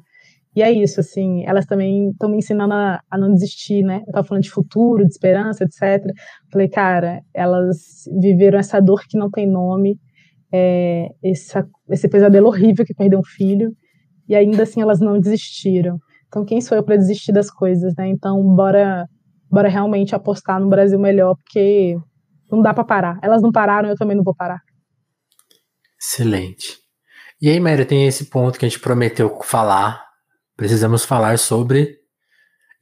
E 0.57 0.63
é 0.63 0.71
isso, 0.71 1.01
assim, 1.01 1.45
elas 1.47 1.67
também 1.67 2.11
estão 2.11 2.31
me 2.31 2.39
ensinando 2.39 2.75
a, 2.75 3.01
a, 3.11 3.19
não 3.19 3.33
desistir, 3.33 3.83
né? 3.83 4.03
Eu 4.07 4.13
tava 4.13 4.27
falando 4.27 4.45
de 4.45 4.51
futuro, 4.51 5.05
de 5.05 5.11
esperança, 5.11 5.65
etc. 5.65 6.05
Falei, 6.53 6.69
cara, 6.69 7.21
elas 7.35 8.05
viveram 8.21 8.59
essa 8.59 8.81
dor 8.81 9.03
que 9.09 9.19
não 9.19 9.29
tem 9.29 9.49
nome, 9.49 9.99
é, 10.53 11.09
essa, 11.25 11.67
esse 11.91 12.09
pesadelo 12.09 12.47
horrível 12.47 12.85
que 12.85 12.95
perdeu 12.95 13.19
um 13.19 13.25
filho, 13.25 13.73
e 14.29 14.35
ainda 14.37 14.63
assim 14.63 14.81
elas 14.81 15.01
não 15.01 15.19
desistiram. 15.19 15.99
Então, 16.29 16.45
quem 16.45 16.61
sou 16.61 16.77
eu 16.77 16.85
para 16.85 16.97
desistir 16.97 17.33
das 17.33 17.51
coisas, 17.51 17.93
né? 17.99 18.09
Então, 18.09 18.41
bora, 18.55 19.07
bora 19.51 19.69
realmente 19.69 20.15
apostar 20.15 20.61
no 20.61 20.69
Brasil 20.69 21.01
melhor, 21.01 21.35
porque 21.37 21.97
não 22.51 22.63
dá 22.63 22.73
para 22.73 22.85
parar. 22.85 23.19
Elas 23.23 23.43
não 23.43 23.51
pararam, 23.51 23.89
eu 23.89 23.97
também 23.97 24.17
não 24.17 24.23
vou 24.23 24.35
parar. 24.35 24.61
Excelente. 26.01 26.79
E 27.41 27.49
aí, 27.49 27.61
Maria, 27.61 27.85
tem 27.85 28.07
esse 28.07 28.27
ponto 28.27 28.59
que 28.59 28.65
a 28.65 28.69
gente 28.69 28.81
prometeu 28.81 29.41
falar. 29.43 30.05
Precisamos 30.57 31.05
falar 31.05 31.39
sobre. 31.39 31.99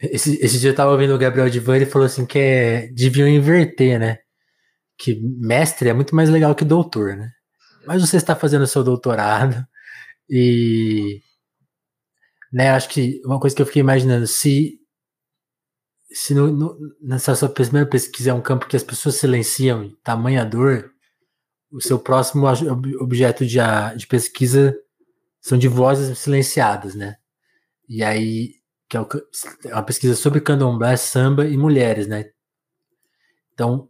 Esse, 0.00 0.38
esse 0.44 0.58
dia 0.58 0.70
eu 0.70 0.74
tava 0.74 0.92
ouvindo 0.92 1.14
o 1.14 1.18
Gabriel 1.18 1.48
Divan, 1.48 1.76
ele 1.76 1.86
falou 1.86 2.06
assim 2.06 2.26
que 2.26 2.38
é, 2.38 2.88
deviam 2.88 3.28
inverter, 3.28 3.98
né? 3.98 4.18
Que 4.98 5.20
mestre 5.40 5.88
é 5.88 5.92
muito 5.94 6.14
mais 6.14 6.30
legal 6.30 6.54
que 6.54 6.64
doutor, 6.64 7.16
né? 7.16 7.30
Mas 7.86 8.02
você 8.02 8.16
está 8.16 8.34
fazendo 8.36 8.66
seu 8.66 8.84
doutorado 8.84 9.64
e 10.28 11.20
né, 12.52 12.70
acho 12.70 12.88
que 12.88 13.20
uma 13.24 13.40
coisa 13.40 13.56
que 13.56 13.62
eu 13.62 13.66
fiquei 13.66 13.80
imaginando, 13.80 14.26
se 14.26 14.78
se 16.12 16.34
no, 16.34 16.52
no, 16.52 16.78
nessa 17.00 17.34
sua 17.34 17.48
primeira 17.48 17.88
pesquisa 17.88 18.30
é 18.30 18.34
um 18.34 18.42
campo 18.42 18.66
que 18.66 18.76
as 18.76 18.82
pessoas 18.82 19.16
silenciam 19.16 19.90
tamanha 20.04 20.44
dor, 20.44 20.92
o 21.72 21.80
seu 21.80 21.98
próximo 21.98 22.46
objeto 23.00 23.46
de, 23.46 23.58
de 23.96 24.06
pesquisa 24.06 24.76
são 25.40 25.56
de 25.56 25.68
vozes 25.68 26.18
silenciadas, 26.18 26.94
né? 26.94 27.16
E 27.88 28.04
aí, 28.04 28.54
que 28.88 28.96
é, 28.96 29.00
o, 29.00 29.08
é 29.64 29.74
uma 29.74 29.82
pesquisa 29.82 30.14
sobre 30.14 30.40
candomblé, 30.40 30.96
samba 30.96 31.46
e 31.46 31.56
mulheres, 31.56 32.06
né? 32.06 32.26
Então, 33.54 33.88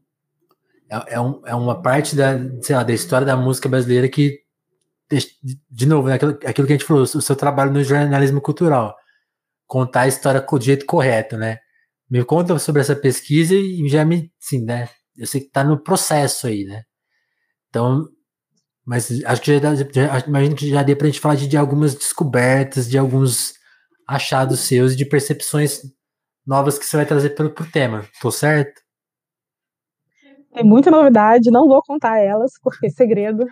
é, 0.89 1.14
é, 1.14 1.20
um, 1.20 1.43
é 1.45 1.55
uma 1.55 1.83
parte 1.83 2.14
da, 2.14 2.39
sei 2.62 2.76
lá, 2.76 2.83
da 2.83 2.93
história 2.93 3.26
da 3.26 3.37
música 3.37 3.68
brasileira 3.68 4.09
que, 4.09 4.41
de 5.70 5.87
novo, 5.87 6.09
é 6.09 6.14
aquilo, 6.14 6.39
aquilo 6.47 6.66
que 6.66 6.72
a 6.72 6.76
gente 6.76 6.87
falou, 6.87 7.03
o 7.03 7.07
seu 7.07 7.37
trabalho 7.37 7.72
no 7.72 7.83
jornalismo 7.83 8.41
cultural, 8.41 8.97
contar 9.66 10.03
a 10.03 10.09
história 10.09 10.41
do 10.41 10.61
jeito 10.61 10.87
correto, 10.87 11.37
né? 11.37 11.59
Me 12.09 12.24
conta 12.24 12.59
sobre 12.59 12.80
essa 12.80 12.95
pesquisa 12.95 13.55
e 13.55 13.89
já 13.89 14.05
me, 14.05 14.33
sim, 14.39 14.64
né? 14.64 14.89
Eu 15.16 15.26
sei 15.26 15.41
que 15.41 15.49
está 15.49 15.64
no 15.64 15.83
processo 15.83 16.47
aí, 16.47 16.64
né? 16.64 16.85
Então, 17.73 18.07
mas 18.85 19.25
acho 19.25 19.41
que 19.41 19.59
já, 19.59 19.75
já 19.75 20.27
imagino 20.27 20.55
que 20.55 20.68
já 20.68 20.83
dê 20.83 20.95
para 20.95 21.07
a 21.07 21.11
gente 21.11 21.20
falar 21.20 21.37
de, 21.37 21.49
de, 21.49 21.57
algumas 21.57 21.95
descobertas, 21.95 22.87
de 22.87 22.99
alguns 22.99 23.55
achados 24.07 24.61
seus, 24.61 24.95
de 24.95 25.07
percepções 25.07 25.81
novas 26.47 26.79
que 26.79 26.85
você 26.85 26.99
vai 26.99 27.07
trazer 27.07 27.31
pelo 27.31 27.49
pro 27.49 27.70
tema. 27.70 28.05
Tô 28.20 28.31
certo? 28.31 28.83
Tem 30.53 30.62
muita 30.62 30.91
novidade, 30.91 31.51
não 31.51 31.66
vou 31.66 31.81
contar 31.83 32.18
elas, 32.18 32.53
porque 32.62 32.89
é 32.89 32.91
segredo. 32.91 33.47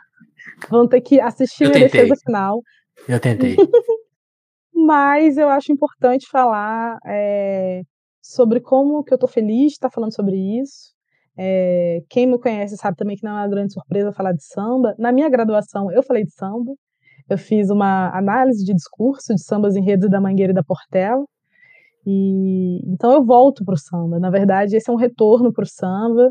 Vão 0.69 0.87
ter 0.87 1.01
que 1.01 1.19
assistir 1.19 1.65
a 1.65 1.71
defesa 1.71 2.15
final. 2.23 2.61
Eu 3.09 3.19
tentei. 3.19 3.57
Mas 4.75 5.39
eu 5.39 5.49
acho 5.49 5.73
importante 5.73 6.29
falar 6.29 6.99
é, 7.07 7.81
sobre 8.21 8.61
como 8.61 9.03
que 9.03 9.15
eu 9.15 9.19
tô 9.19 9.27
feliz 9.27 9.69
de 9.69 9.73
estar 9.73 9.91
falando 9.91 10.15
sobre 10.15 10.37
isso. 10.61 11.00
É, 11.39 12.03
quem 12.09 12.27
me 12.27 12.39
conhece 12.39 12.77
sabe 12.77 12.97
também 12.97 13.17
que 13.17 13.25
não 13.25 13.33
é 13.33 13.43
uma 13.43 13.49
grande 13.49 13.73
surpresa 13.73 14.13
falar 14.13 14.33
de 14.33 14.45
samba. 14.45 14.95
Na 14.99 15.13
minha 15.13 15.29
graduação, 15.29 15.91
eu 15.93 16.03
falei 16.03 16.25
de 16.25 16.33
samba. 16.35 16.73
Eu 17.29 17.39
fiz 17.39 17.71
uma 17.71 18.11
análise 18.17 18.65
de 18.65 18.75
discurso 18.75 19.35
de 19.35 19.43
sambas 19.43 19.77
enredos 19.77 20.11
da 20.11 20.21
Mangueira 20.21 20.53
e 20.53 20.55
da 20.55 20.65
Portela. 20.65 21.25
E 22.07 22.81
então 22.93 23.13
eu 23.13 23.25
volto 23.25 23.65
para 23.65 23.75
o 23.75 23.79
samba. 23.79 24.19
Na 24.19 24.31
verdade, 24.31 24.77
esse 24.77 24.91
é 24.91 24.93
um 24.93 24.97
retorno 24.97 25.53
para 25.53 25.65
o 25.65 25.67
samba. 25.67 26.31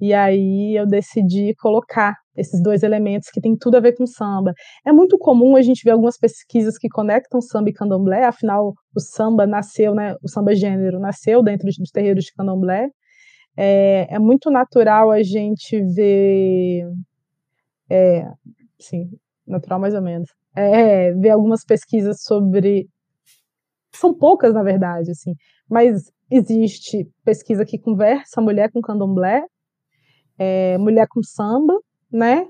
E 0.00 0.12
aí 0.12 0.76
eu 0.78 0.86
decidi 0.86 1.54
colocar 1.58 2.14
esses 2.36 2.62
dois 2.62 2.82
elementos 2.82 3.30
que 3.30 3.40
têm 3.40 3.56
tudo 3.56 3.76
a 3.76 3.80
ver 3.80 3.94
com 3.96 4.06
samba. 4.06 4.52
É 4.86 4.92
muito 4.92 5.16
comum 5.18 5.56
a 5.56 5.62
gente 5.62 5.82
ver 5.84 5.92
algumas 5.92 6.18
pesquisas 6.18 6.76
que 6.78 6.88
conectam 6.88 7.40
samba 7.40 7.70
e 7.70 7.72
candomblé, 7.72 8.24
afinal 8.24 8.74
o 8.94 9.00
samba 9.00 9.46
nasceu, 9.46 9.94
né, 9.94 10.14
o 10.22 10.28
samba 10.28 10.54
gênero 10.54 11.00
nasceu 11.00 11.42
dentro 11.42 11.66
dos 11.66 11.90
terreiros 11.90 12.24
de 12.24 12.32
candomblé. 12.34 12.88
É, 13.56 14.14
é 14.14 14.18
muito 14.18 14.50
natural 14.50 15.10
a 15.10 15.22
gente 15.22 15.80
ver, 15.94 16.84
é, 17.90 18.28
sim, 18.78 19.10
natural 19.46 19.80
mais 19.80 19.94
ou 19.94 20.02
menos, 20.02 20.28
é, 20.54 21.12
ver 21.12 21.30
algumas 21.30 21.64
pesquisas 21.64 22.22
sobre, 22.22 22.88
são 23.94 24.14
poucas 24.14 24.52
na 24.54 24.62
verdade, 24.62 25.10
assim, 25.10 25.34
mas 25.68 26.12
existe 26.30 27.08
pesquisa 27.24 27.64
que 27.64 27.78
conversa 27.78 28.40
mulher 28.40 28.70
com 28.72 28.80
candomblé, 28.80 29.42
é, 30.38 30.76
mulher 30.78 31.06
com 31.08 31.22
samba, 31.22 31.74
né? 32.12 32.46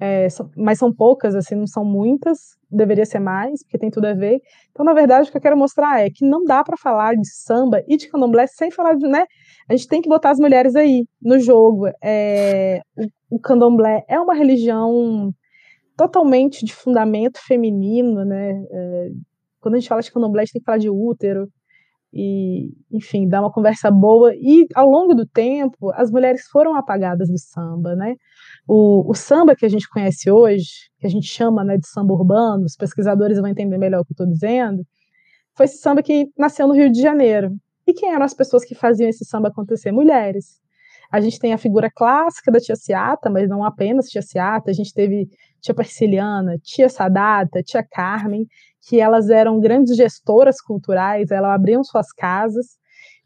É, 0.00 0.28
mas 0.56 0.78
são 0.78 0.92
poucas, 0.92 1.34
assim, 1.34 1.54
não 1.54 1.66
são 1.66 1.84
muitas, 1.84 2.56
deveria 2.70 3.04
ser 3.04 3.18
mais, 3.18 3.62
porque 3.62 3.78
tem 3.78 3.90
tudo 3.90 4.06
a 4.06 4.14
ver. 4.14 4.40
Então, 4.70 4.84
na 4.84 4.92
verdade, 4.92 5.28
o 5.28 5.32
que 5.32 5.36
eu 5.36 5.42
quero 5.42 5.56
mostrar 5.56 6.00
é 6.00 6.10
que 6.10 6.24
não 6.24 6.44
dá 6.44 6.62
para 6.62 6.76
falar 6.76 7.14
de 7.14 7.28
samba 7.28 7.82
e 7.88 7.96
de 7.96 8.08
candomblé 8.08 8.46
sem 8.46 8.70
falar 8.70 8.94
de, 8.94 9.06
né? 9.06 9.24
A 9.68 9.76
gente 9.76 9.88
tem 9.88 10.02
que 10.02 10.08
botar 10.08 10.30
as 10.30 10.38
mulheres 10.38 10.74
aí 10.76 11.04
no 11.20 11.38
jogo. 11.38 11.88
É, 12.02 12.80
o, 13.30 13.36
o 13.36 13.40
candomblé 13.40 14.04
é 14.08 14.18
uma 14.20 14.34
religião 14.34 15.32
totalmente 15.96 16.64
de 16.64 16.74
fundamento 16.74 17.38
feminino, 17.46 18.24
né? 18.24 18.52
É, 18.70 19.08
quando 19.60 19.74
a 19.74 19.78
gente 19.78 19.88
fala 19.88 20.02
de 20.02 20.12
candomblé, 20.12 20.42
a 20.42 20.44
gente 20.44 20.54
tem 20.54 20.60
que 20.60 20.66
falar 20.66 20.78
de 20.78 20.90
útero, 20.90 21.48
e, 22.12 22.70
enfim, 22.90 23.28
dar 23.28 23.40
uma 23.40 23.52
conversa 23.52 23.90
boa. 23.90 24.34
E 24.34 24.66
ao 24.74 24.88
longo 24.88 25.14
do 25.14 25.26
tempo, 25.26 25.92
as 25.94 26.10
mulheres 26.10 26.46
foram 26.48 26.74
apagadas 26.74 27.28
do 27.28 27.38
samba, 27.38 27.94
né? 27.94 28.16
O, 28.72 29.10
o 29.10 29.14
samba 29.16 29.56
que 29.56 29.66
a 29.66 29.68
gente 29.68 29.88
conhece 29.88 30.30
hoje, 30.30 30.88
que 31.00 31.04
a 31.04 31.10
gente 31.10 31.26
chama 31.26 31.64
né, 31.64 31.76
de 31.76 31.88
samba 31.88 32.12
urbano, 32.14 32.64
os 32.64 32.76
pesquisadores 32.76 33.36
vão 33.36 33.48
entender 33.48 33.76
melhor 33.76 34.02
o 34.02 34.04
que 34.04 34.12
eu 34.12 34.14
estou 34.14 34.28
dizendo, 34.28 34.86
foi 35.56 35.66
esse 35.66 35.78
samba 35.78 36.04
que 36.04 36.28
nasceu 36.38 36.68
no 36.68 36.74
Rio 36.74 36.88
de 36.88 37.02
Janeiro. 37.02 37.50
E 37.84 37.92
quem 37.92 38.14
eram 38.14 38.24
as 38.24 38.32
pessoas 38.32 38.64
que 38.64 38.76
faziam 38.76 39.08
esse 39.08 39.24
samba 39.24 39.48
acontecer? 39.48 39.90
Mulheres. 39.90 40.60
A 41.10 41.20
gente 41.20 41.40
tem 41.40 41.52
a 41.52 41.58
figura 41.58 41.90
clássica 41.90 42.52
da 42.52 42.60
tia 42.60 42.76
Ciata, 42.76 43.28
mas 43.28 43.48
não 43.48 43.64
apenas 43.64 44.06
tia 44.06 44.22
Ciata, 44.22 44.70
a 44.70 44.72
gente 44.72 44.94
teve 44.94 45.28
tia 45.60 45.74
Persiliana, 45.74 46.56
tia 46.62 46.88
Sadata, 46.88 47.64
tia 47.64 47.82
Carmen, 47.82 48.46
que 48.88 49.00
elas 49.00 49.30
eram 49.30 49.58
grandes 49.58 49.96
gestoras 49.96 50.60
culturais, 50.60 51.32
elas 51.32 51.50
abriam 51.50 51.82
suas 51.82 52.12
casas, 52.12 52.78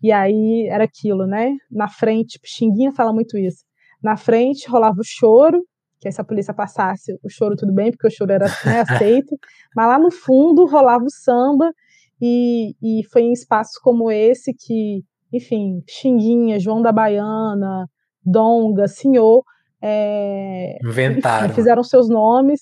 e 0.03 0.11
aí 0.11 0.67
era 0.71 0.85
aquilo, 0.85 1.27
né? 1.27 1.55
Na 1.71 1.87
frente, 1.87 2.41
Xinguinha 2.43 2.93
fala 2.93 3.13
muito 3.13 3.37
isso. 3.37 3.63
Na 4.05 4.17
frente 4.17 4.69
rolava 4.69 5.01
o 5.01 5.05
choro, 5.05 5.65
que 5.99 6.13
se 6.13 6.21
a 6.21 6.25
polícia 6.25 6.53
passasse, 6.53 7.19
o 7.23 7.31
choro 7.31 7.57
tudo 7.57 7.73
bem, 7.73 7.91
porque 7.91 8.07
o 8.07 8.11
choro 8.11 8.31
era 8.31 8.47
né, 8.65 8.81
aceito, 8.87 9.37
mas 9.75 9.89
lá 9.89 9.99
no 9.99 10.11
fundo 10.11 10.67
rolava 10.67 11.05
o 11.05 11.11
samba, 11.11 11.73
e, 12.21 12.75
e 12.83 13.03
foi 13.11 13.23
em 13.23 13.33
espaços 13.33 13.79
como 13.79 14.11
esse 14.11 14.53
que, 14.55 15.03
enfim, 15.33 15.83
Xinguinha, 15.89 16.61
João 16.61 16.81
da 16.83 16.93
Baiana, 16.93 17.89
Donga, 18.23 18.87
Senhor, 18.87 19.43
é, 19.83 20.77
Inventaram. 20.83 21.47
Enfim, 21.47 21.55
fizeram 21.55 21.83
seus 21.83 22.09
nomes 22.09 22.61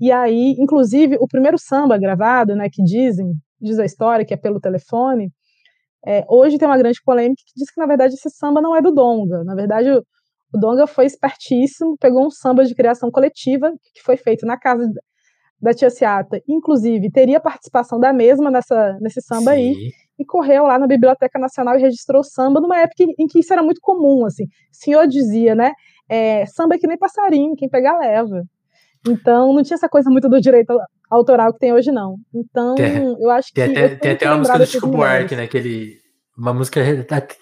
e 0.00 0.10
aí, 0.10 0.56
inclusive, 0.58 1.16
o 1.20 1.28
primeiro 1.28 1.58
samba 1.58 1.96
gravado, 1.96 2.56
né, 2.56 2.68
que 2.70 2.82
dizem, 2.82 3.32
diz 3.60 3.78
a 3.78 3.84
história, 3.84 4.24
que 4.24 4.34
é 4.34 4.36
pelo 4.36 4.60
telefone, 4.60 5.32
é, 6.06 6.24
hoje 6.28 6.58
tem 6.58 6.68
uma 6.68 6.76
grande 6.76 7.00
polêmica 7.02 7.42
que 7.46 7.52
diz 7.56 7.70
que, 7.70 7.80
na 7.80 7.86
verdade, 7.86 8.14
esse 8.14 8.28
samba 8.28 8.60
não 8.60 8.76
é 8.76 8.82
do 8.82 8.92
Donga. 8.92 9.42
Na 9.44 9.54
verdade, 9.54 9.88
o, 10.54 10.58
Donga 10.58 10.86
foi 10.86 11.06
espertíssimo, 11.06 11.96
pegou 11.98 12.26
um 12.26 12.30
samba 12.30 12.64
de 12.64 12.74
criação 12.74 13.10
coletiva 13.10 13.72
que 13.94 14.02
foi 14.02 14.16
feito 14.16 14.46
na 14.46 14.58
casa 14.58 14.88
da 15.60 15.72
tia 15.72 15.90
Ciata. 15.90 16.40
Inclusive, 16.48 17.10
teria 17.10 17.40
participação 17.40 17.98
da 17.98 18.12
mesma 18.12 18.50
nessa, 18.50 18.96
nesse 19.00 19.20
samba 19.20 19.52
Sim. 19.52 19.56
aí, 19.56 19.90
e 20.18 20.24
correu 20.24 20.64
lá 20.64 20.78
na 20.78 20.86
Biblioteca 20.86 21.38
Nacional 21.38 21.76
e 21.76 21.80
registrou 21.82 22.20
o 22.20 22.24
samba 22.24 22.60
numa 22.60 22.78
época 22.80 23.04
em 23.18 23.26
que 23.26 23.40
isso 23.40 23.52
era 23.52 23.62
muito 23.62 23.80
comum, 23.80 24.24
assim. 24.26 24.44
O 24.44 24.48
senhor 24.72 25.06
dizia, 25.06 25.54
né, 25.54 25.72
é, 26.08 26.44
samba 26.46 26.74
é 26.74 26.78
que 26.78 26.86
nem 26.86 26.98
passarinho, 26.98 27.56
quem 27.56 27.68
pegar 27.68 27.98
leva. 27.98 28.42
Então, 29.06 29.52
não 29.52 29.62
tinha 29.62 29.74
essa 29.74 29.88
coisa 29.88 30.10
muito 30.10 30.28
do 30.28 30.40
direito 30.40 30.78
autoral 31.10 31.52
que 31.52 31.58
tem 31.58 31.72
hoje, 31.72 31.92
não. 31.92 32.16
Então, 32.34 32.74
tem, 32.74 33.14
eu 33.20 33.30
acho 33.30 33.48
que. 33.48 33.54
Tem 33.54 33.70
até, 33.70 33.96
tem 33.96 34.12
até 34.12 34.28
uma 34.28 34.38
música 34.38 34.58
do 34.58 34.66
Chico 34.66 34.88
Buarque, 34.88 35.36
né? 35.36 35.46
Que 35.46 35.58
ele, 35.58 35.98
uma 36.36 36.52
música 36.52 36.80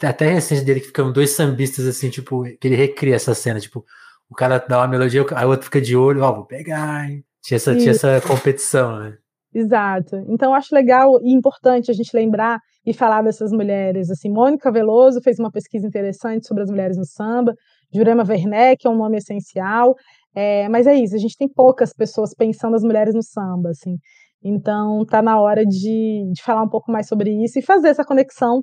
até 0.02 0.32
recente 0.32 0.64
dele 0.64 0.80
que 0.80 0.86
ficam 0.86 1.12
dois 1.12 1.30
sambistas, 1.30 1.86
assim, 1.86 2.10
tipo, 2.10 2.42
que 2.42 2.68
ele 2.68 2.76
recria 2.76 3.16
essa 3.16 3.34
cena, 3.34 3.60
tipo, 3.60 3.84
o 4.28 4.34
cara 4.34 4.58
dá 4.58 4.78
uma 4.78 4.88
melodia, 4.88 5.24
a 5.34 5.46
outra 5.46 5.64
fica 5.64 5.80
de 5.80 5.96
olho, 5.96 6.22
ó, 6.22 6.32
vou 6.32 6.44
pegar, 6.44 7.08
hein? 7.08 7.24
Tinha 7.42 7.56
essa, 7.56 7.74
tinha 7.76 7.90
essa 7.90 8.20
competição, 8.20 8.98
né? 8.98 9.16
Exato. 9.54 10.16
Então, 10.28 10.54
acho 10.54 10.74
legal 10.74 11.20
e 11.22 11.32
importante 11.32 11.90
a 11.90 11.94
gente 11.94 12.16
lembrar 12.16 12.58
e 12.86 12.94
falar 12.94 13.22
dessas 13.22 13.52
mulheres. 13.52 14.10
Assim, 14.10 14.30
Mônica 14.30 14.70
Veloso 14.72 15.20
fez 15.22 15.38
uma 15.38 15.50
pesquisa 15.50 15.86
interessante 15.86 16.46
sobre 16.46 16.62
as 16.62 16.70
mulheres 16.70 16.96
no 16.96 17.04
samba, 17.04 17.54
Jurema 17.94 18.24
Werneck 18.26 18.86
é 18.86 18.90
um 18.90 18.96
nome 18.96 19.18
essencial, 19.18 19.94
é, 20.34 20.68
mas 20.68 20.86
é 20.86 20.94
isso, 20.94 21.14
a 21.14 21.18
gente 21.18 21.36
tem 21.36 21.48
poucas 21.48 21.92
pessoas 21.92 22.34
pensando 22.34 22.74
as 22.74 22.82
mulheres 22.82 23.14
no 23.14 23.22
samba, 23.22 23.70
assim. 23.70 23.98
Então, 24.42 25.04
tá 25.04 25.20
na 25.22 25.38
hora 25.38 25.64
de, 25.64 26.30
de 26.32 26.42
falar 26.42 26.62
um 26.62 26.68
pouco 26.68 26.90
mais 26.90 27.06
sobre 27.06 27.30
isso 27.44 27.58
e 27.58 27.62
fazer 27.62 27.88
essa 27.88 28.04
conexão, 28.04 28.62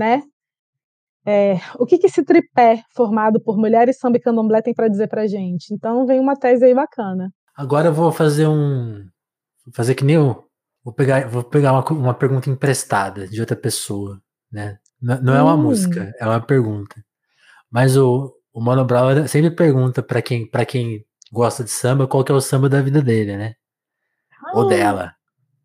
né? 0.00 0.22
É, 1.26 1.56
o 1.78 1.84
que, 1.84 1.98
que 1.98 2.06
esse 2.06 2.24
tripé 2.24 2.82
formado 2.94 3.38
por 3.40 3.58
mulheres 3.58 3.98
samba 3.98 4.16
e 4.16 4.20
candomblé 4.20 4.62
tem 4.62 4.72
para 4.72 4.88
dizer 4.88 5.06
pra 5.08 5.26
gente? 5.26 5.74
Então, 5.74 6.06
vem 6.06 6.18
uma 6.18 6.34
tese 6.34 6.64
aí 6.64 6.74
bacana. 6.74 7.30
Agora 7.54 7.88
eu 7.88 7.92
vou 7.92 8.10
fazer 8.10 8.46
um. 8.48 9.04
Vou 9.66 9.74
fazer 9.74 9.94
que 9.94 10.04
nem 10.04 10.16
eu. 10.16 10.44
Vou 10.82 10.94
pegar, 10.94 11.28
vou 11.28 11.44
pegar 11.44 11.72
uma, 11.72 11.84
uma 11.90 12.14
pergunta 12.14 12.48
emprestada 12.48 13.28
de 13.28 13.38
outra 13.38 13.54
pessoa, 13.54 14.18
né? 14.50 14.78
Não, 15.00 15.20
não 15.20 15.34
é 15.34 15.42
uma 15.42 15.54
hum. 15.54 15.62
música, 15.64 16.12
é 16.18 16.24
uma 16.24 16.40
pergunta. 16.40 16.96
Mas 17.70 17.98
o, 17.98 18.34
o 18.52 18.60
Mano 18.62 18.84
Brown 18.84 19.28
sempre 19.28 19.50
pergunta 19.50 20.02
para 20.02 20.22
quem, 20.22 20.48
pra 20.48 20.64
quem 20.64 21.04
gosta 21.30 21.62
de 21.62 21.70
samba 21.70 22.08
qual 22.08 22.24
que 22.24 22.32
é 22.32 22.34
o 22.34 22.40
samba 22.40 22.68
da 22.68 22.80
vida 22.80 23.02
dele, 23.02 23.36
né? 23.36 23.54
Ah. 24.42 24.58
Ou 24.58 24.66
dela. 24.66 25.14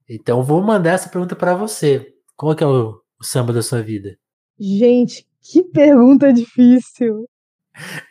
Então 0.07 0.43
vou 0.43 0.61
mandar 0.61 0.91
essa 0.91 1.09
pergunta 1.09 1.35
para 1.35 1.55
você. 1.55 2.13
Qual 2.35 2.55
que 2.55 2.63
é 2.63 2.67
o, 2.67 3.01
o, 3.19 3.23
samba 3.23 3.53
da 3.53 3.61
sua 3.61 3.81
vida? 3.81 4.17
Gente, 4.59 5.27
que 5.41 5.63
pergunta 5.63 6.31
difícil. 6.31 7.27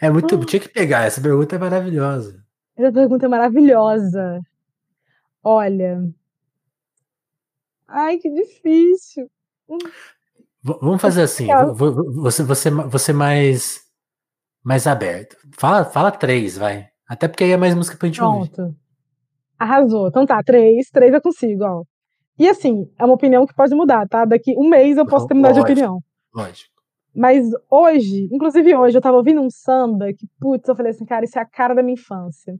É 0.00 0.10
muito. 0.10 0.34
Ah. 0.34 0.44
Tinha 0.44 0.60
que 0.60 0.68
pegar, 0.68 1.04
essa 1.04 1.20
pergunta 1.20 1.56
é 1.56 1.58
maravilhosa. 1.58 2.44
Essa 2.76 2.92
pergunta 2.92 3.26
é 3.26 3.28
maravilhosa. 3.28 4.40
Olha. 5.42 6.02
Ai, 7.86 8.18
que 8.18 8.30
difícil. 8.30 9.30
Vamos 10.62 11.00
fazer 11.00 11.22
assim. 11.22 11.46
Você, 12.16 12.42
você, 12.42 12.70
você 12.70 13.12
mais 13.12 13.84
mais 14.62 14.86
aberto. 14.86 15.36
Fala, 15.58 15.84
fala 15.84 16.10
três, 16.10 16.56
vai. 16.56 16.88
Até 17.06 17.28
porque 17.28 17.44
aí 17.44 17.52
é 17.52 17.56
mais 17.56 17.74
música 17.74 17.98
pra 17.98 18.08
gente 18.08 18.18
Pronto. 18.18 18.62
ouvir. 18.62 18.76
Arrasou. 19.58 20.08
Então 20.08 20.24
tá, 20.24 20.42
três, 20.42 20.88
três 20.90 21.12
eu 21.12 21.20
consigo, 21.20 21.64
ó. 21.64 21.82
E 22.38 22.48
assim, 22.48 22.90
é 22.98 23.04
uma 23.04 23.14
opinião 23.14 23.46
que 23.46 23.54
pode 23.54 23.74
mudar, 23.74 24.08
tá? 24.08 24.24
Daqui 24.24 24.54
um 24.56 24.68
mês 24.68 24.96
eu 24.96 25.06
posso 25.06 25.26
ter 25.26 25.34
mudado 25.34 25.54
de 25.54 25.60
opinião. 25.60 26.00
Lógico. 26.34 26.74
Mas 27.14 27.46
hoje, 27.70 28.28
inclusive 28.32 28.74
hoje, 28.74 28.98
eu 28.98 29.02
tava 29.02 29.16
ouvindo 29.16 29.40
um 29.40 29.48
samba 29.48 30.12
que, 30.12 30.26
putz, 30.40 30.68
eu 30.68 30.74
falei 30.74 30.90
assim, 30.90 31.04
cara, 31.04 31.24
isso 31.24 31.38
é 31.38 31.42
a 31.42 31.46
cara 31.46 31.74
da 31.74 31.82
minha 31.82 31.94
infância. 31.94 32.54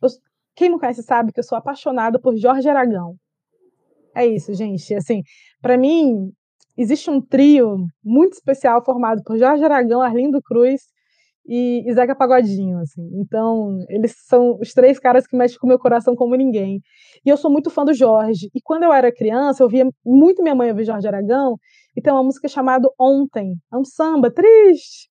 Eu, 0.00 0.08
quem 0.54 0.70
me 0.70 0.78
conhece 0.78 1.02
sabe 1.02 1.32
que 1.32 1.40
eu 1.40 1.44
sou 1.44 1.58
apaixonada 1.58 2.20
por 2.20 2.36
Jorge 2.36 2.68
Aragão. 2.68 3.16
É 4.14 4.24
isso, 4.24 4.54
gente. 4.54 4.94
Assim, 4.94 5.22
para 5.60 5.76
mim, 5.76 6.30
existe 6.78 7.10
um 7.10 7.20
trio 7.20 7.86
muito 8.02 8.34
especial 8.34 8.82
formado 8.84 9.22
por 9.24 9.36
Jorge 9.36 9.64
Aragão, 9.64 10.00
Arlindo 10.00 10.40
Cruz 10.40 10.82
e, 11.48 11.84
Zeca 11.92 12.14
Pagodinho, 12.14 12.78
assim. 12.78 13.08
Então, 13.14 13.78
eles 13.88 14.14
são 14.26 14.56
os 14.60 14.72
três 14.72 14.98
caras 14.98 15.26
que 15.26 15.36
mexem 15.36 15.58
com 15.58 15.66
o 15.66 15.68
meu 15.68 15.78
coração 15.78 16.14
como 16.14 16.34
ninguém. 16.34 16.80
E 17.24 17.28
eu 17.28 17.36
sou 17.36 17.50
muito 17.50 17.70
fã 17.70 17.84
do 17.84 17.92
Jorge. 17.92 18.48
E 18.54 18.60
quando 18.62 18.84
eu 18.84 18.92
era 18.92 19.12
criança, 19.12 19.62
eu 19.62 19.68
via 19.68 19.86
muito 20.04 20.42
minha 20.42 20.54
mãe 20.54 20.70
ouvir 20.70 20.84
Jorge 20.84 21.06
Aragão, 21.06 21.56
e 21.96 22.02
tem 22.02 22.12
uma 22.12 22.22
música 22.22 22.46
chamada 22.46 22.88
Ontem. 22.98 23.56
É 23.72 23.76
um 23.76 23.84
samba 23.84 24.30
triste. 24.30 25.08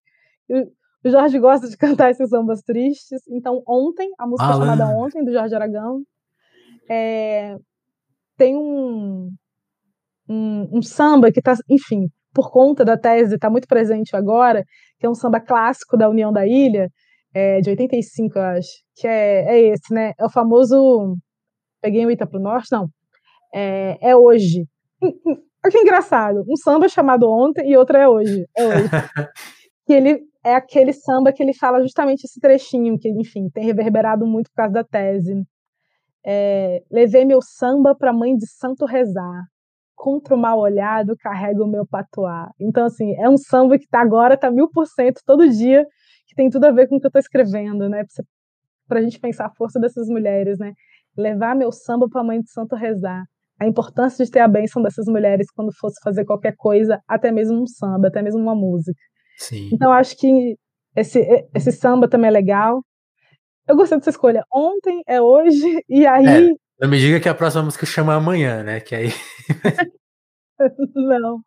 o 0.49 1.09
Jorge 1.09 1.39
gosta 1.39 1.67
de 1.67 1.75
cantar 1.77 2.11
esses 2.11 2.29
sambas 2.29 2.61
tristes. 2.61 3.21
Então, 3.27 3.63
Ontem, 3.67 4.09
a 4.19 4.27
música 4.27 4.49
ah, 4.49 4.53
chamada 4.53 4.87
Ontem, 4.89 5.23
do 5.25 5.33
Jorge 5.33 5.55
Aragão. 5.55 6.03
É, 6.89 7.57
tem 8.37 8.55
um, 8.55 9.31
um, 10.29 10.77
um 10.77 10.81
samba 10.83 11.31
que 11.31 11.39
está, 11.39 11.55
enfim, 11.67 12.07
por 12.31 12.51
conta 12.51 12.85
da 12.85 12.97
tese, 12.97 13.35
está 13.35 13.49
muito 13.49 13.67
presente 13.67 14.15
agora, 14.15 14.63
que 14.99 15.05
é 15.05 15.09
um 15.09 15.15
samba 15.15 15.39
clássico 15.39 15.97
da 15.97 16.07
União 16.07 16.31
da 16.31 16.45
Ilha, 16.45 16.91
é, 17.33 17.59
de 17.61 17.69
85, 17.71 18.37
eu 18.37 18.43
acho, 18.43 18.69
que 18.95 19.07
é, 19.07 19.55
é 19.55 19.59
esse, 19.69 19.93
né? 19.93 20.13
É 20.19 20.25
o 20.25 20.29
famoso. 20.29 21.17
Peguei 21.81 22.05
o 22.05 22.11
Ita 22.11 22.27
pro 22.27 22.39
Norte? 22.39 22.71
Não. 22.71 22.87
É, 23.53 23.97
é 24.09 24.15
hoje. 24.15 24.67
Olha 25.65 25.71
que 25.71 25.79
engraçado. 25.79 26.45
Um 26.47 26.55
samba 26.55 26.87
chamado 26.87 27.27
ontem 27.27 27.71
e 27.71 27.75
outro 27.75 27.97
é 27.97 28.07
hoje. 28.07 28.45
É 28.55 28.67
hoje. 28.67 28.87
que 29.87 29.93
ele 29.93 30.21
é 30.43 30.53
aquele 30.53 30.93
samba 30.93 31.33
que 31.33 31.41
ele 31.41 31.55
fala 31.55 31.81
justamente 31.81 32.23
esse 32.23 32.39
trechinho, 32.39 32.99
que, 32.99 33.09
enfim, 33.09 33.49
tem 33.49 33.65
reverberado 33.65 34.27
muito 34.27 34.47
por 34.51 34.57
causa 34.57 34.73
da 34.73 34.83
tese. 34.83 35.43
É, 36.23 36.83
levei 36.91 37.25
meu 37.25 37.41
samba 37.41 37.95
para 37.95 38.13
mãe 38.13 38.35
de 38.35 38.47
santo 38.47 38.85
rezar 38.85 39.43
contra 39.95 40.35
o 40.35 40.37
mal 40.37 40.59
olhado, 40.59 41.17
carrega 41.17 41.63
o 41.63 41.67
meu 41.67 41.83
patuá. 41.87 42.51
Então, 42.59 42.85
assim, 42.85 43.15
é 43.15 43.27
um 43.27 43.37
samba 43.37 43.79
que 43.79 43.87
tá 43.87 44.01
agora, 44.01 44.37
tá 44.37 44.51
mil 44.51 44.69
por 44.69 44.85
cento 44.85 45.19
todo 45.25 45.49
dia, 45.49 45.83
que 46.27 46.35
tem 46.35 46.47
tudo 46.47 46.65
a 46.65 46.71
ver 46.71 46.87
com 46.87 46.97
o 46.97 46.99
que 46.99 47.07
eu 47.07 47.11
tô 47.11 47.17
escrevendo, 47.17 47.89
né? 47.89 48.03
Pra 48.87 49.01
gente 49.01 49.19
pensar 49.19 49.47
a 49.47 49.55
força 49.55 49.79
dessas 49.79 50.07
mulheres, 50.09 50.59
né? 50.59 50.73
Levar 51.17 51.55
meu 51.55 51.71
samba 51.71 52.07
pra 52.07 52.23
mãe 52.23 52.39
de 52.39 52.51
santo 52.51 52.75
rezar. 52.75 53.23
A 53.59 53.65
importância 53.65 54.25
de 54.25 54.31
ter 54.31 54.39
a 54.39 54.47
bênção 54.47 54.81
dessas 54.81 55.05
mulheres 55.07 55.47
quando 55.55 55.71
fosse 55.79 55.99
fazer 56.03 56.25
qualquer 56.25 56.55
coisa, 56.57 56.99
até 57.07 57.31
mesmo 57.31 57.61
um 57.61 57.67
samba, 57.67 58.07
até 58.07 58.21
mesmo 58.21 58.41
uma 58.41 58.55
música. 58.55 58.99
Sim. 59.37 59.69
Então, 59.71 59.91
acho 59.91 60.17
que 60.17 60.55
esse, 60.95 61.19
esse 61.53 61.71
samba 61.71 62.07
também 62.07 62.27
é 62.27 62.31
legal. 62.31 62.83
Eu 63.67 63.75
gostei 63.75 63.97
dessa 63.97 64.09
escolha. 64.09 64.43
Ontem 64.53 65.01
é 65.07 65.21
hoje, 65.21 65.79
e 65.89 66.05
aí. 66.05 66.49
É 66.51 66.65
não 66.79 66.89
me 66.89 66.99
diga 66.99 67.19
que 67.21 67.29
a 67.29 67.35
próxima 67.35 67.63
música 67.63 67.85
chama 67.85 68.13
amanhã, 68.13 68.61
né? 68.63 68.81
Que 68.81 68.95
aí. 68.95 69.09
não. 70.93 71.39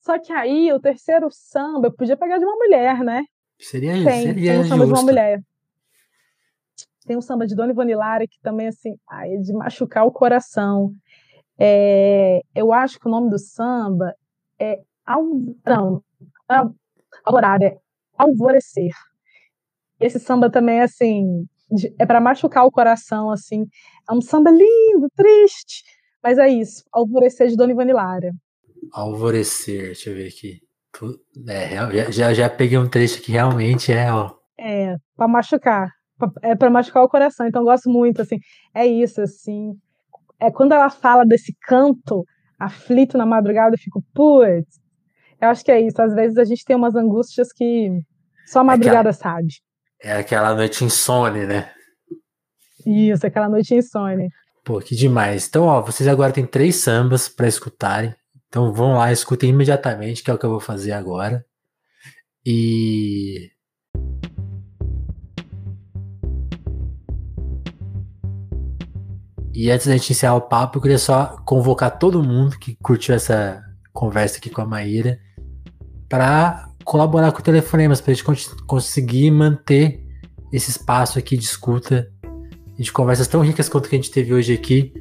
Só 0.00 0.18
que 0.18 0.32
aí 0.32 0.72
o 0.72 0.80
terceiro 0.80 1.28
samba 1.30 1.88
eu 1.88 1.92
podia 1.92 2.16
pegar 2.16 2.38
de 2.38 2.44
uma 2.44 2.56
mulher, 2.56 3.02
né? 3.02 3.22
Seria 3.58 3.96
isso. 3.96 4.04
Tem, 4.04 4.22
seria 4.22 4.52
tem 4.52 4.60
um 4.60 4.64
samba 4.64 4.84
justo. 4.84 4.94
de 4.94 5.00
uma 5.00 5.10
mulher. 5.10 5.40
Tem 7.06 7.16
um 7.16 7.20
samba 7.22 7.46
de 7.46 7.54
Dona 7.54 7.72
Ivone 7.72 7.94
Lara 7.94 8.26
que 8.26 8.38
também, 8.42 8.68
assim, 8.68 8.94
ai, 9.08 9.32
é 9.32 9.36
de 9.38 9.52
machucar 9.54 10.04
o 10.04 10.12
coração. 10.12 10.92
É, 11.58 12.40
eu 12.54 12.72
acho 12.72 13.00
que 13.00 13.08
o 13.08 13.10
nome 13.10 13.30
do 13.30 13.38
samba 13.38 14.14
é 14.60 14.80
Alvorada, 17.24 17.64
é 17.64 17.78
Alvorecer. 18.16 18.92
Esse 20.00 20.20
samba 20.20 20.50
também, 20.50 20.80
assim, 20.80 21.46
é 21.98 22.06
para 22.06 22.20
machucar 22.20 22.64
o 22.64 22.70
coração, 22.70 23.30
assim. 23.30 23.66
É 24.08 24.12
um 24.12 24.20
samba 24.20 24.50
lindo, 24.50 25.08
triste, 25.16 25.82
mas 26.22 26.38
é 26.38 26.48
isso. 26.48 26.84
Alvorecer 26.92 27.48
de 27.48 27.56
Dona 27.56 27.72
Ivone 27.72 27.92
Lara. 27.92 28.32
Alvorecer, 28.92 29.86
deixa 29.86 30.10
eu 30.10 30.14
ver 30.14 30.28
aqui. 30.28 30.60
É, 31.48 32.10
já, 32.12 32.32
já 32.32 32.48
peguei 32.48 32.78
um 32.78 32.88
trecho 32.88 33.20
que 33.22 33.32
realmente 33.32 33.92
é, 33.92 34.12
ó. 34.12 34.32
É, 34.58 34.96
para 35.16 35.28
machucar. 35.28 35.90
É 36.42 36.56
para 36.56 36.70
machucar 36.70 37.04
o 37.04 37.08
coração. 37.08 37.46
Então, 37.46 37.62
gosto 37.62 37.88
muito, 37.88 38.22
assim. 38.22 38.38
É 38.74 38.86
isso, 38.86 39.20
assim. 39.20 39.74
É 40.40 40.50
quando 40.50 40.72
ela 40.72 40.90
fala 40.90 41.24
desse 41.24 41.54
canto 41.62 42.24
aflito 42.58 43.16
na 43.16 43.26
madrugada, 43.26 43.74
eu 43.74 43.78
fico, 43.78 44.02
putz. 44.14 44.78
Eu 45.40 45.48
acho 45.48 45.64
que 45.64 45.70
é 45.70 45.80
isso. 45.80 46.00
Às 46.00 46.14
vezes 46.14 46.36
a 46.36 46.44
gente 46.44 46.64
tem 46.64 46.74
umas 46.76 46.94
angústias 46.94 47.52
que 47.52 48.00
só 48.46 48.60
a 48.60 48.64
madrugada 48.64 49.10
é 49.10 49.12
aquela, 49.12 49.12
sabe. 49.12 49.48
É 50.02 50.12
aquela 50.16 50.54
noite 50.54 50.84
insone, 50.84 51.46
né? 51.46 51.70
Isso, 52.86 53.26
aquela 53.26 53.48
noite 53.48 53.74
insone. 53.74 54.28
Pô, 54.64 54.80
que 54.80 54.94
demais. 54.94 55.46
Então, 55.46 55.64
ó, 55.64 55.80
vocês 55.80 56.08
agora 56.08 56.32
têm 56.32 56.46
três 56.46 56.76
sambas 56.76 57.28
para 57.28 57.46
escutarem. 57.46 58.14
Então 58.48 58.72
vão 58.72 58.94
lá, 58.94 59.12
escutem 59.12 59.50
imediatamente, 59.50 60.22
que 60.22 60.30
é 60.30 60.34
o 60.34 60.38
que 60.38 60.46
eu 60.46 60.50
vou 60.50 60.60
fazer 60.60 60.92
agora. 60.92 61.44
E. 62.44 63.50
E 69.60 69.72
antes 69.72 69.88
da 69.88 69.92
gente 69.94 70.12
encerrar 70.12 70.36
o 70.36 70.42
papo, 70.42 70.78
eu 70.78 70.82
queria 70.82 70.98
só 70.98 71.36
convocar 71.44 71.98
todo 71.98 72.22
mundo 72.22 72.56
que 72.60 72.76
curtiu 72.80 73.12
essa 73.12 73.60
conversa 73.92 74.38
aqui 74.38 74.48
com 74.50 74.60
a 74.60 74.64
Maíra 74.64 75.18
para 76.08 76.68
colaborar 76.84 77.32
com 77.32 77.40
o 77.40 77.42
Telefonemas, 77.42 78.00
para 78.00 78.12
a 78.12 78.14
gente 78.14 78.24
conseguir 78.68 79.32
manter 79.32 80.00
esse 80.52 80.70
espaço 80.70 81.18
aqui 81.18 81.36
de 81.36 81.42
escuta 81.42 82.08
e 82.78 82.84
de 82.84 82.92
conversas 82.92 83.26
tão 83.26 83.40
ricas 83.40 83.68
quanto 83.68 83.88
que 83.88 83.96
a 83.96 83.98
gente 83.98 84.12
teve 84.12 84.32
hoje 84.32 84.54
aqui 84.54 84.94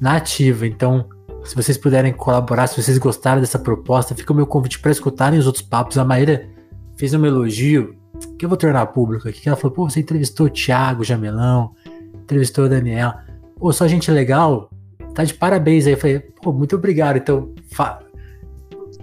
na 0.00 0.14
ativa. 0.18 0.68
Então, 0.68 1.08
se 1.42 1.56
vocês 1.56 1.76
puderem 1.76 2.12
colaborar, 2.12 2.68
se 2.68 2.80
vocês 2.80 2.98
gostaram 2.98 3.40
dessa 3.40 3.58
proposta, 3.58 4.14
fica 4.14 4.32
o 4.32 4.36
meu 4.36 4.46
convite 4.46 4.78
para 4.78 4.92
escutarem 4.92 5.36
os 5.36 5.48
outros 5.48 5.64
papos. 5.64 5.98
A 5.98 6.04
Maíra 6.04 6.48
fez 6.96 7.12
um 7.12 7.26
elogio 7.26 7.96
que 8.38 8.44
eu 8.44 8.48
vou 8.48 8.56
tornar 8.56 8.86
público 8.86 9.28
aqui. 9.28 9.40
Que 9.40 9.48
ela 9.48 9.58
falou: 9.58 9.74
pô, 9.74 9.90
você 9.90 9.98
entrevistou 9.98 10.46
o 10.46 10.50
Thiago 10.50 11.02
Jamelão, 11.02 11.72
entrevistou 12.14 12.66
o 12.66 12.68
Daniel. 12.68 13.25
Pô, 13.56 13.72
só 13.72 13.88
gente 13.88 14.10
legal. 14.10 14.70
Tá 15.14 15.24
de 15.24 15.34
parabéns 15.34 15.86
aí. 15.86 15.94
Eu 15.94 15.98
falei: 15.98 16.20
pô, 16.42 16.52
muito 16.52 16.76
obrigado. 16.76 17.16
Então, 17.16 17.52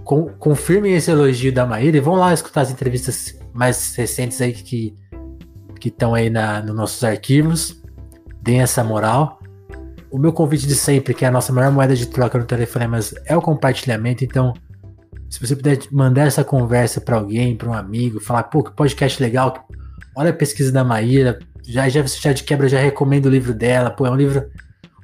com, 0.04 0.26
confirmem 0.38 0.94
esse 0.94 1.10
elogio 1.10 1.52
da 1.52 1.66
Maíra 1.66 1.96
e 1.96 2.00
vão 2.00 2.14
lá 2.14 2.32
escutar 2.32 2.62
as 2.62 2.70
entrevistas 2.70 3.38
mais 3.52 3.94
recentes 3.94 4.40
aí 4.40 4.52
que 4.52 4.96
que 5.84 5.88
estão 5.88 6.14
aí 6.14 6.30
na, 6.30 6.62
nos 6.62 6.74
nossos 6.74 7.04
arquivos. 7.04 7.82
Deem 8.40 8.62
essa 8.62 8.82
moral. 8.82 9.38
O 10.10 10.18
meu 10.18 10.32
convite 10.32 10.66
de 10.66 10.74
sempre, 10.74 11.12
que 11.12 11.26
é 11.26 11.28
a 11.28 11.30
nossa 11.30 11.52
maior 11.52 11.70
moeda 11.70 11.94
de 11.94 12.06
troca 12.06 12.38
no 12.38 12.46
Telefonemas, 12.46 13.14
é 13.26 13.36
o 13.36 13.42
compartilhamento. 13.42 14.24
Então, 14.24 14.54
se 15.28 15.38
você 15.38 15.54
puder 15.54 15.78
mandar 15.92 16.26
essa 16.26 16.42
conversa 16.42 17.02
para 17.02 17.16
alguém, 17.16 17.54
para 17.54 17.68
um 17.68 17.74
amigo, 17.74 18.18
falar, 18.18 18.44
pô, 18.44 18.62
que 18.62 18.70
podcast 18.70 19.22
legal, 19.22 19.68
olha 20.16 20.30
a 20.30 20.34
pesquisa 20.34 20.72
da 20.72 20.84
Maíra, 20.84 21.38
já, 21.62 21.88
já, 21.88 22.02
já 22.02 22.32
de 22.32 22.44
quebra, 22.44 22.68
já 22.68 22.80
recomendo 22.80 23.26
o 23.26 23.30
livro 23.30 23.54
dela, 23.54 23.90
pô, 23.90 24.06
é 24.06 24.10
um 24.10 24.16
livro. 24.16 24.50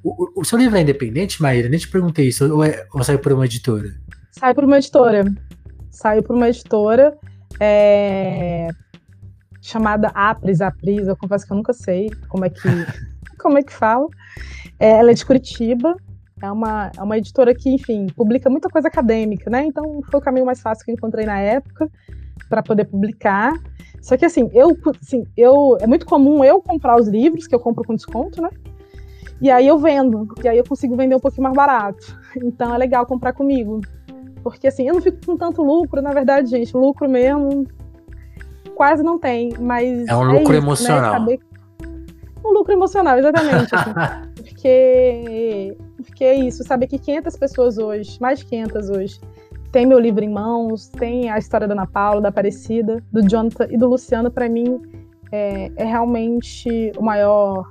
O, 0.03 0.41
o, 0.41 0.45
seu 0.45 0.59
livro 0.59 0.77
é 0.77 0.81
independente, 0.81 1.43
Maíra? 1.43 1.69
Nem 1.69 1.79
te 1.79 1.89
perguntei 1.89 2.29
isso, 2.29 2.53
ou, 2.53 2.65
é, 2.65 2.87
ou 2.93 3.05
saiu 3.05 3.19
por 3.19 3.33
uma 3.33 3.45
editora? 3.45 3.89
Sai 4.33 4.55
por 4.55 4.65
uma 4.65 4.79
editora. 4.79 5.25
Saiu 5.91 6.23
por 6.23 6.37
uma 6.37 6.49
editora. 6.49 7.17
É 7.59 8.69
chamada 9.61 10.09
Apris, 10.15 10.61
Apris, 10.61 11.07
eu 11.07 11.17
confesso 11.17 11.47
que 11.47 11.53
eu 11.53 11.57
nunca 11.57 11.73
sei 11.73 12.11
como 12.29 12.45
é 12.45 12.51
que, 12.51 12.61
como 13.39 13.59
é 13.59 13.63
que 13.63 13.73
fala. 13.73 14.09
É, 14.79 14.91
ela 14.93 15.11
é 15.11 15.15
de 15.15 15.25
Curitiba, 15.25 15.95
é 16.43 16.51
uma, 16.51 16.91
é 16.97 17.03
uma 17.03 17.19
editora 17.19 17.55
que, 17.55 17.69
enfim, 17.69 18.07
publica 18.17 18.49
muita 18.49 18.69
coisa 18.69 18.89
acadêmica, 18.89 19.51
né? 19.51 19.65
Então 19.65 20.01
foi 20.11 20.21
o 20.21 20.23
caminho 20.23 20.47
mais 20.47 20.61
fácil 20.61 20.85
que 20.85 20.91
eu 20.91 20.95
encontrei 20.95 21.27
na 21.27 21.39
época 21.39 21.89
para 22.49 22.63
poder 22.63 22.87
publicar. 22.87 23.53
Só 24.01 24.17
que 24.17 24.25
assim, 24.25 24.49
eu, 24.53 24.77
assim, 25.03 25.25
eu 25.37 25.77
é 25.81 25.87
muito 25.87 26.07
comum 26.07 26.43
eu 26.45 26.61
comprar 26.61 26.99
os 26.99 27.07
livros 27.07 27.47
que 27.47 27.55
eu 27.55 27.61
compro 27.61 27.85
com 27.85 27.95
desconto, 27.95 28.41
né? 28.41 28.51
E 29.41 29.51
aí 29.51 29.67
eu 29.67 29.79
vendo, 29.79 30.29
e 30.43 30.49
aí 30.49 30.59
eu 30.59 30.65
consigo 30.65 30.97
vender 30.97 31.15
um 31.15 31.21
pouquinho 31.21 31.45
mais 31.45 31.57
barato. 31.57 32.19
Então 32.37 32.75
é 32.75 32.79
legal 32.79 33.07
comprar 33.07 33.33
comigo. 33.33 33.81
Porque 34.43 34.69
assim, 34.69 34.89
eu 34.89 34.95
não 34.95 35.03
fico 35.03 35.19
com 35.25 35.37
tanto 35.37 35.63
lucro, 35.63 36.01
na 36.01 36.13
verdade, 36.13 36.51
gente, 36.51 36.77
lucro 36.77 37.09
mesmo 37.09 37.67
quase 38.81 39.03
não 39.03 39.19
tem, 39.19 39.53
mas. 39.61 40.09
É 40.09 40.17
um 40.17 40.23
é 40.23 40.39
lucro 40.39 40.41
isso, 40.41 40.51
né? 40.53 40.57
emocional. 40.57 41.27
Né? 41.27 41.39
Um 42.43 42.51
lucro 42.51 42.73
emocional, 42.73 43.19
exatamente. 43.19 43.75
assim, 43.75 43.93
porque, 44.43 45.77
porque 45.99 46.25
é 46.25 46.35
isso, 46.35 46.65
saber 46.65 46.87
que 46.87 46.99
500 46.99 47.37
pessoas 47.37 47.77
hoje, 47.77 48.19
mais 48.19 48.39
de 48.39 48.47
500 48.47 48.89
hoje, 48.89 49.21
tem 49.73 49.87
meu 49.87 49.99
livro 49.99 50.25
em 50.25 50.29
mãos, 50.29 50.89
tem 50.89 51.31
a 51.31 51.39
história 51.39 51.67
da 51.67 51.75
Ana 51.75 51.87
Paula, 51.87 52.21
da 52.21 52.29
Aparecida, 52.29 53.03
do 53.13 53.27
Jonathan 53.27 53.67
e 53.71 53.77
do 53.77 53.89
Luciano, 53.89 54.31
para 54.31 54.49
mim 54.49 54.81
é, 55.31 55.71
é, 55.77 55.85
realmente 55.85 56.93
o 56.97 57.03
maior, 57.03 57.65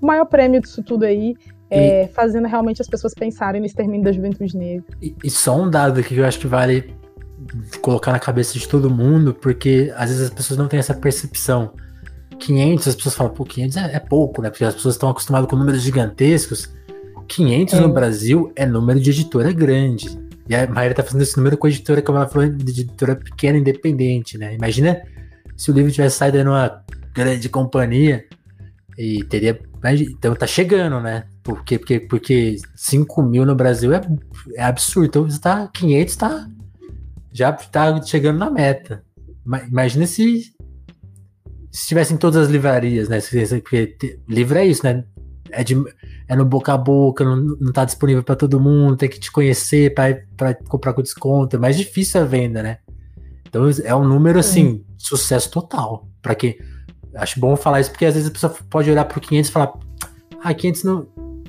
o 0.00 0.06
maior 0.06 0.24
prêmio 0.24 0.60
disso 0.60 0.82
tudo 0.82 1.04
aí. 1.04 1.34
É, 1.68 2.04
e, 2.04 2.08
fazendo 2.08 2.46
realmente 2.46 2.80
as 2.80 2.86
pessoas 2.86 3.12
pensarem 3.12 3.60
no 3.60 3.66
extermínio 3.66 4.04
da 4.04 4.12
juventude 4.12 4.56
negra. 4.56 4.84
E, 5.02 5.16
e 5.24 5.28
só 5.28 5.60
um 5.60 5.68
dado 5.68 5.98
aqui 5.98 6.14
que 6.14 6.20
eu 6.20 6.24
acho 6.24 6.38
que 6.38 6.46
vale 6.46 6.94
colocar 7.82 8.12
na 8.12 8.20
cabeça 8.20 8.56
de 8.56 8.68
todo 8.68 8.88
mundo, 8.88 9.34
porque 9.34 9.92
às 9.96 10.10
vezes 10.10 10.26
as 10.26 10.30
pessoas 10.30 10.58
não 10.58 10.68
têm 10.68 10.78
essa 10.78 10.94
percepção. 10.94 11.72
500, 12.38 12.88
as 12.88 12.94
pessoas 12.94 13.14
falam, 13.14 13.32
pô, 13.32 13.44
500 13.44 13.76
é, 13.78 13.96
é 13.96 13.98
pouco, 13.98 14.42
né? 14.42 14.50
Porque 14.50 14.64
as 14.64 14.74
pessoas 14.74 14.94
estão 14.94 15.08
acostumadas 15.08 15.48
com 15.50 15.56
números 15.56 15.82
gigantescos. 15.82 16.72
500 17.26 17.74
é. 17.74 17.80
no 17.80 17.88
Brasil 17.92 18.52
é 18.54 18.64
número 18.64 19.00
de 19.00 19.10
editora 19.10 19.50
grande. 19.52 20.25
E 20.48 20.54
a 20.54 20.66
Maíra 20.66 20.94
tá 20.94 21.02
fazendo 21.02 21.22
esse 21.22 21.36
número 21.36 21.56
com 21.56 21.66
a 21.66 21.70
editora, 21.70 22.02
como 22.02 22.18
ela 22.18 22.28
falou, 22.28 22.48
de 22.48 22.82
editora 22.82 23.16
pequena, 23.16 23.58
independente, 23.58 24.38
né? 24.38 24.54
Imagina 24.54 25.02
se 25.56 25.70
o 25.70 25.74
livro 25.74 25.90
tivesse 25.90 26.16
saído 26.16 26.44
numa 26.44 26.84
grande 27.14 27.48
companhia 27.48 28.24
e 28.96 29.24
teria. 29.24 29.58
Então 30.10 30.34
tá 30.34 30.46
chegando, 30.46 31.00
né? 31.00 31.24
Porque, 31.42 31.78
porque, 31.78 32.00
porque 32.00 32.56
5 32.74 33.22
mil 33.22 33.46
no 33.46 33.54
Brasil 33.54 33.92
é, 33.92 34.00
é 34.54 34.64
absurdo. 34.64 35.06
Então 35.06 35.22
você 35.24 35.40
tá. 35.40 35.68
500 35.72 36.16
tá 36.16 36.48
já 37.32 37.52
tá 37.52 38.00
chegando 38.02 38.38
na 38.38 38.50
meta. 38.50 39.04
Imagina 39.68 40.06
se 40.06 40.54
se 41.70 41.88
tivessem 41.88 42.16
todas 42.16 42.44
as 42.44 42.48
livrarias, 42.48 43.06
né? 43.06 43.18
Porque 43.60 44.18
livro 44.26 44.56
é 44.56 44.64
isso, 44.64 44.82
né? 44.82 45.04
É, 45.50 45.62
de, 45.62 45.74
é 46.28 46.34
no 46.34 46.44
boca 46.44 46.72
a 46.72 46.78
boca, 46.78 47.24
não, 47.24 47.36
não 47.36 47.72
tá 47.72 47.84
disponível 47.84 48.22
para 48.22 48.34
todo 48.34 48.60
mundo, 48.60 48.96
tem 48.96 49.08
que 49.08 49.20
te 49.20 49.30
conhecer 49.30 49.94
para 49.94 50.54
comprar 50.68 50.92
com 50.92 51.02
desconto. 51.02 51.56
É 51.56 51.58
mais 51.58 51.76
difícil 51.76 52.20
a 52.20 52.24
venda, 52.24 52.62
né? 52.62 52.78
Então 53.48 53.64
é 53.84 53.94
um 53.94 54.04
número 54.04 54.38
assim, 54.38 54.84
sucesso 54.98 55.50
total. 55.50 56.08
Para 56.20 56.34
que 56.34 56.58
acho 57.14 57.38
bom 57.38 57.56
falar 57.56 57.80
isso 57.80 57.90
porque 57.90 58.06
às 58.06 58.14
vezes 58.14 58.28
a 58.28 58.32
pessoa 58.32 58.54
pode 58.68 58.90
olhar 58.90 59.04
pro 59.04 59.20
500 59.20 59.48
e 59.48 59.52
falar: 59.52 59.72
"Ah, 60.42 60.52
500 60.52 60.84
não 60.84 61.06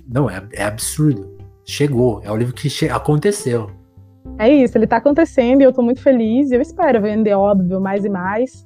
não 0.07 0.29
é, 0.29 0.41
é 0.53 0.63
absurdo. 0.63 1.35
Chegou, 1.65 2.21
é 2.23 2.31
o 2.31 2.35
livro 2.35 2.53
que 2.53 2.69
aconteceu. 2.89 3.69
É 4.39 4.49
isso, 4.49 4.77
ele 4.77 4.85
está 4.85 4.97
acontecendo 4.97 5.61
e 5.61 5.63
eu 5.63 5.69
estou 5.69 5.83
muito 5.83 6.01
feliz. 6.01 6.51
Eu 6.51 6.61
espero 6.61 7.01
vender, 7.01 7.33
óbvio, 7.33 7.81
mais 7.81 8.05
e 8.05 8.09
mais. 8.09 8.65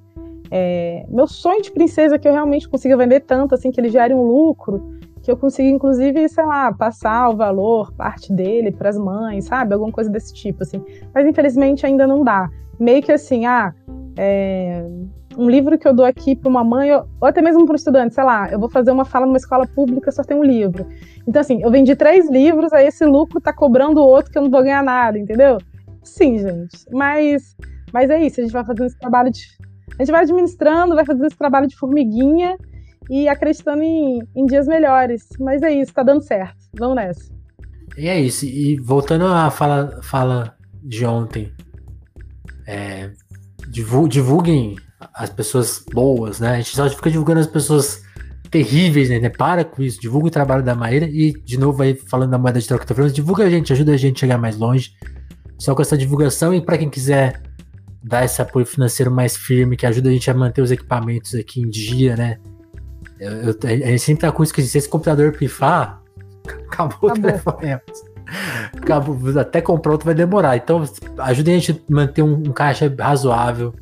É, 0.52 1.06
meu 1.10 1.26
sonho 1.28 1.62
de 1.62 1.72
princesa 1.72 2.16
é 2.16 2.20
que 2.20 2.28
eu 2.28 2.34
realmente 2.34 2.68
consiga 2.68 2.98
vender 2.98 3.22
tanto, 3.22 3.56
assim, 3.56 3.72
que 3.72 3.80
ele 3.80 3.90
gere 3.90 4.14
um 4.14 4.22
lucro, 4.22 5.00
que 5.22 5.32
eu 5.32 5.38
consiga, 5.38 5.70
inclusive, 5.70 6.28
sei 6.28 6.46
lá, 6.46 6.74
passar 6.74 7.30
o 7.30 7.36
valor, 7.36 7.94
parte 7.94 8.34
dele, 8.34 8.72
para 8.72 8.90
as 8.90 8.98
mães, 8.98 9.46
sabe? 9.46 9.74
Alguma 9.74 9.92
coisa 9.92 10.10
desse 10.10 10.34
tipo, 10.34 10.64
assim. 10.64 10.84
Mas 11.14 11.28
infelizmente 11.28 11.86
ainda 11.86 12.08
não 12.08 12.24
dá. 12.24 12.50
Meio 12.80 13.02
que 13.04 13.12
assim, 13.12 13.46
ah, 13.46 13.74
é, 14.18 14.84
um 15.38 15.50
livro 15.50 15.78
que 15.78 15.88
eu 15.88 15.94
dou 15.94 16.06
aqui 16.06 16.36
para 16.36 16.50
uma 16.50 16.64
mãe, 16.64 16.92
ou, 16.92 17.06
até 17.22 17.42
mesmo 17.42 17.66
para 17.66 17.74
um 17.74 17.76
estudante, 17.76 18.16
sei 18.16 18.24
lá, 18.24 18.52
eu 18.52 18.60
vou 18.60 18.70
fazer 18.70 18.92
uma 18.92 19.06
fala 19.06 19.26
numa 19.26 19.38
escola 19.38 19.68
pública, 19.68 20.12
só 20.12 20.24
tem 20.24 20.36
um 20.36 20.44
livro. 20.44 20.88
Então, 21.28 21.40
assim, 21.40 21.62
eu 21.62 21.70
vendi 21.70 21.96
três 21.96 22.30
livros, 22.30 22.74
aí 22.74 22.88
esse 22.88 23.06
lucro 23.06 23.40
tá 23.40 23.54
cobrando 23.54 24.02
o 24.02 24.06
outro 24.06 24.32
que 24.32 24.38
eu 24.38 24.44
não 24.44 24.50
vou 24.50 24.64
ganhar 24.64 24.84
nada, 24.84 25.20
entendeu? 25.20 25.60
Sim, 26.04 26.40
gente. 26.40 26.86
Mas, 26.92 27.56
mas 27.94 28.10
é 28.10 28.24
isso, 28.24 28.40
a 28.40 28.44
gente 28.44 28.54
vai 28.54 28.66
fazendo 28.66 28.88
esse 28.88 29.00
trabalho 29.00 29.32
de. 29.32 29.42
A 30.00 30.04
gente 30.04 30.12
vai 30.12 30.22
administrando, 30.22 30.96
vai 30.96 31.06
fazendo 31.06 31.26
esse 31.28 31.38
trabalho 31.38 31.68
de 31.68 31.76
formiguinha 31.76 32.58
e 33.12 33.28
acreditando 33.28 33.84
em, 33.84 34.22
em 34.34 34.46
dias 34.46 34.66
melhores. 34.66 35.28
Mas 35.38 35.62
é 35.62 35.70
isso, 35.70 35.94
tá 35.94 36.02
dando 36.02 36.24
certo. 36.24 36.56
Vamos 36.80 36.96
nessa. 36.96 37.30
E 37.98 38.08
é 38.08 38.18
isso. 38.18 38.46
E 38.46 38.78
voltando 38.78 39.26
à 39.26 39.52
fala, 39.52 40.00
fala 40.02 40.56
de 40.82 41.06
ontem, 41.06 41.52
é, 42.66 43.12
divulguem 43.68 44.78
as 45.14 45.30
pessoas 45.30 45.84
boas, 45.94 46.40
né? 46.40 46.52
A 46.52 46.58
gente 46.58 46.74
só 46.74 46.90
fica 46.90 47.12
divulgando 47.12 47.42
as 47.42 47.48
pessoas 47.48 48.02
terríveis, 48.50 49.10
né? 49.10 49.28
Para 49.30 49.66
com 49.66 49.82
isso, 49.82 50.00
divulga 50.00 50.28
o 50.28 50.32
trabalho 50.32 50.64
da 50.64 50.74
Maíra 50.74 51.06
e, 51.06 51.34
de 51.34 51.60
novo, 51.60 51.84
aí 51.84 51.96
falando 51.96 52.32
da 52.32 52.38
moeda 52.38 52.62
de 52.62 52.68
troca 52.68 52.86
que 52.86 52.94
falando, 52.94 53.12
divulga 53.12 53.44
a 53.44 53.50
gente, 53.50 53.74
ajuda 53.74 53.92
a 53.92 53.98
gente 53.98 54.16
a 54.16 54.20
chegar 54.22 54.38
mais 54.38 54.58
longe. 54.58 54.94
Só 55.60 55.76
com 55.76 55.82
essa 55.82 55.98
divulgação 55.98 56.54
e 56.54 56.62
para 56.62 56.78
quem 56.78 56.90
quiser 56.90 57.42
dar 58.02 58.24
esse 58.24 58.42
apoio 58.42 58.66
financeiro 58.66 59.12
mais 59.12 59.36
firme, 59.36 59.76
que 59.76 59.86
ajuda 59.86 60.10
a 60.10 60.14
gente 60.14 60.32
a 60.32 60.34
manter 60.34 60.62
os 60.62 60.72
equipamentos 60.72 61.36
aqui 61.36 61.62
em 61.62 61.70
dia, 61.70 62.16
né? 62.16 62.40
Eu, 63.22 63.32
eu, 63.32 63.60
a 63.64 63.90
gente 63.90 64.00
sempre 64.00 64.22
tá 64.22 64.32
com 64.32 64.44
isso 64.44 64.54
que 64.54 64.62
se 64.62 64.78
esse 64.78 64.90
computador 64.90 65.32
pifar, 65.32 66.02
acabou, 66.68 67.10
acabou. 67.12 67.12
o 67.12 67.14
telefone. 67.14 67.82
Acabou, 68.74 69.40
até 69.40 69.62
comprar 69.62 69.92
outro 69.92 70.06
vai 70.06 70.16
demorar. 70.16 70.58
Então, 70.58 70.84
ajuda 71.20 71.52
a 71.52 71.54
gente 71.54 71.72
a 71.72 71.76
manter 71.94 72.24
um, 72.24 72.34
um 72.34 72.52
caixa 72.52 72.94
razoável 73.00 73.74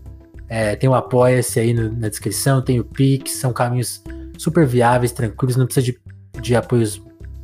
é, 0.50 0.76
tem 0.76 0.90
o 0.90 0.96
Apoia-se 0.96 1.60
aí 1.60 1.74
no, 1.74 1.92
na 1.92 2.10
descrição, 2.10 2.60
tem 2.60 2.80
o 2.80 2.84
Pix, 2.84 3.34
são 3.34 3.54
caminhos 3.54 4.04
super 4.36 4.66
viáveis, 4.66 5.12
tranquilos, 5.12 5.56
não 5.56 5.66
precisa 5.66 5.86
de, 5.86 6.00
de 6.42 6.56
apoios 6.56 7.02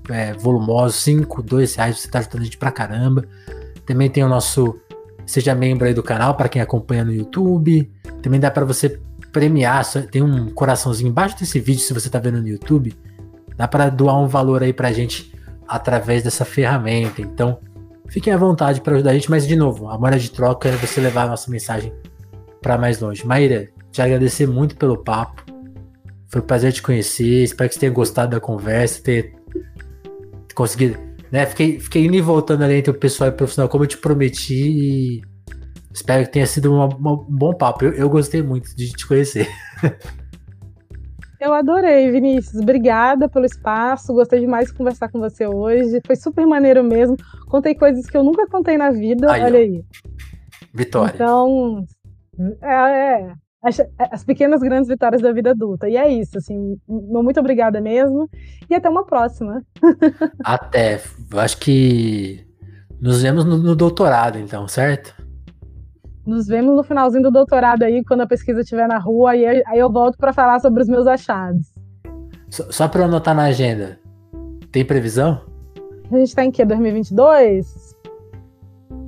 é, 0.09 0.33
volumosos, 0.33 0.95
5, 1.03 1.43
2 1.43 1.75
reais, 1.75 1.99
você 1.99 2.09
tá 2.09 2.19
ajudando 2.19 2.41
a 2.41 2.45
gente 2.45 2.57
pra 2.57 2.71
caramba. 2.71 3.23
Também 3.85 4.09
tem 4.09 4.23
o 4.23 4.27
nosso 4.27 4.79
Seja 5.23 5.53
Membro 5.53 5.87
aí 5.87 5.93
do 5.93 6.01
canal, 6.01 6.35
para 6.35 6.49
quem 6.49 6.61
acompanha 6.61 7.05
no 7.05 7.13
YouTube. 7.13 7.91
Também 8.23 8.39
dá 8.39 8.49
para 8.49 8.65
você 8.65 8.99
premiar, 9.35 9.83
tem 10.09 10.21
um 10.21 10.49
coraçãozinho 10.49 11.09
embaixo 11.09 11.37
desse 11.37 11.59
vídeo, 11.59 11.81
se 11.81 11.93
você 11.93 12.09
tá 12.09 12.19
vendo 12.19 12.41
no 12.41 12.47
YouTube. 12.47 12.95
Dá 13.57 13.67
para 13.67 13.89
doar 13.89 14.17
um 14.17 14.29
valor 14.29 14.63
aí 14.63 14.71
pra 14.71 14.93
gente 14.93 15.29
através 15.67 16.23
dessa 16.23 16.45
ferramenta. 16.45 17.21
Então, 17.21 17.59
fiquem 18.07 18.31
à 18.31 18.37
vontade 18.37 18.79
para 18.79 18.95
ajudar 18.95 19.11
a 19.11 19.13
gente, 19.13 19.29
mas 19.29 19.45
de 19.45 19.57
novo, 19.57 19.89
a 19.89 19.97
moeda 19.97 20.17
de 20.17 20.31
troca 20.31 20.69
é 20.69 20.71
você 20.77 21.01
levar 21.01 21.23
a 21.23 21.27
nossa 21.27 21.51
mensagem 21.51 21.93
para 22.61 22.77
mais 22.77 23.01
longe. 23.01 23.27
Maíra, 23.27 23.67
te 23.91 24.01
agradecer 24.01 24.47
muito 24.47 24.77
pelo 24.77 25.03
papo. 25.03 25.43
Foi 26.29 26.39
um 26.39 26.45
prazer 26.45 26.71
te 26.71 26.81
conhecer. 26.81 27.43
Espero 27.43 27.67
que 27.67 27.75
você 27.75 27.81
tenha 27.81 27.91
gostado 27.91 28.31
da 28.31 28.39
conversa, 28.39 29.03
ter 29.03 29.35
conseguido. 30.53 30.97
Né? 31.29 31.45
Fiquei, 31.45 31.77
fiquei 31.77 32.05
indo 32.05 32.15
e 32.15 32.21
voltando 32.21 32.63
ali 32.63 32.75
entre 32.75 32.91
o 32.91 32.97
pessoal 32.97 33.29
e 33.29 33.33
o 33.33 33.35
profissional, 33.35 33.67
como 33.67 33.83
eu 33.83 33.87
te 33.89 33.97
prometi. 33.97 34.53
E 34.53 35.21
espero 35.95 36.25
que 36.25 36.31
tenha 36.31 36.45
sido 36.45 36.73
uma, 36.73 36.85
uma, 36.87 37.13
um 37.13 37.25
bom 37.29 37.53
papo. 37.53 37.85
Eu, 37.85 37.93
eu 37.93 38.09
gostei 38.09 38.43
muito 38.43 38.75
de 38.75 38.91
te 38.91 39.07
conhecer. 39.07 39.47
Eu 41.39 41.53
adorei, 41.53 42.09
Vinícius. 42.09 42.59
Obrigada 42.59 43.29
pelo 43.29 43.45
espaço. 43.45 44.13
Gostei 44.13 44.39
demais 44.39 44.67
de 44.67 44.73
conversar 44.73 45.09
com 45.09 45.19
você 45.19 45.45
hoje. 45.45 46.01
Foi 46.03 46.15
super 46.15 46.45
maneiro 46.47 46.83
mesmo. 46.83 47.15
Contei 47.47 47.75
coisas 47.75 48.07
que 48.07 48.17
eu 48.17 48.23
nunca 48.23 48.47
contei 48.47 48.77
na 48.77 48.89
vida. 48.89 49.31
Aí, 49.31 49.43
Olha 49.43 49.59
aí. 49.59 49.83
Vitória. 50.73 51.13
Então, 51.13 51.85
é, 52.63 52.73
é. 52.73 53.33
As, 53.61 53.79
as, 54.11 54.23
pequenas 54.23 54.61
grandes 54.61 54.87
vitórias 54.87 55.21
da 55.21 55.31
vida 55.31 55.51
adulta. 55.51 55.87
E 55.87 55.97
é 55.97 56.07
isso, 56.07 56.37
assim, 56.37 56.77
muito 56.87 57.39
obrigada 57.39 57.79
mesmo. 57.79 58.27
E 58.67 58.73
até 58.73 58.89
uma 58.89 59.05
próxima. 59.05 59.61
Até. 60.43 61.01
Acho 61.35 61.57
que 61.57 62.45
nos 62.99 63.21
vemos 63.21 63.45
no, 63.45 63.57
no 63.57 63.75
doutorado, 63.75 64.39
então, 64.39 64.67
certo? 64.67 65.24
Nos 66.25 66.47
vemos 66.47 66.75
no 66.75 66.83
finalzinho 66.83 67.23
do 67.23 67.31
doutorado 67.31 67.83
aí, 67.83 68.03
quando 68.03 68.21
a 68.21 68.27
pesquisa 68.27 68.61
estiver 68.61 68.87
na 68.87 68.97
rua, 68.97 69.31
aí, 69.31 69.45
aí 69.45 69.77
eu 69.77 69.91
volto 69.91 70.17
para 70.17 70.33
falar 70.33 70.59
sobre 70.59 70.81
os 70.81 70.87
meus 70.87 71.05
achados. 71.05 71.67
Só, 72.49 72.63
só 72.71 72.87
para 72.87 73.01
eu 73.01 73.05
anotar 73.05 73.35
na 73.35 73.43
agenda, 73.43 73.99
tem 74.71 74.83
previsão? 74.83 75.41
A 76.11 76.17
gente 76.17 76.29
está 76.29 76.43
em 76.43 76.51
que? 76.51 76.65
2022? 76.65 77.95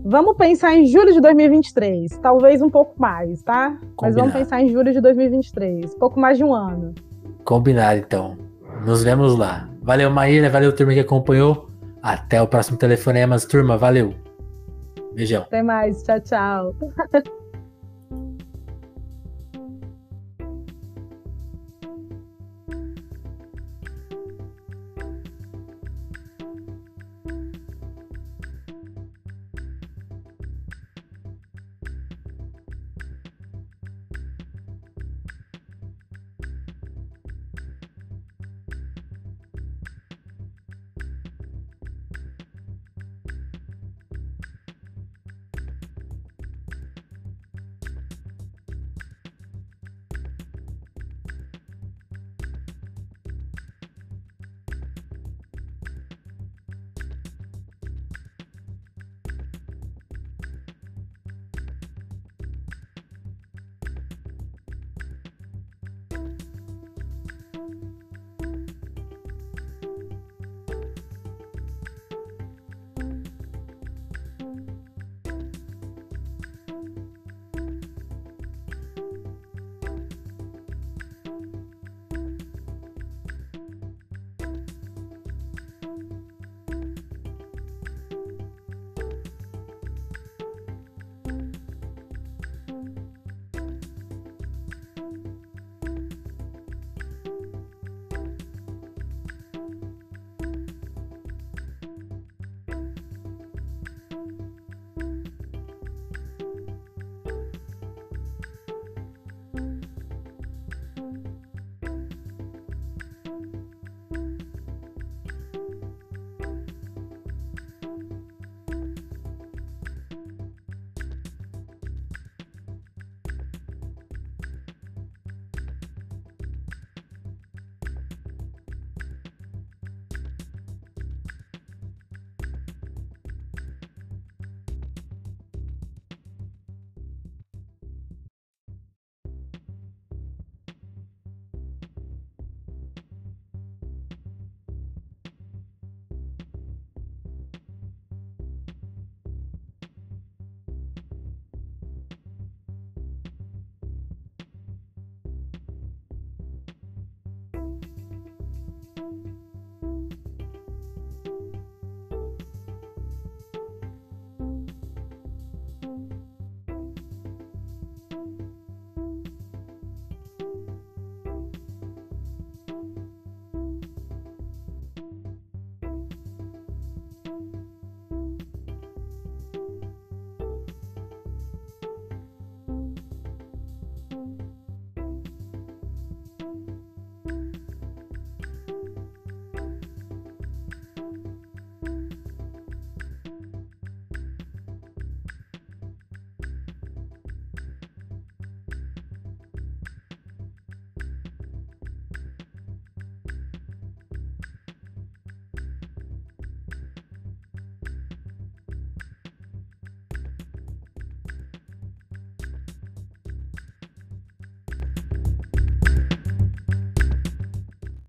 Vamos 0.06 0.38
pensar 0.38 0.76
em 0.76 0.86
julho 0.86 1.12
de 1.12 1.20
2023, 1.20 2.18
talvez 2.20 2.62
um 2.62 2.70
pouco 2.70 2.94
mais, 3.00 3.42
tá? 3.44 3.72
Combinado. 3.72 3.98
Mas 4.02 4.16
vamos 4.16 4.34
pensar 4.34 4.62
em 4.62 4.70
julho 4.70 4.94
de 4.94 5.02
2023, 5.02 5.96
pouco 5.96 6.20
mais 6.20 6.38
de 6.38 6.44
um 6.44 6.54
ano. 6.54 6.94
Combinado, 7.44 8.00
então. 8.00 8.38
Nos 8.86 9.04
vemos 9.04 9.36
lá. 9.36 9.68
Valeu, 9.82 10.10
Maíra, 10.12 10.50
valeu, 10.50 10.74
turma 10.74 10.94
que 10.94 11.00
acompanhou. 11.00 11.70
Até 12.02 12.42
o 12.42 12.48
próximo 12.48 12.78
Telefonemas, 12.78 13.44
turma, 13.46 13.76
valeu. 13.76 14.14
Beijão. 15.18 15.42
Até 15.42 15.64
mais, 15.64 16.04
tchau, 16.04 16.20
tchau. 16.22 16.76